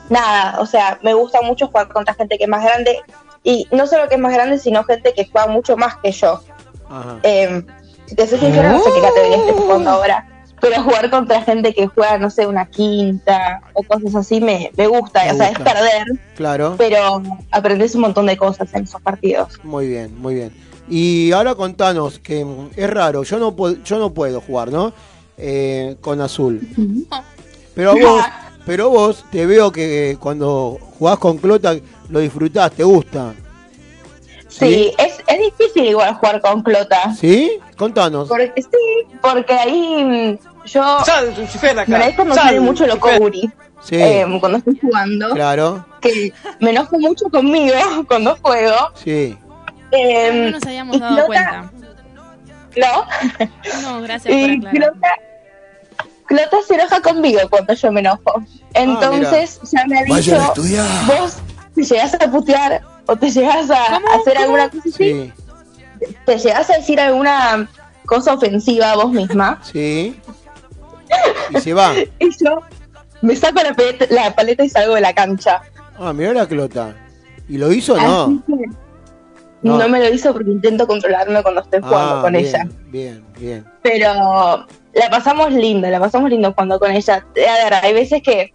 nada, 0.09 0.59
o 0.61 0.65
sea, 0.67 0.99
me 1.03 1.13
gusta 1.15 1.43
mucho 1.43 1.67
jugar 1.67 1.89
contra 1.89 2.15
gente 2.15 2.39
que 2.39 2.45
es 2.45 2.49
más 2.51 2.65
grande 2.65 2.99
y 3.45 3.67
no 3.73 3.87
solo 3.87 4.09
que 4.09 4.15
es 4.15 4.21
más 4.21 4.33
grande, 4.33 4.59
sino 4.59 4.83
gente 4.85 5.13
que 5.13 5.27
juega 5.31 5.49
mucho 5.49 5.77
más 5.77 5.97
que 5.97 6.13
yo. 6.13 6.41
Ajá. 6.89 7.17
Eh, 7.25 7.63
si 8.07 8.15
te 8.15 8.27
soy 8.27 8.39
sincera, 8.39 8.73
no 8.73 8.79
sé 8.83 8.91
qué 8.95 9.01
categoría 9.03 9.37
estoy 9.37 9.55
jugando 9.63 9.91
ahora. 9.91 10.27
Pero 10.61 10.83
jugar 10.83 11.11
contra 11.11 11.43
gente 11.43 11.73
que 11.73 11.87
juega, 11.87 12.19
no 12.19 12.31
sé, 12.31 12.47
una 12.47 12.67
quinta 12.67 13.61
o 13.75 13.83
cosas 13.83 14.15
así 14.15 14.41
me, 14.41 14.71
me 14.77 14.87
gusta. 14.87 15.25
Me 15.25 15.33
o 15.33 15.37
sea, 15.37 15.49
es 15.51 15.59
perder, 15.59 16.07
Claro. 16.37 16.75
pero 16.79 17.23
aprendes 17.51 17.95
un 17.95 18.03
montón 18.03 18.27
de 18.27 18.37
cosas 18.37 18.73
en 18.75 18.85
esos 18.85 19.01
partidos. 19.01 19.59
Muy 19.63 19.89
bien, 19.89 20.21
muy 20.21 20.35
bien. 20.35 20.53
Y 20.89 21.33
ahora 21.33 21.55
contanos, 21.55 22.19
que 22.19 22.45
mm, 22.45 22.71
es 22.77 22.91
raro, 22.91 23.23
yo 23.23 23.39
no, 23.39 23.55
puedo, 23.55 23.77
yo 23.85 23.99
no 23.99 24.13
puedo 24.15 24.41
jugar, 24.41 24.73
¿no? 24.73 24.93
Eh, 25.37 25.97
con 26.01 26.21
azul. 26.21 26.61
Pero 27.75 27.95
vos, 27.97 28.25
pero 28.67 28.91
vos 28.91 29.25
te 29.31 29.47
veo 29.47 29.71
que 29.71 30.17
cuando 30.21 30.79
jugás 30.99 31.19
con 31.19 31.39
Clota 31.39 31.77
lo 32.09 32.19
disfrutás, 32.21 32.73
te 32.73 32.83
gusta. 32.85 33.35
Sí, 34.49 34.93
es, 34.99 35.19
es 35.27 35.39
difícil 35.39 35.85
igual 35.85 36.15
jugar 36.15 36.41
con 36.41 36.63
Clota. 36.63 37.15
¿Sí? 37.15 37.59
Contanos. 37.77 38.29
Porque 38.29 38.61
sí, 38.61 39.07
porque 39.23 39.53
ahí 39.53 40.39
yo 40.69 40.99
me 41.87 41.99
dejo 41.99 42.25
no 42.25 42.35
sale 42.35 42.61
mucho 42.61 42.87
lo 42.87 42.99
Kouri 42.99 43.51
Sí, 43.83 43.95
eh, 43.95 44.27
cuando 44.41 44.59
estoy 44.59 44.77
jugando. 44.81 45.31
claro. 45.31 45.87
Que 46.01 46.33
me 46.61 46.71
enojo 46.71 46.99
mucho 46.99 47.29
conmigo 47.31 47.75
cuando 48.09 48.37
juego. 48.43 48.75
Sí. 48.95 49.39
Eh, 49.93 50.31
No 50.33 50.51
nos 50.51 50.63
habíamos 50.67 50.99
dado 50.99 51.27
cuenta. 51.27 51.71
¿No? 52.77 53.05
No, 53.83 54.03
gracias 54.03 54.35
por 54.35 54.51
Y 54.51 54.57
aclarar. 54.57 54.73
Clota, 54.93 55.09
Clota 56.27 56.57
se 56.67 56.75
enoja 56.75 57.01
conmigo 57.01 57.41
cuando 57.49 57.73
yo 57.75 57.93
me 57.93 58.01
enojo. 58.01 58.43
Entonces 58.75 59.61
ya 59.73 59.85
me 59.87 60.01
ha 60.01 60.03
dicho, 60.05 60.37
vos 61.07 61.37
te 61.75 61.83
llegás 61.85 62.15
a 62.15 62.19
putear 62.31 62.83
o 63.07 63.17
te 63.17 63.31
llegás 63.31 63.71
a 63.71 63.87
¿Cómo? 63.95 64.09
hacer 64.21 64.35
¿Cómo? 64.35 64.41
alguna 64.45 64.69
cosa 64.71 64.83
así, 64.89 64.93
Sí, 64.93 65.33
te 66.27 66.39
llegás 66.39 66.69
a 66.71 66.77
decir 66.77 67.01
alguna 67.01 67.69
cosa 68.07 68.35
ofensiva 68.35 68.91
a 68.93 68.97
vos 68.97 69.11
misma. 69.13 69.61
sí. 69.63 70.19
Y 71.51 71.61
se 71.61 71.75
va. 71.75 71.93
Y 72.19 72.31
yo 72.45 72.61
me 73.23 73.35
saco 73.37 73.61
la 73.63 73.75
paleta, 73.75 74.07
la 74.11 74.35
paleta 74.35 74.65
y 74.65 74.69
salgo 74.69 74.95
de 74.95 75.01
la 75.01 75.13
cancha. 75.13 75.61
Ah, 75.99 76.13
mirá 76.13 76.33
la 76.33 76.47
Clota. 76.47 76.95
¿Y 77.49 77.59
lo 77.59 77.73
hizo 77.73 77.95
o 77.95 77.97
no? 77.97 78.43
No. 79.63 79.79
no. 79.79 79.89
me 79.89 79.99
lo 79.99 80.15
hizo 80.15 80.33
porque 80.33 80.51
intento 80.51 80.87
controlarme 80.87 81.43
cuando 81.43 81.63
estoy 81.63 81.81
jugando 81.81 82.19
Ah, 82.19 82.23
con 82.23 82.33
bien, 82.33 82.45
ella. 82.47 82.69
Bien, 82.87 83.25
bien. 83.39 83.65
Pero 83.83 84.13
la 84.95 85.11
pasamos 85.11 85.53
linda, 85.53 85.91
la 85.91 85.99
pasamos 85.99 86.31
lindo 86.31 86.53
jugando 86.53 86.79
con 86.79 86.91
ella. 86.93 87.17
A 87.17 87.65
ver, 87.65 87.75
hay 87.83 87.93
veces 87.93 88.23
que 88.23 88.53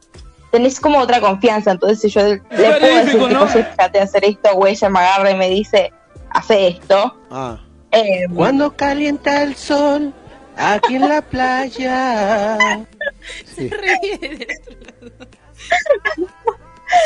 tenés 0.52 0.80
como 0.80 1.00
otra 1.00 1.20
confianza, 1.20 1.72
entonces 1.72 2.00
si 2.00 2.10
yo 2.10 2.22
le 2.26 2.38
puedo 2.40 2.80
decir, 2.80 3.12
tipo, 3.14 3.26
"Oye, 3.26 3.64
fíjate 3.66 4.00
hacer 4.00 4.24
esto, 4.24 4.52
o 4.54 4.66
ella 4.68 4.90
me 4.90 5.00
agarra 5.00 5.32
y 5.32 5.36
me 5.36 5.50
dice, 5.50 5.92
hace 6.30 6.68
esto. 6.68 7.18
Ah, 7.32 7.58
Eh, 7.92 8.26
Cuando 8.34 8.72
calienta 8.76 9.44
el 9.44 9.56
sol 9.56 10.14
aquí 10.58 10.96
en 10.96 11.10
la 11.10 11.22
playa. 11.22 12.58
sí. 13.46 13.70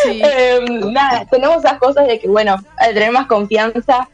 Sí. 0.04 0.22
eh, 0.24 0.60
nada, 0.92 1.26
tenemos 1.30 1.64
esas 1.64 1.80
cosas 1.80 2.08
de 2.08 2.20
que, 2.20 2.28
bueno, 2.28 2.58
al 2.78 2.94
tener 2.94 3.12
más 3.12 3.28
confianza, 3.28 4.10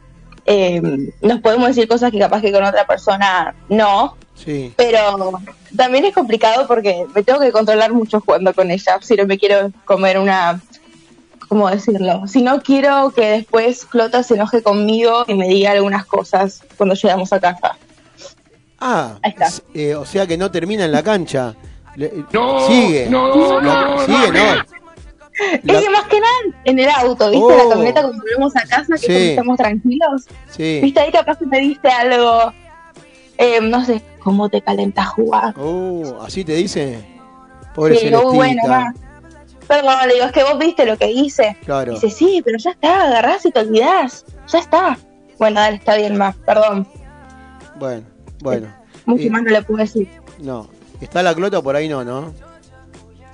eh, 0.46 0.80
nos 1.22 1.40
podemos 1.40 1.68
decir 1.68 1.88
cosas 1.88 2.10
que 2.10 2.18
capaz 2.18 2.40
que 2.42 2.52
con 2.52 2.64
otra 2.64 2.86
persona 2.86 3.54
no. 3.68 4.16
Sí. 4.34 4.72
Pero 4.76 5.32
también 5.76 6.04
es 6.04 6.14
complicado 6.14 6.66
porque 6.66 7.06
me 7.14 7.22
tengo 7.22 7.40
que 7.40 7.52
controlar 7.52 7.92
mucho 7.92 8.20
jugando 8.20 8.52
con 8.52 8.70
ella. 8.70 8.98
Si 9.00 9.14
no 9.14 9.26
me 9.26 9.38
quiero 9.38 9.70
comer 9.84 10.18
una. 10.18 10.60
¿Cómo 11.48 11.70
decirlo? 11.70 12.26
Si 12.26 12.42
no 12.42 12.60
quiero 12.62 13.10
que 13.10 13.26
después 13.26 13.84
Clota 13.84 14.22
se 14.22 14.34
enoje 14.34 14.62
conmigo 14.62 15.24
y 15.28 15.34
me 15.34 15.46
diga 15.46 15.72
algunas 15.72 16.04
cosas 16.04 16.62
cuando 16.76 16.94
llegamos 16.94 17.32
a 17.32 17.40
casa. 17.40 17.76
Ah, 18.86 19.18
Ahí 19.22 19.30
está. 19.30 19.46
s- 19.46 19.62
eh, 19.74 19.94
o 19.94 20.04
sea 20.04 20.26
que 20.26 20.36
no 20.36 20.50
termina 20.50 20.84
en 20.84 20.92
la 20.92 21.02
cancha. 21.02 21.54
Le- 21.96 22.10
sigue. 22.10 22.20
La- 22.20 22.68
sigue, 22.68 23.08
¿no? 23.10 23.26
La- 25.62 25.82
Y 25.82 25.88
más 25.88 26.04
que 26.04 26.20
nada 26.20 26.32
en 26.64 26.78
el 26.78 26.88
auto, 26.90 27.30
¿viste? 27.30 27.44
Oh. 27.44 27.56
La 27.56 27.68
camioneta 27.70 28.02
cuando 28.02 28.22
volvemos 28.22 28.54
a 28.56 28.60
casa, 28.62 28.94
que 28.94 28.98
Sí. 28.98 29.06
cuando 29.06 29.30
estamos 29.30 29.56
tranquilos. 29.56 30.22
Sí. 30.50 30.80
¿Viste? 30.82 31.00
Ahí 31.00 31.10
capaz 31.10 31.38
que 31.38 31.46
me 31.46 31.58
diste 31.60 31.88
algo. 31.88 32.52
eh, 33.36 33.60
no 33.60 33.84
sé, 33.84 34.00
¿cómo 34.22 34.48
te 34.48 34.62
calentas 34.62 35.08
jugar? 35.08 35.54
Oh, 35.58 36.20
así 36.24 36.44
te 36.44 36.52
dice. 36.54 37.04
Pobre 37.74 37.96
Sí, 37.96 38.06
digo, 38.06 38.32
bueno, 38.32 38.62
ma. 38.68 38.94
Perdón, 39.66 39.94
le 40.06 40.14
digo, 40.14 40.26
es 40.26 40.32
que 40.32 40.44
vos 40.44 40.56
viste 40.58 40.86
lo 40.86 40.96
que 40.96 41.10
hice. 41.10 41.56
Claro. 41.64 41.94
Dice, 41.94 42.10
sí, 42.10 42.40
pero 42.44 42.58
ya 42.58 42.70
está, 42.70 43.06
agarrás 43.08 43.44
y 43.44 43.50
te 43.50 43.58
olvidás. 43.58 44.24
Ya 44.46 44.58
está. 44.60 44.96
Bueno, 45.38 45.58
dale, 45.60 45.76
está 45.78 45.96
bien 45.96 46.16
más, 46.16 46.36
perdón. 46.46 46.86
Bueno, 47.76 48.04
bueno. 48.44 48.68
Mucho 49.06 49.24
Eh, 49.24 49.30
más 49.30 49.42
no 49.42 49.50
le 49.50 49.62
puedo 49.62 49.78
decir. 49.78 50.08
No. 50.38 50.68
Está 51.00 51.22
la 51.22 51.34
clota 51.34 51.60
por 51.60 51.74
ahí, 51.74 51.88
no, 51.88 52.04
¿no? 52.04 52.32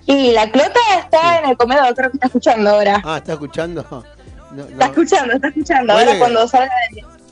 Y 0.06 0.32
la 0.32 0.50
clota 0.50 0.80
está 0.98 1.40
en 1.40 1.50
el 1.50 1.56
comedor, 1.56 1.94
creo 1.94 2.10
que 2.10 2.16
está 2.16 2.26
escuchando 2.28 2.70
ahora. 2.70 3.02
Ah, 3.04 3.18
¿está 3.18 3.34
escuchando? 3.34 3.84
No, 4.50 4.64
Está 4.64 4.86
escuchando, 4.86 5.34
está 5.34 5.46
escuchando. 5.46 5.92
Ahora 5.92 6.18
cuando 6.18 6.48
salga 6.48 6.72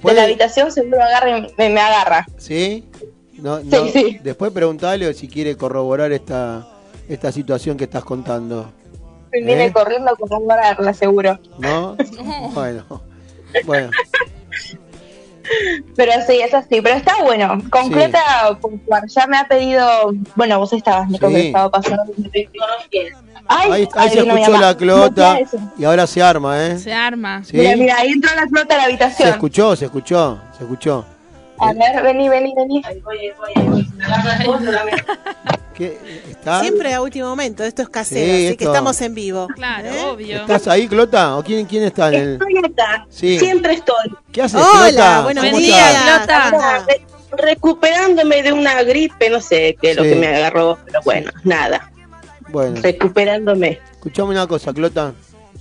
de, 0.04 0.14
la 0.14 0.22
habitación 0.22 0.70
seguro 0.70 1.02
agarra 1.02 1.38
y 1.38 1.52
me, 1.58 1.68
me 1.68 1.80
agarra. 1.80 2.24
¿Sí? 2.36 2.88
No, 3.38 3.58
no. 3.58 3.86
Sí, 3.86 3.90
sí. 3.92 4.20
Después 4.22 4.52
preguntale 4.52 5.12
si 5.14 5.26
quiere 5.26 5.56
corroborar 5.56 6.12
esta, 6.12 6.68
esta 7.08 7.32
situación 7.32 7.76
que 7.76 7.82
estás 7.84 8.04
contando. 8.04 8.70
Viene 9.32 9.64
¿Eh? 9.64 9.72
corriendo 9.72 10.12
a 10.12 10.54
agarrarla, 10.54 10.94
seguro. 10.94 11.40
¿No? 11.58 11.96
Bueno. 12.54 12.84
Bueno. 13.66 13.90
Pero 15.96 16.12
sí, 16.26 16.40
es 16.40 16.52
así. 16.54 16.80
Pero 16.80 16.96
está 16.96 17.22
bueno. 17.22 17.58
Con 17.70 17.84
Sí. 17.84 17.90
clota, 17.90 18.20
por 18.60 18.70
jugar. 18.84 19.02
Ya 19.08 19.26
me 19.26 19.36
ha 19.38 19.44
pedido. 19.48 20.12
Bueno, 20.36 20.58
vos 20.58 20.72
estabas, 20.72 21.08
Nico, 21.08 21.28
Sí. 21.28 21.34
que 21.34 21.46
estaba 21.48 21.70
pasando. 21.70 22.02
Ay, 23.50 23.70
Ahí, 23.72 23.88
ahí 23.94 24.10
se 24.10 24.18
escuchó 24.20 24.58
la 24.58 24.76
clota 24.76 25.38
y 25.78 25.84
ahora 25.84 26.06
se 26.06 26.22
arma, 26.22 26.66
¿eh? 26.66 26.78
Se 26.78 26.92
arma. 26.92 27.42
¿Sí? 27.44 27.56
Mira, 27.56 27.76
mira, 27.76 27.96
ahí 27.98 28.10
entró 28.10 28.30
la 28.34 28.46
clota 28.46 28.74
a 28.74 28.76
la 28.78 28.82
Se 28.84 28.88
habitación. 28.90 29.28
escuchó, 29.30 29.74
se 29.76 29.86
escuchó, 29.86 30.38
se 30.56 30.64
escuchó. 30.64 31.04
A 31.60 31.72
ver, 31.72 32.02
vení, 32.02 32.28
vení, 32.28 32.54
vení. 32.54 32.82
¿Qué? 35.74 35.98
¿Está? 36.30 36.60
Siempre 36.60 36.92
a 36.94 37.00
último 37.00 37.28
momento, 37.28 37.62
esto 37.62 37.82
es 37.82 37.88
casero, 37.88 38.32
Sí, 38.36 38.46
así 38.48 38.56
que 38.56 38.64
estamos 38.64 39.00
en 39.00 39.14
vivo. 39.14 39.46
Claro, 39.54 39.88
¿Eh? 39.88 40.04
obvio. 40.10 40.40
¿Estás 40.40 40.66
ahí, 40.68 40.88
Clota? 40.88 41.36
¿O 41.36 41.44
quién, 41.44 41.66
quién 41.66 41.84
está 41.84 42.08
en 42.08 42.14
el...? 42.14 42.32
Estoy 42.34 42.58
acá. 42.58 43.06
Sí. 43.10 43.38
Siempre 43.38 43.74
estoy. 43.74 44.10
¿Qué 44.32 44.42
haces, 44.42 44.60
Hola, 44.60 44.88
Clota? 44.88 45.22
buenos 45.22 45.44
¿Cómo 45.44 45.58
días, 45.58 45.90
estás? 45.90 46.26
Clota. 46.26 46.48
Clota. 46.50 46.84
Re- 46.88 47.06
recuperándome 47.44 48.42
de 48.42 48.52
una 48.52 48.82
gripe, 48.82 49.30
no 49.30 49.40
sé 49.40 49.76
qué 49.80 49.90
es 49.92 49.96
lo 49.96 50.02
que 50.02 50.14
me 50.16 50.26
agarró, 50.28 50.78
pero 50.86 51.00
bueno, 51.04 51.30
nada. 51.44 51.92
Bueno, 52.48 52.80
Recuperándome. 52.80 53.80
escuchame 53.92 54.30
una 54.30 54.46
cosa, 54.46 54.72
Clota. 54.72 55.12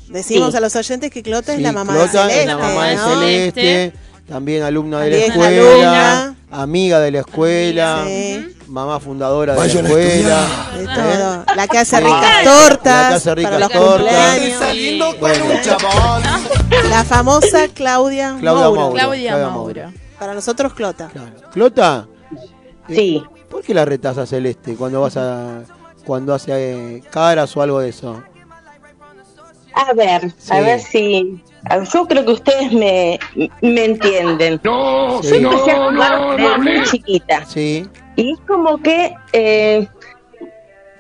Decimos 0.08 0.52
Sí. 0.52 0.58
a 0.58 0.62
los 0.62 0.76
oyentes 0.78 1.12
que 1.12 1.22
Clota 1.22 1.54
es 1.54 1.60
la 1.62 1.74
mamá 1.74 1.94
Clota 1.94 2.28
de 2.28 2.34
Celeste. 2.34 2.40
es 2.42 2.48
la 2.48 2.58
mamá 2.58 2.88
de 2.88 2.96
¿no? 2.96 3.20
Celeste, 3.20 3.94
también 4.28 4.64
alumna 4.64 5.00
de 5.02 5.10
la 5.12 5.18
escuela, 5.18 6.02
alumna. 6.22 6.36
amiga 6.52 7.00
de 7.00 7.12
la 7.12 7.20
escuela, 7.20 8.04
Sí. 8.06 8.56
mamá 8.68 9.00
fundadora 9.00 9.54
de 9.56 9.60
la 9.60 9.66
escuela. 9.66 10.48
De 10.76 10.84
¿eh? 10.84 10.88
todo. 10.96 11.46
La 11.56 11.68
que 11.68 11.78
hace 11.78 11.98
Sí. 11.98 12.04
ricas 12.04 12.22
La 12.22 12.44
tortas 12.44 13.08
que 13.10 13.16
hace 13.16 13.36
ricas 13.36 13.52
para 13.52 13.60
los 13.60 13.72
tortas. 13.72 15.20
Bueno, 15.20 15.46
La 16.90 17.04
famosa 17.04 17.68
Claudia, 17.74 18.36
Claudia 18.40 18.64
Moura. 18.66 18.80
Mauro. 18.82 18.94
Claudia 18.94 19.30
Claudia 19.32 19.50
Mauro. 19.50 19.94
Para 20.20 20.34
nosotros 20.34 20.74
Clota. 20.74 21.10
claro. 21.12 21.32
Clota, 21.52 22.08
eh, 22.90 22.96
Sí. 22.96 23.24
¿por 23.50 23.62
qué 23.64 23.74
la 23.74 23.86
retas 23.86 24.18
a 24.18 24.26
Celeste 24.26 24.76
cuando 24.76 25.02
vas 25.02 25.16
a 25.18 25.62
cuando 26.06 26.34
hace 26.34 27.04
caras 27.12 27.56
o 27.56 27.62
algo 27.62 27.80
de 27.80 27.90
eso? 27.90 28.22
A 29.76 29.94
ver, 29.94 30.32
Sí. 30.38 30.52
a 30.54 30.60
ver 30.62 30.80
si 30.82 31.44
Yo 31.94 32.06
creo 32.08 32.26
que 32.26 32.32
ustedes 32.32 32.72
me, 32.72 33.20
me 33.62 33.86
entienden. 33.86 34.60
No, 34.64 35.22
Yo 35.22 35.36
empecé 35.36 35.72
a 35.72 35.90
jugar 35.90 36.38
desde 36.38 36.58
muy 36.58 36.84
chiquita. 36.84 37.46
Sí. 37.46 37.88
Y 38.16 38.32
es 38.32 38.40
como 38.48 38.82
que 38.82 39.14
eh, 39.34 39.88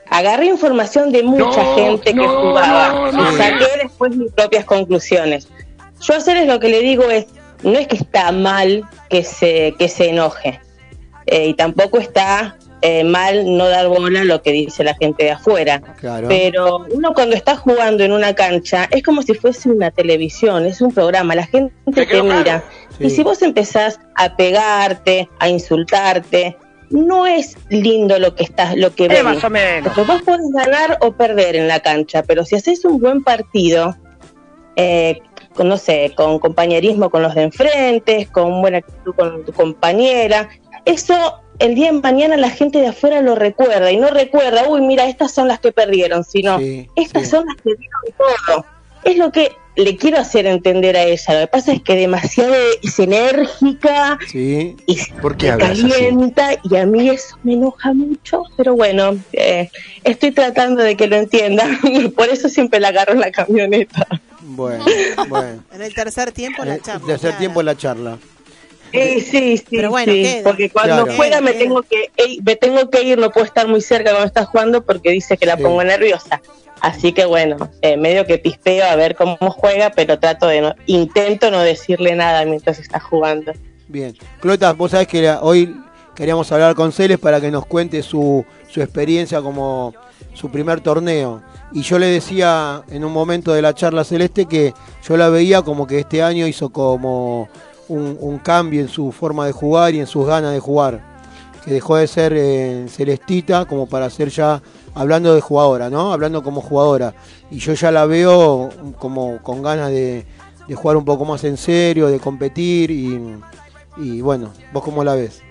agarré 0.10 0.48
información 0.48 1.12
de 1.12 1.24
mucha 1.24 1.64
gente 1.76 2.14
que 2.14 2.28
jugaba 2.28 3.12
no, 3.12 3.34
y 3.34 3.38
saqué 3.38 3.66
después 3.84 4.16
mis 4.16 4.32
propias 4.32 4.66
conclusiones. 4.66 5.48
Yo 6.02 6.16
a 6.16 6.20
Ceres 6.20 6.48
lo 6.48 6.60
que 6.60 6.70
le 6.70 6.82
digo 6.82 7.10
es, 7.10 7.28
no 7.64 7.78
es 7.78 7.88
que 7.88 7.96
está 7.96 8.32
mal 8.32 8.84
que 9.10 9.24
se, 9.24 9.74
que 9.80 9.90
se 9.90 10.10
enoje, 10.10 10.60
eh, 11.26 11.48
y 11.48 11.54
tampoco 11.56 11.98
está 11.98 12.57
eh, 12.82 13.04
mal 13.04 13.58
no 13.58 13.68
dar 13.68 13.88
bola 13.88 14.22
a 14.22 14.24
lo 14.24 14.42
que 14.42 14.52
dice 14.52 14.84
la 14.84 14.96
gente 14.96 15.24
de 15.24 15.32
afuera. 15.32 15.82
Claro. 16.00 16.28
Pero 16.28 16.86
uno 16.92 17.14
cuando 17.14 17.36
está 17.36 17.56
jugando 17.56 18.04
en 18.04 18.12
una 18.12 18.34
cancha 18.34 18.88
es 18.92 19.04
como 19.04 19.22
si 19.22 19.34
fuese 19.34 19.70
una 19.70 19.92
televisión, 19.92 20.66
es 20.66 20.82
un 20.82 20.94
programa, 20.94 21.36
la 21.36 21.46
gente 21.46 21.74
te 21.86 22.24
mira. 22.24 22.64
Y 23.00 23.10
si 23.10 23.24
vos 23.24 23.42
empezás 23.42 24.00
a 24.16 24.36
pegarte, 24.36 25.30
a 25.40 25.50
insultarte, 25.50 26.58
no 26.90 27.28
es 27.28 27.58
lindo 27.70 28.18
lo 28.20 28.36
que 28.36 28.44
estás, 28.44 28.76
lo 28.76 28.94
que 28.94 29.08
ves. 29.08 29.24
más 29.24 29.44
o 29.44 29.50
menos. 29.50 29.94
Porque 29.94 30.12
vos 30.12 30.22
podés 30.22 30.52
ganar 30.54 30.98
o 31.02 31.12
perder 31.12 31.56
en 31.56 31.68
la 31.68 31.80
cancha, 31.80 32.24
pero 32.24 32.46
si 32.46 32.56
haces 32.56 32.86
un 32.86 33.00
buen 33.00 33.24
partido, 33.24 33.96
eh, 34.76 35.20
con, 35.54 35.68
no 35.68 35.78
sé, 35.78 36.14
con 36.16 36.40
compañerismo 36.40 37.10
con 37.10 37.24
los 37.24 37.36
de 37.36 37.44
enfrente, 37.44 38.28
con 38.32 38.62
buena 38.62 38.78
actitud 38.78 39.14
con 39.16 39.44
tu 39.44 39.52
compañera, 39.52 40.50
eso 40.86 41.42
el 41.60 41.76
día 41.76 41.92
de 41.92 42.00
mañana 42.02 42.38
la 42.38 42.50
gente 42.50 42.80
de 42.80 42.88
afuera 42.88 43.22
lo 43.22 43.36
recuerda 43.36 43.92
y 43.92 43.98
no 43.98 44.10
recuerda, 44.10 44.68
uy, 44.70 44.82
mira, 44.82 45.08
estas 45.08 45.32
son 45.34 45.48
las 45.48 45.60
que 45.60 45.72
perdieron, 45.72 46.24
sino 46.24 46.60
Sí, 46.60 46.88
estas 46.96 47.24
sí. 47.24 47.30
son 47.32 47.46
las 47.46 47.56
que 47.58 47.76
dieron 47.76 48.02
todo. 48.18 48.66
Es 49.04 49.18
lo 49.18 49.32
que 49.32 49.52
le 49.76 49.96
quiero 49.96 50.18
hacer 50.18 50.48
entender 50.48 50.98
a 50.98 51.04
ella. 51.04 51.34
Lo 51.36 51.40
que 51.42 51.48
pasa 51.48 51.72
es 51.72 51.82
que 51.84 51.96
demasiado 51.96 52.54
es 52.82 52.98
enérgica 53.00 54.18
Sí. 54.28 54.76
y 54.88 54.98
¿Por 55.22 55.38
qué 55.38 55.48
se 55.48 55.52
hablas 55.54 55.70
así? 55.72 55.82
calienta 55.90 56.50
y 56.64 56.76
a 56.78 56.86
mí 56.86 57.10
eso 57.10 57.38
me 57.44 57.54
enoja 57.54 57.94
mucho, 57.94 58.44
pero 58.58 58.76
bueno, 58.76 59.18
eh, 59.34 59.70
estoy 60.04 60.32
tratando 60.32 60.82
de 60.84 60.98
que 60.98 61.08
lo 61.08 61.16
entienda, 61.16 61.66
por 62.16 62.28
eso 62.30 62.50
siempre 62.50 62.80
la 62.80 62.88
agarro 62.90 63.14
en 63.14 63.20
la 63.20 63.32
camioneta. 63.32 64.08
Bueno, 64.42 64.84
bueno. 65.30 65.64
En 65.72 65.82
el 65.82 65.94
tercer 65.94 66.32
tiempo 66.32 66.66
la 66.66 66.76
Eh, 66.76 66.82
charla. 66.84 67.06
tercer 67.06 67.38
tiempo 67.38 67.62
la 67.62 67.78
charla. 67.78 68.18
Sí, 68.92 69.20
sí, 69.22 69.58
sí, 69.58 69.66
Pero 69.72 69.90
bueno, 69.90 70.14
sí, 70.14 70.24
queda. 70.24 70.44
porque 70.44 70.70
cuando 70.70 71.04
Claro. 71.04 71.14
juega 71.18 71.42
me 71.42 71.52
Queda. 71.52 71.60
tengo 71.60 71.82
que 71.84 72.10
ey, 72.18 72.40
me 72.46 72.56
tengo 72.56 72.90
que 72.90 73.04
ir, 73.04 73.18
no 73.18 73.30
puedo 73.32 73.46
estar 73.46 73.68
muy 73.68 73.82
cerca 73.82 74.12
cuando 74.12 74.28
está 74.28 74.46
jugando 74.46 74.84
porque 74.84 75.12
dice 75.12 75.38
que 75.38 75.46
la 75.46 75.58
Sí. 75.58 75.64
pongo 75.64 75.84
nerviosa. 75.84 76.42
Así 76.80 77.12
que 77.12 77.26
bueno, 77.26 77.58
eh, 77.82 77.98
medio 77.98 78.26
que 78.26 78.38
pispeo 78.38 78.86
a 78.86 78.96
ver 78.96 79.16
cómo 79.16 79.38
juega, 79.50 79.90
pero 79.90 80.20
trato 80.20 80.48
de 80.48 80.62
no, 80.62 80.76
intento 80.86 81.50
no 81.52 81.62
decirle 81.62 82.16
nada 82.16 82.46
mientras 82.46 82.80
está 82.80 83.00
jugando. 83.00 83.52
Bien. 83.88 84.16
Clota, 84.40 84.74
vos 84.74 84.92
sabés 84.92 85.08
que 85.08 85.22
la- 85.24 85.42
hoy 85.42 85.76
queríamos 86.16 86.52
hablar 86.52 86.76
con 86.76 86.92
Celes 86.92 87.18
para 87.20 87.42
que 87.42 87.50
nos 87.52 87.66
cuente 87.66 88.02
su, 88.04 88.46
su 88.70 88.82
experiencia 88.82 89.42
como 89.42 89.94
su 90.34 90.50
primer 90.52 90.82
torneo. 90.82 91.42
Y 91.74 91.82
yo 91.82 91.98
le 92.00 92.06
decía 92.08 92.84
en 92.92 93.04
un 93.04 93.12
momento 93.12 93.54
de 93.54 93.62
la 93.62 93.74
charla 93.74 94.04
celeste 94.04 94.46
que 94.46 94.74
yo 95.08 95.18
la 95.18 95.30
veía 95.30 95.64
como 95.64 95.86
que 95.88 96.00
este 96.00 96.22
año 96.22 96.48
hizo 96.48 96.70
como 96.70 97.50
un, 97.90 98.18
un 98.20 98.38
cambio 98.40 98.82
en 98.82 98.88
su 98.90 99.12
forma 99.12 99.46
de 99.46 99.52
jugar 99.52 99.94
y 99.94 100.00
en 100.00 100.08
sus 100.08 100.26
ganas 100.26 100.54
de 100.54 100.60
jugar. 100.60 101.02
Que 101.64 101.72
dejó 101.74 101.98
de 101.98 102.08
ser 102.08 102.34
eh, 102.36 102.86
celestita 102.90 103.66
como 103.66 103.88
para 103.88 104.10
ser 104.10 104.30
ya, 104.30 104.62
hablando 104.96 105.36
de 105.36 105.42
jugadora, 105.42 105.90
¿no? 105.90 106.14
Hablando 106.14 106.42
como 106.42 106.62
jugadora. 106.62 107.14
Y 107.52 107.60
yo 107.60 107.74
ya 107.74 107.92
la 107.92 108.06
veo 108.06 108.70
como 109.00 109.40
con 109.44 109.62
ganas 109.62 109.90
de, 109.90 110.26
de 110.68 110.76
jugar 110.76 110.96
un 110.98 111.04
poco 111.06 111.26
más 111.26 111.44
en 111.44 111.58
serio, 111.58 112.08
de 112.08 112.20
competir 112.20 112.90
y, 112.92 113.20
y 113.98 114.22
bueno, 114.22 114.52
¿vos 114.72 114.84
cómo 114.84 115.04
la 115.04 115.16
ves? 115.16 115.42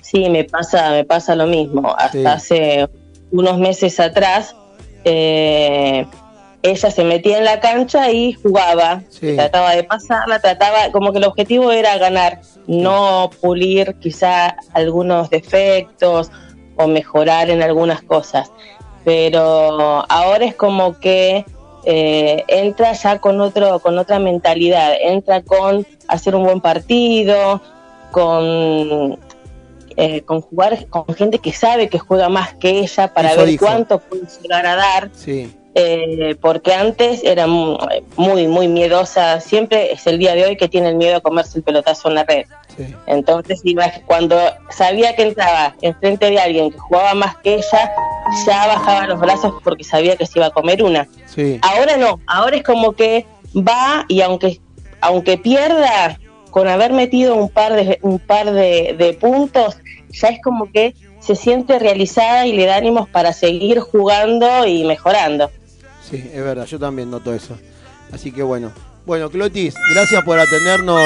Sí, 0.00 0.28
me 0.28 0.44
pasa, 0.44 0.90
me 0.90 1.04
pasa 1.04 1.34
lo 1.34 1.46
mismo. 1.46 1.92
Hasta 1.98 2.12
Sí. 2.18 2.24
hace 2.26 2.88
unos 3.32 3.58
meses 3.58 3.98
atrás, 3.98 4.54
eh, 5.04 6.06
ella 6.64 6.90
se 6.90 7.04
metía 7.04 7.36
en 7.38 7.44
la 7.44 7.60
cancha 7.60 8.10
y 8.10 8.32
jugaba. 8.32 9.02
Sí. 9.10 9.36
Trataba 9.36 9.76
de 9.76 9.84
pasarla, 9.84 10.38
trataba, 10.40 10.90
como 10.92 11.12
que 11.12 11.18
el 11.18 11.24
objetivo 11.24 11.70
era 11.70 11.98
ganar, 11.98 12.40
no 12.66 13.30
pulir 13.42 13.96
quizá 14.00 14.56
algunos 14.72 15.28
defectos 15.28 16.30
o 16.76 16.86
mejorar 16.86 17.50
en 17.50 17.62
algunas 17.62 18.00
cosas. 18.02 18.50
Pero 19.04 20.06
ahora 20.08 20.46
es 20.46 20.54
como 20.54 20.98
que 20.98 21.44
eh, 21.84 22.44
entra 22.48 22.94
ya 22.94 23.18
con 23.20 23.42
otro, 23.42 23.78
con 23.80 23.98
otra 23.98 24.18
mentalidad, 24.18 24.94
entra 24.98 25.42
con 25.42 25.86
hacer 26.08 26.34
un 26.34 26.44
buen 26.44 26.62
partido, 26.62 27.60
con 28.10 29.18
eh, 29.96 30.22
con 30.22 30.40
jugar 30.40 30.86
con 30.88 31.04
gente 31.14 31.38
que 31.40 31.52
sabe 31.52 31.88
que 31.90 31.98
juega 31.98 32.30
más 32.30 32.54
que 32.54 32.80
ella 32.80 33.12
para 33.12 33.32
Eso 33.32 33.40
ver 33.40 33.48
dijo. 33.48 33.66
cuánto 33.66 33.98
puede 33.98 34.22
llegar 34.42 34.66
a 34.66 34.76
dar, 34.76 35.10
Sí, 35.12 35.54
eh, 35.74 36.36
porque 36.40 36.72
antes 36.72 37.22
era 37.24 37.46
mu- 37.46 37.76
muy, 38.16 38.46
muy 38.46 38.68
miedosa, 38.68 39.40
siempre 39.40 39.92
es 39.92 40.06
el 40.06 40.18
día 40.18 40.34
de 40.34 40.44
hoy 40.46 40.56
que 40.56 40.68
tiene 40.68 40.88
el 40.90 40.94
miedo 40.96 41.16
a 41.16 41.20
comerse 41.20 41.58
el 41.58 41.64
pelotazo 41.64 42.08
en 42.08 42.14
la 42.14 42.24
red. 42.24 42.44
sí, 42.76 42.86
Entonces 43.06 43.60
cuando 44.06 44.36
sabía 44.70 45.14
que 45.16 45.22
entraba 45.22 45.74
enfrente 45.82 46.30
de 46.30 46.38
alguien 46.38 46.70
que 46.70 46.78
jugaba 46.78 47.14
más 47.14 47.36
que 47.42 47.54
ella, 47.56 47.92
ya 48.46 48.66
bajaba 48.66 49.06
los 49.06 49.20
brazos 49.20 49.52
porque 49.62 49.84
sabía 49.84 50.16
que 50.16 50.26
se 50.26 50.38
iba 50.38 50.46
a 50.46 50.50
comer 50.50 50.82
una. 50.82 51.08
sí, 51.26 51.58
Ahora 51.62 51.96
no, 51.96 52.20
ahora 52.26 52.56
es 52.56 52.62
como 52.62 52.92
que 52.92 53.26
va 53.56 54.04
y 54.08 54.20
aunque 54.22 54.60
aunque 55.00 55.36
pierda 55.36 56.18
con 56.50 56.66
haber 56.68 56.92
metido 56.92 57.34
un 57.34 57.48
par 57.50 57.72
de 57.74 57.98
un 58.02 58.18
par 58.20 58.52
de, 58.52 58.94
de 58.96 59.12
puntos, 59.14 59.76
ya 60.10 60.28
es 60.28 60.40
como 60.42 60.70
que 60.70 60.94
se 61.18 61.34
siente 61.36 61.78
realizada 61.78 62.46
y 62.46 62.52
le 62.52 62.64
da 62.66 62.76
ánimos 62.76 63.08
para 63.08 63.32
seguir 63.32 63.80
jugando 63.80 64.64
y 64.66 64.84
mejorando. 64.84 65.50
Sí, 66.08 66.30
es 66.32 66.42
verdad, 66.44 66.66
yo 66.66 66.78
también 66.78 67.10
noto 67.10 67.32
eso. 67.34 67.56
Así 68.12 68.30
que 68.32 68.42
bueno. 68.42 68.70
Bueno, 69.06 69.28
Clotis, 69.28 69.74
gracias 69.92 70.24
por 70.24 70.38
atendernos 70.38 70.98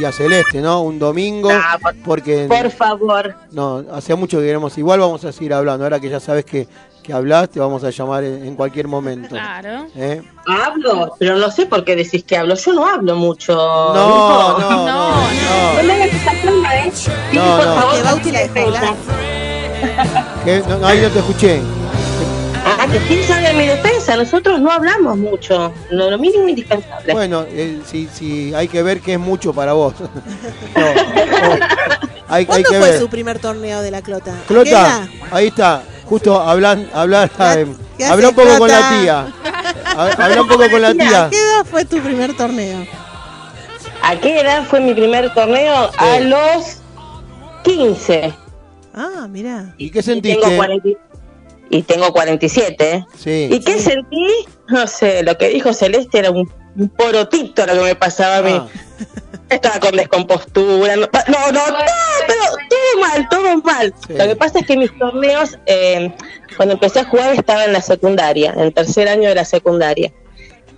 y 0.00 0.04
a 0.06 0.12
Celeste, 0.12 0.62
¿no? 0.62 0.80
Un 0.80 0.98
domingo, 0.98 1.50
Ah, 1.52 1.78
por- 1.80 1.94
porque 2.02 2.46
Por 2.48 2.70
favor, 2.70 3.34
no, 3.52 3.84
hace 3.92 4.14
mucho 4.14 4.38
que 4.38 4.44
queremos, 4.46 4.78
igual 4.78 5.00
vamos 5.00 5.22
a 5.26 5.30
seguir 5.32 5.52
hablando, 5.52 5.84
ahora 5.84 6.00
que 6.00 6.08
ya 6.08 6.20
sabes 6.20 6.46
que, 6.46 6.66
que 7.02 7.12
hablas, 7.12 7.50
te 7.50 7.60
vamos 7.60 7.84
a 7.84 7.90
llamar 7.90 8.24
en, 8.24 8.46
en 8.46 8.54
cualquier 8.56 8.88
momento. 8.88 9.28
Claro. 9.28 9.86
¿eh? 9.94 10.22
hablo, 10.46 11.16
pero 11.18 11.36
no 11.36 11.50
sé 11.50 11.66
por 11.66 11.84
qué 11.84 11.96
decís 11.96 12.24
que 12.24 12.34
hablo. 12.38 12.54
Yo 12.54 12.72
no 12.72 12.86
hablo 12.86 13.14
mucho. 13.14 13.52
No, 13.54 14.58
no, 14.58 14.70
no, 14.70 14.86
No, 14.86 14.86
no, 14.86 15.76
No 15.76 15.82
me 15.82 15.92
hagas 15.92 16.14
esa 16.14 16.32
pluma, 16.40 16.76
¿eh? 16.76 16.90
Sí, 16.94 17.10
No, 17.34 17.56
por 17.58 17.66
no. 17.66 17.74
favor, 17.74 17.94
Que 17.96 18.02
Bauti 18.04 18.32
la. 18.32 18.94
¿Qué? 20.46 20.62
No, 20.66 20.78
no, 20.78 20.86
ahí 20.86 21.00
no 21.02 21.08
te 21.10 21.18
escuché. 21.18 21.60
Ah, 22.84 22.92
que 22.92 22.98
quién 23.08 23.22
sabe 23.26 23.52
mi 23.54 23.66
defensa. 23.66 24.14
Nosotros 24.16 24.60
no 24.60 24.70
hablamos 24.70 25.16
mucho. 25.16 25.72
Lo, 25.90 26.10
lo 26.10 26.18
mínimo 26.18 26.46
indispensable. 26.48 27.12
Bueno, 27.14 27.44
eh, 27.48 27.80
si, 27.86 28.06
si 28.12 28.54
hay 28.54 28.68
que 28.68 28.82
ver 28.82 29.00
que 29.00 29.14
es 29.14 29.18
mucho 29.18 29.52
para 29.54 29.72
vos. 29.72 29.94
No, 30.76 30.80
no, 30.80 31.54
hay, 32.28 32.40
hay 32.40 32.46
¿Cuándo 32.46 32.70
que 32.70 32.78
fue 32.78 32.90
ver. 32.90 32.98
su 33.00 33.08
primer 33.08 33.38
torneo 33.38 33.80
de 33.80 33.90
la 33.90 34.02
Clota? 34.02 34.32
¿A 34.32 34.40
qué 34.40 34.46
Clota, 34.46 35.08
ahí 35.30 35.46
está, 35.48 35.82
justo 36.04 36.40
hablan, 36.40 36.88
hablar, 36.92 37.30
eh, 37.38 37.66
¿Qué 37.96 38.04
habla 38.06 38.28
haces, 38.28 38.38
un 38.38 38.44
poco 38.44 38.58
con 38.58 38.68
la 38.70 38.88
tía. 39.00 39.26
Ha- 39.96 40.24
Habla 40.24 40.42
un 40.42 40.48
poco 40.48 40.70
con 40.70 40.82
la 40.82 40.92
tía. 40.94 41.24
¿A 41.26 41.30
qué 41.30 41.36
edad 41.36 41.64
fue 41.70 41.84
tu 41.84 41.98
primer 42.00 42.36
torneo? 42.36 42.86
¿A 44.02 44.16
qué 44.16 44.40
edad 44.40 44.64
fue 44.64 44.80
mi 44.80 44.94
primer 44.94 45.32
torneo? 45.32 45.90
A 45.96 46.20
los 46.20 46.78
15. 47.62 48.34
Ah, 48.94 49.26
mira. 49.30 49.74
¿Y 49.78 49.90
qué 49.90 50.00
Y 50.00 50.02
tengo, 50.02 50.14
sentiste? 50.42 50.56
40 50.56 50.88
y 51.74 51.82
tengo 51.82 52.12
47. 52.12 52.92
¿eh? 52.92 53.04
Sí. 53.18 53.48
¿Y 53.50 53.58
qué 53.58 53.80
sentí? 53.80 54.28
No 54.68 54.86
sé, 54.86 55.24
lo 55.24 55.36
que 55.36 55.48
dijo 55.48 55.72
Celeste 55.72 56.20
era 56.20 56.30
un, 56.30 56.48
un 56.76 56.88
porotito 56.88 57.66
lo 57.66 57.74
que 57.74 57.80
me 57.80 57.94
pasaba 57.96 58.36
a 58.36 58.42
mí. 58.42 58.52
Ah, 58.54 58.68
Estaba 59.50 59.80
con 59.80 59.96
descompostura. 59.96 60.94
No, 60.94 61.02
no, 61.04 61.52
no, 61.52 61.64
todo, 61.66 61.76
pero 62.26 62.40
todo 62.70 63.00
mal, 63.00 63.28
todo 63.28 63.56
mal. 63.62 63.94
Sí. 64.06 64.14
Lo 64.14 64.26
que 64.28 64.36
pasa 64.36 64.60
es 64.60 64.66
que 64.66 64.76
mis 64.76 64.96
torneos, 64.96 65.58
eh, 65.66 66.14
cuando 66.56 66.74
empecé 66.74 67.00
a 67.00 67.04
jugar 67.04 67.34
estaba 67.34 67.64
en 67.64 67.72
la 67.72 67.82
secundaria, 67.82 68.52
en 68.52 68.60
el 68.60 68.72
tercer 68.72 69.08
año 69.08 69.28
de 69.28 69.34
la 69.34 69.44
secundaria. 69.44 70.12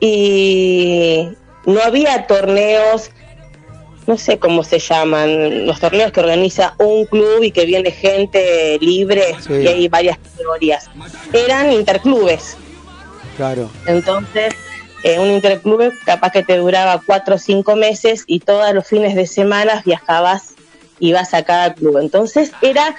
Y 0.01 1.29
no 1.67 1.81
había 1.83 2.27
torneos, 2.27 3.11
no 4.07 4.17
sé 4.19 4.39
cómo 4.39 4.63
se 4.63 4.79
llaman, 4.79 5.67
los 5.67 5.81
torneos 5.81 6.13
que 6.13 6.21
organiza 6.21 6.75
un 6.79 7.07
club 7.07 7.43
y 7.43 7.51
que 7.51 7.65
viene 7.67 7.91
gente 7.91 8.79
libre 8.81 9.35
Sí. 9.41 9.53
y 9.55 9.67
hay 9.67 9.89
varias 9.89 10.19
categorías. 10.19 10.89
Eran 11.33 11.73
interclubes. 11.73 12.57
claro. 13.37 13.69
Entonces, 13.87 14.55
eh, 15.03 15.19
un 15.19 15.31
interclube 15.31 15.93
capaz 16.05 16.31
que 16.33 16.43
te 16.43 16.57
duraba 16.57 17.01
cuatro 17.05 17.35
o 17.35 17.39
cinco 17.39 17.77
meses 17.77 18.25
y 18.27 18.41
todos 18.41 18.73
los 18.73 18.87
fines 18.87 19.15
de 19.15 19.27
semana 19.27 19.83
viajabas, 19.85 20.55
ibas 21.01 21.35
a 21.35 21.43
cada 21.45 21.75
club. 21.75 21.99
Entonces, 21.99 22.53
era, 22.63 22.97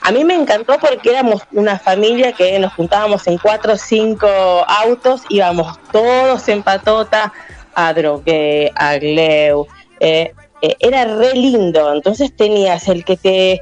a 0.00 0.10
mí 0.10 0.24
me 0.24 0.34
encantó 0.34 0.78
porque 0.78 1.10
éramos 1.10 1.42
una 1.52 1.78
familia 1.78 2.32
que 2.32 2.58
nos 2.58 2.72
juntábamos 2.72 3.26
en 3.26 3.36
cuatro 3.38 3.74
o 3.74 3.76
cinco 3.76 4.26
autos, 4.66 5.20
íbamos 5.28 5.78
todos 5.92 6.48
en 6.48 6.62
patota, 6.62 7.32
a 7.74 7.92
Drogué, 7.92 8.70
a 8.74 8.96
Gleu. 8.98 9.66
eh, 10.00 10.32
eh, 10.62 10.76
era 10.80 11.04
re 11.04 11.34
lindo. 11.34 11.92
Entonces 11.92 12.34
tenías 12.36 12.88
el 12.88 13.04
que 13.04 13.16
te, 13.16 13.60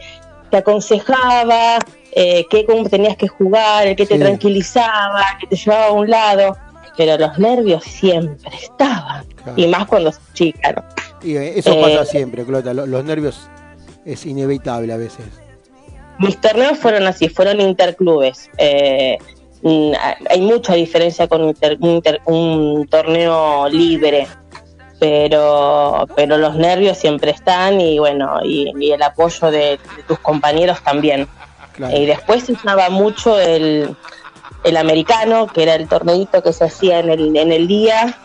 te 0.50 0.56
aconsejaba, 0.58 1.78
eh, 2.12 2.44
que 2.50 2.64
cómo 2.66 2.88
tenías 2.88 3.16
que 3.16 3.28
jugar, 3.28 3.86
el 3.86 3.96
que 3.96 4.06
te 4.06 4.14
Sí. 4.14 4.20
tranquilizaba, 4.20 5.24
que 5.40 5.46
te 5.46 5.56
llevaba 5.56 5.86
a 5.86 5.92
un 5.92 6.10
lado. 6.10 6.56
Pero 6.96 7.16
los 7.16 7.38
nervios 7.38 7.84
siempre 7.84 8.50
estaban. 8.54 9.24
Claro. 9.42 9.54
Y 9.56 9.66
más 9.66 9.86
cuando 9.86 10.12
sos 10.12 10.20
chica, 10.34 10.72
¿no? 10.72 10.84
Y 11.26 11.36
eh, 11.36 11.58
eso 11.58 11.72
Eh, 11.72 11.80
pasa 11.80 12.04
siempre, 12.04 12.44
Clota. 12.44 12.74
lo- 12.74 12.86
Los 12.86 13.04
nervios 13.04 13.48
es 14.04 14.26
inevitable 14.26 14.92
a 14.92 14.96
veces. 14.98 15.24
Mis 16.18 16.38
torneos 16.40 16.78
fueron 16.78 17.06
así, 17.06 17.28
fueron 17.30 17.60
interclubes. 17.60 18.50
Eh, 18.58 19.16
mm, 19.62 19.92
hay 20.28 20.40
mucha 20.42 20.74
diferencia 20.74 21.26
con 21.26 21.44
inter- 21.48 21.78
un 21.80 21.88
inter- 21.90 22.20
un 22.26 22.86
torneo 22.88 23.68
libre, 23.70 24.26
pero, 25.02 26.06
pero 26.14 26.38
los 26.38 26.54
nervios 26.54 26.96
siempre 26.96 27.32
están 27.32 27.80
y 27.80 27.98
bueno, 27.98 28.38
y, 28.44 28.72
y 28.78 28.92
el 28.92 29.02
apoyo 29.02 29.50
de, 29.50 29.58
de 29.58 30.02
tus 30.06 30.20
compañeros 30.20 30.80
también. 30.84 31.26
Claro. 31.72 31.96
Y 31.96 32.06
después 32.06 32.44
se 32.44 32.52
usaba 32.52 32.88
mucho 32.88 33.36
el, 33.40 33.96
el 34.62 34.76
americano, 34.76 35.48
que 35.48 35.64
era 35.64 35.74
el 35.74 35.88
torneito 35.88 36.40
que 36.40 36.52
se 36.52 36.62
hacía 36.66 37.00
en 37.00 37.10
el, 37.10 37.36
en 37.36 37.50
el 37.50 37.66
día, 37.66 38.16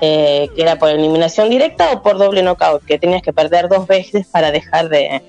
eh, 0.00 0.48
que 0.56 0.62
era 0.62 0.74
por 0.80 0.88
eliminación 0.88 1.48
directa 1.48 1.92
o 1.92 2.02
por 2.02 2.18
doble 2.18 2.42
knockout, 2.42 2.84
que 2.84 2.98
tenías 2.98 3.22
que 3.22 3.32
perder 3.32 3.68
dos 3.68 3.86
veces 3.86 4.26
para 4.26 4.50
dejar 4.50 4.88
de, 4.88 5.22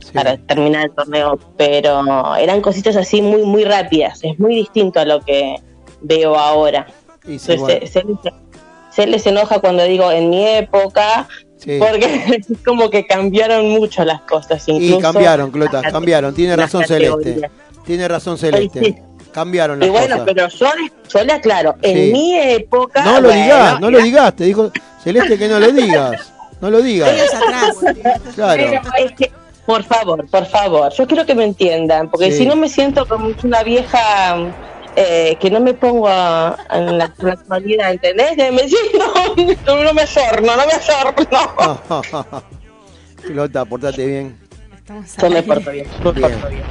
Sí. 0.00 0.10
para 0.12 0.36
terminar 0.36 0.84
el 0.86 0.90
torneo, 0.90 1.38
pero 1.56 2.34
eran 2.36 2.60
cositas 2.60 2.96
así 2.96 3.22
muy 3.22 3.42
muy 3.44 3.64
rápidas, 3.64 4.18
es 4.24 4.38
muy 4.38 4.56
distinto 4.56 4.98
a 5.00 5.04
lo 5.06 5.20
que 5.20 5.54
veo 6.02 6.34
ahora. 6.36 6.88
Y 7.24 7.38
sí, 7.38 7.52
Entonces, 7.52 7.58
bueno, 7.60 7.86
se, 7.86 7.86
se 7.86 8.04
les- 8.04 8.41
se 8.94 9.06
les 9.06 9.26
enoja 9.26 9.58
cuando 9.60 9.84
digo 9.84 10.10
en 10.12 10.30
mi 10.30 10.46
época, 10.46 11.28
sí. 11.56 11.78
porque 11.78 12.24
es 12.50 12.58
como 12.64 12.90
que 12.90 13.06
cambiaron 13.06 13.68
mucho 13.70 14.04
las 14.04 14.20
cosas. 14.22 14.62
Y 14.68 14.72
Incluso 14.72 15.00
cambiaron, 15.00 15.50
Clota, 15.50 15.82
cambiaron. 15.82 16.34
Tiene 16.34 16.56
razón 16.56 16.84
Celeste. 16.84 17.50
Tiene 17.86 18.08
razón 18.08 18.38
Celeste. 18.38 18.80
sí. 18.80 18.96
Cambiaron 19.32 19.78
las 19.78 19.88
Y 19.88 19.90
bueno, 19.90 20.18
cosas. 20.18 20.22
pero 20.26 20.48
yo, 20.48 20.66
yo 21.08 21.24
le 21.24 21.32
aclaro, 21.32 21.74
Sí. 21.82 21.88
en 21.90 22.12
mi 22.12 22.38
época... 22.38 23.02
No 23.02 23.18
lo 23.20 23.28
bueno, 23.28 23.42
digas, 23.42 23.80
no 23.80 23.90
lo 23.90 23.98
digas. 24.02 24.36
Te 24.36 24.44
dijo 24.44 24.70
Celeste 25.02 25.38
que 25.38 25.48
no 25.48 25.58
lo 25.58 25.72
digas. 25.72 26.32
No 26.60 26.70
lo 26.70 26.82
digas. 26.82 27.10
Claro. 28.34 28.62
Pero 28.62 28.82
es 28.98 29.12
que, 29.12 29.32
por 29.66 29.82
favor, 29.84 30.28
por 30.28 30.44
favor, 30.46 30.92
yo 30.92 31.06
quiero 31.06 31.24
que 31.24 31.34
me 31.34 31.44
entiendan, 31.44 32.10
porque 32.10 32.30
Sí. 32.30 32.38
si 32.38 32.46
no 32.46 32.56
me 32.56 32.68
siento 32.68 33.06
como 33.08 33.30
una 33.42 33.62
vieja 33.62 34.36
eh, 34.96 35.36
que 35.40 35.50
no 35.50 35.60
me 35.60 35.74
pongo 35.74 36.06
a- 36.08 36.56
en 36.70 36.98
la, 36.98 37.04
en 37.18 37.26
la 37.26 37.32
actualidad, 37.32 37.92
¿entendés? 37.92 38.32
Que 38.36 38.50
Me 38.52 38.68
siento, 38.68 38.98
no, 39.66 39.82
no 39.84 39.94
me 39.94 40.02
ayorno, 40.02 40.52
no 40.56 40.62
me 40.66 40.72
ayorno. 40.72 42.12
Clota, 43.26 43.64
portate 43.66 44.06
bien. 44.06 44.38
Estamos 44.76 45.16
Yo 45.16 45.30
me 45.30 45.42
porto 45.42 45.70
bien, 45.70 45.86
me 45.86 46.12
Bien. 46.12 46.30
porto 46.30 46.48
bien. 46.48 46.62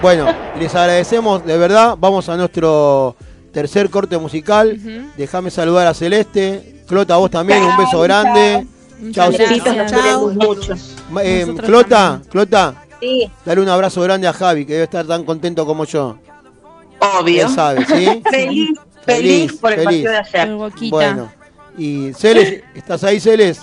Bueno, 0.00 0.26
les 0.58 0.74
agradecemos, 0.74 1.44
de 1.44 1.56
verdad. 1.58 1.94
Vamos 1.98 2.28
a 2.28 2.36
nuestro 2.36 3.14
tercer 3.52 3.88
corte 3.90 4.18
musical. 4.18 4.76
Ujú. 4.78 5.10
Déjame 5.16 5.50
saludar 5.50 5.86
a 5.86 5.94
Celeste. 5.94 6.82
Clota, 6.88 7.14
a 7.14 7.18
vos 7.18 7.30
también, 7.30 7.62
un 7.62 7.76
beso 7.76 8.00
grande. 8.00 8.66
Chao, 9.12 9.30
Chao. 9.32 10.30
eh, 11.22 11.46
Clota. 11.64 12.20
Clota, 12.30 12.74
Sí, 13.00 13.28
dale 13.44 13.60
un 13.60 13.68
abrazo 13.68 14.00
grande 14.02 14.28
a 14.28 14.32
Javi, 14.32 14.64
que 14.64 14.74
debe 14.74 14.84
estar 14.84 15.04
tan 15.06 15.24
contento 15.24 15.66
como 15.66 15.84
yo. 15.84 16.18
Obvio. 17.18 17.48
Sabe, 17.48 17.84
¿sí? 17.86 18.22
Feliz, 18.22 18.22
feliz, 18.30 18.78
Feliz, 19.04 19.52
por 19.54 19.72
el 19.72 19.84
feliz. 19.84 20.04
partido 20.04 20.12
de 20.12 20.18
ayer. 20.18 20.90
Bueno. 20.90 21.32
Y 21.76 22.12
Celes, 22.12 22.62
¿estás 22.74 23.02
ahí, 23.04 23.18
Celes? 23.18 23.62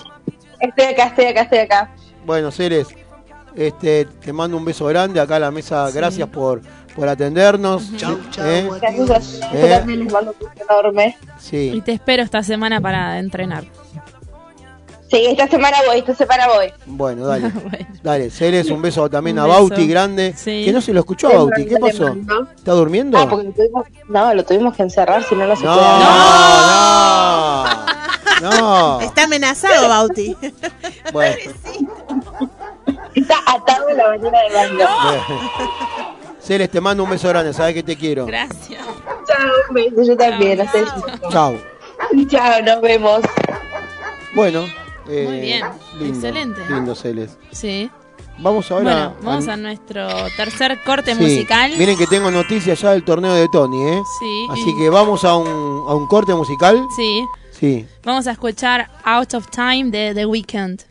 Estoy 0.59 0.85
acá, 0.85 1.05
estoy 1.05 1.25
acá, 1.25 1.41
estoy 1.41 1.59
acá. 1.59 1.91
Bueno, 2.25 2.51
Celes, 2.51 2.87
este, 3.55 4.05
te 4.05 4.33
mando 4.33 4.57
un 4.57 4.65
beso 4.65 4.85
grande 4.85 5.19
acá 5.19 5.35
a 5.37 5.39
la 5.39 5.51
mesa. 5.51 5.89
Gracias 5.91 6.27
por, 6.29 6.61
por 6.95 7.07
atendernos. 7.07 7.89
¿eh? 8.39 8.67
Gracias 8.81 9.09
a 9.09 9.17
ustedes. 9.17 9.41
Eh. 9.53 9.59
Yo 9.61 9.67
también 9.69 10.03
les 10.03 10.13
mando 10.13 10.35
un 10.39 10.47
beso 10.49 10.65
enorme. 10.69 11.17
Y 11.21 11.41
Sí, 11.41 11.81
te 11.85 11.93
espero 11.93 12.23
esta 12.23 12.41
semana 12.43 12.81
para 12.81 13.19
entrenar. 13.19 13.63
Sí, 15.09 15.25
esta 15.25 15.47
semana 15.47 15.77
voy, 15.87 15.99
esta 15.99 16.13
semana 16.15 16.47
voy. 16.47 16.71
bueno, 16.85 17.25
dale. 17.25 17.49
Bueno. 17.63 17.87
Dale, 18.03 18.29
Celes, 18.29 18.69
un 18.69 18.81
beso 18.81 19.09
también 19.09 19.37
Un 19.39 19.45
a. 19.45 19.47
Bauti, 19.47 19.87
grande. 19.87 20.33
Sí. 20.37 20.63
Que 20.65 20.71
no 20.71 20.81
se 20.81 20.93
lo 20.93 20.99
escuchó 20.99 21.27
a 21.29 21.33
Bauti, 21.33 21.65
¿qué 21.65 21.77
pasó? 21.77 22.13
¿no? 22.15 22.47
¿Está 22.55 22.71
durmiendo? 22.73 23.17
Ah, 23.17 23.27
porque 23.29 23.47
lo 23.47 23.53
tuvimos, 23.53 23.85
no, 24.07 24.33
lo 24.33 24.45
tuvimos 24.45 24.75
que 24.75 24.83
encerrar, 24.83 25.23
si 25.23 25.35
no, 25.35 25.45
no 25.47 25.55
se 25.55 25.65
No, 25.65 25.73
puede. 25.75 25.87
no, 28.41 28.51
no. 28.61 29.01
Está 29.01 29.23
amenazado, 29.23 29.87
Bauti. 29.89 30.35
Bueno, 31.11 31.35
Está 33.15 33.35
atado 33.47 33.87
a 33.89 33.93
la 33.93 34.07
bañera 34.09 34.39
de 34.47 34.53
baño. 34.53 34.87
Celes, 36.39 36.69
te 36.69 36.79
mando 36.79 37.03
un 37.03 37.09
beso 37.09 37.27
grande, 37.29 37.51
sabes 37.53 37.73
que 37.73 37.83
te 37.83 37.97
quiero. 37.97 38.25
Gracias. 38.27 38.81
Chao, 39.27 39.51
un 39.69 39.73
beso, 39.75 40.03
yo 40.03 40.15
también. 40.17 40.59
Chao. 41.31 41.55
Chao, 42.27 42.61
nos 42.61 42.81
vemos. 42.81 43.21
Bueno, 44.35 44.65
eh, 45.09 45.25
Muy 45.27 45.39
bien, 45.41 45.65
lindo, 45.99 46.15
excelente. 46.15 46.61
Lindo, 46.69 46.95
Celes. 46.95 47.37
Sí. 47.51 47.89
Vamos 48.41 48.71
ahora. 48.71 48.83
Bueno, 49.09 49.15
vamos 49.23 49.47
a 49.49 49.57
nuestro 49.57 50.07
tercer 50.37 50.81
corte 50.85 51.13
Sí, 51.13 51.21
musical. 51.21 51.73
Miren 51.77 51.97
que 51.97 52.07
tengo 52.07 52.31
noticias 52.31 52.79
ya 52.79 52.91
del 52.91 53.03
torneo 53.03 53.33
de 53.33 53.49
Tony, 53.49 53.81
¿eh? 53.83 54.01
Sí. 54.19 54.47
Así 54.49 54.69
y- 54.69 54.77
que 54.77 54.89
vamos 54.89 55.25
a 55.25 55.35
un, 55.35 55.47
a 55.47 55.93
un 55.93 56.07
corte 56.07 56.33
musical. 56.33 56.85
Sí. 56.95 57.25
Sí. 57.51 57.85
Vamos 58.05 58.27
a 58.27 58.31
escuchar 58.31 58.89
Out 59.03 59.33
of 59.33 59.47
Time 59.49 59.85
de 59.91 60.13
The 60.13 60.25
Weeknd. 60.25 60.83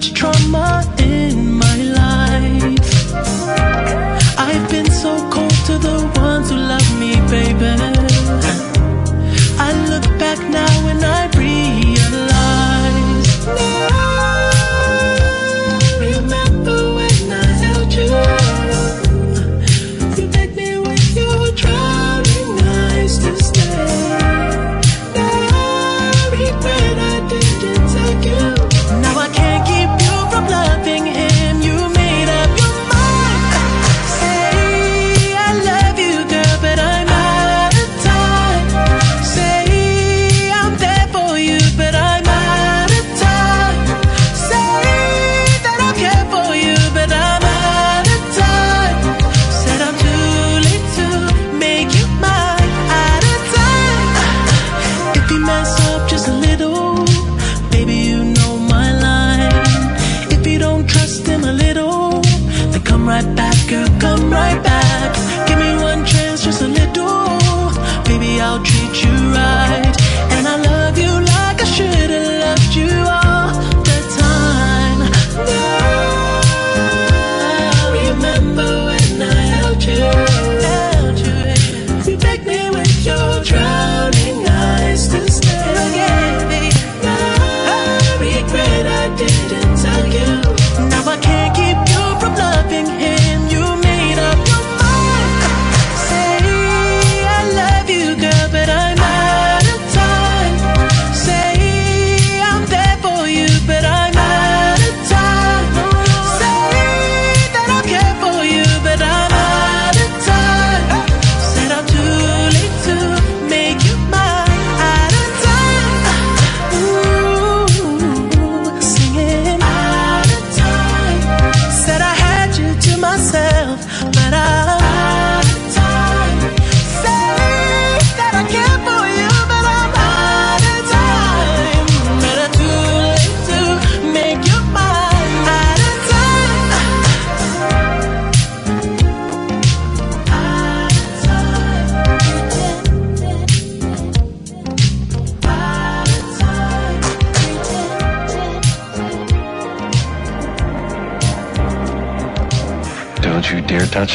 Much 0.00 0.14
trauma 0.14 0.99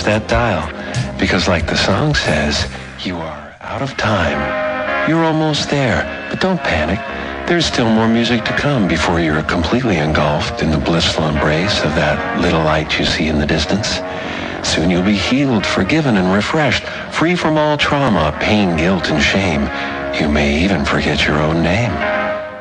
that 0.06 0.28
dial. 0.28 0.66
Because, 1.20 1.48
like 1.48 1.68
the 1.68 1.78
song 1.78 2.16
says, 2.16 2.70
you 3.04 3.18
are 3.18 3.56
out 3.62 3.82
of 3.82 3.98
time. 3.98 4.40
You're 5.10 5.24
almost 5.24 5.70
there, 5.70 6.02
but 6.30 6.40
don't 6.40 6.62
panic. 6.62 7.00
There's 7.48 7.66
still 7.66 7.90
more 7.90 8.08
music 8.08 8.44
to 8.46 8.54
come 8.58 8.88
before 8.88 9.20
you're 9.20 9.44
completely 9.44 9.98
engulfed 9.98 10.64
in 10.64 10.72
the 10.72 10.80
blissful 10.80 11.28
embrace 11.28 11.84
of 11.84 11.94
that 11.94 12.42
little 12.42 12.64
light 12.64 12.98
you 12.98 13.06
see 13.06 13.28
in 13.28 13.38
the 13.38 13.46
distance. 13.46 14.00
Soon 14.68 14.90
you'll 14.90 15.04
be 15.04 15.16
healed, 15.16 15.66
forgiven, 15.66 16.18
and 16.18 16.34
refreshed, 16.34 16.84
free 17.12 17.36
from 17.36 17.58
all 17.58 17.78
trauma, 17.78 18.36
pain, 18.42 18.76
guilt, 18.78 19.12
and 19.12 19.22
shame. 19.22 19.62
You 20.20 20.28
may 20.28 20.64
even 20.64 20.86
forget 20.86 21.28
your 21.28 21.38
own 21.38 21.62
name. 21.62 21.94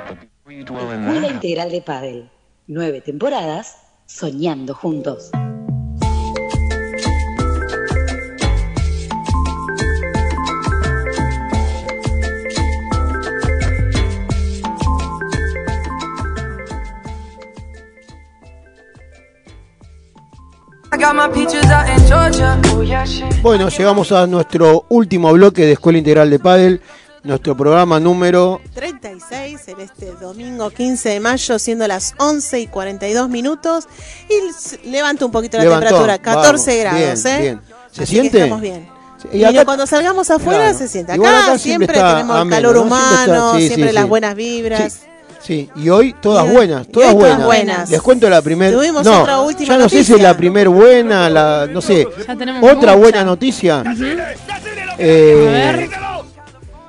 But 0.07 0.19
you 0.53 0.65
de 0.65 1.81
Padel. 1.81 2.31
Nueve 2.67 3.01
temporadas 3.01 3.77
soñando 4.07 4.75
juntos. 4.75 5.31
Bueno, 23.43 23.69
llegamos 23.69 24.11
a 24.13 24.27
nuestro 24.27 24.87
último 24.89 25.31
bloque 25.35 25.67
de 25.67 25.73
Escuela 25.73 25.99
Integral 25.99 26.31
de 26.31 26.39
Padel, 26.39 26.81
nuestro 27.23 27.55
programa 27.55 28.01
número 28.01 28.63
36 28.75 29.69
en 29.69 29.81
este 29.81 30.13
domingo 30.13 30.71
15 30.71 31.11
de 31.11 31.21
mayo, 31.21 31.59
siendo 31.59 31.87
las 31.87 32.15
11 32.19 32.61
y 32.61 32.67
42 32.69 33.29
minutos. 33.29 33.87
Y 34.83 34.89
levanta 34.89 35.27
un 35.27 35.31
poquito 35.33 35.59
la 35.59 35.65
Levantó, 35.65 35.89
temperatura, 35.89 36.19
14 36.19 36.85
vamos, 36.85 36.99
grados, 37.01 37.23
bien, 37.25 37.37
¿eh? 37.37 37.41
bien. 37.43 37.61
¿Se 37.93 38.03
Así 38.05 38.13
siente? 38.13 38.39
Estamos 38.39 38.61
bien. 38.63 38.89
Y 39.31 39.39
Y, 39.39 39.45
acá- 39.45 39.65
cuando 39.67 39.87
salgamos 39.87 40.31
afuera 40.31 40.61
Claro. 40.61 40.79
se 40.79 40.89
siente. 40.89 41.13
Acá, 41.13 41.59
siempre, 41.59 41.89
tenemos 41.99 42.35
el 42.37 42.43
ameno, 42.43 42.57
calor 42.57 42.77
¿no? 42.77 42.83
Siempre 42.83 42.97
humano, 42.97 43.47
está- 43.49 43.59
sí, 43.59 43.67
siempre 43.69 43.89
sí, 43.91 43.95
las 43.95 44.05
sí. 44.05 44.09
buenas 44.09 44.35
vibras. 44.35 45.01
Sí, 45.45 45.69
y 45.77 45.91
hoy 45.91 46.15
todas 46.23 46.51
buenas, 46.51 46.89
todas 46.89 47.11
hoy 47.13 47.19
todas 47.21 47.37
buenas. 47.37 47.45
buenas. 47.47 47.91
Les 47.91 48.01
cuento 48.01 48.31
la 48.31 48.41
primera. 48.41 48.73
Tuvimos 48.77 49.05
No, 49.05 49.21
otra 49.23 49.41
última 49.41 49.69
ya 49.69 49.77
no 49.79 49.89
sé 49.89 49.91
si 49.91 49.97
noticia. 50.13 50.17
es 50.17 50.23
la 50.23 50.37
primer 50.37 50.69
buena, 50.71 51.29
la, 51.29 51.69
no 51.71 51.81
sé. 51.83 52.07
Ya 52.27 52.35
tenemos 52.35 52.63
Otra 52.63 52.93
mucha. 52.93 52.95
buena 52.95 53.25
noticia. 53.25 53.85
Eh, 54.99 55.47
A 55.49 55.53
ver. 55.53 55.89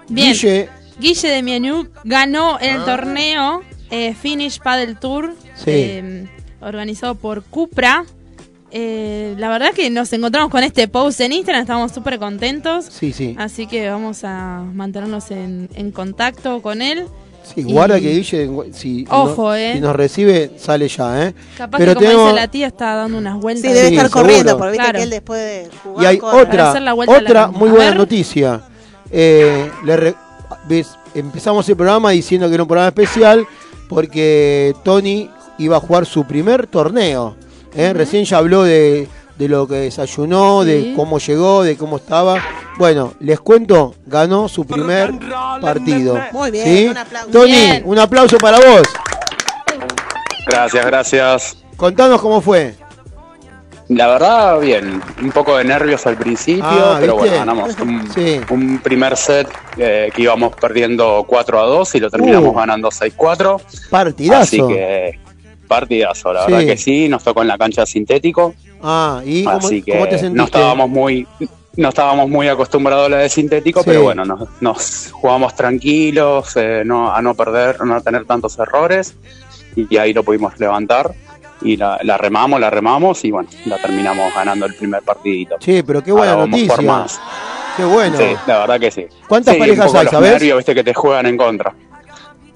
Bien. 0.07 0.32
Guille, 0.34 0.69
Guille 0.99 1.27
de 1.30 1.44
Mianú 1.44 1.88
ganó 2.03 2.57
el 2.60 2.84
torneo 2.86 3.61
eh, 3.90 4.14
Finish 4.14 4.60
Paddle 4.61 4.95
Tour 4.95 5.34
Sí. 5.56 5.72
eh, 5.72 6.27
organizado 6.61 7.15
por 7.15 7.44
Cupra. 7.44 8.06
Eh, 8.72 9.36
la 9.38 9.49
verdad 9.49 9.72
que 9.73 9.90
nos 9.90 10.11
encontramos 10.14 10.49
con 10.52 10.64
este 10.64 10.88
post 10.88 11.22
en 11.22 11.32
Instagram, 11.34 11.61
estamos 11.64 11.91
súper 11.91 12.19
contentos. 12.19 12.86
sí, 12.90 13.11
sí. 13.14 13.36
Así 13.38 13.68
que 13.68 13.90
vamos 13.90 14.23
a 14.23 14.64
mantenernos 14.73 15.32
en, 15.32 15.69
en 15.76 15.91
contacto 15.91 16.61
con 16.61 16.82
él. 16.82 17.06
Sí, 17.54 17.64
guarda 17.64 17.98
y- 17.98 18.02
que 18.02 18.10
Guille, 18.10 18.50
si, 18.74 19.06
Ojo, 19.10 19.44
no- 19.44 19.56
eh. 19.56 19.74
si 19.76 19.80
nos 19.80 19.96
recibe, 19.96 20.52
sale 20.58 20.88
ya, 20.88 21.28
¿eh? 21.28 21.34
Capaz 21.58 21.78
Pero 21.78 21.92
que 21.92 21.96
como 21.96 22.08
tenemos- 22.08 22.26
dice 22.32 22.36
la 22.42 22.48
tía 22.50 22.68
está 22.68 22.96
dando 22.96 23.18
unas 23.18 23.40
vueltas. 23.40 23.62
Sí, 23.72 23.74
debe 23.78 23.90
Sí, 23.90 23.96
estar 23.96 24.08
seguro. 24.10 24.24
corriendo, 24.24 24.58
porque 24.58 24.72
viste 24.72 24.84
Claro. 24.84 24.98
que 24.98 25.04
él 25.04 25.10
después 25.12 25.40
de 25.42 25.70
jugar 25.84 26.04
Y 26.04 26.08
hay 26.08 26.18
corre. 26.18 26.42
otra, 26.42 26.70
hacer 26.72 26.82
la 26.82 26.94
vuelta 26.94 27.16
a 27.16 27.22
la 27.22 27.30
otra 27.30 27.48
muy 27.48 27.70
buena 27.70 27.94
noticia. 27.94 28.62
Eh, 29.12 29.70
le 29.86 29.96
re- 29.98 30.16
ves, 30.68 30.90
empezamos 31.14 31.70
el 31.70 31.76
programa 31.76 32.10
diciendo 32.12 32.48
que 32.48 32.54
era 32.56 32.64
un 32.64 32.68
programa 32.68 32.90
especial 32.90 33.46
porque 33.88 34.74
Tony 34.84 35.30
iba 35.58 35.78
a 35.78 35.80
jugar 35.80 36.06
su 36.06 36.26
primer 36.26 36.68
torneo. 36.68 37.36
¿eh? 37.76 37.94
Recién 37.94 38.26
ya 38.26 38.38
habló 38.38 38.64
de, 38.64 39.08
de 39.38 39.48
lo 39.49 39.68
que 39.68 39.76
desayunó, 39.76 40.64
Sí. 40.64 40.70
de 40.70 40.94
cómo 40.95 41.20
llegó, 41.20 41.64
de 41.64 41.76
cómo 41.78 41.98
estaba. 41.98 42.41
Bueno, 42.78 43.14
les 43.20 43.40
cuento, 43.40 43.95
ganó 44.06 44.48
su 44.48 44.66
primer 44.66 45.14
partido. 45.62 46.18
Muy 46.32 46.52
bien, 46.52 46.66
¿sí? 46.66 46.88
un 46.88 46.98
aplauso. 46.98 47.30
Tony, 47.32 47.52
Bien. 47.52 47.82
un 47.86 47.99
aplauso 47.99 48.38
para 48.38 48.57
vos. 48.60 48.88
Gracias, 50.48 50.86
gracias. 50.86 51.57
Contanos 51.78 52.22
cómo 52.22 52.41
fue. 52.41 52.76
La 53.90 54.07
verdad, 54.07 54.60
bien. 54.60 55.02
Un 55.22 55.32
poco 55.32 55.57
de 55.57 55.64
nervios 55.64 56.06
al 56.07 56.18
principio, 56.18 56.64
Ah, 56.66 56.98
pero 56.99 57.14
¿viste? 57.18 57.30
bueno, 57.38 57.38
ganamos 57.45 57.80
un, 57.80 58.12
Sí. 58.16 58.41
un 58.49 58.80
primer 58.80 59.16
set 59.16 59.48
eh, 59.78 60.10
que 60.14 60.24
íbamos 60.24 60.56
perdiendo 60.56 61.24
4 61.28 61.60
a 61.60 61.66
2 61.66 61.94
y 61.95 61.99
lo 61.99 62.10
terminamos 62.10 62.49
Uh. 62.49 62.53
ganando 62.53 62.90
6-4. 62.90 63.62
Partidazo. 63.91 64.41
Así 64.41 64.57
que 64.74 65.20
partidazo, 65.68 66.34
la 66.34 66.45
Sí. 66.45 66.52
verdad 66.52 66.68
que 66.68 66.78
sí. 66.78 67.10
Nos 67.10 67.24
tocó 67.24 67.41
en 67.44 67.48
la 67.48 67.57
cancha 67.60 67.86
sintético. 67.86 68.56
Ah, 68.88 69.22
¿y 69.26 69.44
cómo, 69.44 69.57
así 69.57 69.82
que 69.82 69.91
cómo 69.94 70.03
te 70.06 70.12
sentiste? 70.20 70.38
no 70.38 70.44
estábamos 70.45 70.90
muy 70.90 71.28
no 71.78 71.90
estábamos 71.90 72.30
muy 72.30 72.48
acostumbrados 72.48 73.07
a 73.07 73.10
la 73.10 73.18
de 73.18 73.30
sintético, 73.30 73.82
Sí. 73.82 73.86
pero 73.90 74.03
bueno, 74.03 74.24
nos, 74.24 74.48
nos 74.62 75.10
jugamos 75.12 75.56
tranquilos, 75.56 76.53
eh, 76.56 76.84
no, 76.86 77.12
a 77.14 77.22
no 77.22 77.34
perder, 77.36 77.82
no 77.84 77.99
tener 78.02 78.24
tantos 78.26 78.57
errores, 78.60 79.16
y 79.76 79.98
ahí 79.98 80.14
lo 80.14 80.24
pudimos 80.24 80.57
levantar, 80.57 81.14
y 81.62 81.76
la, 81.76 81.99
la 82.03 82.18
remamos, 82.18 82.62
la 82.62 82.70
remamos, 82.70 83.26
y 83.26 83.32
bueno, 83.32 83.49
la 83.66 83.78
terminamos 83.78 84.34
ganando 84.34 84.66
el 84.68 84.74
primer 84.76 85.02
partidito. 85.03 85.56
Sí, 85.60 85.84
pero 85.86 86.02
qué 86.02 86.14
buena 86.14 86.32
Ahora 86.34 86.45
noticia. 86.48 86.76
por 86.78 86.86
más. 86.86 87.20
Qué 87.76 87.84
bueno. 87.84 88.16
Sí, 88.18 88.24
la 88.48 88.60
verdad 88.60 88.80
que 88.80 88.91
sí. 88.91 89.06
¿Cuántas 89.28 89.56
Sí, 89.56 89.60
parejas 89.60 89.94
hay, 89.95 90.07
nervios, 90.22 90.57
viste, 90.60 90.74
que 90.76 90.84
te 90.86 90.94
juegan 90.94 91.26
en 91.26 91.36
contra. 91.36 91.74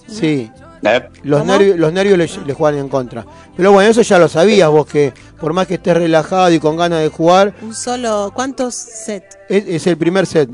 Sí, 0.07 0.49
¿eh? 0.83 1.09
los 1.23 1.45
nervios, 1.45 1.77
los 1.77 1.91
nervios 1.93 2.17
le, 2.17 2.45
le 2.45 2.53
juegan 2.53 2.79
en 2.79 2.89
contra. 2.89 3.25
Pero 3.57 3.71
bueno, 3.71 3.89
eso 3.89 4.01
ya 4.01 4.17
lo 4.19 4.27
sabías 4.27 4.69
vos, 4.69 4.85
que 4.87 5.13
por 5.39 5.53
más 5.53 5.67
que 5.67 5.75
estés 5.75 5.95
relajado 5.97 6.51
y 6.51 6.59
con 6.59 6.77
ganas 6.77 7.01
de 7.01 7.09
jugar, 7.09 7.53
Un 7.61 7.73
solo, 7.75 8.31
¿cuántos 8.33 8.75
sets? 8.75 9.37
es, 9.49 9.63
es 9.67 9.87
el 9.87 9.97
primer 9.97 10.25
set. 10.25 10.49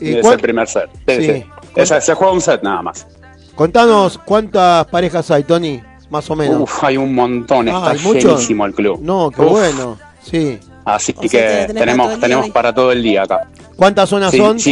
¿Y 0.00 0.14
es 0.16 0.20
cuán- 0.22 0.34
el 0.34 0.40
primer 0.40 0.68
set. 0.68 0.88
Sí, 1.08 1.14
Sí. 1.16 1.32
sí. 1.32 1.46
Esa- 1.74 2.00
se 2.00 2.14
juega 2.14 2.32
un 2.32 2.40
set 2.40 2.62
nada 2.62 2.82
más. 2.82 3.06
Contanos 3.54 4.18
cuántas 4.24 4.84
parejas 4.86 5.30
hay, 5.30 5.42
Tony, 5.44 5.80
más 6.10 6.28
o 6.30 6.36
menos. 6.36 6.60
Uf, 6.62 6.84
hay 6.84 6.96
un 6.98 7.14
montón, 7.14 7.68
Ah, 7.68 7.92
está 7.94 8.12
llenísimo 8.12 8.66
el 8.66 8.74
club. 8.74 8.98
no, 9.00 9.30
qué 9.30 9.40
Uf. 9.42 9.50
bueno. 9.50 9.98
Sí. 10.22 10.58
Así 10.84 11.12
O 11.16 11.20
que 11.22 11.64
todo 11.66 11.74
tenemos, 11.74 12.20
tenemos 12.20 12.50
para 12.50 12.72
todo 12.74 12.92
el 12.92 13.02
día 13.02 13.22
acá. 13.24 13.48
¿Cuántas 13.76 14.08
zonas 14.08 14.30
Sí, 14.30 14.38
son, 14.38 14.60
sí. 14.60 14.70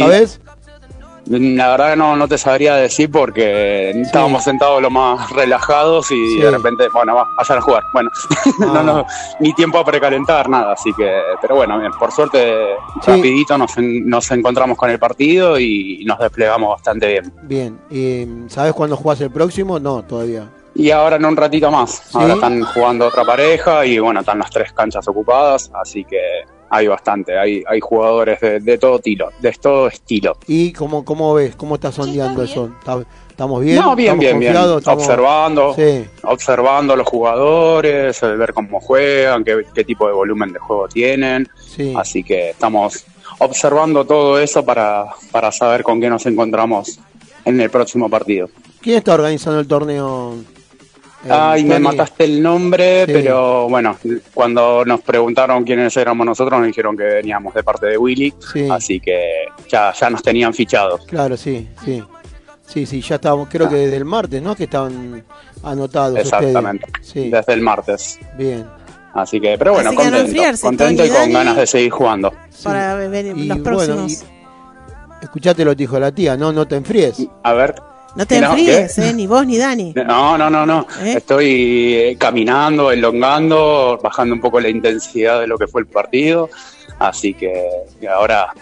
La 1.27 1.69
verdad 1.69 1.91
que 1.91 1.95
no, 1.95 2.15
no 2.15 2.27
te 2.27 2.37
sabría 2.37 2.75
decir 2.75 3.09
porque 3.11 3.89
estábamos 3.89 4.43
sentados 4.43 4.79
lo 4.81 4.91
más 4.91 5.29
relajados 5.31 6.11
y 6.11 6.15
Sí. 6.35 6.39
de 6.41 6.51
repente, 6.51 6.87
bueno, 6.93 7.15
va, 7.15 7.27
vayan 7.37 7.57
a 7.57 7.61
jugar. 7.61 7.83
Bueno, 7.93 8.09
Ah. 8.13 8.43
no, 8.59 8.83
no, 8.83 9.05
ni 9.39 9.51
tiempo 9.53 9.79
a 9.79 9.85
precalentar, 9.85 10.47
nada. 10.49 10.73
Así 10.73 10.93
que, 10.93 11.11
pero 11.41 11.55
bueno, 11.55 11.79
bien, 11.79 11.91
por 11.99 12.11
suerte, 12.11 12.53
Sí. 13.01 13.11
rapidito 13.11 13.57
nos, 13.57 13.71
nos 13.77 14.29
encontramos 14.31 14.77
con 14.77 14.89
el 14.91 14.99
partido 14.99 15.59
y 15.59 16.03
nos 16.05 16.19
desplegamos 16.19 16.69
bastante 16.69 17.07
bien. 17.07 17.33
Bien. 17.43 17.79
¿Y 17.89 18.49
sabés 18.49 18.73
cuándo 18.73 18.95
jugás 18.95 19.19
el 19.21 19.31
próximo? 19.31 19.79
No, 19.79 20.03
todavía. 20.03 20.47
Y 20.75 20.91
ahora 20.91 21.15
en 21.15 21.25
un 21.25 21.37
ratito 21.37 21.71
más. 21.71 22.13
Ahora 22.13 22.33
están 22.33 22.61
jugando 22.63 23.07
otra 23.07 23.23
pareja 23.23 23.85
y 23.85 23.97
bueno, 23.97 24.19
están 24.19 24.39
las 24.39 24.51
tres 24.51 24.73
canchas 24.73 25.07
ocupadas, 25.07 25.71
así 25.73 26.03
que 26.03 26.19
hay 26.75 26.87
bastante. 26.87 27.37
Hay, 27.37 27.63
hay 27.67 27.79
jugadores 27.79 28.39
de, 28.41 28.59
de 28.59 28.77
todo 28.77 28.97
estilo, 28.97 29.29
de 29.39 29.51
todo 29.53 29.87
estilo. 29.87 30.37
¿Y 30.47 30.73
cómo, 30.73 31.05
cómo 31.05 31.33
ves? 31.33 31.55
¿Cómo 31.55 31.75
está 31.75 31.91
sondeando 31.91 32.43
eso? 32.43 32.69
¿Está- 32.79 33.03
¿Estamos 33.29 33.61
bien? 33.61 33.75
no, 33.77 33.95
bien, 33.97 34.13
¿Estamos 34.13 34.19
bien, 34.21 34.39
bien. 34.39 34.53
confiados? 34.53 34.77
¿Estamos- 34.79 35.03
Observando, 35.03 35.73
Sí. 35.75 36.05
observando 36.23 36.93
a 36.93 36.95
los 36.95 37.05
jugadores, 37.07 38.23
eh, 38.23 38.27
ver 38.27 38.53
cómo 38.53 38.79
juegan, 38.79 39.43
qué, 39.43 39.65
qué 39.73 39.83
tipo 39.83 40.07
de 40.07 40.13
volumen 40.13 40.53
de 40.53 40.59
juego 40.59 40.87
tienen. 40.87 41.47
Sí. 41.59 41.93
Así 41.97 42.23
que 42.23 42.51
estamos 42.51 43.05
observando 43.39 44.05
todo 44.05 44.39
eso 44.39 44.63
para, 44.63 45.07
para 45.31 45.51
saber 45.51 45.83
con 45.83 45.99
qué 45.99 46.09
nos 46.09 46.25
encontramos 46.25 46.97
en 47.43 47.59
el 47.59 47.69
próximo 47.69 48.09
partido. 48.09 48.49
¿Quién 48.81 48.97
está 48.97 49.13
organizando 49.15 49.59
el 49.59 49.67
torneo? 49.67 50.35
Ay, 51.29 51.63
me 51.63 51.79
mataste 51.79 52.25
el 52.25 52.41
nombre, 52.43 53.05
Sí. 53.05 53.11
pero 53.13 53.67
bueno, 53.69 53.97
cuando 54.33 54.83
nos 54.85 55.01
preguntaron 55.01 55.63
quiénes 55.63 55.95
éramos 55.97 56.25
nosotros, 56.25 56.59
nos 56.59 56.67
dijeron 56.67 56.95
que 56.95 57.03
veníamos 57.03 57.53
de 57.53 57.63
parte 57.63 57.87
de 57.87 57.97
Willy, 57.97 58.33
Sí. 58.53 58.67
así 58.69 58.99
que 58.99 59.45
ya, 59.69 59.91
ya 59.93 60.09
nos 60.09 60.21
tenían 60.21 60.53
fichados. 60.53 61.05
Claro, 61.07 61.35
sí, 61.37 61.67
sí. 61.83 62.03
Sí, 62.67 62.85
sí, 62.87 62.99
ya 63.01 63.15
estábamos, 63.15 63.47
creo 63.49 63.69
que 63.69 63.75
desde 63.75 63.97
el 63.97 64.05
martes, 64.05 64.41
¿no? 64.41 64.55
Que 64.55 64.63
estaban 64.63 65.23
anotados 65.63 66.17
Exactamente, 66.17 66.85
ustedes. 66.87 67.07
Sí, 67.07 67.29
desde 67.29 67.53
el 67.53 67.61
martes. 67.61 68.19
bien. 68.37 68.65
Así 69.13 69.39
que, 69.39 69.57
pero 69.57 69.73
bueno, 69.73 69.91
que 69.91 69.95
contento, 69.95 70.61
contento 70.61 71.05
y 71.05 71.09
con 71.09 71.31
ganas 71.31 71.55
de 71.55 71.67
seguir 71.67 71.91
jugando. 71.91 72.33
Sí. 72.49 72.63
Para 72.65 72.95
ver 72.95 73.25
Y 73.27 73.29
los 73.45 73.47
bueno, 73.59 73.63
próximos. 73.63 74.11
y- 74.23 75.23
escuchate 75.23 75.63
lo 75.63 75.71
que 75.71 75.75
dijo 75.77 75.99
la 75.99 76.11
tía, 76.11 76.35
no, 76.35 76.51
no 76.51 76.67
te 76.67 76.75
enfríes. 76.75 77.25
A 77.43 77.53
ver. 77.53 77.75
No 78.15 78.25
te 78.25 78.39
No, 78.39 78.47
enfríes. 78.47 78.97
¿eh? 78.97 79.13
Ni 79.13 79.27
vos 79.27 79.45
ni 79.45 79.57
Dani. 79.57 79.93
No, 79.95 80.37
no, 80.37 80.49
no, 80.49 80.65
no. 80.65 80.87
¿Eh? 81.03 81.15
Estoy 81.17 81.93
eh, 81.95 82.15
caminando, 82.17 82.91
elongando, 82.91 83.99
bajando 84.01 84.35
un 84.35 84.41
poco 84.41 84.59
la 84.59 84.69
intensidad 84.69 85.41
de 85.41 85.47
lo 85.47 85.57
que 85.57 85.67
fue 85.67 85.81
el 85.81 85.87
partido. 85.87 86.49
Así 86.99 87.33
que 87.33 87.65
ahora 88.09 88.53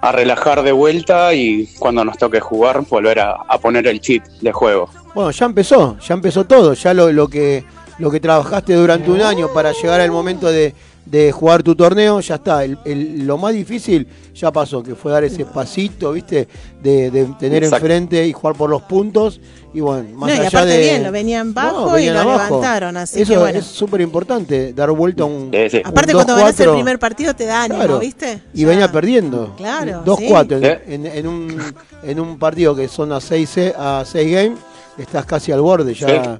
a 0.00 0.12
relajar 0.12 0.62
de 0.62 0.72
vuelta 0.72 1.34
y 1.34 1.66
cuando 1.78 2.04
nos 2.04 2.16
toque 2.16 2.40
jugar, 2.40 2.80
volver 2.88 3.20
a, 3.20 3.32
a 3.46 3.58
poner 3.58 3.86
el 3.86 4.00
chip 4.00 4.24
de 4.40 4.50
juego. 4.50 4.88
Bueno, 5.14 5.30
ya 5.30 5.44
empezó, 5.44 5.98
ya 5.98 6.14
empezó 6.14 6.44
todo, 6.46 6.72
ya 6.72 6.94
lo, 6.94 7.12
lo 7.12 7.28
que 7.28 7.64
lo 7.98 8.10
que 8.10 8.18
trabajaste 8.18 8.74
durante 8.74 9.10
un 9.10 9.20
año 9.20 9.52
para 9.52 9.72
llegar 9.72 10.00
al 10.00 10.10
momento 10.10 10.50
de, 10.50 10.74
de 11.04 11.32
jugar 11.32 11.62
tu 11.62 11.74
torneo, 11.74 12.20
ya 12.20 12.36
está. 12.36 12.64
El- 12.64 12.78
el- 12.84 13.26
lo 13.26 13.36
más 13.36 13.52
difícil 13.52 14.06
ya 14.34 14.50
pasó, 14.52 14.82
que 14.82 14.94
fue 14.94 15.10
dar 15.12 15.24
ese 15.24 15.44
pasito, 15.44 16.12
¿viste? 16.12 16.46
De, 16.82 17.10
de 17.10 17.24
tener 17.38 17.64
Exacto. 17.64 17.84
enfrente 17.86 18.26
y 18.26 18.32
jugar 18.32 18.56
por 18.56 18.70
los 18.70 18.82
puntos. 18.82 19.40
Y 19.74 19.80
bueno, 19.80 20.08
más 20.16 20.28
No, 20.30 20.34
y 20.34 20.38
allá 20.38 20.48
aparte 20.48 20.70
de. 20.72 20.78
bien, 20.80 21.02
lo 21.02 21.10
venían 21.12 21.52
bajo 21.54 21.90
y 21.98 22.06
venían 22.06 22.14
lo 22.14 22.20
abajo. 22.20 22.44
levantaron, 22.56 22.96
así 22.98 23.22
Eso 23.22 23.32
que 23.32 23.38
bueno. 23.38 23.58
es 23.58 23.64
súper 23.66 24.00
importante, 24.02 24.72
dar 24.74 24.90
vuelta 24.92 25.22
a 25.24 25.26
un. 25.26 25.50
Sí, 25.52 25.70
sí. 25.70 25.76
un 25.78 25.86
Aparte 25.86 26.12
cuando 26.12 26.36
ganás 26.36 26.60
el 26.60 26.66
2-4. 26.68 26.74
primer 26.74 26.98
partido 26.98 27.34
te 27.34 27.46
da 27.46 27.62
ánimo, 27.64 27.78
Claro. 27.78 27.98
¿viste? 27.98 28.42
Y 28.54 28.60
Ya. 28.62 28.68
venía 28.68 28.92
perdiendo. 28.92 29.54
Claro, 29.56 30.02
2-4 30.04 30.60
sí. 30.60 30.66
en, 30.92 31.06
en- 31.06 31.12
en 31.18 31.26
un, 31.26 31.62
en 32.04 32.20
un 32.20 32.38
partido 32.38 32.74
que 32.76 32.86
son 32.88 33.12
a 33.12 33.20
6 33.20 33.58
a 33.76 34.04
6 34.06 34.32
games, 34.32 34.58
estás 34.98 35.24
casi 35.26 35.50
al 35.52 35.60
borde 35.62 35.94
ya. 35.94 36.38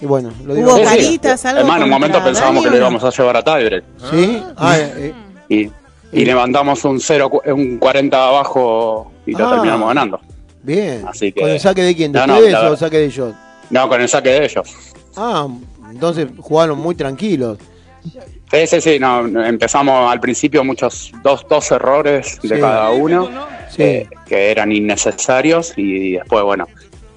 Y 0.00 0.06
bueno, 0.06 0.30
lo 0.46 0.54
digo. 0.54 0.68
Hubo 0.70 0.76
Sí, 0.78 0.82
sí. 0.82 0.88
caritas, 0.88 1.44
algo 1.44 1.58
Además, 1.60 1.76
en 1.78 1.82
un 1.84 1.90
momento 1.90 2.24
pensábamos 2.24 2.62
que 2.62 2.68
¿o 2.68 2.72
lo 2.72 2.76
íbamos 2.78 3.04
a 3.04 3.10
llevar 3.10 3.36
a 3.36 3.42
tiebreak. 3.42 3.84
¿Sí? 4.10 4.42
Ah, 4.56 4.76
eh, 4.78 5.14
Y, 5.48 5.70
y 6.12 6.24
levantamos 6.24 6.84
un 6.84 7.00
0, 7.00 7.28
cu- 7.28 7.42
un 7.52 7.78
40 7.78 8.28
abajo 8.28 9.10
y 9.26 9.32
lo 9.32 9.46
Ah. 9.46 9.50
terminamos 9.52 9.88
ganando. 9.88 10.20
bien. 10.62 11.04
Así 11.08 11.32
que- 11.32 11.40
¿Con 11.40 11.50
el 11.50 11.58
saque 11.60 11.82
de 11.82 11.96
quién? 11.96 12.12
¿De 12.12 12.18
No, 12.20 12.26
no, 12.28 12.34
ustedes 12.34 12.54
o 12.54 12.60
verdad. 12.62 12.76
saque 12.78 12.98
de 12.98 13.04
ellos? 13.06 13.34
No, 13.70 13.88
con 13.88 14.00
el 14.00 14.08
saque 14.08 14.28
de 14.28 14.44
ellos. 14.44 14.68
Ah, 15.16 15.48
entonces 15.90 16.28
jugaron 16.38 16.78
muy 16.78 16.94
tranquilos. 16.94 17.58
Sí, 18.04 18.66
sí, 18.66 18.80
sí, 18.80 18.98
no, 18.98 19.26
empezamos 19.44 20.10
al 20.10 20.20
principio 20.20 20.62
muchos, 20.64 21.12
dos, 21.22 21.46
dos 21.48 21.70
errores 21.72 22.38
de 22.42 22.56
Sí. 22.56 22.60
cada 22.60 22.90
uno 22.90 23.28
Sí. 23.70 23.82
eh, 23.82 24.08
que 24.26 24.50
eran 24.50 24.70
innecesarios 24.72 25.72
y 25.76 26.12
después, 26.12 26.42
bueno, 26.44 26.66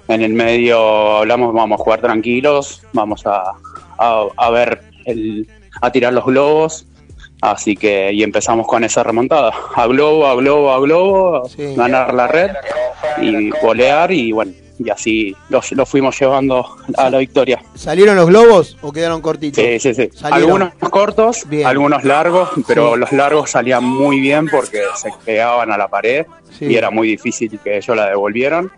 en 0.08 0.22
el 0.22 0.32
medio 0.34 1.18
hablamos, 1.18 1.52
vamos 1.54 1.80
a 1.80 1.84
jugar 1.84 2.00
tranquilos, 2.00 2.82
vamos 2.92 3.26
a, 3.26 3.42
a, 3.98 4.26
a 4.36 4.50
ver, 4.50 4.82
el, 5.04 5.48
a 5.80 5.90
tirar 5.90 6.12
los 6.12 6.24
globos, 6.24 6.86
así 7.40 7.76
que 7.76 8.12
y 8.12 8.22
empezamos 8.22 8.66
con 8.66 8.84
esa 8.84 9.02
remontada, 9.02 9.52
a 9.74 9.86
globo, 9.86 10.26
a 10.26 10.34
globo, 10.36 10.72
a 10.72 10.80
globo, 10.80 11.48
Sí. 11.48 11.74
ganar 11.74 12.12
la 12.14 12.26
red 12.26 12.50
y 13.20 13.50
golear 13.62 14.10
y 14.12 14.32
bueno, 14.32 14.52
y 14.78 14.90
así 14.90 15.36
los, 15.50 15.70
los 15.72 15.88
fuimos 15.88 16.18
llevando 16.18 16.66
a 16.96 17.08
la 17.08 17.18
victoria. 17.18 17.62
¿Salieron 17.74 18.16
los 18.16 18.26
globos 18.26 18.76
o 18.82 18.90
quedaron 18.92 19.20
cortitos? 19.22 19.62
Sí, 19.62 19.78
sí, 19.78 19.94
sí. 19.94 20.10
Salieron. 20.12 20.62
Algunos 20.62 20.90
cortos, 20.90 21.48
Bien. 21.48 21.66
algunos 21.66 22.02
largos, 22.04 22.50
pero 22.66 22.94
Sí. 22.94 23.00
los 23.00 23.12
largos 23.12 23.50
salían 23.50 23.84
muy 23.84 24.18
bien 24.20 24.48
porque 24.48 24.80
se 24.96 25.10
pegaban 25.24 25.70
a 25.70 25.78
la 25.78 25.88
pared 25.88 26.26
Sí. 26.58 26.66
y 26.66 26.76
era 26.76 26.90
muy 26.90 27.08
difícil 27.08 27.58
que 27.62 27.76
ellos 27.76 27.96
la 27.96 28.06
devolvieran. 28.08 28.70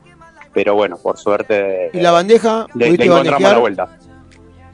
Pero 0.57 0.75
bueno, 0.75 0.97
por 0.97 1.19
suerte 1.19 1.91
¿Y 1.93 2.01
la 2.01 2.13
bandeja? 2.13 2.67
le, 2.75 2.79
le 2.79 2.87
¿Pudiste 2.87 3.05
encontramos 3.05 3.43
la 3.53 3.59
vuelta. 3.59 3.99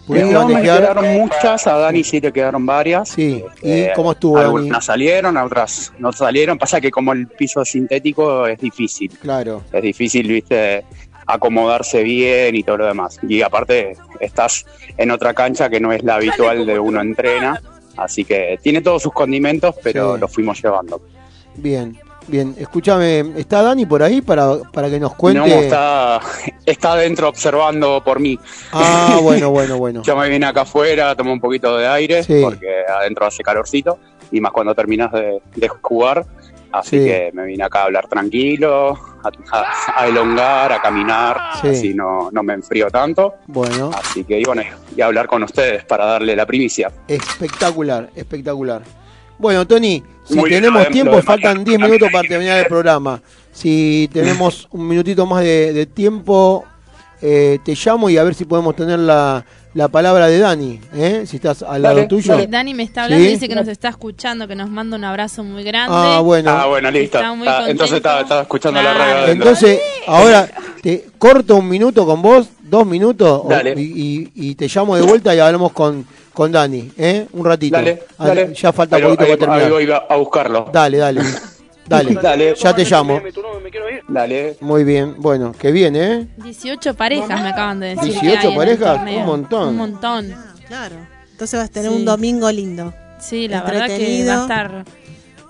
¿Pudiste 0.07 0.31
No 0.33 0.47
me 0.47 0.63
quedaron 0.63 1.05
muchas, 1.15 1.67
a 1.67 1.77
Dani 1.77 2.05
sí 2.05 2.21
le 2.21 2.33
quedaron 2.33 2.65
varias. 2.65 3.09
Sí. 3.09 3.45
¿Y 3.63 3.71
Eh, 3.73 3.93
cómo 3.97 4.13
estuvo 4.13 4.39
Algunas 4.39 4.69
Dani? 4.69 4.81
salieron, 4.85 5.37
otras 5.37 5.93
no 5.99 6.13
salieron. 6.13 6.57
Pasa 6.57 6.81
que 6.81 6.93
como 6.93 7.13
el 7.13 7.27
piso 7.27 7.63
es 7.63 7.71
sintético 7.71 8.47
es 8.47 8.61
difícil. 8.61 9.11
Claro. 9.21 9.63
Es 9.73 9.83
difícil, 9.83 10.29
viste, 10.29 10.85
acomodarse 11.27 12.05
bien 12.05 12.55
y 12.55 12.63
todo 12.63 12.77
lo 12.77 12.87
demás. 12.87 13.19
Y 13.29 13.43
aparte 13.43 13.97
estás 14.21 14.65
en 14.97 15.11
otra 15.11 15.35
cancha 15.35 15.69
que 15.69 15.81
no 15.81 15.93
es 15.93 16.05
la 16.05 16.15
habitual 16.15 16.65
de 16.65 16.79
uno 16.79 17.01
entrena. 17.01 17.61
Así 17.97 18.25
que 18.25 18.57
tiene 18.63 18.83
todos 18.83 19.03
sus 19.03 19.13
condimentos, 19.13 19.75
pero 19.83 20.15
Sí. 20.15 20.21
los 20.21 20.33
fuimos 20.33 20.63
llevando. 20.63 21.03
Bien, 21.57 21.99
bien. 22.29 22.55
Escúchame, 22.59 23.21
¿está 23.37 23.63
Dani 23.63 23.87
por 23.87 24.03
ahí 24.03 24.21
para, 24.23 24.59
para 24.73 24.89
que 24.91 24.99
nos 25.01 25.15
cuente? 25.15 25.41
No, 25.41 25.47
está, 25.47 26.21
está 26.67 26.93
adentro 26.93 27.29
observando 27.29 28.03
por 28.05 28.21
mí. 28.21 28.39
Ah, 28.73 29.19
bueno, 29.23 29.51
bueno, 29.51 29.77
bueno. 29.79 30.03
Yo 30.03 30.17
me 30.17 30.29
vine 30.29 30.47
acá 30.47 30.63
afuera, 30.63 31.15
tomé 31.15 31.33
un 31.33 31.41
poquito 31.41 31.77
de 31.77 31.87
aire, 31.87 32.23
Sí. 32.23 32.41
porque 32.43 32.69
adentro 32.89 33.27
hace 33.27 33.43
calorcito, 33.43 33.99
y 34.31 34.41
más 34.41 34.53
cuando 34.53 34.75
terminas 34.75 35.13
de, 35.13 35.41
de 35.57 35.69
jugar. 35.69 36.25
Así 36.73 36.99
Sí. 37.01 37.05
que 37.05 37.31
me 37.35 37.45
vine 37.45 37.63
acá 37.65 37.81
a 37.81 37.85
hablar 37.85 38.09
tranquilo, 38.09 38.99
a, 39.23 39.31
a- 39.59 40.01
a 40.03 40.07
elongar, 40.07 40.73
a 40.73 40.81
caminar, 40.81 41.39
Sí. 41.61 41.69
así 41.69 41.95
no, 41.95 42.31
no 42.33 42.43
me 42.43 42.55
enfrío 42.55 42.89
tanto. 42.91 43.35
Bueno, 43.47 43.91
Así 43.95 44.25
que 44.25 44.41
y 44.41 44.45
bueno, 44.45 44.63
y 44.97 45.01
a 45.03 45.07
hablar 45.07 45.27
con 45.27 45.43
ustedes 45.43 45.85
para 45.85 46.07
darle 46.07 46.35
la 46.35 46.47
primicia. 46.47 46.91
espectacular, 47.09 48.09
espectacular. 48.17 48.81
Bueno, 49.43 49.67
Tony, 49.67 50.01
si 50.25 50.37
Muy 50.37 50.49
tenemos 50.51 50.87
tiempo, 50.89 51.21
faltan 51.21 51.59
mañana. 51.59 51.65
10 51.65 51.81
minutos 51.81 52.09
para 52.13 52.29
terminar 52.29 52.59
el 52.61 52.67
programa. 52.67 53.21
Si 53.53 54.09
tenemos 54.13 54.69
un 54.71 54.87
minutito 54.87 55.27
más 55.27 55.43
de, 55.43 55.73
de 55.73 55.85
tiempo, 55.87 56.65
eh, 57.21 57.59
te 57.65 57.75
llamo 57.75 58.09
y 58.09 58.17
a 58.19 58.23
ver 58.23 58.35
si 58.37 58.45
podemos 58.45 58.77
tener 58.77 59.01
la, 59.01 59.45
la 59.75 59.89
palabra 59.89 60.29
de 60.29 60.39
Dani, 60.39 60.81
¿eh? 60.95 61.25
si 61.27 61.37
estás 61.37 61.65
al 61.65 61.83
lado 61.83 62.07
tuyo. 62.07 62.33
dale. 62.35 62.47
Dani 62.47 62.73
me 62.73 62.85
está 62.85 63.03
hablando, 63.05 63.25
¿Sí? 63.25 63.33
dice 63.33 63.49
que 63.49 63.57
nos 63.57 63.67
está 63.67 63.89
escuchando, 63.89 64.47
que 64.47 64.55
nos 64.55 64.71
manda 64.71 64.97
un 64.97 65.03
abrazo 65.05 65.43
muy 65.43 65.65
grande. 65.65 65.93
Ah, 65.99 66.21
bueno. 66.21 66.51
Ah, 66.51 66.67
bueno, 66.67 66.89
listo. 66.93 67.19
Está 67.19 67.35
muy 67.35 67.49
Ah, 67.49 67.65
entonces 67.69 67.97
estaba, 67.97 68.21
estaba 68.21 68.43
escuchando 68.43 68.81
la 68.81 68.95
Claro. 68.95 68.99
radio 69.11 69.25
adentro. 69.25 69.49
Entonces, 69.51 69.81
ahora 70.07 70.49
te 70.83 71.07
corto 71.19 71.57
un 71.57 71.69
minuto 71.69 72.07
con 72.07 72.23
vos, 72.23 72.47
dos 72.63 72.87
minutos, 72.87 73.43
o- 73.45 73.49
Dale. 73.49 73.75
y, 73.77 73.83
y- 73.83 74.51
y 74.51 74.55
te 74.55 74.69
llamo 74.69 74.95
de 74.95 75.03
vuelta 75.03 75.35
y 75.35 75.41
hablamos 75.41 75.73
con, 75.73 76.07
con 76.33 76.51
Dani, 76.53 76.91
¿eh? 76.97 77.27
Un 77.33 77.45
ratito. 77.45 77.77
Dale, 77.77 78.03
Ah, 78.19 78.27
dale. 78.29 78.55
Ya 78.55 78.73
falta 78.73 78.97
Ahí- 78.97 79.03
poquito 79.03 79.23
ahí- 79.25 79.29
para 79.31 79.39
terminar. 79.39 79.65
ahí 79.65 79.71
voy 79.71 79.91
a, 79.93 79.97
a 79.97 80.17
buscarlo. 80.17 80.71
Dale, 80.73 80.99
dale. 80.99 81.21
Dale. 81.87 82.15
Dale. 82.15 82.55
Ya 82.55 82.75
te 82.75 82.85
llamo. 82.85 83.21
Dale. 84.09 84.57
Muy 84.61 84.85
bien. 84.85 85.15
Bueno, 85.19 85.53
que 85.53 85.73
bien, 85.73 85.97
¿eh? 85.97 86.29
18 86.39 86.95
parejas 86.95 87.41
me 87.43 87.49
acaban 87.49 87.81
de 87.81 87.89
decir. 87.97 88.13
18 88.13 88.21
que 88.23 88.29
hay 88.39 88.45
en 88.47 88.51
el 88.53 88.57
parejas, 88.57 89.01
un 89.21 89.27
montón. 89.27 89.69
Un 89.69 89.77
montón. 89.77 90.35
Claro. 90.69 90.97
Entonces 91.33 91.59
vas 91.59 91.69
a 91.69 91.73
tener 91.73 91.91
Sí. 91.91 91.97
un 91.97 92.05
domingo 92.05 92.51
lindo. 92.51 92.95
Sí, 93.21 93.49
la 93.49 93.63
verdad 93.63 93.87
que 93.89 94.25
va 94.27 94.35
a 94.39 94.43
estar 94.43 94.85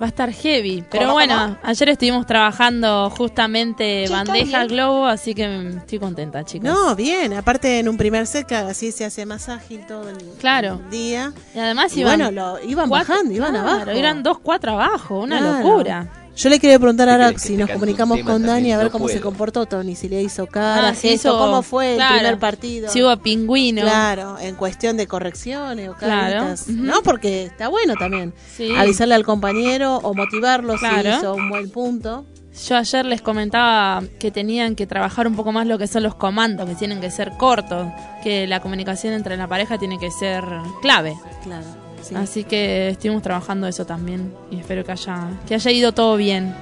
va 0.03 0.07
a 0.07 0.09
estar 0.09 0.33
heavy. 0.33 0.83
Pero 0.91 1.13
bueno, 1.13 1.57
ayer 1.63 1.89
estuvimos 1.91 2.27
trabajando 2.27 3.09
justamente 3.11 4.09
bandeja 4.09 4.67
globo, 4.67 5.07
así 5.07 5.33
que 5.35 5.69
estoy 5.77 5.99
contenta, 6.01 6.45
chicos. 6.45 6.69
No, 6.69 6.97
bien. 6.97 7.33
Aparte 7.35 7.79
en 7.79 7.89
un 7.89 7.97
primer 7.97 8.27
set, 8.27 8.47
claro, 8.47 8.69
así 8.69 8.91
se 8.91 9.05
hace 9.05 9.25
más 9.27 9.49
ágil 9.49 9.87
todo 9.87 10.09
el 10.11 10.17
Claro. 10.41 10.81
día. 10.91 11.33
Y 11.55 11.59
además 11.59 11.97
Y 11.97 12.01
iban 12.01 12.19
bueno, 12.19 12.31
lo, 12.33 12.63
iban 12.65 12.89
cuatro- 12.89 13.15
bajando, 13.15 13.33
iban 13.35 13.53
claro, 13.53 13.69
abajo. 13.71 13.91
Eran 13.91 14.23
dos, 14.23 14.39
cuatro 14.41 14.73
abajo, 14.73 15.21
una 15.21 15.39
Claro. 15.39 15.59
locura. 15.69 16.07
Yo 16.35 16.49
le 16.49 16.59
quería 16.59 16.79
preguntar 16.79 17.09
¿Qué 17.09 17.13
ahora 17.13 17.39
si 17.39 17.57
nos 17.57 17.69
comunicamos 17.71 18.19
con 18.21 18.43
Dani 18.45 18.73
a 18.73 18.77
ver 18.79 18.87
No 18.87 18.93
cómo 18.93 19.09
se 19.09 19.21
comportó 19.21 19.67
Tony, 19.67 19.95
si 19.95 20.09
le 20.09 20.23
hizo 20.23 20.47
cara, 20.47 20.89
Ah, 20.89 20.95
si 20.95 21.09
sí, 21.09 21.15
hizo, 21.15 21.29
hizo- 21.29 21.39
cómo 21.39 21.63
fue 21.63 21.95
claro. 21.97 22.15
el 22.15 22.21
primer 22.21 22.39
partido. 22.39 22.89
Si 22.91 23.03
hubo 23.03 23.15
pingüino. 23.19 23.83
Claro, 23.83 24.39
en 24.41 24.55
cuestión 24.55 24.97
de 24.97 25.07
correcciones 25.07 25.91
o 25.91 25.95
Claro, 25.95 26.39
caritas. 26.39 26.69
No, 26.69 27.03
porque 27.03 27.45
está 27.45 27.69
bueno 27.69 27.95
también. 27.97 28.33
Sí. 28.57 28.75
Avisarle 28.77 29.15
al 29.15 29.25
compañero 29.25 29.97
o 29.97 30.15
motivarlo 30.15 30.77
Claro. 30.77 31.13
si 31.13 31.19
hizo 31.19 31.35
un 31.35 31.51
buen 31.51 31.71
punto. 31.71 32.25
Yo 32.67 32.77
ayer 32.77 33.05
les 33.07 33.23
comentaba 33.23 34.03
que 34.19 34.31
tenían 34.31 34.75
que 34.75 34.87
trabajar 34.87 35.27
un 35.27 35.37
poco 35.37 35.53
más 35.53 35.67
lo 35.67 35.79
que 35.79 35.87
son 35.87 36.03
los 36.03 36.15
comandos, 36.15 36.69
que 36.69 36.75
tienen 36.75 37.01
que 37.01 37.11
ser 37.11 37.33
cortos, 37.39 37.87
que 38.23 38.47
la 38.47 38.61
comunicación 38.61 39.15
entre 39.15 39.37
la 39.39 39.49
pareja 39.49 39.79
tiene 39.79 39.99
que 39.99 40.11
ser 40.11 40.45
clave. 40.83 41.15
Claro. 41.45 41.65
Sí. 42.03 42.15
Así 42.15 42.45
que 42.45 42.89
estuvimos 42.91 43.23
trabajando 43.23 43.67
eso 43.67 43.85
también 43.87 44.33
y 44.51 44.59
espero 44.59 44.85
que 44.85 44.93
haya 44.93 45.29
que 45.47 45.55
haya 45.55 45.71
ido 45.71 45.93
todo 45.93 46.17
bien. 46.17 46.55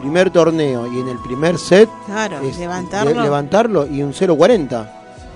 Primer 0.00 0.30
torneo 0.30 0.92
y 0.92 0.98
en 0.98 1.08
el 1.08 1.18
primer 1.18 1.58
set 1.58 1.88
Claro, 2.06 2.40
es 2.40 2.58
levantarlo. 2.58 3.14
le- 3.14 3.22
levantarlo 3.22 3.86
y 3.86 4.02
un 4.02 4.12
0.40. 4.12 4.90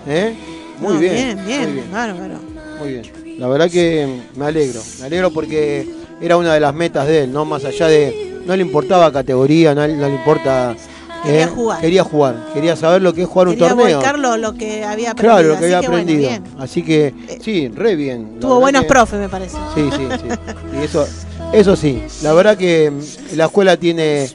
¿eh? 0.09 0.35
Muy 0.81 0.95
No, 0.95 0.99
bien. 1.01 1.13
bien, 1.15 1.47
bien, 1.47 1.63
Muy 1.65 1.73
bien. 1.75 1.93
bárbaro. 1.93 2.35
Muy 2.81 2.89
bien. 2.95 3.13
La 3.39 3.47
verdad 3.49 3.71
que 3.71 4.23
me 4.35 4.47
alegro. 4.47 4.81
Me 4.99 5.07
alegro 5.07 5.31
porque 5.31 5.89
era 6.21 6.37
una 6.37 6.53
de 6.53 6.61
las 6.61 6.75
metas 6.75 7.07
de 7.07 7.25
él, 7.25 7.33
¿no? 7.33 7.45
Más 7.45 7.65
allá 7.65 7.87
de. 7.87 8.41
No 8.45 8.57
le 8.57 8.63
importaba 8.63 9.13
categoría, 9.13 9.75
no, 9.75 9.87
no 9.87 10.09
le 10.09 10.15
importa. 10.15 10.75
Quería 11.24 11.44
¿eh? 11.44 11.47
jugar. 11.48 11.80
Quería 11.80 12.05
jugar. 12.05 12.47
Quería 12.55 12.76
saber 12.76 13.02
lo 13.02 13.12
que 13.14 13.22
es 13.22 13.28
jugar 13.28 13.48
Quería 13.48 13.64
un 13.64 13.76
torneo. 13.78 13.97
volcar 13.97 14.18
lo, 14.18 14.36
lo 14.36 14.55
que 14.55 14.84
había 14.84 15.10
aprendido. 15.12 15.34
Claro, 15.34 15.48
lo 15.48 15.59
que 15.59 15.64
había 15.64 15.78
aprendido. 15.78 16.30
Así 16.59 16.82
que, 16.82 17.14
sí, 17.43 17.68
re 17.68 17.97
bien. 17.97 18.38
Tuvo 18.40 18.60
buenos 18.60 18.82
que- 18.82 18.88
profes, 18.88 19.18
me 19.20 19.28
parece. 19.28 19.56
Sí, 19.74 19.88
sí, 19.97 20.06
sí. 20.20 20.28
Y 20.80 20.84
eso, 20.84 21.06
eso 21.52 21.76
sí. 21.76 22.02
La 22.22 22.32
verdad 22.32 22.56
que 22.56 22.90
mm, 22.90 23.36
la 23.36 23.47
escuela 23.47 23.76
tiene, 23.76 24.28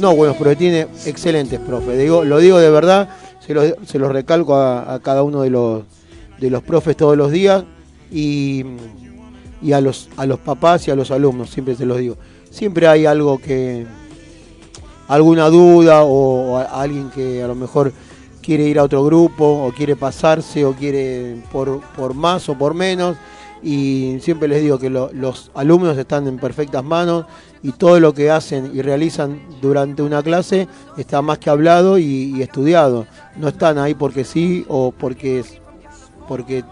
no 0.00 0.14
buenos 0.16 0.36
profes, 0.36 0.58
tiene 0.58 0.86
excelentes 1.06 1.58
profes. 1.60 1.98
Digo, 1.98 2.24
lo 2.24 2.38
digo 2.38 2.58
de 2.58 2.70
verdad, 2.70 3.08
se 3.44 3.52
los, 3.54 3.74
se 3.86 3.98
los 3.98 4.10
recalco 4.12 4.54
a, 4.56 4.94
a 4.94 5.00
cada 5.00 5.22
uno 5.22 5.42
de 5.42 5.50
los, 5.50 5.82
de 6.40 6.50
los 6.50 6.62
profes 6.62 6.96
todos 6.96 7.16
los 7.16 7.30
días 7.30 7.64
y, 8.10 8.64
y 9.62 9.72
a, 9.72 9.80
los, 9.80 10.08
a 10.16 10.26
los 10.26 10.38
papás 10.38 10.86
y 10.88 10.90
a 10.90 10.94
los 10.94 11.10
alumnos, 11.10 11.50
siempre 11.50 11.74
se 11.74 11.84
los 11.86 11.98
digo. 11.98 12.16
Siempre 12.50 12.86
hay 12.86 13.04
algo 13.06 13.38
que, 13.38 13.84
alguna 15.08 15.48
duda 15.48 16.02
o, 16.04 16.58
alguien 16.58 17.10
que 17.10 17.42
a 17.42 17.46
lo 17.48 17.54
mejor 17.54 17.92
quiere 18.42 18.64
ir 18.64 18.78
a 18.78 18.82
otro 18.84 19.04
grupo 19.04 19.44
o 19.66 19.72
quiere 19.72 19.96
pasarse 19.96 20.64
o 20.64 20.72
quiere 20.74 21.42
por, 21.52 21.80
por 21.96 22.14
más 22.14 22.48
o 22.48 22.56
por 22.56 22.74
menos 22.74 23.16
y 23.62 24.18
siempre 24.20 24.46
les 24.48 24.60
digo 24.62 24.78
que 24.78 24.90
lo- 24.90 25.10
los 25.14 25.50
alumnos 25.54 25.96
están 25.96 26.26
en 26.28 26.36
perfectas 26.38 26.84
manos 26.84 27.24
y 27.62 27.72
todo 27.72 27.98
lo 27.98 28.12
que 28.12 28.30
hacen 28.30 28.70
y 28.74 28.82
realizan 28.82 29.40
durante 29.62 30.02
una 30.02 30.22
clase 30.22 30.68
está 30.98 31.22
más 31.22 31.38
que 31.38 31.48
hablado 31.48 31.96
y, 31.98 32.34
y 32.36 32.42
estudiado. 32.42 33.06
No 33.36 33.48
están 33.48 33.78
ahí 33.78 33.94
porque 33.94 34.24
sí 34.24 34.66
o 34.68 34.92
porque 34.92 35.42
porque 36.28 36.62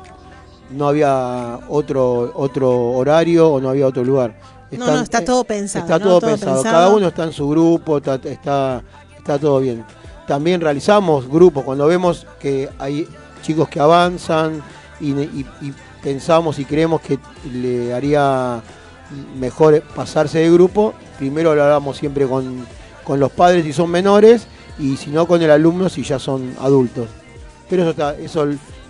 no 0.70 0.88
había 0.88 1.60
otro 1.70 2.30
otro 2.34 2.90
horario 2.92 3.48
o 3.50 3.60
no 3.60 3.70
había 3.70 3.86
otro 3.86 4.04
lugar. 4.04 4.38
No, 4.78 4.86
no, 4.86 5.00
está 5.02 5.24
todo 5.24 5.44
pensado, 5.44 5.84
Está 5.84 5.98
¿no? 5.98 6.04
todo, 6.04 6.20
Todo 6.20 6.30
pensado. 6.30 6.54
pensado. 6.56 6.74
Cada 6.74 6.88
uno 6.94 7.08
está 7.08 7.24
en 7.24 7.32
su 7.32 7.48
grupo, 7.48 7.98
está, 7.98 8.14
está, 8.16 8.82
está 9.18 9.38
todo 9.38 9.60
bien. 9.60 9.84
También 10.26 10.60
realizamos 10.60 11.28
grupos 11.28 11.64
cuando 11.64 11.86
vemos 11.86 12.26
que 12.40 12.68
hay 12.78 13.06
chicos 13.42 13.68
que 13.68 13.80
avanzan 13.80 14.62
y, 15.00 15.10
y- 15.12 15.46
y 15.60 15.72
pensamos 16.02 16.58
y 16.58 16.64
creemos 16.64 17.00
que 17.00 17.18
le 17.52 17.92
haría 17.92 18.60
mejor 19.38 19.82
pasarse 19.94 20.38
de 20.38 20.50
grupo. 20.50 20.94
Primero 21.18 21.54
lo 21.54 21.62
hablamos 21.62 21.96
siempre 21.98 22.26
con, 22.26 22.66
con 23.04 23.20
los 23.20 23.30
padres 23.32 23.64
si 23.64 23.72
son 23.72 23.90
menores 23.90 24.46
y 24.78 24.96
si 24.96 25.10
no 25.10 25.26
con 25.26 25.42
el 25.42 25.50
alumno 25.50 25.88
si 25.88 26.02
ya 26.02 26.18
son 26.18 26.54
adultos. 26.60 27.08
Pero 27.68 27.82
eso, 27.82 27.90
está, 27.90 28.16
eso 28.16 28.46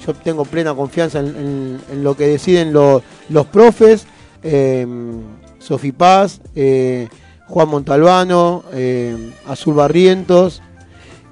yo 0.07 0.15
tengo 0.23 0.45
plena 0.45 0.75
confianza 0.75 1.19
en, 1.21 1.27
en- 1.29 1.81
en 1.91 2.05
lo 2.05 2.17
que 2.17 2.27
deciden 2.29 2.73
lo- 2.73 3.03
los 3.31 3.47
profes, 3.47 4.07
eh, 4.43 4.87
Sofi 5.63 5.93
Paz, 5.93 6.41
eh, 6.55 7.09
Juan 7.49 7.69
Montalbano, 7.69 8.65
eh, 8.73 9.33
Azul 9.47 9.75
Barrientos 9.75 10.61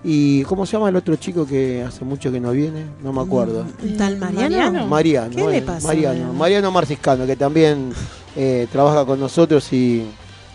y 0.03 0.43
¿cómo 0.45 0.65
se 0.65 0.73
llama 0.73 0.89
el 0.89 0.97
otro 0.97 1.17
chico 1.17 1.47
que 1.47 1.83
hace 1.83 2.05
mucho 2.05 2.33
que 2.33 2.41
no 2.41 2.53
viene? 2.53 2.87
No 3.03 3.13
me 3.13 3.21
acuerdo. 3.21 3.67
¿Un 3.83 3.97
tal 3.97 4.17
Mariano? 4.17 4.87
Mariano, 4.87 5.37
¿Qué 5.37 5.47
le 5.47 5.63
pasa? 5.63 5.87
Mariano, 5.87 6.33
Mariano 6.33 6.71
Marciscano, 6.71 7.27
que 7.27 7.37
también 7.37 7.93
eh, 8.37 8.67
trabaja 8.73 9.05
con 9.05 9.21
nosotros 9.21 9.71
y, 9.73 10.07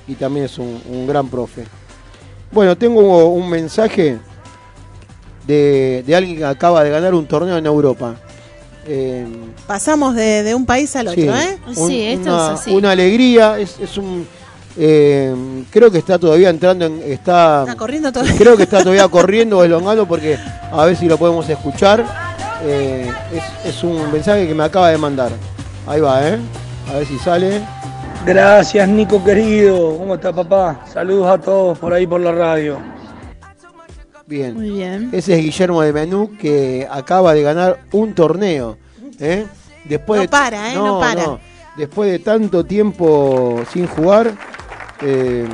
y 0.07 0.15
también 0.15 0.45
es 0.45 0.57
un, 0.57 0.81
un 0.89 1.05
gran 1.05 1.27
profe. 1.27 1.65
Bueno, 2.51 2.75
tengo 2.77 3.27
un 3.27 3.49
mensaje 3.49 4.17
de, 5.45 6.03
de 6.07 6.15
alguien 6.15 6.37
que 6.37 6.45
acaba 6.45 6.83
de 6.83 6.89
ganar 6.89 7.13
un 7.13 7.27
torneo 7.27 7.57
en 7.57 7.65
Europa. 7.65 8.15
Eh, 8.87 9.25
Pasamos 9.67 10.15
de, 10.15 10.43
de 10.43 10.53
un 10.55 10.65
país 10.65 10.95
al 10.95 11.07
otro, 11.07 11.21
sí, 11.21 11.27
¿eh? 11.29 11.57
un- 11.75 12.19
una, 12.21 12.55
una 12.67 12.91
alegría, 12.91 13.57
es, 13.59 13.79
es 13.79 13.97
un... 13.97 14.27
eh, 14.77 15.33
creo 15.71 15.89
que 15.89 15.97
está 15.97 16.19
todavía 16.19 16.49
entrando 16.49 16.85
en... 16.85 17.01
Está, 17.03 17.61
Está 17.61 17.75
corriendo 17.75 18.11
todavía. 18.11 18.35
Creo 18.37 18.55
que 18.55 18.63
está 18.63 18.79
todavía 18.79 19.07
corriendo 19.07 19.57
o 19.59 19.63
elongando 19.63 20.05
porque 20.07 20.37
a 20.71 20.85
ver 20.85 20.95
si 20.95 21.07
lo 21.07 21.17
podemos 21.17 21.47
escuchar. 21.49 22.05
Eh, 22.63 23.11
es, 23.33 23.75
es 23.75 23.83
un 23.83 24.11
mensaje 24.11 24.47
que 24.47 24.53
me 24.53 24.63
acaba 24.63 24.89
de 24.89 24.97
mandar. 24.97 25.31
Ahí 25.87 25.99
va, 26.01 26.27
¿eh? 26.27 26.37
A 26.91 26.97
ver 26.97 27.07
si 27.07 27.17
sale. 27.19 27.61
Gracias, 28.25 28.87
Nico 28.89 29.23
querido. 29.23 29.97
¿Cómo 29.97 30.15
está, 30.15 30.31
papá? 30.33 30.81
Saludos 30.91 31.27
a 31.27 31.37
todos 31.39 31.77
por 31.77 31.93
ahí 31.93 32.07
por 32.07 32.21
la 32.21 32.31
radio. 32.31 32.77
Bien. 34.27 34.53
Muy 34.55 34.71
bien. 34.71 35.09
Ese 35.11 35.35
es 35.37 35.43
Guillermo 35.43 35.81
de 35.81 35.93
Menú 35.93 36.31
que 36.39 36.87
acaba 36.89 37.33
de 37.33 37.43
ganar 37.43 37.79
un 37.91 38.13
torneo. 38.13 38.77
¿eh? 39.19 39.45
Después 39.83 40.17
No 40.19 40.21
de- 40.23 40.29
para, 40.29 40.71
¿eh? 40.73 40.75
No 40.75 40.99
para. 40.99 41.37
Después 41.77 42.11
de 42.11 42.19
tanto 42.19 42.63
tiempo 42.63 43.61
sin 43.71 43.85
jugar, 43.85 44.33
eh, 45.01 45.45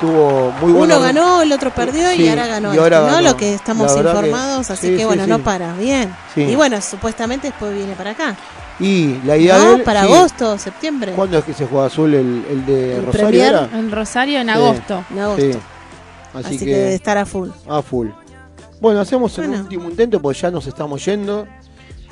tuvo 0.00 0.52
muy 0.60 0.72
buenos 0.72 0.98
Uno 0.98 1.00
ganó, 1.06 1.42
el 1.42 1.52
otro 1.52 1.70
perdió 1.72 2.12
y 2.12 2.28
ahora 2.28 2.46
ganó. 2.46 2.74
y 2.74 2.78
ahora 2.78 2.96
este, 2.98 3.08
¿no? 3.10 3.16
ganó. 3.16 3.28
Lo 3.30 3.36
que 3.36 3.54
estamos 3.54 3.92
que- 3.92 4.00
informados, 4.00 4.70
así 4.70 4.88
sí, 4.88 4.96
que 4.96 5.06
bueno, 5.06 5.24
sí. 5.24 5.30
no 5.30 5.38
para. 5.38 5.72
Bien. 5.74 6.12
Sí. 6.34 6.42
Y 6.42 6.56
bueno, 6.56 6.80
supuestamente 6.80 7.48
después 7.48 7.72
viene 7.74 7.94
para 7.94 8.10
acá. 8.10 8.36
Y 8.80 9.18
la 9.24 9.36
idea 9.36 9.58
¿No? 9.58 9.68
de 9.70 9.74
él, 9.76 9.82
para 9.82 10.04
sí. 10.04 10.12
agosto, 10.12 10.58
septiembre. 10.58 11.12
¿Cuándo 11.12 11.38
es 11.38 11.44
que 11.44 11.52
se 11.54 11.66
juega 11.66 11.86
azul 11.86 12.12
el, 12.14 12.44
el 12.50 12.66
de 12.66 12.96
El 12.96 13.06
Rosario? 13.06 13.28
Premier? 13.28 13.68
En 13.74 13.90
Rosario 13.92 14.40
en 14.40 14.46
Sí. 14.46 14.52
agosto. 14.52 15.04
En 15.10 15.18
agosto. 15.18 15.42
Sí. 15.52 15.58
Así, 16.34 16.46
Así, 16.56 16.58
que, 16.60 16.64
que 16.66 16.70
debe 16.76 16.94
estar 16.94 17.18
a 17.18 17.26
full. 17.26 17.48
a 17.68 17.82
full. 17.82 18.08
Bueno, 18.80 19.00
hacemos 19.00 19.36
el 19.38 19.48
Bueno. 19.48 19.62
último 19.64 19.88
intento 19.90 20.20
porque 20.20 20.38
ya 20.40 20.50
nos 20.50 20.66
estamos 20.66 21.04
yendo. 21.04 21.46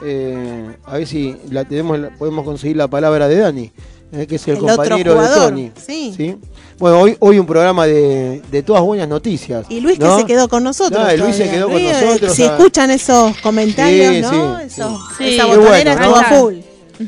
Eh, 0.03 0.77
a 0.85 0.95
ver 0.99 1.07
si 1.07 1.37
la 1.51 1.65
tenemos, 1.65 1.99
la- 1.99 2.11
podemos 2.11 2.45
conseguir 2.45 2.77
la 2.77 2.87
palabra 2.89 3.27
de 3.27 3.37
Dani, 3.39 3.73
eh, 4.13 4.27
que 4.27 4.37
es 4.37 4.47
el, 4.49 4.55
El 4.57 4.61
compañero 4.61 5.21
de 5.21 5.29
Tony. 5.29 5.73
sí. 5.77 6.37
Bueno, 6.79 7.01
hoy, 7.01 7.17
hoy 7.19 7.41
un 7.41 7.47
programa 7.47 7.87
de, 7.87 8.41
de 8.53 8.63
todas 8.63 8.83
buenas 8.85 9.09
noticias. 9.09 9.67
Y 9.69 9.81
Luis 9.81 9.99
¿no? 9.99 10.15
que 10.15 10.21
se 10.23 10.27
quedó 10.29 10.49
con 10.49 10.63
nosotros. 10.63 11.03
Ah, 11.05 11.13
Luis 11.17 11.35
se 11.35 11.51
quedó 11.51 11.67
con 11.69 11.77
eh, 11.79 11.93
nosotros, 11.93 12.33
Si 12.33 12.45
ah. 12.45 12.55
escuchan 12.57 12.93
esos 12.93 13.37
comentarios, 13.39 14.15
Sí, 14.15 14.21
¿no? 14.23 14.59
sí, 14.61 14.65
sí. 14.71 14.81
Esa 15.35 15.43
Sí, 15.43 15.49
botonera 15.49 15.69
bueno, 15.69 15.91
estuvo 15.91 16.11
¿no? 16.11 16.17
a 16.17 16.25
full. 16.25 16.55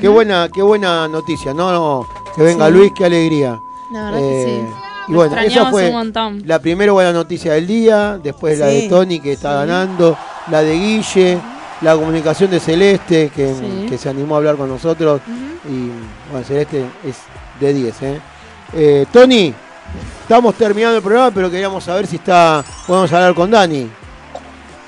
Qué 0.01 0.09
buena, 0.09 0.49
qué 0.53 0.63
buena 0.63 1.07
noticia, 1.07 1.55
no, 1.55 1.71
no, 1.73 2.07
que 2.35 2.43
venga 2.43 2.67
Sí. 2.67 2.73
Luis, 2.73 2.93
qué 2.97 3.05
alegría. 3.05 3.61
La 3.93 4.05
verdad 4.11 4.19
que 4.19 4.45
sí. 4.47 4.80
Y 5.11 5.15
bueno, 5.15 5.33
esa 5.35 5.43
extrañamos 5.45 5.71
fue 5.73 5.89
un 5.89 5.93
montón. 5.95 6.43
la 6.47 6.59
primera 6.59 6.93
buena 6.93 7.13
noticia 7.13 7.53
del 7.55 7.67
día, 7.67 8.19
después 8.23 8.59
la 8.59 8.67
de. 8.67 8.89
Tony 8.89 9.21
que 9.21 9.33
está 9.33 9.53
ganando, 9.55 10.17
la 10.51 10.63
de 10.63 10.75
Guille, 10.75 11.39
la 11.83 11.95
comunicación 11.97 12.51
de 12.51 12.61
Celeste 12.61 13.31
que, 13.35 13.55
Sí. 13.55 13.87
que 13.89 13.99
se 13.99 14.09
animó 14.09 14.35
a 14.35 14.39
hablar 14.39 14.57
con 14.57 14.69
nosotros 14.69 15.21
y 15.69 15.89
bueno, 16.31 16.47
Celeste 16.47 16.85
es 17.05 17.17
de 17.61 17.75
10. 17.75 18.03
¿eh? 18.03 18.21
Eh, 18.75 19.07
Tony, 19.13 19.53
estamos 20.23 20.55
terminando 20.55 20.97
el 20.99 21.03
programa, 21.03 21.31
pero 21.33 21.51
queríamos 21.51 21.83
saber 21.85 22.07
si 22.07 22.17
está, 22.17 22.63
podemos 22.87 23.13
hablar 23.13 23.35
con 23.35 23.51
Dani. 23.51 23.91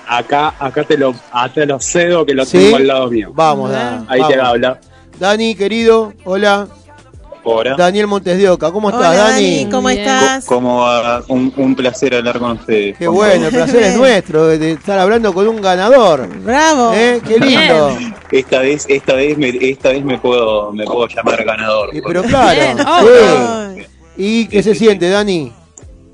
Acá, 0.08 0.54
acá 0.58 0.84
te 0.84 0.98
lo, 0.98 1.14
te 1.54 1.64
lo 1.64 1.80
cedo 1.80 2.26
que 2.26 2.34
lo 2.34 2.44
¿Sí? 2.44 2.58
tengo 2.58 2.76
al 2.76 2.86
lado 2.86 3.10
mío. 3.10 3.30
Vamos, 3.34 3.70
Da- 3.70 4.04
Ahí 4.08 4.20
te 4.28 4.36
vamos. 4.36 4.48
habla. 4.50 4.78
Dani, 5.18 5.54
querido, 5.54 6.12
hola. 6.24 6.66
Hola. 7.44 7.74
Daniel 7.76 8.06
Montes 8.06 8.38
de 8.38 8.48
Oca, 8.48 8.70
¿cómo 8.70 8.88
estás, 8.90 9.10
Hola, 9.10 9.30
Dani? 9.30 9.56
Dani, 9.58 9.70
¿cómo 9.70 9.88
bien. 9.88 10.00
estás? 10.00 10.44
¿Cómo 10.46 10.76
va? 10.78 11.24
Un, 11.26 11.52
un 11.56 11.74
placer 11.74 12.14
hablar 12.14 12.38
con 12.38 12.52
ustedes. 12.52 12.96
Qué 12.96 13.08
bueno, 13.08 13.46
el 13.46 13.52
placer 13.52 13.82
es 13.82 13.96
nuestro 13.96 14.46
de 14.46 14.72
estar 14.72 14.98
hablando 15.00 15.34
con 15.34 15.48
un 15.48 15.60
ganador. 15.60 16.28
Bravo. 16.44 16.92
¿Eh? 16.94 17.20
Qué 17.26 17.40
lindo. 17.40 17.98
Esta 18.30 18.60
vez, 18.60 18.86
esta 18.88 19.14
vez, 19.14 19.36
me, 19.36 19.48
esta 19.60 19.88
vez 19.90 20.04
me 20.04 20.18
puedo, 20.18 20.72
me 20.72 20.84
puedo 20.84 21.08
llamar 21.08 21.44
ganador. 21.44 21.90
Y, 21.94 22.00
pero 22.00 22.22
claro. 22.22 22.78
Sí. 23.76 23.82
¿Y 24.16 24.46
qué 24.46 24.62
se 24.62 24.74
siente, 24.76 25.08
Dani? 25.10 25.52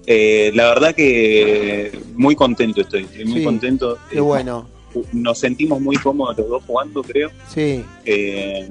Eh, 0.07 0.51
la 0.55 0.69
verdad 0.69 0.95
que 0.95 1.93
muy 2.15 2.35
contento 2.35 2.81
estoy, 2.81 3.03
estoy 3.03 3.27
muy 3.27 3.41
Sí, 3.41 3.45
contento. 3.45 3.99
Qué 4.11 4.17
Eh, 4.17 4.21
bueno. 4.21 4.67
Nos 5.13 5.39
sentimos 5.39 5.79
muy 5.83 5.97
cómodos 5.97 6.39
los 6.39 6.49
dos 6.49 6.63
jugando, 6.67 7.03
creo. 7.03 7.31
Sí, 7.55 7.85
Eh, 8.07 8.71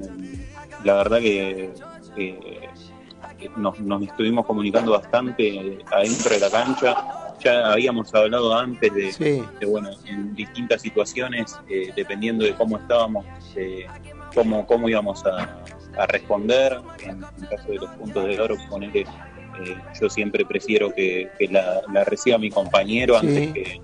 la 0.82 0.94
verdad 0.94 1.20
que 1.20 1.70
eh, 2.16 2.47
nos, 3.56 3.78
nos 3.80 4.02
estuvimos 4.02 4.46
comunicando 4.46 4.92
bastante 4.92 5.78
adentro 5.90 6.30
de 6.34 6.40
la 6.40 6.50
cancha. 6.50 6.96
Ya 7.42 7.70
habíamos 7.72 8.12
hablado 8.14 8.52
antes 8.56 8.92
de, 8.92 9.12
sí. 9.12 9.42
de, 9.60 9.66
bueno, 9.66 9.90
en 10.06 10.34
distintas 10.34 10.82
situaciones, 10.82 11.56
eh, 11.68 11.92
dependiendo 11.94 12.44
de 12.44 12.52
cómo 12.54 12.78
estábamos, 12.78 13.24
eh, 13.54 13.86
cómo, 14.34 14.66
cómo 14.66 14.88
íbamos 14.88 15.24
a, 15.24 15.62
a 15.96 16.06
responder. 16.06 16.80
En, 17.04 17.10
en 17.22 17.46
caso 17.48 17.68
de 17.68 17.76
los 17.76 17.90
puntos 17.90 18.24
de 18.24 18.40
oro, 18.40 18.56
ponerle, 18.68 19.02
eh, 19.02 19.76
yo 20.00 20.08
siempre 20.10 20.44
prefiero 20.44 20.92
que, 20.92 21.30
que 21.38 21.46
la, 21.48 21.80
la 21.92 22.02
reciba 22.04 22.38
mi 22.38 22.50
compañero 22.50 23.20
Sí. 23.20 23.26
antes 23.28 23.52
que, 23.52 23.80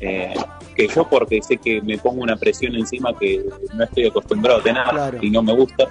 eh, 0.00 0.34
que 0.76 0.88
yo, 0.88 1.08
porque 1.08 1.40
sé 1.42 1.56
que 1.56 1.80
me 1.82 1.96
pongo 1.98 2.22
una 2.22 2.36
presión 2.36 2.74
encima 2.74 3.16
que 3.18 3.44
no 3.74 3.84
estoy 3.84 4.06
acostumbrado 4.08 4.60
a 4.60 4.62
tener 4.62 4.82
Claro. 4.84 5.18
y 5.22 5.30
no 5.30 5.42
me 5.42 5.54
gusta. 5.54 5.84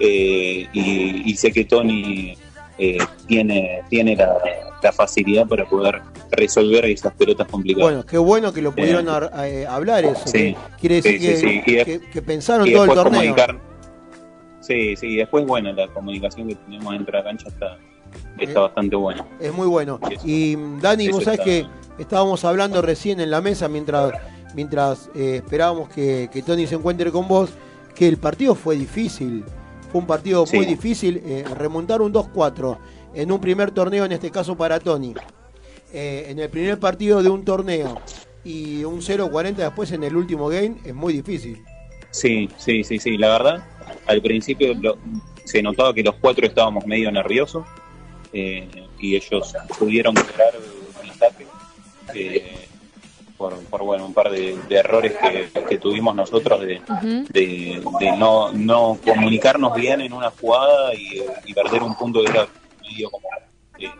Eh, 0.00 0.68
y, 0.72 1.22
y 1.30 1.36
sé 1.36 1.50
que 1.52 1.64
Tony 1.64 2.36
eh, 2.78 2.98
tiene, 3.26 3.82
tiene 3.90 4.14
la, 4.16 4.36
la 4.82 4.92
facilidad 4.92 5.46
para 5.46 5.64
poder 5.68 6.00
resolver 6.30 6.84
esas 6.86 7.12
pelotas 7.14 7.46
complicadas. 7.48 7.90
Bueno, 7.90 8.06
qué 8.06 8.18
bueno 8.18 8.52
que 8.52 8.62
lo 8.62 8.72
pudieron 8.74 9.08
ar- 9.08 9.30
eh, 9.44 9.66
hablar 9.68 10.04
eso. 10.04 10.22
Sí. 10.26 10.54
Quiere 10.80 11.00
decir 11.02 11.36
Sí, 11.36 12.00
que, 12.12 12.22
pensaron 12.22 12.70
todo 12.70 12.84
el 12.84 12.90
torneo. 12.94 13.34
Sí, 14.60 14.96
sí, 14.96 15.06
y 15.06 15.16
después, 15.16 15.46
bueno, 15.46 15.72
la 15.72 15.88
comunicación 15.88 16.48
que 16.48 16.54
tenemos 16.56 16.92
dentro 16.92 17.12
de 17.12 17.18
la 17.18 17.24
cancha 17.24 17.48
está, 17.48 17.78
está 18.38 18.58
Eh, 18.60 18.62
bastante 18.62 18.96
buena. 18.96 19.24
Es 19.40 19.52
muy 19.52 19.66
bueno. 19.66 19.98
Y 20.24 20.56
Dani, 20.80 21.06
Eso 21.06 21.14
vos 21.16 21.24
sabés 21.24 21.40
que 21.40 21.66
estábamos 21.98 22.44
hablando 22.44 22.82
recién 22.82 23.18
en 23.20 23.30
la 23.30 23.40
mesa 23.40 23.66
mientras, 23.68 24.12
mientras 24.54 25.10
eh, 25.14 25.36
esperábamos 25.36 25.88
que, 25.88 26.28
que 26.32 26.42
Tony 26.42 26.66
se 26.66 26.74
encuentre 26.74 27.10
con 27.10 27.26
vos, 27.26 27.50
que 27.94 28.06
el 28.08 28.18
partido 28.18 28.54
fue 28.54 28.76
difícil. 28.76 29.42
Fue 29.90 30.00
un 30.00 30.06
partido 30.06 30.46
Sí. 30.46 30.56
muy 30.56 30.66
difícil. 30.66 31.22
eh, 31.24 31.44
remontar 31.56 32.02
un 32.02 32.12
2-4 32.12 32.78
en 33.14 33.32
un 33.32 33.40
primer 33.40 33.70
torneo, 33.70 34.04
en 34.04 34.12
este 34.12 34.30
caso 34.30 34.56
para 34.56 34.78
Tony. 34.80 35.14
eh, 35.90 36.26
en 36.28 36.38
el 36.38 36.50
primer 36.50 36.78
partido 36.78 37.22
de 37.22 37.30
un 37.30 37.46
torneo 37.46 37.98
y 38.44 38.84
un 38.84 39.00
0-40 39.00 39.56
después 39.64 39.90
en 39.92 40.04
el 40.04 40.14
último 40.16 40.48
game 40.48 40.76
es 40.84 40.94
muy 40.94 41.14
difícil. 41.14 41.64
Sí, 42.10 42.50
sí, 42.58 42.84
sí, 42.84 42.98
sí. 42.98 43.16
La 43.16 43.28
verdad, 43.28 43.64
al 44.06 44.20
principio 44.20 44.74
lo- 44.74 44.98
se 45.44 45.62
notaba 45.62 45.94
que 45.94 46.02
los 46.02 46.14
cuatro 46.16 46.46
estábamos 46.46 46.86
medio 46.86 47.10
nerviosos 47.10 47.64
eh, 48.34 48.68
y 49.00 49.16
ellos 49.16 49.54
pudieron 49.78 50.14
crear 50.14 50.52
un 51.02 51.10
ataque 51.10 51.46
eh, 52.14 52.67
por, 53.38 53.56
por, 53.66 53.82
bueno, 53.84 54.04
un 54.04 54.12
par 54.12 54.30
de, 54.30 54.56
de 54.68 54.76
errores 54.76 55.14
que, 55.16 55.50
que 55.68 55.78
tuvimos 55.78 56.14
nosotros 56.14 56.60
de, 56.60 56.80
Ujú. 56.88 57.24
de, 57.30 57.82
de 58.00 58.12
no, 58.18 58.52
no 58.52 58.98
comunicarnos 59.04 59.74
bien 59.76 60.00
en 60.00 60.12
una 60.12 60.30
jugada 60.30 60.92
y, 60.94 61.24
y 61.46 61.54
perder 61.54 61.82
un 61.84 61.94
punto 61.94 62.22
que 62.24 62.30
era 62.32 62.48
medio 62.82 63.10
como 63.10 63.28
eh, 63.78 63.90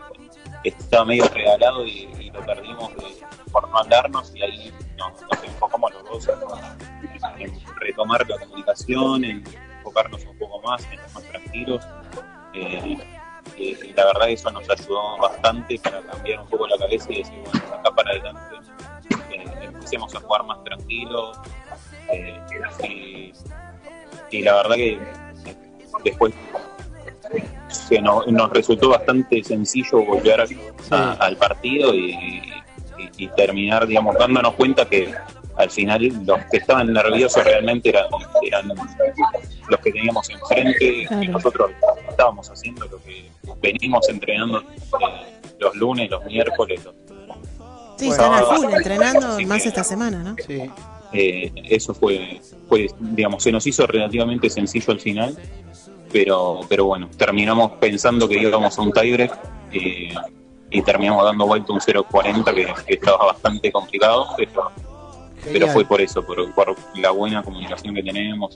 estaba 0.65 1.05
medio 1.05 1.23
regalado 1.29 1.85
y, 1.87 2.09
y 2.19 2.29
lo 2.31 2.45
perdimos 2.45 2.93
de- 2.97 3.25
por 3.51 3.67
no 3.69 3.79
andarnos 3.79 4.31
y 4.35 4.43
ahí 4.43 4.71
nos, 4.97 5.13
nos 5.23 5.43
enfocamos 5.43 5.91
los 5.93 6.03
dos 6.03 6.29
en, 7.39 7.41
en 7.47 7.59
retomar 7.77 8.27
la 8.29 8.37
comunicación, 8.37 9.23
en 9.23 9.43
enfocarnos 9.77 10.23
un 10.25 10.37
poco 10.37 10.61
más, 10.61 10.83
en 10.85 10.93
estar 10.99 11.11
más 11.13 11.23
tranquilos. 11.23 11.83
Eh, 12.53 12.97
eh, 13.57 13.77
y 13.83 13.93
la 13.93 14.05
verdad 14.05 14.29
eso 14.29 14.51
nos 14.51 14.69
ayudó 14.69 15.17
bastante 15.17 15.79
para 15.79 16.01
cambiar 16.01 16.41
un 16.41 16.47
poco 16.47 16.67
la 16.67 16.77
cabeza 16.77 17.11
y 17.11 17.17
decir, 17.19 17.39
bueno, 17.43 17.75
acá 17.75 17.91
para 17.95 18.11
adelante 18.11 18.39
empecemos 19.89 20.15
a 20.15 20.19
jugar 20.19 20.43
más 20.45 20.63
tranquilos. 20.63 21.37
eh, 22.11 22.39
y, 22.87 23.33
y 24.31 24.41
la 24.41 24.55
verdad 24.55 24.75
que 24.75 24.93
eh, 24.93 24.99
después 26.03 26.33
que 27.87 28.01
no- 28.01 28.23
nos 28.25 28.49
resultó 28.51 28.89
bastante 28.89 29.43
sencillo 29.43 30.03
volver 30.03 30.41
a- 30.41 31.11
al 31.13 31.37
partido 31.37 31.93
y, 31.93 32.11
y- 32.11 32.53
y 33.17 33.27
terminar, 33.29 33.85
digamos, 33.87 34.15
dándonos 34.17 34.53
cuenta 34.55 34.85
que 34.85 35.13
al 35.55 35.69
final 35.69 36.01
los 36.25 36.39
que 36.51 36.57
estaban 36.57 36.91
nerviosos 36.93 37.43
realmente 37.43 37.89
eran, 37.89 38.05
eran 38.43 38.67
los 39.67 39.79
que 39.81 39.91
teníamos 39.91 40.29
enfrente 40.29 41.05
y 41.21 41.27
nosotros 41.27 41.71
estábamos 42.09 42.49
haciendo 42.49 42.85
lo 42.85 42.97
que 43.03 43.29
venimos 43.61 44.07
entrenando 44.09 44.61
eh, 44.61 44.65
los 45.59 45.75
lunes, 45.75 46.09
los 46.09 46.23
miércoles, 46.25 46.83
los- 46.85 46.95
Sí, 47.99 48.09
están 48.09 48.33
a 48.33 48.43
full 48.43 48.65
entrenando 48.73 49.39
más 49.45 49.61
que, 49.61 49.69
esta 49.69 49.83
semana, 49.83 50.23
¿no? 50.23 50.35
Sí. 50.45 50.61
eh, 51.11 51.51
eso 51.65 51.93
fue, 51.93 52.39
fue, 52.67 52.87
digamos, 52.99 53.43
se 53.43 53.51
nos 53.51 53.67
hizo 53.67 53.85
relativamente 53.85 54.49
sencillo 54.49 54.93
al 54.93 55.01
final, 55.01 55.37
pero, 56.11 56.61
pero 56.69 56.85
bueno, 56.85 57.09
terminamos 57.17 57.73
pensando 57.73 58.27
que 58.27 58.39
íbamos 58.39 58.77
a 58.77 58.81
un 58.81 58.93
tiebreak 58.93 59.37
eh, 59.73 60.13
y 60.71 60.81
terminamos 60.81 61.25
dando 61.25 61.45
vuelta 61.45 61.73
un 61.73 61.79
0.40 61.79 62.53
que, 62.53 62.73
que 62.85 62.93
estaba 62.93 63.25
bastante 63.25 63.71
complicado, 63.71 64.27
pero, 65.51 65.67
fue 65.67 65.83
por 65.85 65.99
eso, 65.99 66.25
por, 66.25 66.53
por 66.53 66.75
la 66.95 67.11
buena 67.11 67.43
comunicación 67.43 67.95
que 67.95 68.03
tenemos 68.03 68.53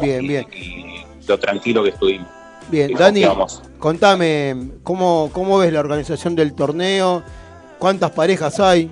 Bien, 0.00 0.26
bien. 0.26 0.46
y 0.52 1.04
lo 1.26 1.38
tranquilo 1.38 1.82
que 1.82 1.90
estuvimos. 1.90 2.28
Bien, 2.68 2.92
Dani, 2.94 3.24
contame, 3.78 4.70
¿cómo, 4.82 5.30
¿cómo 5.32 5.58
ves 5.58 5.72
la 5.72 5.80
organización 5.80 6.36
del 6.36 6.54
torneo? 6.54 7.22
¿Cuántas 7.80 8.10
parejas 8.12 8.60
hay? 8.60 8.88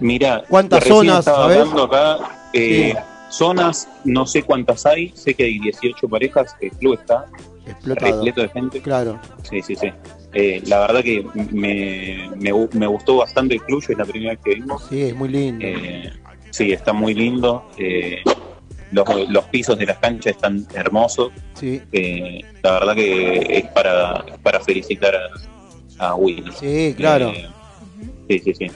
Mira, 0.00 0.42
¿Cuántas 0.48 0.82
zonas, 0.84 1.28
hablando 1.28 1.84
acá, 1.84 2.48
eh, 2.52 2.94
zonas, 3.30 3.88
no 4.04 4.26
sé 4.26 4.42
cuántas 4.42 4.84
hay, 4.86 5.12
sé 5.14 5.34
que 5.34 5.44
hay 5.44 5.58
18 5.60 6.08
parejas, 6.08 6.56
el 6.60 6.70
club 6.72 6.94
está 7.00 7.26
Explotado. 7.66 8.16
repleto 8.16 8.40
de 8.42 8.48
gente. 8.48 8.80
Claro. 8.80 9.20
Sí, 9.48 9.62
sí, 9.62 9.76
sí. 9.76 9.92
Eh, 10.32 10.60
la 10.66 10.80
verdad 10.80 11.02
que 11.02 11.24
me, 11.52 12.28
me, 12.36 12.68
me 12.72 12.86
gustó 12.86 13.18
bastante 13.18 13.54
el 13.54 13.62
club, 13.62 13.84
es 13.88 13.96
la 13.96 14.04
primera 14.04 14.32
vez 14.32 14.40
que 14.42 14.54
vimos. 14.56 14.82
Sí, 14.88 15.02
es 15.02 15.14
muy 15.14 15.28
lindo. 15.28 15.64
Eh, 15.64 16.10
sí, 16.50 16.72
está 16.72 16.92
muy 16.92 17.14
lindo. 17.14 17.64
eh, 17.78 18.22
los, 18.90 19.06
los 19.30 19.44
pisos 19.44 19.78
de 19.78 19.86
las 19.86 19.98
canchas 19.98 20.34
están 20.34 20.66
hermosos. 20.74 21.32
Sí. 21.54 21.80
Eh, 21.92 22.40
la 22.62 22.72
verdad 22.72 22.94
que 22.94 23.38
es 23.58 23.66
para, 23.68 24.24
para 24.42 24.60
felicitar 24.60 25.14
a, 25.98 26.08
a 26.08 26.14
Willy. 26.16 26.50
Sí, 26.58 26.94
claro. 26.96 27.28
Eh, 27.30 27.48
sí, 28.28 28.38
sí, 28.38 28.54
sí. 28.54 28.66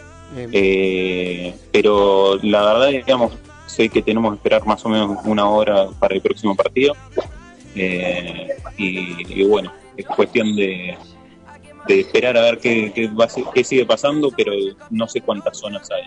Eh, 0.52 1.54
pero 1.72 2.36
la 2.42 2.62
verdad, 2.64 2.88
digamos, 2.88 3.32
sé 3.66 3.88
que 3.88 4.02
tenemos 4.02 4.32
que 4.32 4.36
esperar 4.36 4.66
más 4.66 4.84
o 4.84 4.88
menos 4.88 5.18
una 5.24 5.48
hora 5.48 5.88
para 5.98 6.14
el 6.14 6.20
próximo 6.20 6.54
partido. 6.54 6.94
Eh, 7.74 8.48
y, 8.78 9.40
y 9.40 9.44
bueno, 9.44 9.72
es 9.96 10.06
cuestión 10.06 10.54
de, 10.56 10.96
de 11.86 12.00
esperar 12.00 12.36
a 12.36 12.42
ver 12.42 12.58
qué, 12.58 12.92
qué, 12.94 13.08
va 13.08 13.28
qué 13.54 13.64
sigue 13.64 13.84
pasando, 13.86 14.30
pero 14.36 14.52
no 14.90 15.06
sé 15.08 15.20
cuántas 15.20 15.58
zonas 15.58 15.88
hay. 15.90 16.02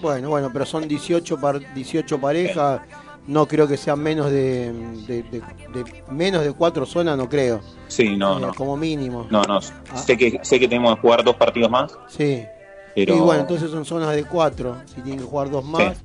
Bueno, 0.00 0.28
bueno, 0.30 0.50
pero 0.52 0.66
son 0.66 0.86
18, 0.86 1.40
par- 1.40 1.74
18 1.74 2.20
parejas. 2.20 2.80
No 3.26 3.48
creo 3.48 3.66
que 3.66 3.76
sean 3.76 3.98
menos 4.00 4.30
de, 4.30 4.72
de- 4.72 5.22
de- 5.24 5.40
de- 5.40 6.02
menos 6.12 6.44
de 6.44 6.52
cuatro 6.52 6.86
zonas, 6.86 7.16
no 7.18 7.28
creo. 7.28 7.60
Sí, 7.88 8.16
no, 8.16 8.38
Eh, 8.38 8.40
no. 8.42 8.54
Como 8.54 8.76
mínimo. 8.76 9.26
No, 9.30 9.42
no. 9.42 9.60
Sé 9.60 10.16
que 10.16 10.38
sé 10.42 10.60
que 10.60 10.68
tenemos 10.68 10.94
que 10.94 11.00
jugar 11.00 11.24
dos 11.24 11.34
partidos 11.34 11.68
más, 11.70 11.98
Sí. 12.08 12.44
Pero 12.96 13.16
Y 13.16 13.20
bueno, 13.20 13.42
entonces 13.42 13.70
son 13.70 13.84
zonas 13.84 14.16
de 14.16 14.24
cuatro, 14.24 14.78
si 14.86 15.00
tienen 15.02 15.20
que 15.20 15.26
jugar 15.26 15.50
dos 15.50 15.64
más. 15.64 15.98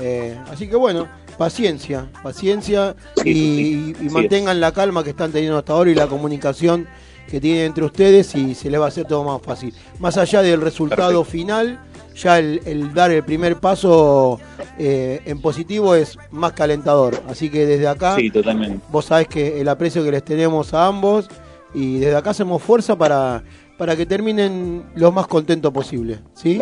Eh, 0.00 0.36
así 0.50 0.68
que 0.68 0.76
bueno, 0.76 1.06
paciencia, 1.36 2.10
paciencia 2.22 2.96
y, 3.24 3.30
y 3.30 3.94
sí. 3.94 4.08
mantengan 4.10 4.60
la 4.60 4.72
calma 4.72 5.04
que 5.04 5.10
están 5.10 5.30
teniendo 5.30 5.58
hasta 5.58 5.74
ahora 5.74 5.90
y 5.90 5.94
la 5.94 6.06
comunicación 6.06 6.88
que 7.28 7.40
tienen 7.40 7.66
entre 7.66 7.84
ustedes 7.84 8.34
y 8.34 8.54
se 8.54 8.70
les 8.70 8.80
va 8.80 8.86
a 8.86 8.88
hacer 8.88 9.06
todo 9.06 9.22
más 9.22 9.40
fácil. 9.42 9.72
Más 9.98 10.16
allá 10.16 10.42
del 10.42 10.60
resultado 10.60 11.22
final, 11.24 11.78
ya 12.16 12.38
el, 12.38 12.60
el 12.64 12.92
dar 12.92 13.10
el 13.12 13.22
primer 13.22 13.56
paso 13.60 14.40
eh, 14.78 15.20
en 15.26 15.40
positivo 15.40 15.94
es 15.94 16.18
más 16.30 16.52
calentador. 16.52 17.20
Así 17.28 17.50
que 17.50 17.66
desde 17.66 17.86
acá, 17.86 18.16
sí, 18.16 18.30
totalmente. 18.30 18.80
vos 18.90 19.04
sabés 19.04 19.28
que 19.28 19.60
el 19.60 19.68
aprecio 19.68 20.02
que 20.02 20.10
les 20.10 20.24
tenemos 20.24 20.74
a 20.74 20.86
ambos 20.86 21.28
y 21.72 21.98
desde 21.98 22.16
acá 22.16 22.30
hacemos 22.30 22.62
fuerza 22.62 22.96
para, 22.96 23.44
para 23.80 23.96
que 23.96 24.04
terminen 24.04 24.84
lo 24.94 25.10
más 25.10 25.26
contento 25.26 25.72
posible. 25.72 26.18
¿Sí? 26.34 26.60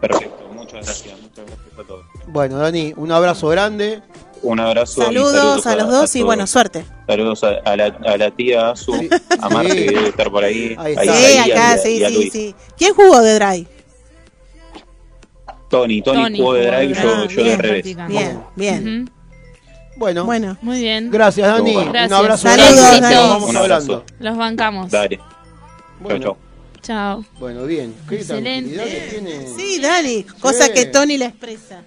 Perfecto. 0.00 0.48
Muchas 0.54 0.84
gracias. 0.86 1.20
Muchas 1.20 1.44
gracias 1.44 1.78
a 1.78 1.82
todos. 1.82 2.04
Bueno, 2.28 2.56
Dani, 2.58 2.94
un 2.96 3.10
abrazo 3.10 3.48
grande. 3.48 4.00
Un 4.42 4.60
abrazo. 4.60 5.02
y 5.02 5.04
Saludos 5.06 5.66
a 5.66 5.74
los 5.74 5.88
dos 5.90 6.14
y 6.14 6.22
bueno, 6.22 6.46
suerte. 6.46 6.84
Saludos 7.08 7.42
a, 7.42 7.48
a 7.64 7.76
la, 7.76 7.86
a 8.06 8.16
la 8.16 8.30
tía 8.30 8.70
Azu, 8.70 8.94
a 9.40 9.48
Marce 9.48 9.72
Sí. 9.72 9.78
que 9.86 9.90
debe 9.90 10.08
estar 10.10 10.30
por 10.30 10.44
ahí. 10.44 10.76
Ahí 10.78 10.94
a 10.96 11.02
está. 11.02 11.14
Sí, 11.16 11.50
acá, 11.50 11.70
a- 11.72 11.78
sí, 11.78 11.96
y 11.98 12.04
a 12.04 12.08
sí, 12.08 12.14
Luis. 12.14 12.32
sí. 12.32 12.54
¿Quién 12.76 12.94
jugó 12.94 13.20
de 13.20 13.34
Dry? 13.34 13.66
Tony, 15.68 16.00
Tony, 16.00 16.22
Tony 16.22 16.38
jugó 16.38 16.54
de 16.54 16.60
de 16.60 16.66
drive, 16.70 16.94
drive. 16.94 17.02
yo, 17.02 17.10
Ah, 17.12 17.26
yo 17.28 17.36
de 17.36 17.42
bien, 17.42 17.58
revés. 17.58 17.82
practicando. 17.82 18.12
Bien, 18.18 18.40
bien. 18.54 19.10
Bueno, 19.96 20.24
Bueno, 20.24 20.56
Muy 20.62 20.78
bien. 20.80 21.10
gracias 21.10 21.48
Dani. 21.48 21.74
Gracias. 21.74 22.06
Un 22.06 22.12
abrazo 22.14 22.48
Saludos. 22.48 22.76
Dani. 23.00 23.14
Nos 23.16 23.28
vamos 23.30 23.50
Un 23.50 23.56
hablando. 23.56 24.04
Los 24.20 24.36
bancamos. 24.36 24.90
Dale. 24.92 25.18
Bueno. 26.00 26.24
Chau, 26.24 26.36
chau. 26.82 27.22
Chao. 27.22 27.24
Bueno, 27.40 27.64
bien. 27.64 27.94
Qué 28.08 28.16
Excelente. 28.16 28.74
que 28.74 29.08
tiene. 29.10 29.46
sí, 29.56 29.80
Dani, 29.80 30.22
cosa 30.40 30.66
Sí. 30.66 30.72
que 30.72 30.86
Tony 30.86 31.18
le 31.18 31.26
expresa 31.26 31.82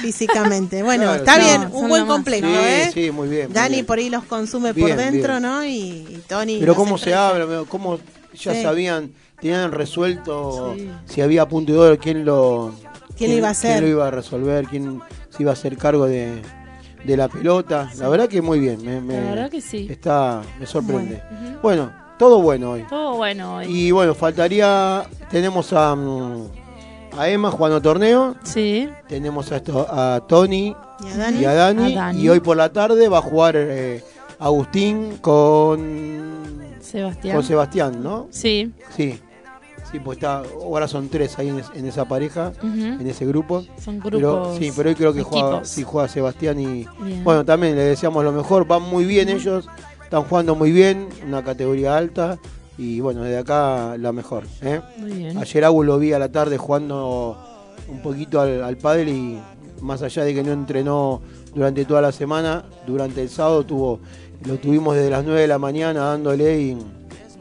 físicamente. 0.00 0.82
Bueno, 0.82 1.04
Claro, 1.04 1.18
está 1.18 1.38
bien, 1.38 1.68
un 1.72 1.88
buen 1.88 2.06
complejo, 2.06 2.46
Sí, 2.46 2.52
¿eh? 2.56 2.90
sí, 2.92 3.10
muy 3.10 3.28
bien. 3.28 3.46
muy 3.48 3.54
Dani 3.54 3.74
bien. 3.76 3.86
por 3.86 3.98
ahí 3.98 4.10
los 4.10 4.24
consume 4.24 4.72
Bien, 4.72 4.88
por 4.88 4.96
dentro, 4.96 5.30
bien. 5.34 5.42
¿no? 5.42 5.64
Y, 5.64 5.70
y 5.78 6.22
Tony. 6.28 6.58
Pero 6.58 6.74
cómo 6.74 6.98
se 6.98 7.14
habla, 7.14 7.64
cómo 7.68 7.98
ya 8.34 8.54
Sí. 8.54 8.62
sabían, 8.62 9.12
tenían 9.40 9.70
resuelto 9.72 10.74
Sí. 10.76 10.90
si 11.06 11.20
había 11.20 11.46
punto 11.46 11.72
de 11.72 11.78
oro, 11.78 11.98
quién 11.98 12.24
lo 12.24 12.74
¿Quién 13.16 13.32
iba 13.32 13.48
a 13.48 13.50
hacer? 13.52 13.72
quién 13.74 13.84
lo 13.84 13.90
iba 13.90 14.08
a 14.08 14.10
resolver, 14.10 14.66
quién 14.66 15.00
se 15.30 15.42
iba 15.42 15.50
a 15.52 15.54
hacer 15.54 15.76
cargo 15.76 16.06
de, 16.06 16.40
de 17.04 17.16
la 17.16 17.28
pelota. 17.28 17.90
La 17.98 18.08
verdad 18.08 18.28
que 18.28 18.40
muy 18.42 18.58
bien, 18.58 18.82
me, 18.84 19.00
me- 19.00 19.20
La 19.20 19.30
verdad 19.30 19.50
que 19.50 19.60
sí. 19.60 19.86
está, 19.90 20.40
me 20.58 20.66
sorprende. 20.66 21.22
Bueno, 21.62 21.92
todo 22.22 22.40
bueno 22.40 22.70
hoy. 22.72 22.84
Todo 22.88 23.16
bueno 23.16 23.56
hoy. 23.56 23.66
Y 23.68 23.90
bueno, 23.90 24.14
faltaría, 24.14 25.02
tenemos 25.28 25.72
a, 25.72 25.94
mm, 25.96 26.46
a 27.18 27.28
Emma 27.28 27.50
jugando 27.50 27.82
torneo, 27.82 28.36
Sí. 28.44 28.88
tenemos 29.08 29.50
a, 29.50 29.56
esto, 29.56 29.84
a 29.90 30.22
Tony 30.28 30.76
¿Y 31.04 31.10
a 31.12 31.16
Dani? 31.16 31.38
y 31.40 31.44
a 31.44 31.52
Dani, 31.54 31.92
A 31.94 31.96
Dani. 31.96 32.20
y 32.20 32.28
hoy 32.28 32.38
por 32.38 32.56
la 32.56 32.72
tarde 32.72 33.08
va 33.08 33.18
a 33.18 33.22
jugar 33.22 33.54
eh, 33.56 34.04
Agustín 34.38 35.18
con, 35.20 36.60
Sebastián. 36.80 37.34
con 37.36 37.44
Sebastián, 37.44 38.02
¿no? 38.04 38.28
Sí. 38.30 38.72
Sí, 38.96 39.18
sí, 39.90 39.98
pues 39.98 40.18
está, 40.18 40.42
ahora 40.62 40.86
son 40.86 41.08
tres 41.08 41.36
ahí 41.40 41.48
en, 41.48 41.58
es- 41.58 41.70
en 41.74 41.86
esa 41.86 42.04
pareja, 42.04 42.52
en 42.62 43.04
ese 43.06 43.26
grupo. 43.26 43.64
Son 43.84 43.98
Pero, 44.00 44.18
grupos. 44.18 44.58
sí, 44.58 44.70
pero 44.76 44.88
hoy 44.90 44.94
creo 44.94 45.12
que 45.12 45.22
juega, 45.24 45.64
sí, 45.64 45.82
juega 45.82 46.06
Sebastián 46.08 46.60
y 46.60 46.86
Bien. 47.00 47.24
bueno, 47.24 47.44
también 47.44 47.74
le 47.74 47.82
deseamos 47.82 48.22
lo 48.24 48.30
mejor, 48.30 48.64
van 48.66 48.82
muy 48.82 49.04
bien 49.06 49.28
ellos, 49.28 49.66
están 50.12 50.28
jugando 50.28 50.54
muy 50.54 50.72
bien, 50.72 51.08
una 51.26 51.42
categoría 51.42 51.96
alta 51.96 52.38
y 52.76 53.00
bueno, 53.00 53.22
desde 53.22 53.38
acá 53.38 53.96
la 53.96 54.12
mejor. 54.12 54.44
¿eh? 54.60 54.82
Muy 54.98 55.10
bien. 55.10 55.38
Ayer 55.38 55.64
Agu 55.64 55.82
lo 55.84 55.98
vi 55.98 56.12
a 56.12 56.18
la 56.18 56.30
tarde 56.30 56.58
jugando 56.58 57.38
un 57.88 58.02
poquito 58.02 58.38
al, 58.38 58.62
al 58.62 58.76
pádel 58.76 59.08
y 59.08 59.40
más 59.80 60.02
allá 60.02 60.24
de 60.24 60.34
que 60.34 60.42
no 60.42 60.52
entrenó 60.52 61.22
durante 61.54 61.86
toda 61.86 62.02
la 62.02 62.12
semana, 62.12 62.62
durante 62.86 63.22
el 63.22 63.30
sábado 63.30 63.64
tuvo, 63.64 64.00
lo 64.44 64.56
tuvimos 64.58 64.96
desde 64.96 65.08
las 65.08 65.24
9 65.24 65.40
de 65.40 65.48
la 65.48 65.58
mañana 65.58 66.00
dándole 66.00 66.60
y, 66.60 66.78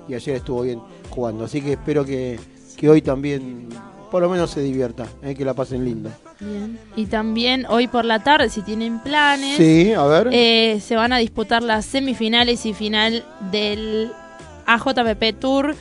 y 0.07 0.14
ayer 0.14 0.38
estuvo 0.38 0.61
bien 0.61 0.80
jugando. 1.10 1.43
Así 1.43 1.61
que 1.61 1.73
espero 1.73 2.06
que, 2.06 2.39
que 2.77 2.89
hoy 2.89 3.02
también 3.02 3.68
por 4.10 4.22
lo 4.22 4.30
menos 4.30 4.49
se 4.49 4.61
divierta, 4.61 5.07
¿eh? 5.23 5.35
que 5.35 5.43
la 5.43 5.53
pasen 5.53 5.84
linda. 5.84 6.18
Bien. 6.41 6.80
Y 6.95 7.05
también 7.05 7.65
hoy 7.69 7.88
por 7.88 8.03
la 8.03 8.19
tarde, 8.23 8.49
si 8.49 8.61
tienen 8.63 8.99
planes, 8.99 9.57
Sí, 9.57 9.93
a 9.93 10.03
ver. 10.05 10.30
eh, 10.31 10.81
se 10.84 10.95
van 10.95 11.13
a 11.13 11.18
disputar 11.18 11.61
las 11.63 11.85
semifinales 11.85 12.65
y 12.65 12.73
final 12.73 13.23
del 13.51 14.11
AJPP 14.65 15.39
Tour 15.39 15.76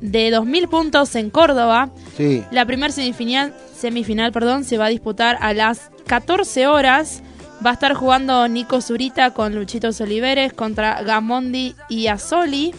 de 0.00 0.30
2.000 0.32 0.68
puntos 0.68 1.14
en 1.14 1.28
Córdoba. 1.30 1.90
Sí. 2.16 2.42
La 2.50 2.64
primera 2.64 2.92
semifinal, 2.92 3.54
semifinal 3.76 4.32
perdón, 4.32 4.64
se 4.64 4.78
va 4.78 4.86
a 4.86 4.90
disputar 4.90 5.36
a 5.40 5.52
las 5.52 5.90
14 6.06 6.66
horas. 6.66 7.22
Va 7.66 7.70
a 7.70 7.72
estar 7.74 7.92
jugando 7.94 8.46
Nico 8.48 8.80
Zurita 8.80 9.32
con 9.34 9.54
Luchitos 9.54 10.00
Oliveres 10.00 10.52
contra 10.52 11.02
Gamondi 11.02 11.74
y 11.88 12.06
Azoli. 12.06 12.72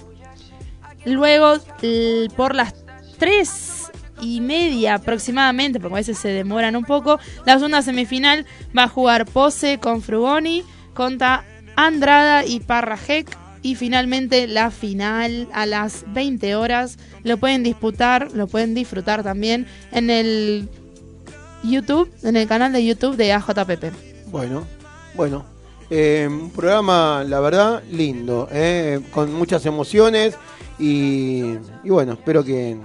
Luego, 1.05 1.57
por 2.35 2.55
las 2.55 2.73
3 3.17 3.78
y 4.21 4.41
media 4.41 4.95
aproximadamente, 4.95 5.79
porque 5.79 5.95
a 5.95 5.97
veces 5.97 6.17
se 6.17 6.29
demoran 6.29 6.75
un 6.75 6.83
poco. 6.83 7.19
La 7.45 7.55
segunda 7.55 7.81
semifinal 7.81 8.45
va 8.77 8.83
a 8.83 8.87
jugar 8.87 9.25
Pose 9.25 9.79
con 9.79 10.01
Frugoni 10.01 10.63
contra 10.93 11.45
Andrada 11.75 12.45
y 12.45 12.59
Parrajek. 12.59 13.37
Y 13.61 13.75
finalmente 13.75 14.47
la 14.47 14.71
final 14.71 15.49
a 15.53 15.65
las 15.65 16.05
20 16.13 16.55
horas. 16.55 16.97
Lo 17.23 17.37
pueden 17.37 17.61
disputar, 17.61 18.31
lo 18.33 18.47
pueden 18.47 18.73
disfrutar 18.73 19.21
también 19.21 19.67
en 19.91 20.09
el 20.09 20.69
YouTube, 21.63 22.09
en 22.23 22.37
el 22.37 22.47
canal 22.47 22.71
de 22.71 22.85
YouTube 22.85 23.17
de 23.17 23.33
AJPP. 23.33 23.85
Bueno, 24.31 24.65
bueno. 25.13 25.43
eh, 25.89 26.27
un 26.29 26.51
programa, 26.51 27.25
la 27.27 27.39
verdad, 27.41 27.83
lindo, 27.91 28.47
eh, 28.51 29.01
con 29.11 29.33
muchas 29.33 29.65
emociones 29.65 30.35
y, 30.77 31.55
y 31.83 31.89
bueno, 31.89 32.13
espero 32.13 32.43
que, 32.45 32.77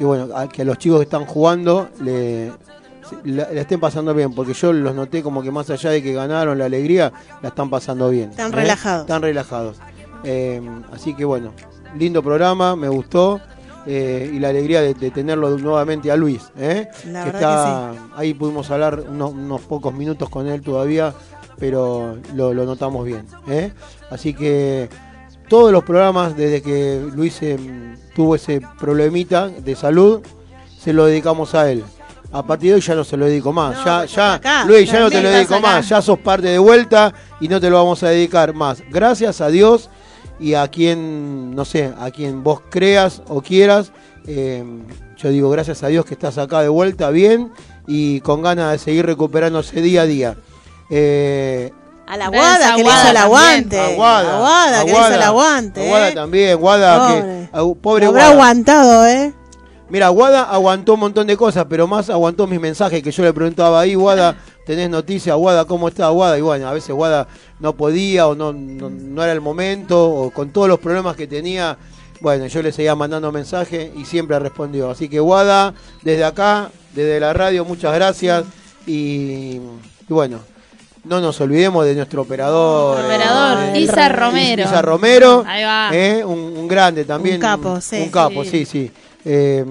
que, 0.00 0.06
bueno, 0.06 0.34
a, 0.34 0.48
que 0.48 0.62
a 0.62 0.64
los 0.64 0.78
chicos 0.78 0.96
que 0.98 1.02
están 1.04 1.26
jugando 1.26 1.90
le, 2.02 2.50
la, 3.24 3.52
la 3.52 3.60
estén 3.60 3.78
pasando 3.78 4.14
bien, 4.14 4.32
porque 4.32 4.54
yo 4.54 4.72
los 4.72 4.94
noté 4.94 5.22
como 5.22 5.42
que 5.42 5.50
más 5.50 5.68
allá 5.68 5.90
de 5.90 6.02
que 6.02 6.14
ganaron 6.14 6.56
la 6.58 6.64
alegría, 6.64 7.12
la 7.42 7.50
están 7.50 7.68
pasando 7.68 8.08
bien. 8.08 8.30
Están 8.30 8.50
¿eh? 8.50 8.56
relajados. 8.56 9.00
Están 9.02 9.20
relajados. 9.20 9.76
Eh, 10.24 10.62
así 10.90 11.14
que 11.14 11.26
bueno, 11.26 11.52
lindo 11.98 12.22
programa, 12.22 12.76
me 12.76 12.88
gustó. 12.88 13.42
eh, 13.86 14.30
y 14.32 14.38
la 14.38 14.48
alegría 14.48 14.80
de, 14.80 14.94
de 14.94 15.10
tenerlo 15.10 15.50
nuevamente 15.58 16.10
a 16.10 16.16
Luis, 16.16 16.50
que 16.56 16.88
ahí 18.16 18.32
pudimos 18.32 18.70
hablar 18.70 19.00
unos, 19.06 19.32
unos 19.32 19.60
pocos 19.60 19.92
minutos 19.92 20.30
con 20.30 20.46
él 20.46 20.62
todavía, 20.62 21.12
pero 21.58 22.16
lo, 22.34 22.54
lo 22.54 22.64
notamos 22.64 23.04
bien. 23.04 23.26
Así 24.10 24.32
que 24.32 24.88
todos 25.50 25.72
los 25.72 25.84
programas, 25.84 26.34
desde 26.36 26.62
que 26.62 27.04
Luis 27.14 27.42
em, 27.42 27.96
tuvo 28.14 28.36
ese 28.36 28.62
problemita 28.78 29.48
de 29.48 29.76
salud, 29.76 30.20
se 30.78 30.94
lo 30.94 31.04
dedicamos 31.04 31.54
a 31.54 31.70
él. 31.70 31.84
A 32.32 32.46
partir 32.46 32.70
de 32.70 32.74
hoy 32.76 32.80
ya 32.80 32.94
no 32.94 33.02
se 33.02 33.16
lo 33.16 33.26
dedico 33.26 33.52
más. 33.52 33.76
No, 33.78 33.84
ya, 33.84 34.04
ya, 34.06 34.34
acá, 34.34 34.64
Luis, 34.64 34.90
ya 34.90 35.00
no 35.00 35.10
te 35.10 35.20
lo 35.20 35.28
dedico 35.28 35.56
acá. 35.56 35.62
más. 35.66 35.88
Ya 35.88 36.00
sos 36.00 36.20
parte 36.20 36.46
de 36.46 36.58
vuelta 36.58 37.12
y 37.40 37.48
no 37.48 37.60
te 37.60 37.68
lo 37.68 37.76
vamos 37.76 38.02
a 38.04 38.08
dedicar 38.08 38.54
más. 38.54 38.82
Gracias 38.90 39.40
a 39.40 39.48
Dios 39.48 39.90
y 40.38 40.54
a 40.54 40.68
quien, 40.68 41.54
no 41.54 41.64
sé, 41.64 41.92
a 41.98 42.10
quien 42.12 42.42
vos 42.44 42.62
creas 42.70 43.20
o 43.28 43.42
quieras. 43.42 43.92
eh, 44.26 44.64
yo 45.16 45.28
digo 45.28 45.50
gracias 45.50 45.82
a 45.82 45.88
Dios 45.88 46.06
que 46.06 46.14
estás 46.14 46.38
acá 46.38 46.62
de 46.62 46.68
vuelta 46.68 47.10
bien 47.10 47.52
y 47.86 48.20
con 48.20 48.40
ganas 48.40 48.72
de 48.72 48.78
seguir 48.78 49.04
recuperándose 49.04 49.82
día 49.82 50.02
a 50.02 50.06
día. 50.06 50.36
Eh, 50.88 51.72
A 52.10 52.16
la 52.16 52.28
Guada 52.28 52.74
que 52.74 52.82
le 52.82 52.88
hizo 52.88 53.08
el 53.08 53.16
aguante. 53.16 53.78
Aguada, 53.78 54.34
A 54.34 54.40
Guada 54.40 54.84
que 54.84 54.90
le 54.90 54.98
hizo 54.98 55.14
el 55.14 55.22
aguante. 55.22 55.86
Aguada 55.86 56.08
eh. 56.08 56.12
también, 56.12 56.58
Guada, 56.58 56.98
Pobre. 56.98 57.48
que, 57.52 57.80
pobre 57.80 58.06
habrá 58.06 58.20
Guada. 58.24 58.32
aguantado, 58.32 59.06
¿eh? 59.06 59.32
Mira, 59.88 60.08
Guada 60.08 60.42
aguantó 60.42 60.94
un 60.94 61.00
montón 61.00 61.28
de 61.28 61.36
cosas, 61.36 61.66
pero 61.70 61.86
más 61.86 62.10
aguantó 62.10 62.48
mis 62.48 62.58
mensajes 62.58 63.00
que 63.00 63.12
yo 63.12 63.22
le 63.22 63.32
preguntaba 63.32 63.80
ahí, 63.80 63.94
Guada, 63.94 64.36
¿tenés 64.66 64.90
noticias? 64.90 65.36
Guada, 65.36 65.66
¿cómo 65.66 65.86
está 65.86 66.08
Guada? 66.08 66.36
Y 66.36 66.40
bueno, 66.40 66.66
a 66.66 66.72
veces 66.72 66.90
Guada 66.90 67.28
no 67.60 67.76
podía 67.76 68.26
o 68.26 68.34
no, 68.34 68.52
no, 68.52 68.90
no 68.90 69.22
era 69.22 69.32
el 69.32 69.40
momento, 69.40 70.10
o 70.10 70.32
con 70.32 70.50
todos 70.50 70.66
los 70.66 70.80
problemas 70.80 71.14
que 71.14 71.28
tenía, 71.28 71.78
bueno, 72.20 72.44
yo 72.48 72.60
le 72.60 72.72
seguía 72.72 72.96
mandando 72.96 73.30
mensajes 73.30 73.88
y 73.96 74.04
siempre 74.04 74.36
respondió. 74.40 74.90
Así 74.90 75.08
que 75.08 75.20
Guada, 75.20 75.74
desde 76.02 76.24
acá, 76.24 76.72
desde 76.92 77.20
la 77.20 77.32
radio, 77.32 77.64
muchas 77.64 77.94
gracias 77.94 78.46
y, 78.84 79.60
y 80.08 80.08
bueno. 80.08 80.49
No 81.04 81.20
nos 81.20 81.40
olvidemos 81.40 81.84
de 81.86 81.94
nuestro 81.94 82.22
operador. 82.22 83.00
Operador, 83.04 83.74
eh, 83.74 83.80
Isa 83.80 84.06
Is- 84.06 84.16
Romero. 84.16 84.62
Isa 84.64 84.82
Romero. 84.82 85.44
Ahí 85.46 85.64
va. 85.64 85.90
eh, 85.92 86.24
un, 86.24 86.38
un 86.38 86.68
grande 86.68 87.04
también. 87.04 87.36
Un 87.36 87.40
capo, 87.40 87.80
sí. 87.80 87.96
Un 88.02 88.10
capo, 88.10 88.44
Sí. 88.44 88.50
sí, 88.50 88.64
sí. 88.66 88.90
Eh, 89.22 89.62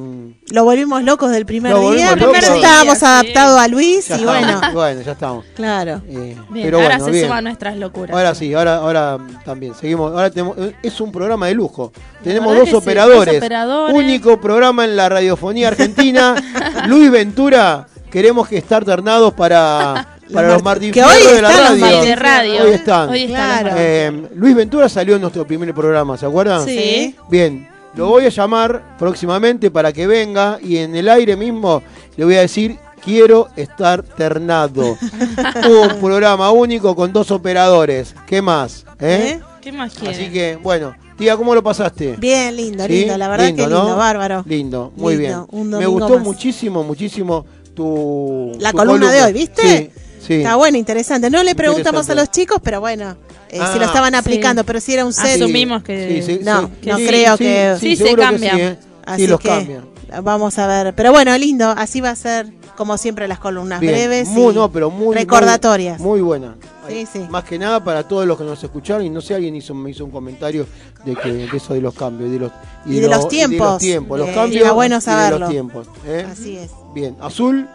Lo 0.52 0.64
volvimos 0.64 1.02
locos 1.04 1.32
del 1.32 1.44
primer 1.46 1.72
Lo 1.72 1.92
día. 1.92 2.16
locos. 2.16 2.40
ya 2.40 2.56
estábamos 2.56 2.98
Sí. 3.00 3.06
adaptados 3.06 3.60
a 3.60 3.68
Luis 3.68 4.08
ya 4.08 4.16
y 4.16 4.20
estamos, 4.20 4.40
bueno, 4.46 4.62
bueno, 4.74 5.02
ya 5.02 5.12
estamos. 5.14 5.46
claro. 5.56 6.02
Eh, 6.08 6.38
Bien, 6.50 6.66
pero 6.68 6.78
ahora 6.78 6.90
bueno, 6.98 7.06
se 7.06 7.12
bien. 7.12 7.26
suman 7.26 7.44
nuestras 7.46 7.78
locuras. 7.78 8.16
Ahora 8.16 8.36
sí, 8.36 8.54
ahora, 8.54 8.76
ahora 8.78 9.18
también. 9.46 9.74
Seguimos. 9.74 10.12
Ahora 10.12 10.30
tenemos, 10.30 10.56
es 10.84 11.02
un 11.02 11.12
programa 11.12 11.48
de 11.48 11.56
lujo. 11.56 11.92
Tenemos 12.24 12.56
dos 12.56 12.70
sí, 12.70 12.76
operadores. 12.76 13.34
dos 13.36 13.38
operadores. 13.38 13.96
Único 13.96 14.40
programa 14.40 14.86
en 14.86 14.96
la 14.96 15.10
radiofonía 15.10 15.70
argentina. 15.70 16.36
Luis 16.88 17.10
Ventura. 17.10 17.88
Queremos 18.12 18.48
que 18.48 18.58
estar 18.58 18.84
ternados 18.86 19.34
para, 19.34 20.18
para 20.34 20.50
los 20.54 20.64
Martín 20.64 20.92
que 20.92 21.04
hoy 21.04 21.14
Fierro 21.16 21.36
de 21.36 21.42
la 21.42 21.50
están 21.50 21.80
los 21.80 21.90
radio. 21.90 22.16
Radio. 22.16 22.64
Hoy 22.64 22.72
están. 22.72 23.10
Hoy 23.10 23.24
están 23.24 23.60
Claro. 23.62 23.76
Eh, 23.80 24.28
Luis 24.36 24.56
Ventura 24.56 24.90
salió 24.90 25.16
en 25.16 25.22
nuestro 25.22 25.46
primer 25.46 25.74
programa, 25.74 26.18
¿se 26.18 26.26
acuerdan? 26.26 26.66
Sí. 26.66 27.16
Bien, 27.30 27.68
lo 27.96 28.08
voy 28.08 28.26
a 28.26 28.30
llamar 28.30 28.96
próximamente 28.98 29.72
para 29.72 29.92
que 29.92 30.08
venga 30.08 30.60
y 30.62 30.78
en 30.78 30.96
el 30.96 31.10
aire 31.10 31.36
mismo 31.36 31.82
le 32.16 32.26
voy 32.26 32.36
a 32.36 32.42
decir 32.42 32.78
quiero 33.04 33.48
estar 33.56 34.04
ternado. 34.04 34.98
Un 35.68 36.00
programa 36.00 36.52
único 36.52 36.96
con 36.96 37.12
dos 37.14 37.32
operadores. 37.32 38.14
¿Qué 38.28 38.42
más? 38.42 38.86
¿Eh? 39.00 39.38
¿Eh? 39.38 39.44
¿Qué 39.62 39.72
más 39.72 39.94
quieren? 39.94 40.16
Así 40.20 40.32
que, 40.32 40.58
bueno, 40.62 40.96
tía, 41.18 41.36
¿cómo 41.38 41.56
lo 41.56 41.64
pasaste? 41.64 42.16
Bien, 42.18 42.56
lindo, 42.56 42.86
¿Sí? 42.86 42.92
lindo. 42.92 43.18
La 43.18 43.28
verdad 43.28 43.48
Lindo, 43.48 43.64
que 43.64 43.70
lindo, 43.70 43.96
bárbaro. 43.98 44.44
Lindo, 44.48 44.94
muy 44.96 45.18
Lindo, 45.18 45.48
bien. 45.50 45.62
un 45.62 45.70
Me 45.80 45.86
gustó 45.88 46.16
más. 46.16 46.24
muchísimo, 46.24 46.84
muchísimo 46.84 47.46
tu 47.74 48.52
La 48.60 48.72
tu 48.72 48.78
columna 48.78 49.12
de 49.12 49.24
hoy, 49.24 49.34
¿viste? 49.34 49.62
Sí, 49.62 49.90
sí. 50.20 50.34
Está 50.36 50.56
bueno, 50.56 50.78
interesante. 50.78 51.30
No 51.30 51.44
le 51.44 51.56
preguntamos 51.56 52.10
a 52.10 52.16
los 52.16 52.30
chicos, 52.32 52.60
pero 52.64 52.80
bueno, 52.80 53.16
eh, 53.50 53.56
si 53.58 53.60
Ah, 53.62 53.76
lo 53.78 53.86
estaban 53.86 54.14
sí. 54.14 54.18
aplicando, 54.20 54.64
pero 54.64 54.80
si 54.80 54.94
era 54.94 55.06
un 55.06 55.14
set. 55.14 55.42
Asumimos 55.42 55.84
que... 55.84 56.22
Sí, 56.24 56.34
sí, 56.34 56.40
No, 56.44 56.68
sí. 56.82 56.90
no 56.90 56.98
Sí, 56.98 57.08
creo 57.08 57.38
sí, 57.38 57.44
que- 57.44 57.76
Sí, 57.80 57.96
se 57.96 58.04
que 58.04 58.16
cambia. 58.16 58.54
sí, 58.56 58.62
¿eh? 58.62 58.78
Así 59.06 59.22
Sí, 59.24 59.28
los 59.28 59.40
que 59.40 59.50
cambian. 59.50 59.86
vamos 60.24 60.58
a 60.60 60.68
ver. 60.68 60.94
Pero 60.96 61.12
bueno, 61.12 61.36
lindo. 61.38 61.70
Así 61.76 62.00
va 62.02 62.12
a 62.12 62.16
ser, 62.16 62.48
como 62.78 62.98
siempre, 62.98 63.28
las 63.28 63.40
columnas 63.40 63.80
Bien, 63.80 63.94
breves 63.94 64.28
muy, 64.30 64.54
y 64.54 64.56
no, 64.56 64.72
pero 64.72 64.92
muy, 64.92 65.16
recordatorias. 65.16 66.00
Muy, 66.00 66.20
muy 66.20 66.22
buena. 66.22 66.56
Sí, 66.88 67.08
sí. 67.12 67.20
Más 67.30 67.44
que 67.44 67.58
nada 67.60 67.84
para 67.84 68.08
todos 68.08 68.26
los 68.26 68.36
que 68.38 68.44
nos 68.44 68.64
escucharon 68.64 69.06
y 69.06 69.10
no 69.12 69.22
sé, 69.22 69.36
alguien 69.36 69.56
hizo, 69.56 69.74
me 69.76 69.92
hizo 69.92 70.04
un 70.06 70.10
comentario 70.12 70.66
de 71.06 71.16
que 71.16 71.32
de 71.32 71.50
eso 71.56 71.74
de 71.76 71.82
los 71.82 71.94
cambios 71.94 72.32
de 72.32 72.40
los, 72.40 72.52
Y 72.86 73.00
de 73.00 73.08
los 73.08 73.28
tiempos. 73.28 73.74
los 73.74 73.78
tiempos, 73.80 74.18
los 74.20 74.30
Eh, 74.30 74.34
cambios 74.34 74.74
bueno 74.74 74.96
y 74.96 74.98
de 74.98 75.02
saberlo. 75.02 75.40
los 75.40 75.50
tiempos. 75.50 75.88
¿eh? 76.08 76.26
Así 76.32 76.58
es. 76.58 76.72
Bien, 76.96 77.16
Azul, 77.22 77.68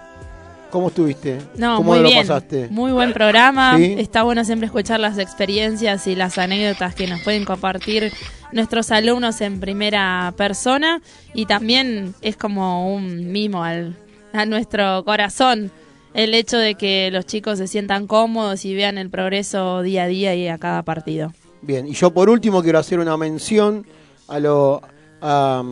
¿cómo 0.75 0.89
estuviste? 0.89 1.39
No, 1.57 1.77
¿Cómo 1.77 1.93
muy 1.93 2.01
lo 2.01 2.09
bien. 2.09 2.27
pasaste? 2.27 2.67
Muy 2.69 2.91
buen 2.91 3.13
programa. 3.13 3.77
Sí. 3.77 3.95
Está 3.97 4.25
bueno 4.25 4.45
siempre 4.45 4.67
escuchar 4.67 4.99
las 4.99 5.19
experiencias 5.19 6.09
y 6.09 6.17
las 6.17 6.37
anécdotas 6.37 6.97
que 6.97 7.07
nos 7.07 7.21
pueden 7.23 7.45
compartir 7.45 8.13
nuestros 8.51 8.91
alumnos 8.91 9.41
en 9.41 9.61
primera 9.61 10.35
persona. 10.37 11.01
Y 11.33 11.47
también 11.47 12.17
es 12.23 12.37
como 12.37 12.93
un 12.93 13.31
mimo 13.31 13.63
al, 13.63 13.97
a 14.33 14.47
nuestro 14.47 15.05
corazón 15.05 15.71
el 16.13 16.35
hecho 16.35 16.59
de 16.59 16.75
que 16.75 17.09
los 17.13 17.25
chicos 17.25 17.59
se 17.59 17.69
sientan 17.69 18.09
cómodos 18.09 18.65
y 18.65 18.75
vean 18.75 18.99
el 18.99 19.11
progreso 19.11 19.81
día 19.83 20.03
a 20.03 20.07
día 20.09 20.35
y 20.35 20.49
a 20.49 20.59
cada 20.59 20.83
partido. 20.83 21.33
Bien, 21.63 21.87
y 21.87 21.93
yo 21.93 22.13
por 22.13 22.29
último 22.29 22.65
quiero 22.65 22.81
hacer 22.81 22.99
una 22.99 23.17
mención 23.17 23.87
a 24.27 24.41
lo 24.41 24.83
a, 25.27 25.63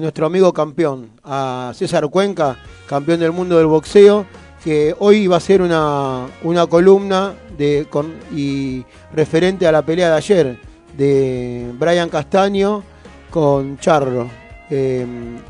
nuestro 0.00 0.26
amigo 0.26 0.52
campeón, 0.52 1.10
a 1.22 1.72
César 1.74 2.08
Cuenca, 2.08 2.56
campeón 2.88 3.20
del 3.20 3.30
mundo 3.30 3.56
del 3.56 3.66
boxeo, 3.66 4.26
que 4.62 4.94
hoy 4.98 5.28
va 5.28 5.36
a 5.36 5.40
ser 5.40 5.62
una, 5.62 6.26
una 6.42 6.66
columna 6.66 7.34
de 7.56 7.86
con, 7.88 8.12
y 8.34 8.84
referente 9.14 9.68
a 9.68 9.72
la 9.72 9.82
pelea 9.82 10.10
de 10.10 10.16
ayer 10.16 10.58
de 10.96 11.70
Brian 11.78 12.08
Castaño 12.08 12.82
con 13.30 13.78
Charlo, 13.78 14.26
eh, 14.68 15.06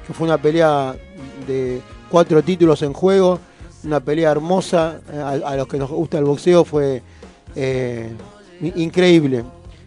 que 0.06 0.12
fue 0.12 0.26
una 0.26 0.36
pelea 0.36 0.94
de 1.46 1.80
cuatro 2.10 2.42
títulos 2.42 2.82
en 2.82 2.92
juego, 2.92 3.38
una 3.82 4.00
pelea 4.00 4.30
hermosa, 4.30 5.00
a, 5.24 5.56
los 5.56 5.66
que 5.66 5.78
nos 5.78 5.88
gusta 5.88 6.18
el 6.18 6.24
boxeo 6.24 6.64
fue 6.64 7.02
eh, 7.56 8.12
increíble. 8.60 9.42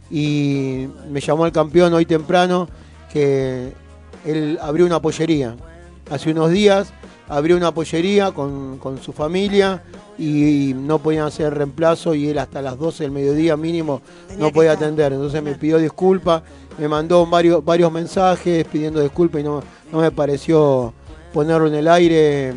Y 0.10 0.88
me 1.10 1.22
llamó 1.22 1.46
el 1.46 1.52
campeón 1.52 1.94
hoy 1.94 2.06
temprano 2.06 2.68
que 3.12 3.74
él 4.26 4.58
abrió 4.62 4.86
una 4.86 5.02
pollería. 5.02 5.56
Hace 6.10 6.32
unos 6.32 6.52
días 6.52 6.94
abrió 7.28 7.56
una 7.56 7.74
pollería 7.74 8.32
con, 8.32 8.78
con 8.78 9.02
su 9.02 9.14
familia 9.14 9.82
y, 10.18 10.74
no 10.76 11.00
podían 11.00 11.26
hacer 11.26 11.54
reemplazo 11.54 12.14
y 12.14 12.28
él 12.28 12.38
hasta 12.38 12.62
las 12.62 12.78
12 12.78 13.04
del 13.04 13.12
mediodía 13.12 13.58
mínimo 13.58 14.02
Tenía 14.28 14.46
no 14.46 14.52
podía 14.52 14.74
atender. 14.74 15.14
Entonces 15.14 15.42
me 15.42 15.56
pidió 15.56 15.78
disculpas, 15.78 16.44
me 16.78 16.88
mandó 16.88 17.26
varios, 17.26 17.64
varios 17.64 17.92
mensajes 17.92 18.66
pidiendo 18.66 19.02
disculpas 19.02 19.42
y 19.42 19.44
no, 19.44 19.64
no 19.92 20.00
me 20.00 20.12
pareció 20.12 20.94
ponerlo 21.34 21.68
en 21.68 21.76
el 21.76 21.88
aire 21.88 22.54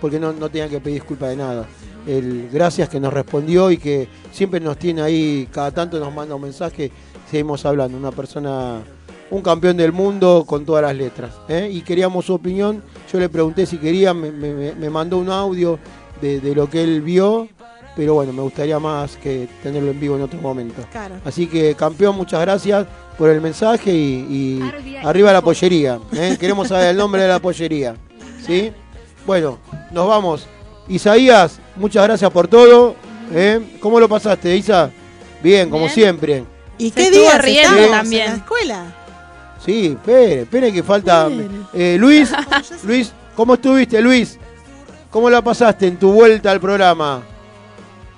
porque 0.00 0.18
no, 0.18 0.32
no 0.32 0.48
tenía 0.48 0.68
que 0.68 0.80
pedir 0.80 1.00
disculpas 1.00 1.30
de 1.30 1.36
nada. 1.36 1.66
El 2.06 2.48
gracias 2.50 2.88
que 2.88 2.98
nos 2.98 3.12
respondió 3.12 3.70
y 3.70 3.76
que 3.76 4.08
siempre 4.32 4.60
nos 4.60 4.78
tiene 4.78 5.02
ahí, 5.02 5.48
cada 5.52 5.70
tanto 5.70 6.00
nos 6.00 6.14
manda 6.14 6.34
un 6.34 6.42
mensaje, 6.42 6.90
seguimos 7.30 7.64
hablando, 7.66 7.96
una 7.96 8.10
persona, 8.10 8.82
un 9.30 9.42
campeón 9.42 9.76
del 9.76 9.92
mundo 9.92 10.44
con 10.46 10.64
todas 10.64 10.82
las 10.82 10.94
letras. 10.96 11.32
¿eh? 11.48 11.68
Y 11.72 11.82
queríamos 11.82 12.24
su 12.26 12.34
opinión, 12.34 12.82
yo 13.12 13.18
le 13.20 13.28
pregunté 13.28 13.66
si 13.66 13.78
quería, 13.78 14.12
me, 14.12 14.30
me- 14.30 14.74
me 14.74 14.90
mandó 14.90 15.18
un 15.18 15.30
audio 15.30 15.78
de, 16.20 16.40
de 16.40 16.54
lo 16.54 16.68
que 16.68 16.82
él 16.82 17.00
vio, 17.00 17.48
pero 17.96 18.14
bueno, 18.14 18.32
me 18.32 18.42
gustaría 18.42 18.78
más 18.78 19.16
que 19.16 19.48
tenerlo 19.62 19.90
en 19.90 20.00
vivo 20.00 20.16
en 20.16 20.22
otro 20.22 20.40
momento. 20.40 20.82
Claro. 20.90 21.16
Así 21.24 21.46
que 21.46 21.74
campeón, 21.74 22.16
muchas 22.16 22.40
gracias 22.40 22.86
por 23.18 23.28
el 23.30 23.40
mensaje 23.40 23.92
y, 23.92 24.60
y 24.62 24.70
arriba 25.04 25.32
la 25.32 25.42
pollería. 25.42 25.98
¿eh? 26.12 26.36
Queremos 26.40 26.68
saber 26.68 26.88
el 26.88 26.96
nombre 26.96 27.22
de 27.22 27.28
la 27.28 27.38
pollería. 27.38 27.94
¿Sí? 28.46 28.72
Bueno, 29.26 29.58
nos 29.92 30.08
vamos. 30.08 30.46
Isaías, 30.88 31.60
muchas 31.76 32.04
gracias 32.04 32.30
por 32.30 32.48
todo. 32.48 32.94
¿eh? 33.32 33.60
¿Cómo 33.80 34.00
lo 34.00 34.08
pasaste, 34.08 34.56
Isa? 34.56 34.90
Bien, 35.42 35.68
como 35.70 35.84
Bien. 35.84 35.94
siempre. 35.94 36.44
¿Y 36.78 36.90
Se 36.90 36.94
qué 36.94 37.10
días 37.10 37.40
riendo 37.42 37.88
también. 37.90 38.22
en 38.24 38.30
la 38.30 38.36
escuela? 38.38 38.96
Sí, 39.64 39.86
espere, 39.88 40.42
espere 40.42 40.72
que 40.72 40.82
falta. 40.82 41.28
Eh, 41.74 41.96
Luis, 41.98 42.30
Luis, 42.84 43.12
¿cómo 43.36 43.54
estuviste, 43.54 44.00
Luis? 44.00 44.38
¿Cómo 45.10 45.28
la 45.28 45.42
pasaste 45.42 45.86
en 45.88 45.98
tu 45.98 46.12
vuelta 46.12 46.50
al 46.50 46.60
programa? 46.60 47.22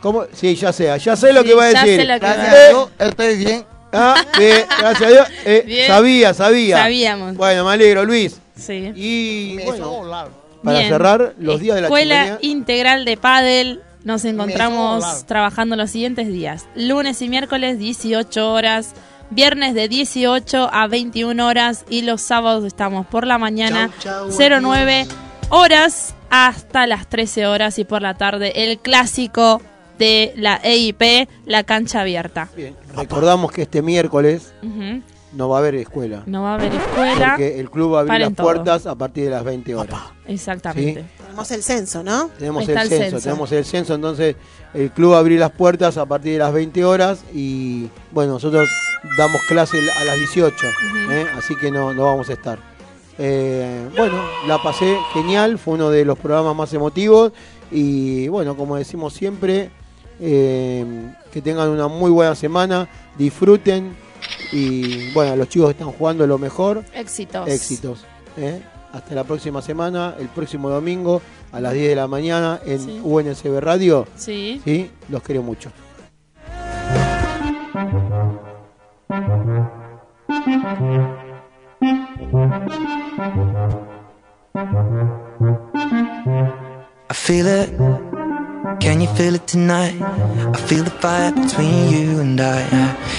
¿Cómo? 0.00 0.24
Sí, 0.32 0.54
ya 0.54 0.72
sé, 0.72 0.96
ya 0.98 1.16
sé 1.16 1.32
lo 1.32 1.42
Sí, 1.42 1.48
que 1.48 1.54
va 1.54 1.64
a 1.66 1.72
ya 1.72 1.84
decir. 1.84 2.00
sé 2.00 2.06
lo 2.06 2.14
que 2.14 2.18
Gracias 2.20 2.46
va 2.46 2.52
a 2.64 2.68
Dios, 2.68 2.90
estoy 2.98 3.36
bien. 3.36 3.64
ah, 3.92 4.24
bien, 4.38 4.66
gracias 4.78 5.02
a 5.02 5.08
Dios. 5.12 5.26
Eh, 5.44 5.62
Bien. 5.66 5.86
sabía, 5.86 6.34
sabía. 6.34 6.76
Sabíamos. 6.78 7.36
Bueno, 7.36 7.64
me 7.64 7.72
alegro, 7.72 8.04
Luis. 8.04 8.38
Sí. 8.56 8.92
Y 8.94 9.54
Me 9.56 9.64
bueno, 9.64 9.78
hizo 9.78 9.90
volar. 9.90 10.28
para 10.62 10.78
Bien. 10.78 10.90
cerrar, 10.90 11.34
los 11.38 11.60
días 11.60 11.76
de 11.76 11.80
la 11.82 11.86
Escuela 11.88 12.14
chimenea. 12.24 12.38
Integral 12.42 13.04
de 13.04 13.16
Padel. 13.16 13.80
Nos 14.04 14.24
encontramos 14.24 15.24
trabajando 15.26 15.76
los 15.76 15.88
siguientes 15.90 16.26
días. 16.26 16.66
Lunes 16.74 17.22
y 17.22 17.28
miércoles 17.28 17.78
18 17.78 18.52
horas. 18.52 18.94
Viernes 19.34 19.74
de 19.74 19.88
18 19.88 20.68
a 20.72 20.86
21 20.88 21.46
horas. 21.46 21.84
Y 21.88 22.02
los 22.02 22.20
sábados 22.20 22.64
estamos 22.64 23.06
por 23.06 23.26
la 23.26 23.38
mañana 23.38 23.90
09 24.30 25.06
horas 25.48 26.14
hasta 26.30 26.86
las 26.86 27.06
13 27.08 27.46
horas. 27.46 27.78
Y 27.78 27.84
por 27.84 28.02
la 28.02 28.14
tarde 28.14 28.52
el 28.64 28.78
clásico 28.78 29.62
de 29.98 30.32
la 30.36 30.60
EIP, 30.62 31.28
la 31.46 31.64
cancha 31.64 32.00
abierta. 32.00 32.48
Bien, 32.56 32.74
recordamos 32.96 33.52
que 33.52 33.62
este 33.62 33.82
miércoles 33.82 34.52
no 35.32 35.48
va 35.48 35.56
a 35.56 35.60
haber 35.60 35.76
escuela. 35.76 36.22
No 36.26 36.42
va 36.42 36.52
a 36.52 36.54
haber 36.54 36.74
escuela. 36.74 37.30
Porque 37.30 37.58
el 37.58 37.70
club 37.70 37.94
va 37.94 37.98
a 37.98 38.00
abrir 38.00 38.08
Paren 38.12 38.28
las 38.28 38.36
todo. 38.36 38.46
puertas 38.46 38.86
a 38.86 38.94
partir 38.96 39.24
de 39.24 39.30
las 39.30 39.44
20 39.44 39.74
horas. 39.74 40.00
Exactamente. 40.26 41.04
Tenemos 41.18 41.50
el 41.50 41.62
censo, 41.62 42.02
¿no? 42.02 42.28
Tenemos 42.38 42.68
el 42.68 42.76
el 42.76 42.88
censo, 42.88 43.02
censo. 43.04 43.20
tenemos 43.20 43.52
el 43.52 43.64
censo, 43.64 43.94
entonces 43.94 44.36
el 44.74 44.90
club 44.90 45.12
va 45.12 45.16
a 45.16 45.20
abrir 45.20 45.40
las 45.40 45.52
puertas 45.52 45.96
a 45.96 46.04
partir 46.04 46.32
de 46.34 46.38
las 46.40 46.52
20 46.52 46.84
horas 46.84 47.24
y 47.32 47.88
bueno, 48.10 48.34
nosotros 48.34 48.68
damos 49.18 49.40
clase 49.48 49.78
a 49.96 50.04
las 50.04 50.16
18, 50.16 50.66
¿eh? 51.10 51.26
así 51.36 51.54
que 51.56 51.70
no, 51.70 51.92
no 51.92 52.04
vamos 52.04 52.28
a 52.30 52.32
estar. 52.34 52.58
Eh, 53.18 53.88
bueno, 53.96 54.14
la 54.46 54.62
pasé 54.62 54.96
genial, 55.12 55.58
fue 55.58 55.74
uno 55.74 55.90
de 55.90 56.04
los 56.04 56.18
programas 56.18 56.56
más 56.56 56.72
emotivos 56.72 57.32
y 57.70 58.28
bueno, 58.28 58.56
como 58.56 58.76
decimos 58.76 59.12
siempre, 59.12 59.70
eh, 60.20 60.84
que 61.32 61.42
tengan 61.42 61.68
una 61.68 61.88
muy 61.88 62.10
buena 62.10 62.34
semana, 62.34 62.88
disfruten 63.18 63.94
y 64.52 65.12
bueno, 65.12 65.36
los 65.36 65.48
chicos 65.48 65.68
que 65.68 65.72
están 65.72 65.92
jugando 65.92 66.26
lo 66.26 66.38
mejor, 66.38 66.84
Éxitos. 66.94 67.48
éxitos. 67.48 68.04
Hasta 68.92 69.14
la 69.14 69.24
próxima 69.24 69.62
semana, 69.62 70.14
el 70.18 70.28
próximo 70.28 70.68
domingo 70.68 71.22
a 71.50 71.60
las 71.60 71.72
10 71.72 71.88
de 71.90 71.96
la 71.96 72.06
mañana 72.08 72.60
en 72.66 72.78
Sí. 72.80 73.00
UNSB 73.02 73.58
Radio. 73.60 74.06
Sí. 74.16 74.60
¿sí? 74.64 74.90
Los 75.08 75.22
quiero 75.22 75.42
mucho. 75.42 75.70
I 79.14 79.18
feel 87.12 87.46
it. 87.46 87.68
Can 88.80 89.02
you 89.02 89.08
feel 89.08 89.34
it 89.34 89.46
tonight? 89.46 90.00
I 90.00 90.56
feel 90.66 90.82
the 90.82 90.90
fire 90.90 91.30
between 91.30 91.90
you 91.90 92.20
and 92.20 92.40
I. 92.40 92.62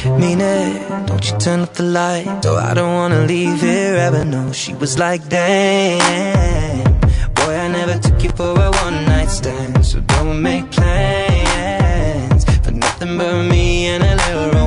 I 0.06 0.18
mean 0.18 0.42
it. 0.42 1.06
Don't 1.06 1.30
you 1.30 1.38
turn 1.38 1.60
off 1.60 1.74
the 1.74 1.84
light. 1.84 2.44
Oh, 2.44 2.56
I 2.56 2.74
don't 2.74 2.96
wanna 2.96 3.28
leave 3.28 3.62
here 3.62 3.96
ever. 3.98 4.26
No, 4.26 4.52
she 4.52 4.74
was 4.74 4.98
like, 4.98 5.30
damn. 5.30 7.00
Boy, 7.36 7.56
I 7.56 7.68
never 7.68 8.00
took 8.00 8.24
you 8.24 8.32
for 8.32 8.50
a 8.60 8.72
one 8.84 9.06
night 9.06 9.30
stand. 9.30 9.86
So 9.86 10.00
don't 10.00 10.42
make 10.42 10.72
plans 10.72 12.46
for 12.66 12.72
nothing 12.72 13.16
but 13.20 13.44
me 13.44 13.86
and 13.90 14.04
a 14.04 14.16
little 14.16 14.46
romance. 14.46 14.63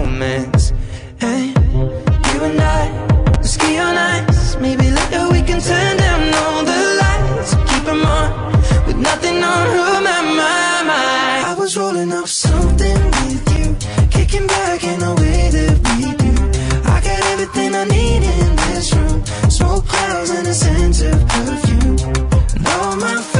Was 11.96 12.12
up 12.12 12.28
something 12.28 13.04
with 13.06 13.58
you, 13.58 13.74
kicking 14.10 14.46
back 14.46 14.84
in 14.84 15.02
a 15.02 15.14
way 15.14 15.48
that 15.48 15.76
we 15.86 16.12
do. 16.12 16.90
I 16.90 17.00
got 17.00 17.24
everything 17.32 17.74
I 17.74 17.84
need 17.84 18.22
in 18.22 18.56
this 18.56 18.92
room. 18.94 19.24
Smoke 19.48 19.86
clouds 19.86 20.28
and 20.28 20.46
a 20.46 20.52
sense 20.52 21.00
of 21.00 21.26
perfume. 21.26 21.96
And 22.54 22.68
all 22.68 22.96
my 22.96 23.35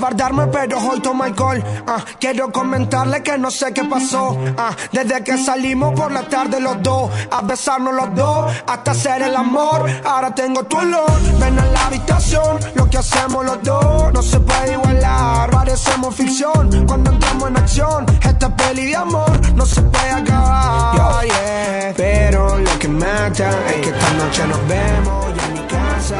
acobardarme 0.00 0.46
pero 0.46 0.78
hoy 0.78 1.00
tomo 1.00 1.24
alcohol. 1.24 1.62
Ah, 1.86 2.02
Quiero 2.18 2.50
comentarle 2.50 3.22
que 3.22 3.36
no 3.36 3.50
sé 3.50 3.72
qué 3.74 3.84
pasó. 3.84 4.36
Ah, 4.56 4.74
Desde 4.92 5.22
que 5.22 5.36
salimos 5.36 5.92
por 5.94 6.10
la 6.10 6.22
tarde 6.22 6.58
los 6.60 6.82
dos 6.82 7.10
A 7.30 7.42
besarnos 7.42 7.94
los 7.94 8.14
dos 8.14 8.52
hasta 8.66 8.92
hacer 8.92 9.22
el 9.22 9.36
amor. 9.36 9.88
Ahora 10.04 10.34
tengo 10.34 10.64
tu 10.64 10.78
olor 10.78 11.10
Ven 11.38 11.58
a 11.58 11.66
la 11.66 11.86
habitación. 11.86 12.58
Lo 12.74 12.88
que 12.88 12.98
hacemos 12.98 13.44
los 13.44 13.62
dos 13.62 14.12
no 14.12 14.22
se 14.22 14.40
puede 14.40 14.72
igualar. 14.72 15.50
Parecemos 15.50 16.14
ficción 16.14 16.86
cuando 16.86 17.10
entramos 17.10 17.48
en 17.48 17.56
acción. 17.58 18.06
Esta 18.22 18.56
peli 18.56 18.86
de 18.86 18.96
amor 18.96 19.54
no 19.54 19.66
se 19.66 19.82
puede 19.82 20.10
acabar 20.10 21.24
yeah. 21.26 21.92
Pero 21.96 22.58
lo 22.58 22.78
que 22.78 22.88
mata 22.88 23.50
es 23.68 23.76
que 23.82 23.90
esta 23.90 24.12
noche 24.14 24.46
nos 24.46 24.66
vemos 24.66 25.26
ya 25.36 25.44
en 25.46 25.52
mi 25.54 25.66
casa 25.66 26.16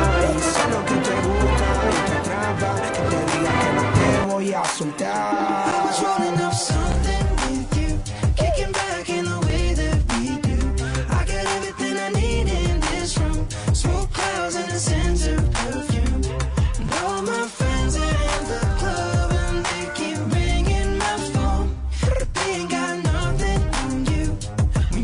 soltar 4.80 5.04
I 5.12 5.84
was 5.84 5.98
rolling 6.02 6.40
up 6.40 6.54
something 6.54 7.26
with 7.42 7.70
you, 7.80 7.90
kicking 8.40 8.72
back 8.72 9.08
in 9.10 9.24
the 9.26 9.38
way 9.46 9.74
that 9.80 9.98
we 10.10 10.22
do. 10.48 10.58
I 11.18 11.20
got 11.30 11.44
everything 11.56 11.94
I 12.06 12.08
need 12.20 12.46
in 12.48 12.80
this 12.88 13.18
room, 13.18 13.46
smoke 13.74 14.10
clouds 14.10 14.56
and 14.56 14.70
a 14.72 14.80
sense 14.90 15.26
of 15.26 15.40
perfume. 15.52 16.22
And 16.80 16.88
all 17.02 17.20
my 17.32 17.46
friends 17.58 17.92
are 17.96 18.16
in 18.34 18.42
the 18.52 18.62
club 18.80 19.30
and 19.44 19.58
they 19.70 19.84
keep 19.98 20.18
ringing 20.34 20.96
my 21.04 21.16
phone, 21.34 21.68
they 22.36 22.50
ain't 22.60 22.70
got 22.70 22.94
nothing 23.12 23.62
on 23.82 23.92
you. 24.12 24.26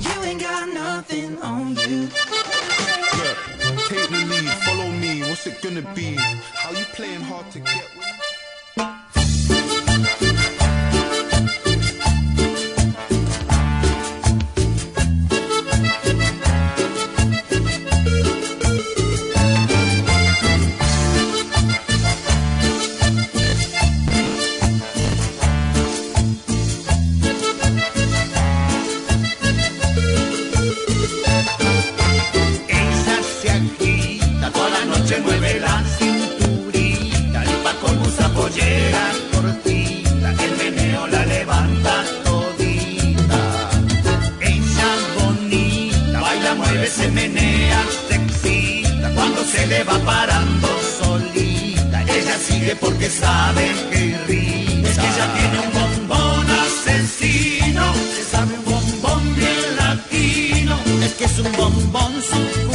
You 0.07 0.17
ain't 0.29 0.41
got 0.41 0.69
nothing 0.73 1.39
on 1.43 1.77
you. 1.77 2.09
Take 3.89 4.09
the 4.09 4.25
lead, 4.31 4.49
follow 4.65 4.91
me. 5.03 5.21
What's 5.29 5.47
it 5.47 5.61
gonna 5.61 5.85
be? 5.95 6.26
Se 47.07 47.13
menea, 47.13 47.85
se 48.09 48.17
excita, 48.17 49.11
cuando 49.15 49.45
se 49.45 49.67
le 49.67 49.85
va 49.85 49.99
parando 50.01 50.69
solita, 50.99 52.03
ella 52.03 52.37
sigue 52.39 52.75
porque 52.77 53.09
sabe 53.09 53.73
que 53.91 54.07
irrita. 54.07 54.89
Es 54.89 54.99
que 54.99 55.07
ella 55.13 55.27
tiene 55.37 55.59
un 55.67 55.73
bombón 55.79 56.47
asesino, 56.65 57.85
se 58.15 58.23
sabe 58.25 58.55
un 58.59 58.65
bombón 58.65 59.35
bien 59.37 59.77
latino, 59.77 60.79
es 61.05 61.13
que 61.15 61.25
es 61.25 61.39
un 61.39 61.53
bombón 61.53 62.13
suculento, 62.23 62.66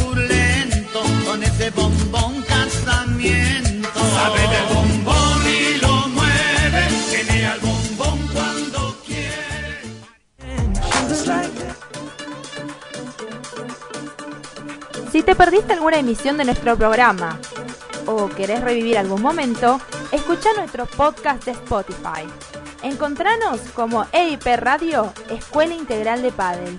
Si 15.22 15.26
te 15.26 15.35
perdiste 15.35 15.73
alguna 15.73 15.99
emisión 15.99 16.35
de 16.38 16.45
nuestro 16.45 16.76
programa 16.76 17.39
o 18.07 18.27
querés 18.27 18.60
revivir 18.61 18.98
algún 18.98 19.22
momento, 19.22 19.80
escucha 20.11 20.49
nuestro 20.57 20.88
podcast 20.88 21.45
de 21.45 21.52
Spotify. 21.52 22.26
Encontranos 22.81 23.61
como 23.76 24.07
EIP 24.14 24.48
Radio, 24.56 25.14
Escuela 25.30 25.76
Integral 25.76 26.23
de 26.23 26.31
Padel. 26.31 26.76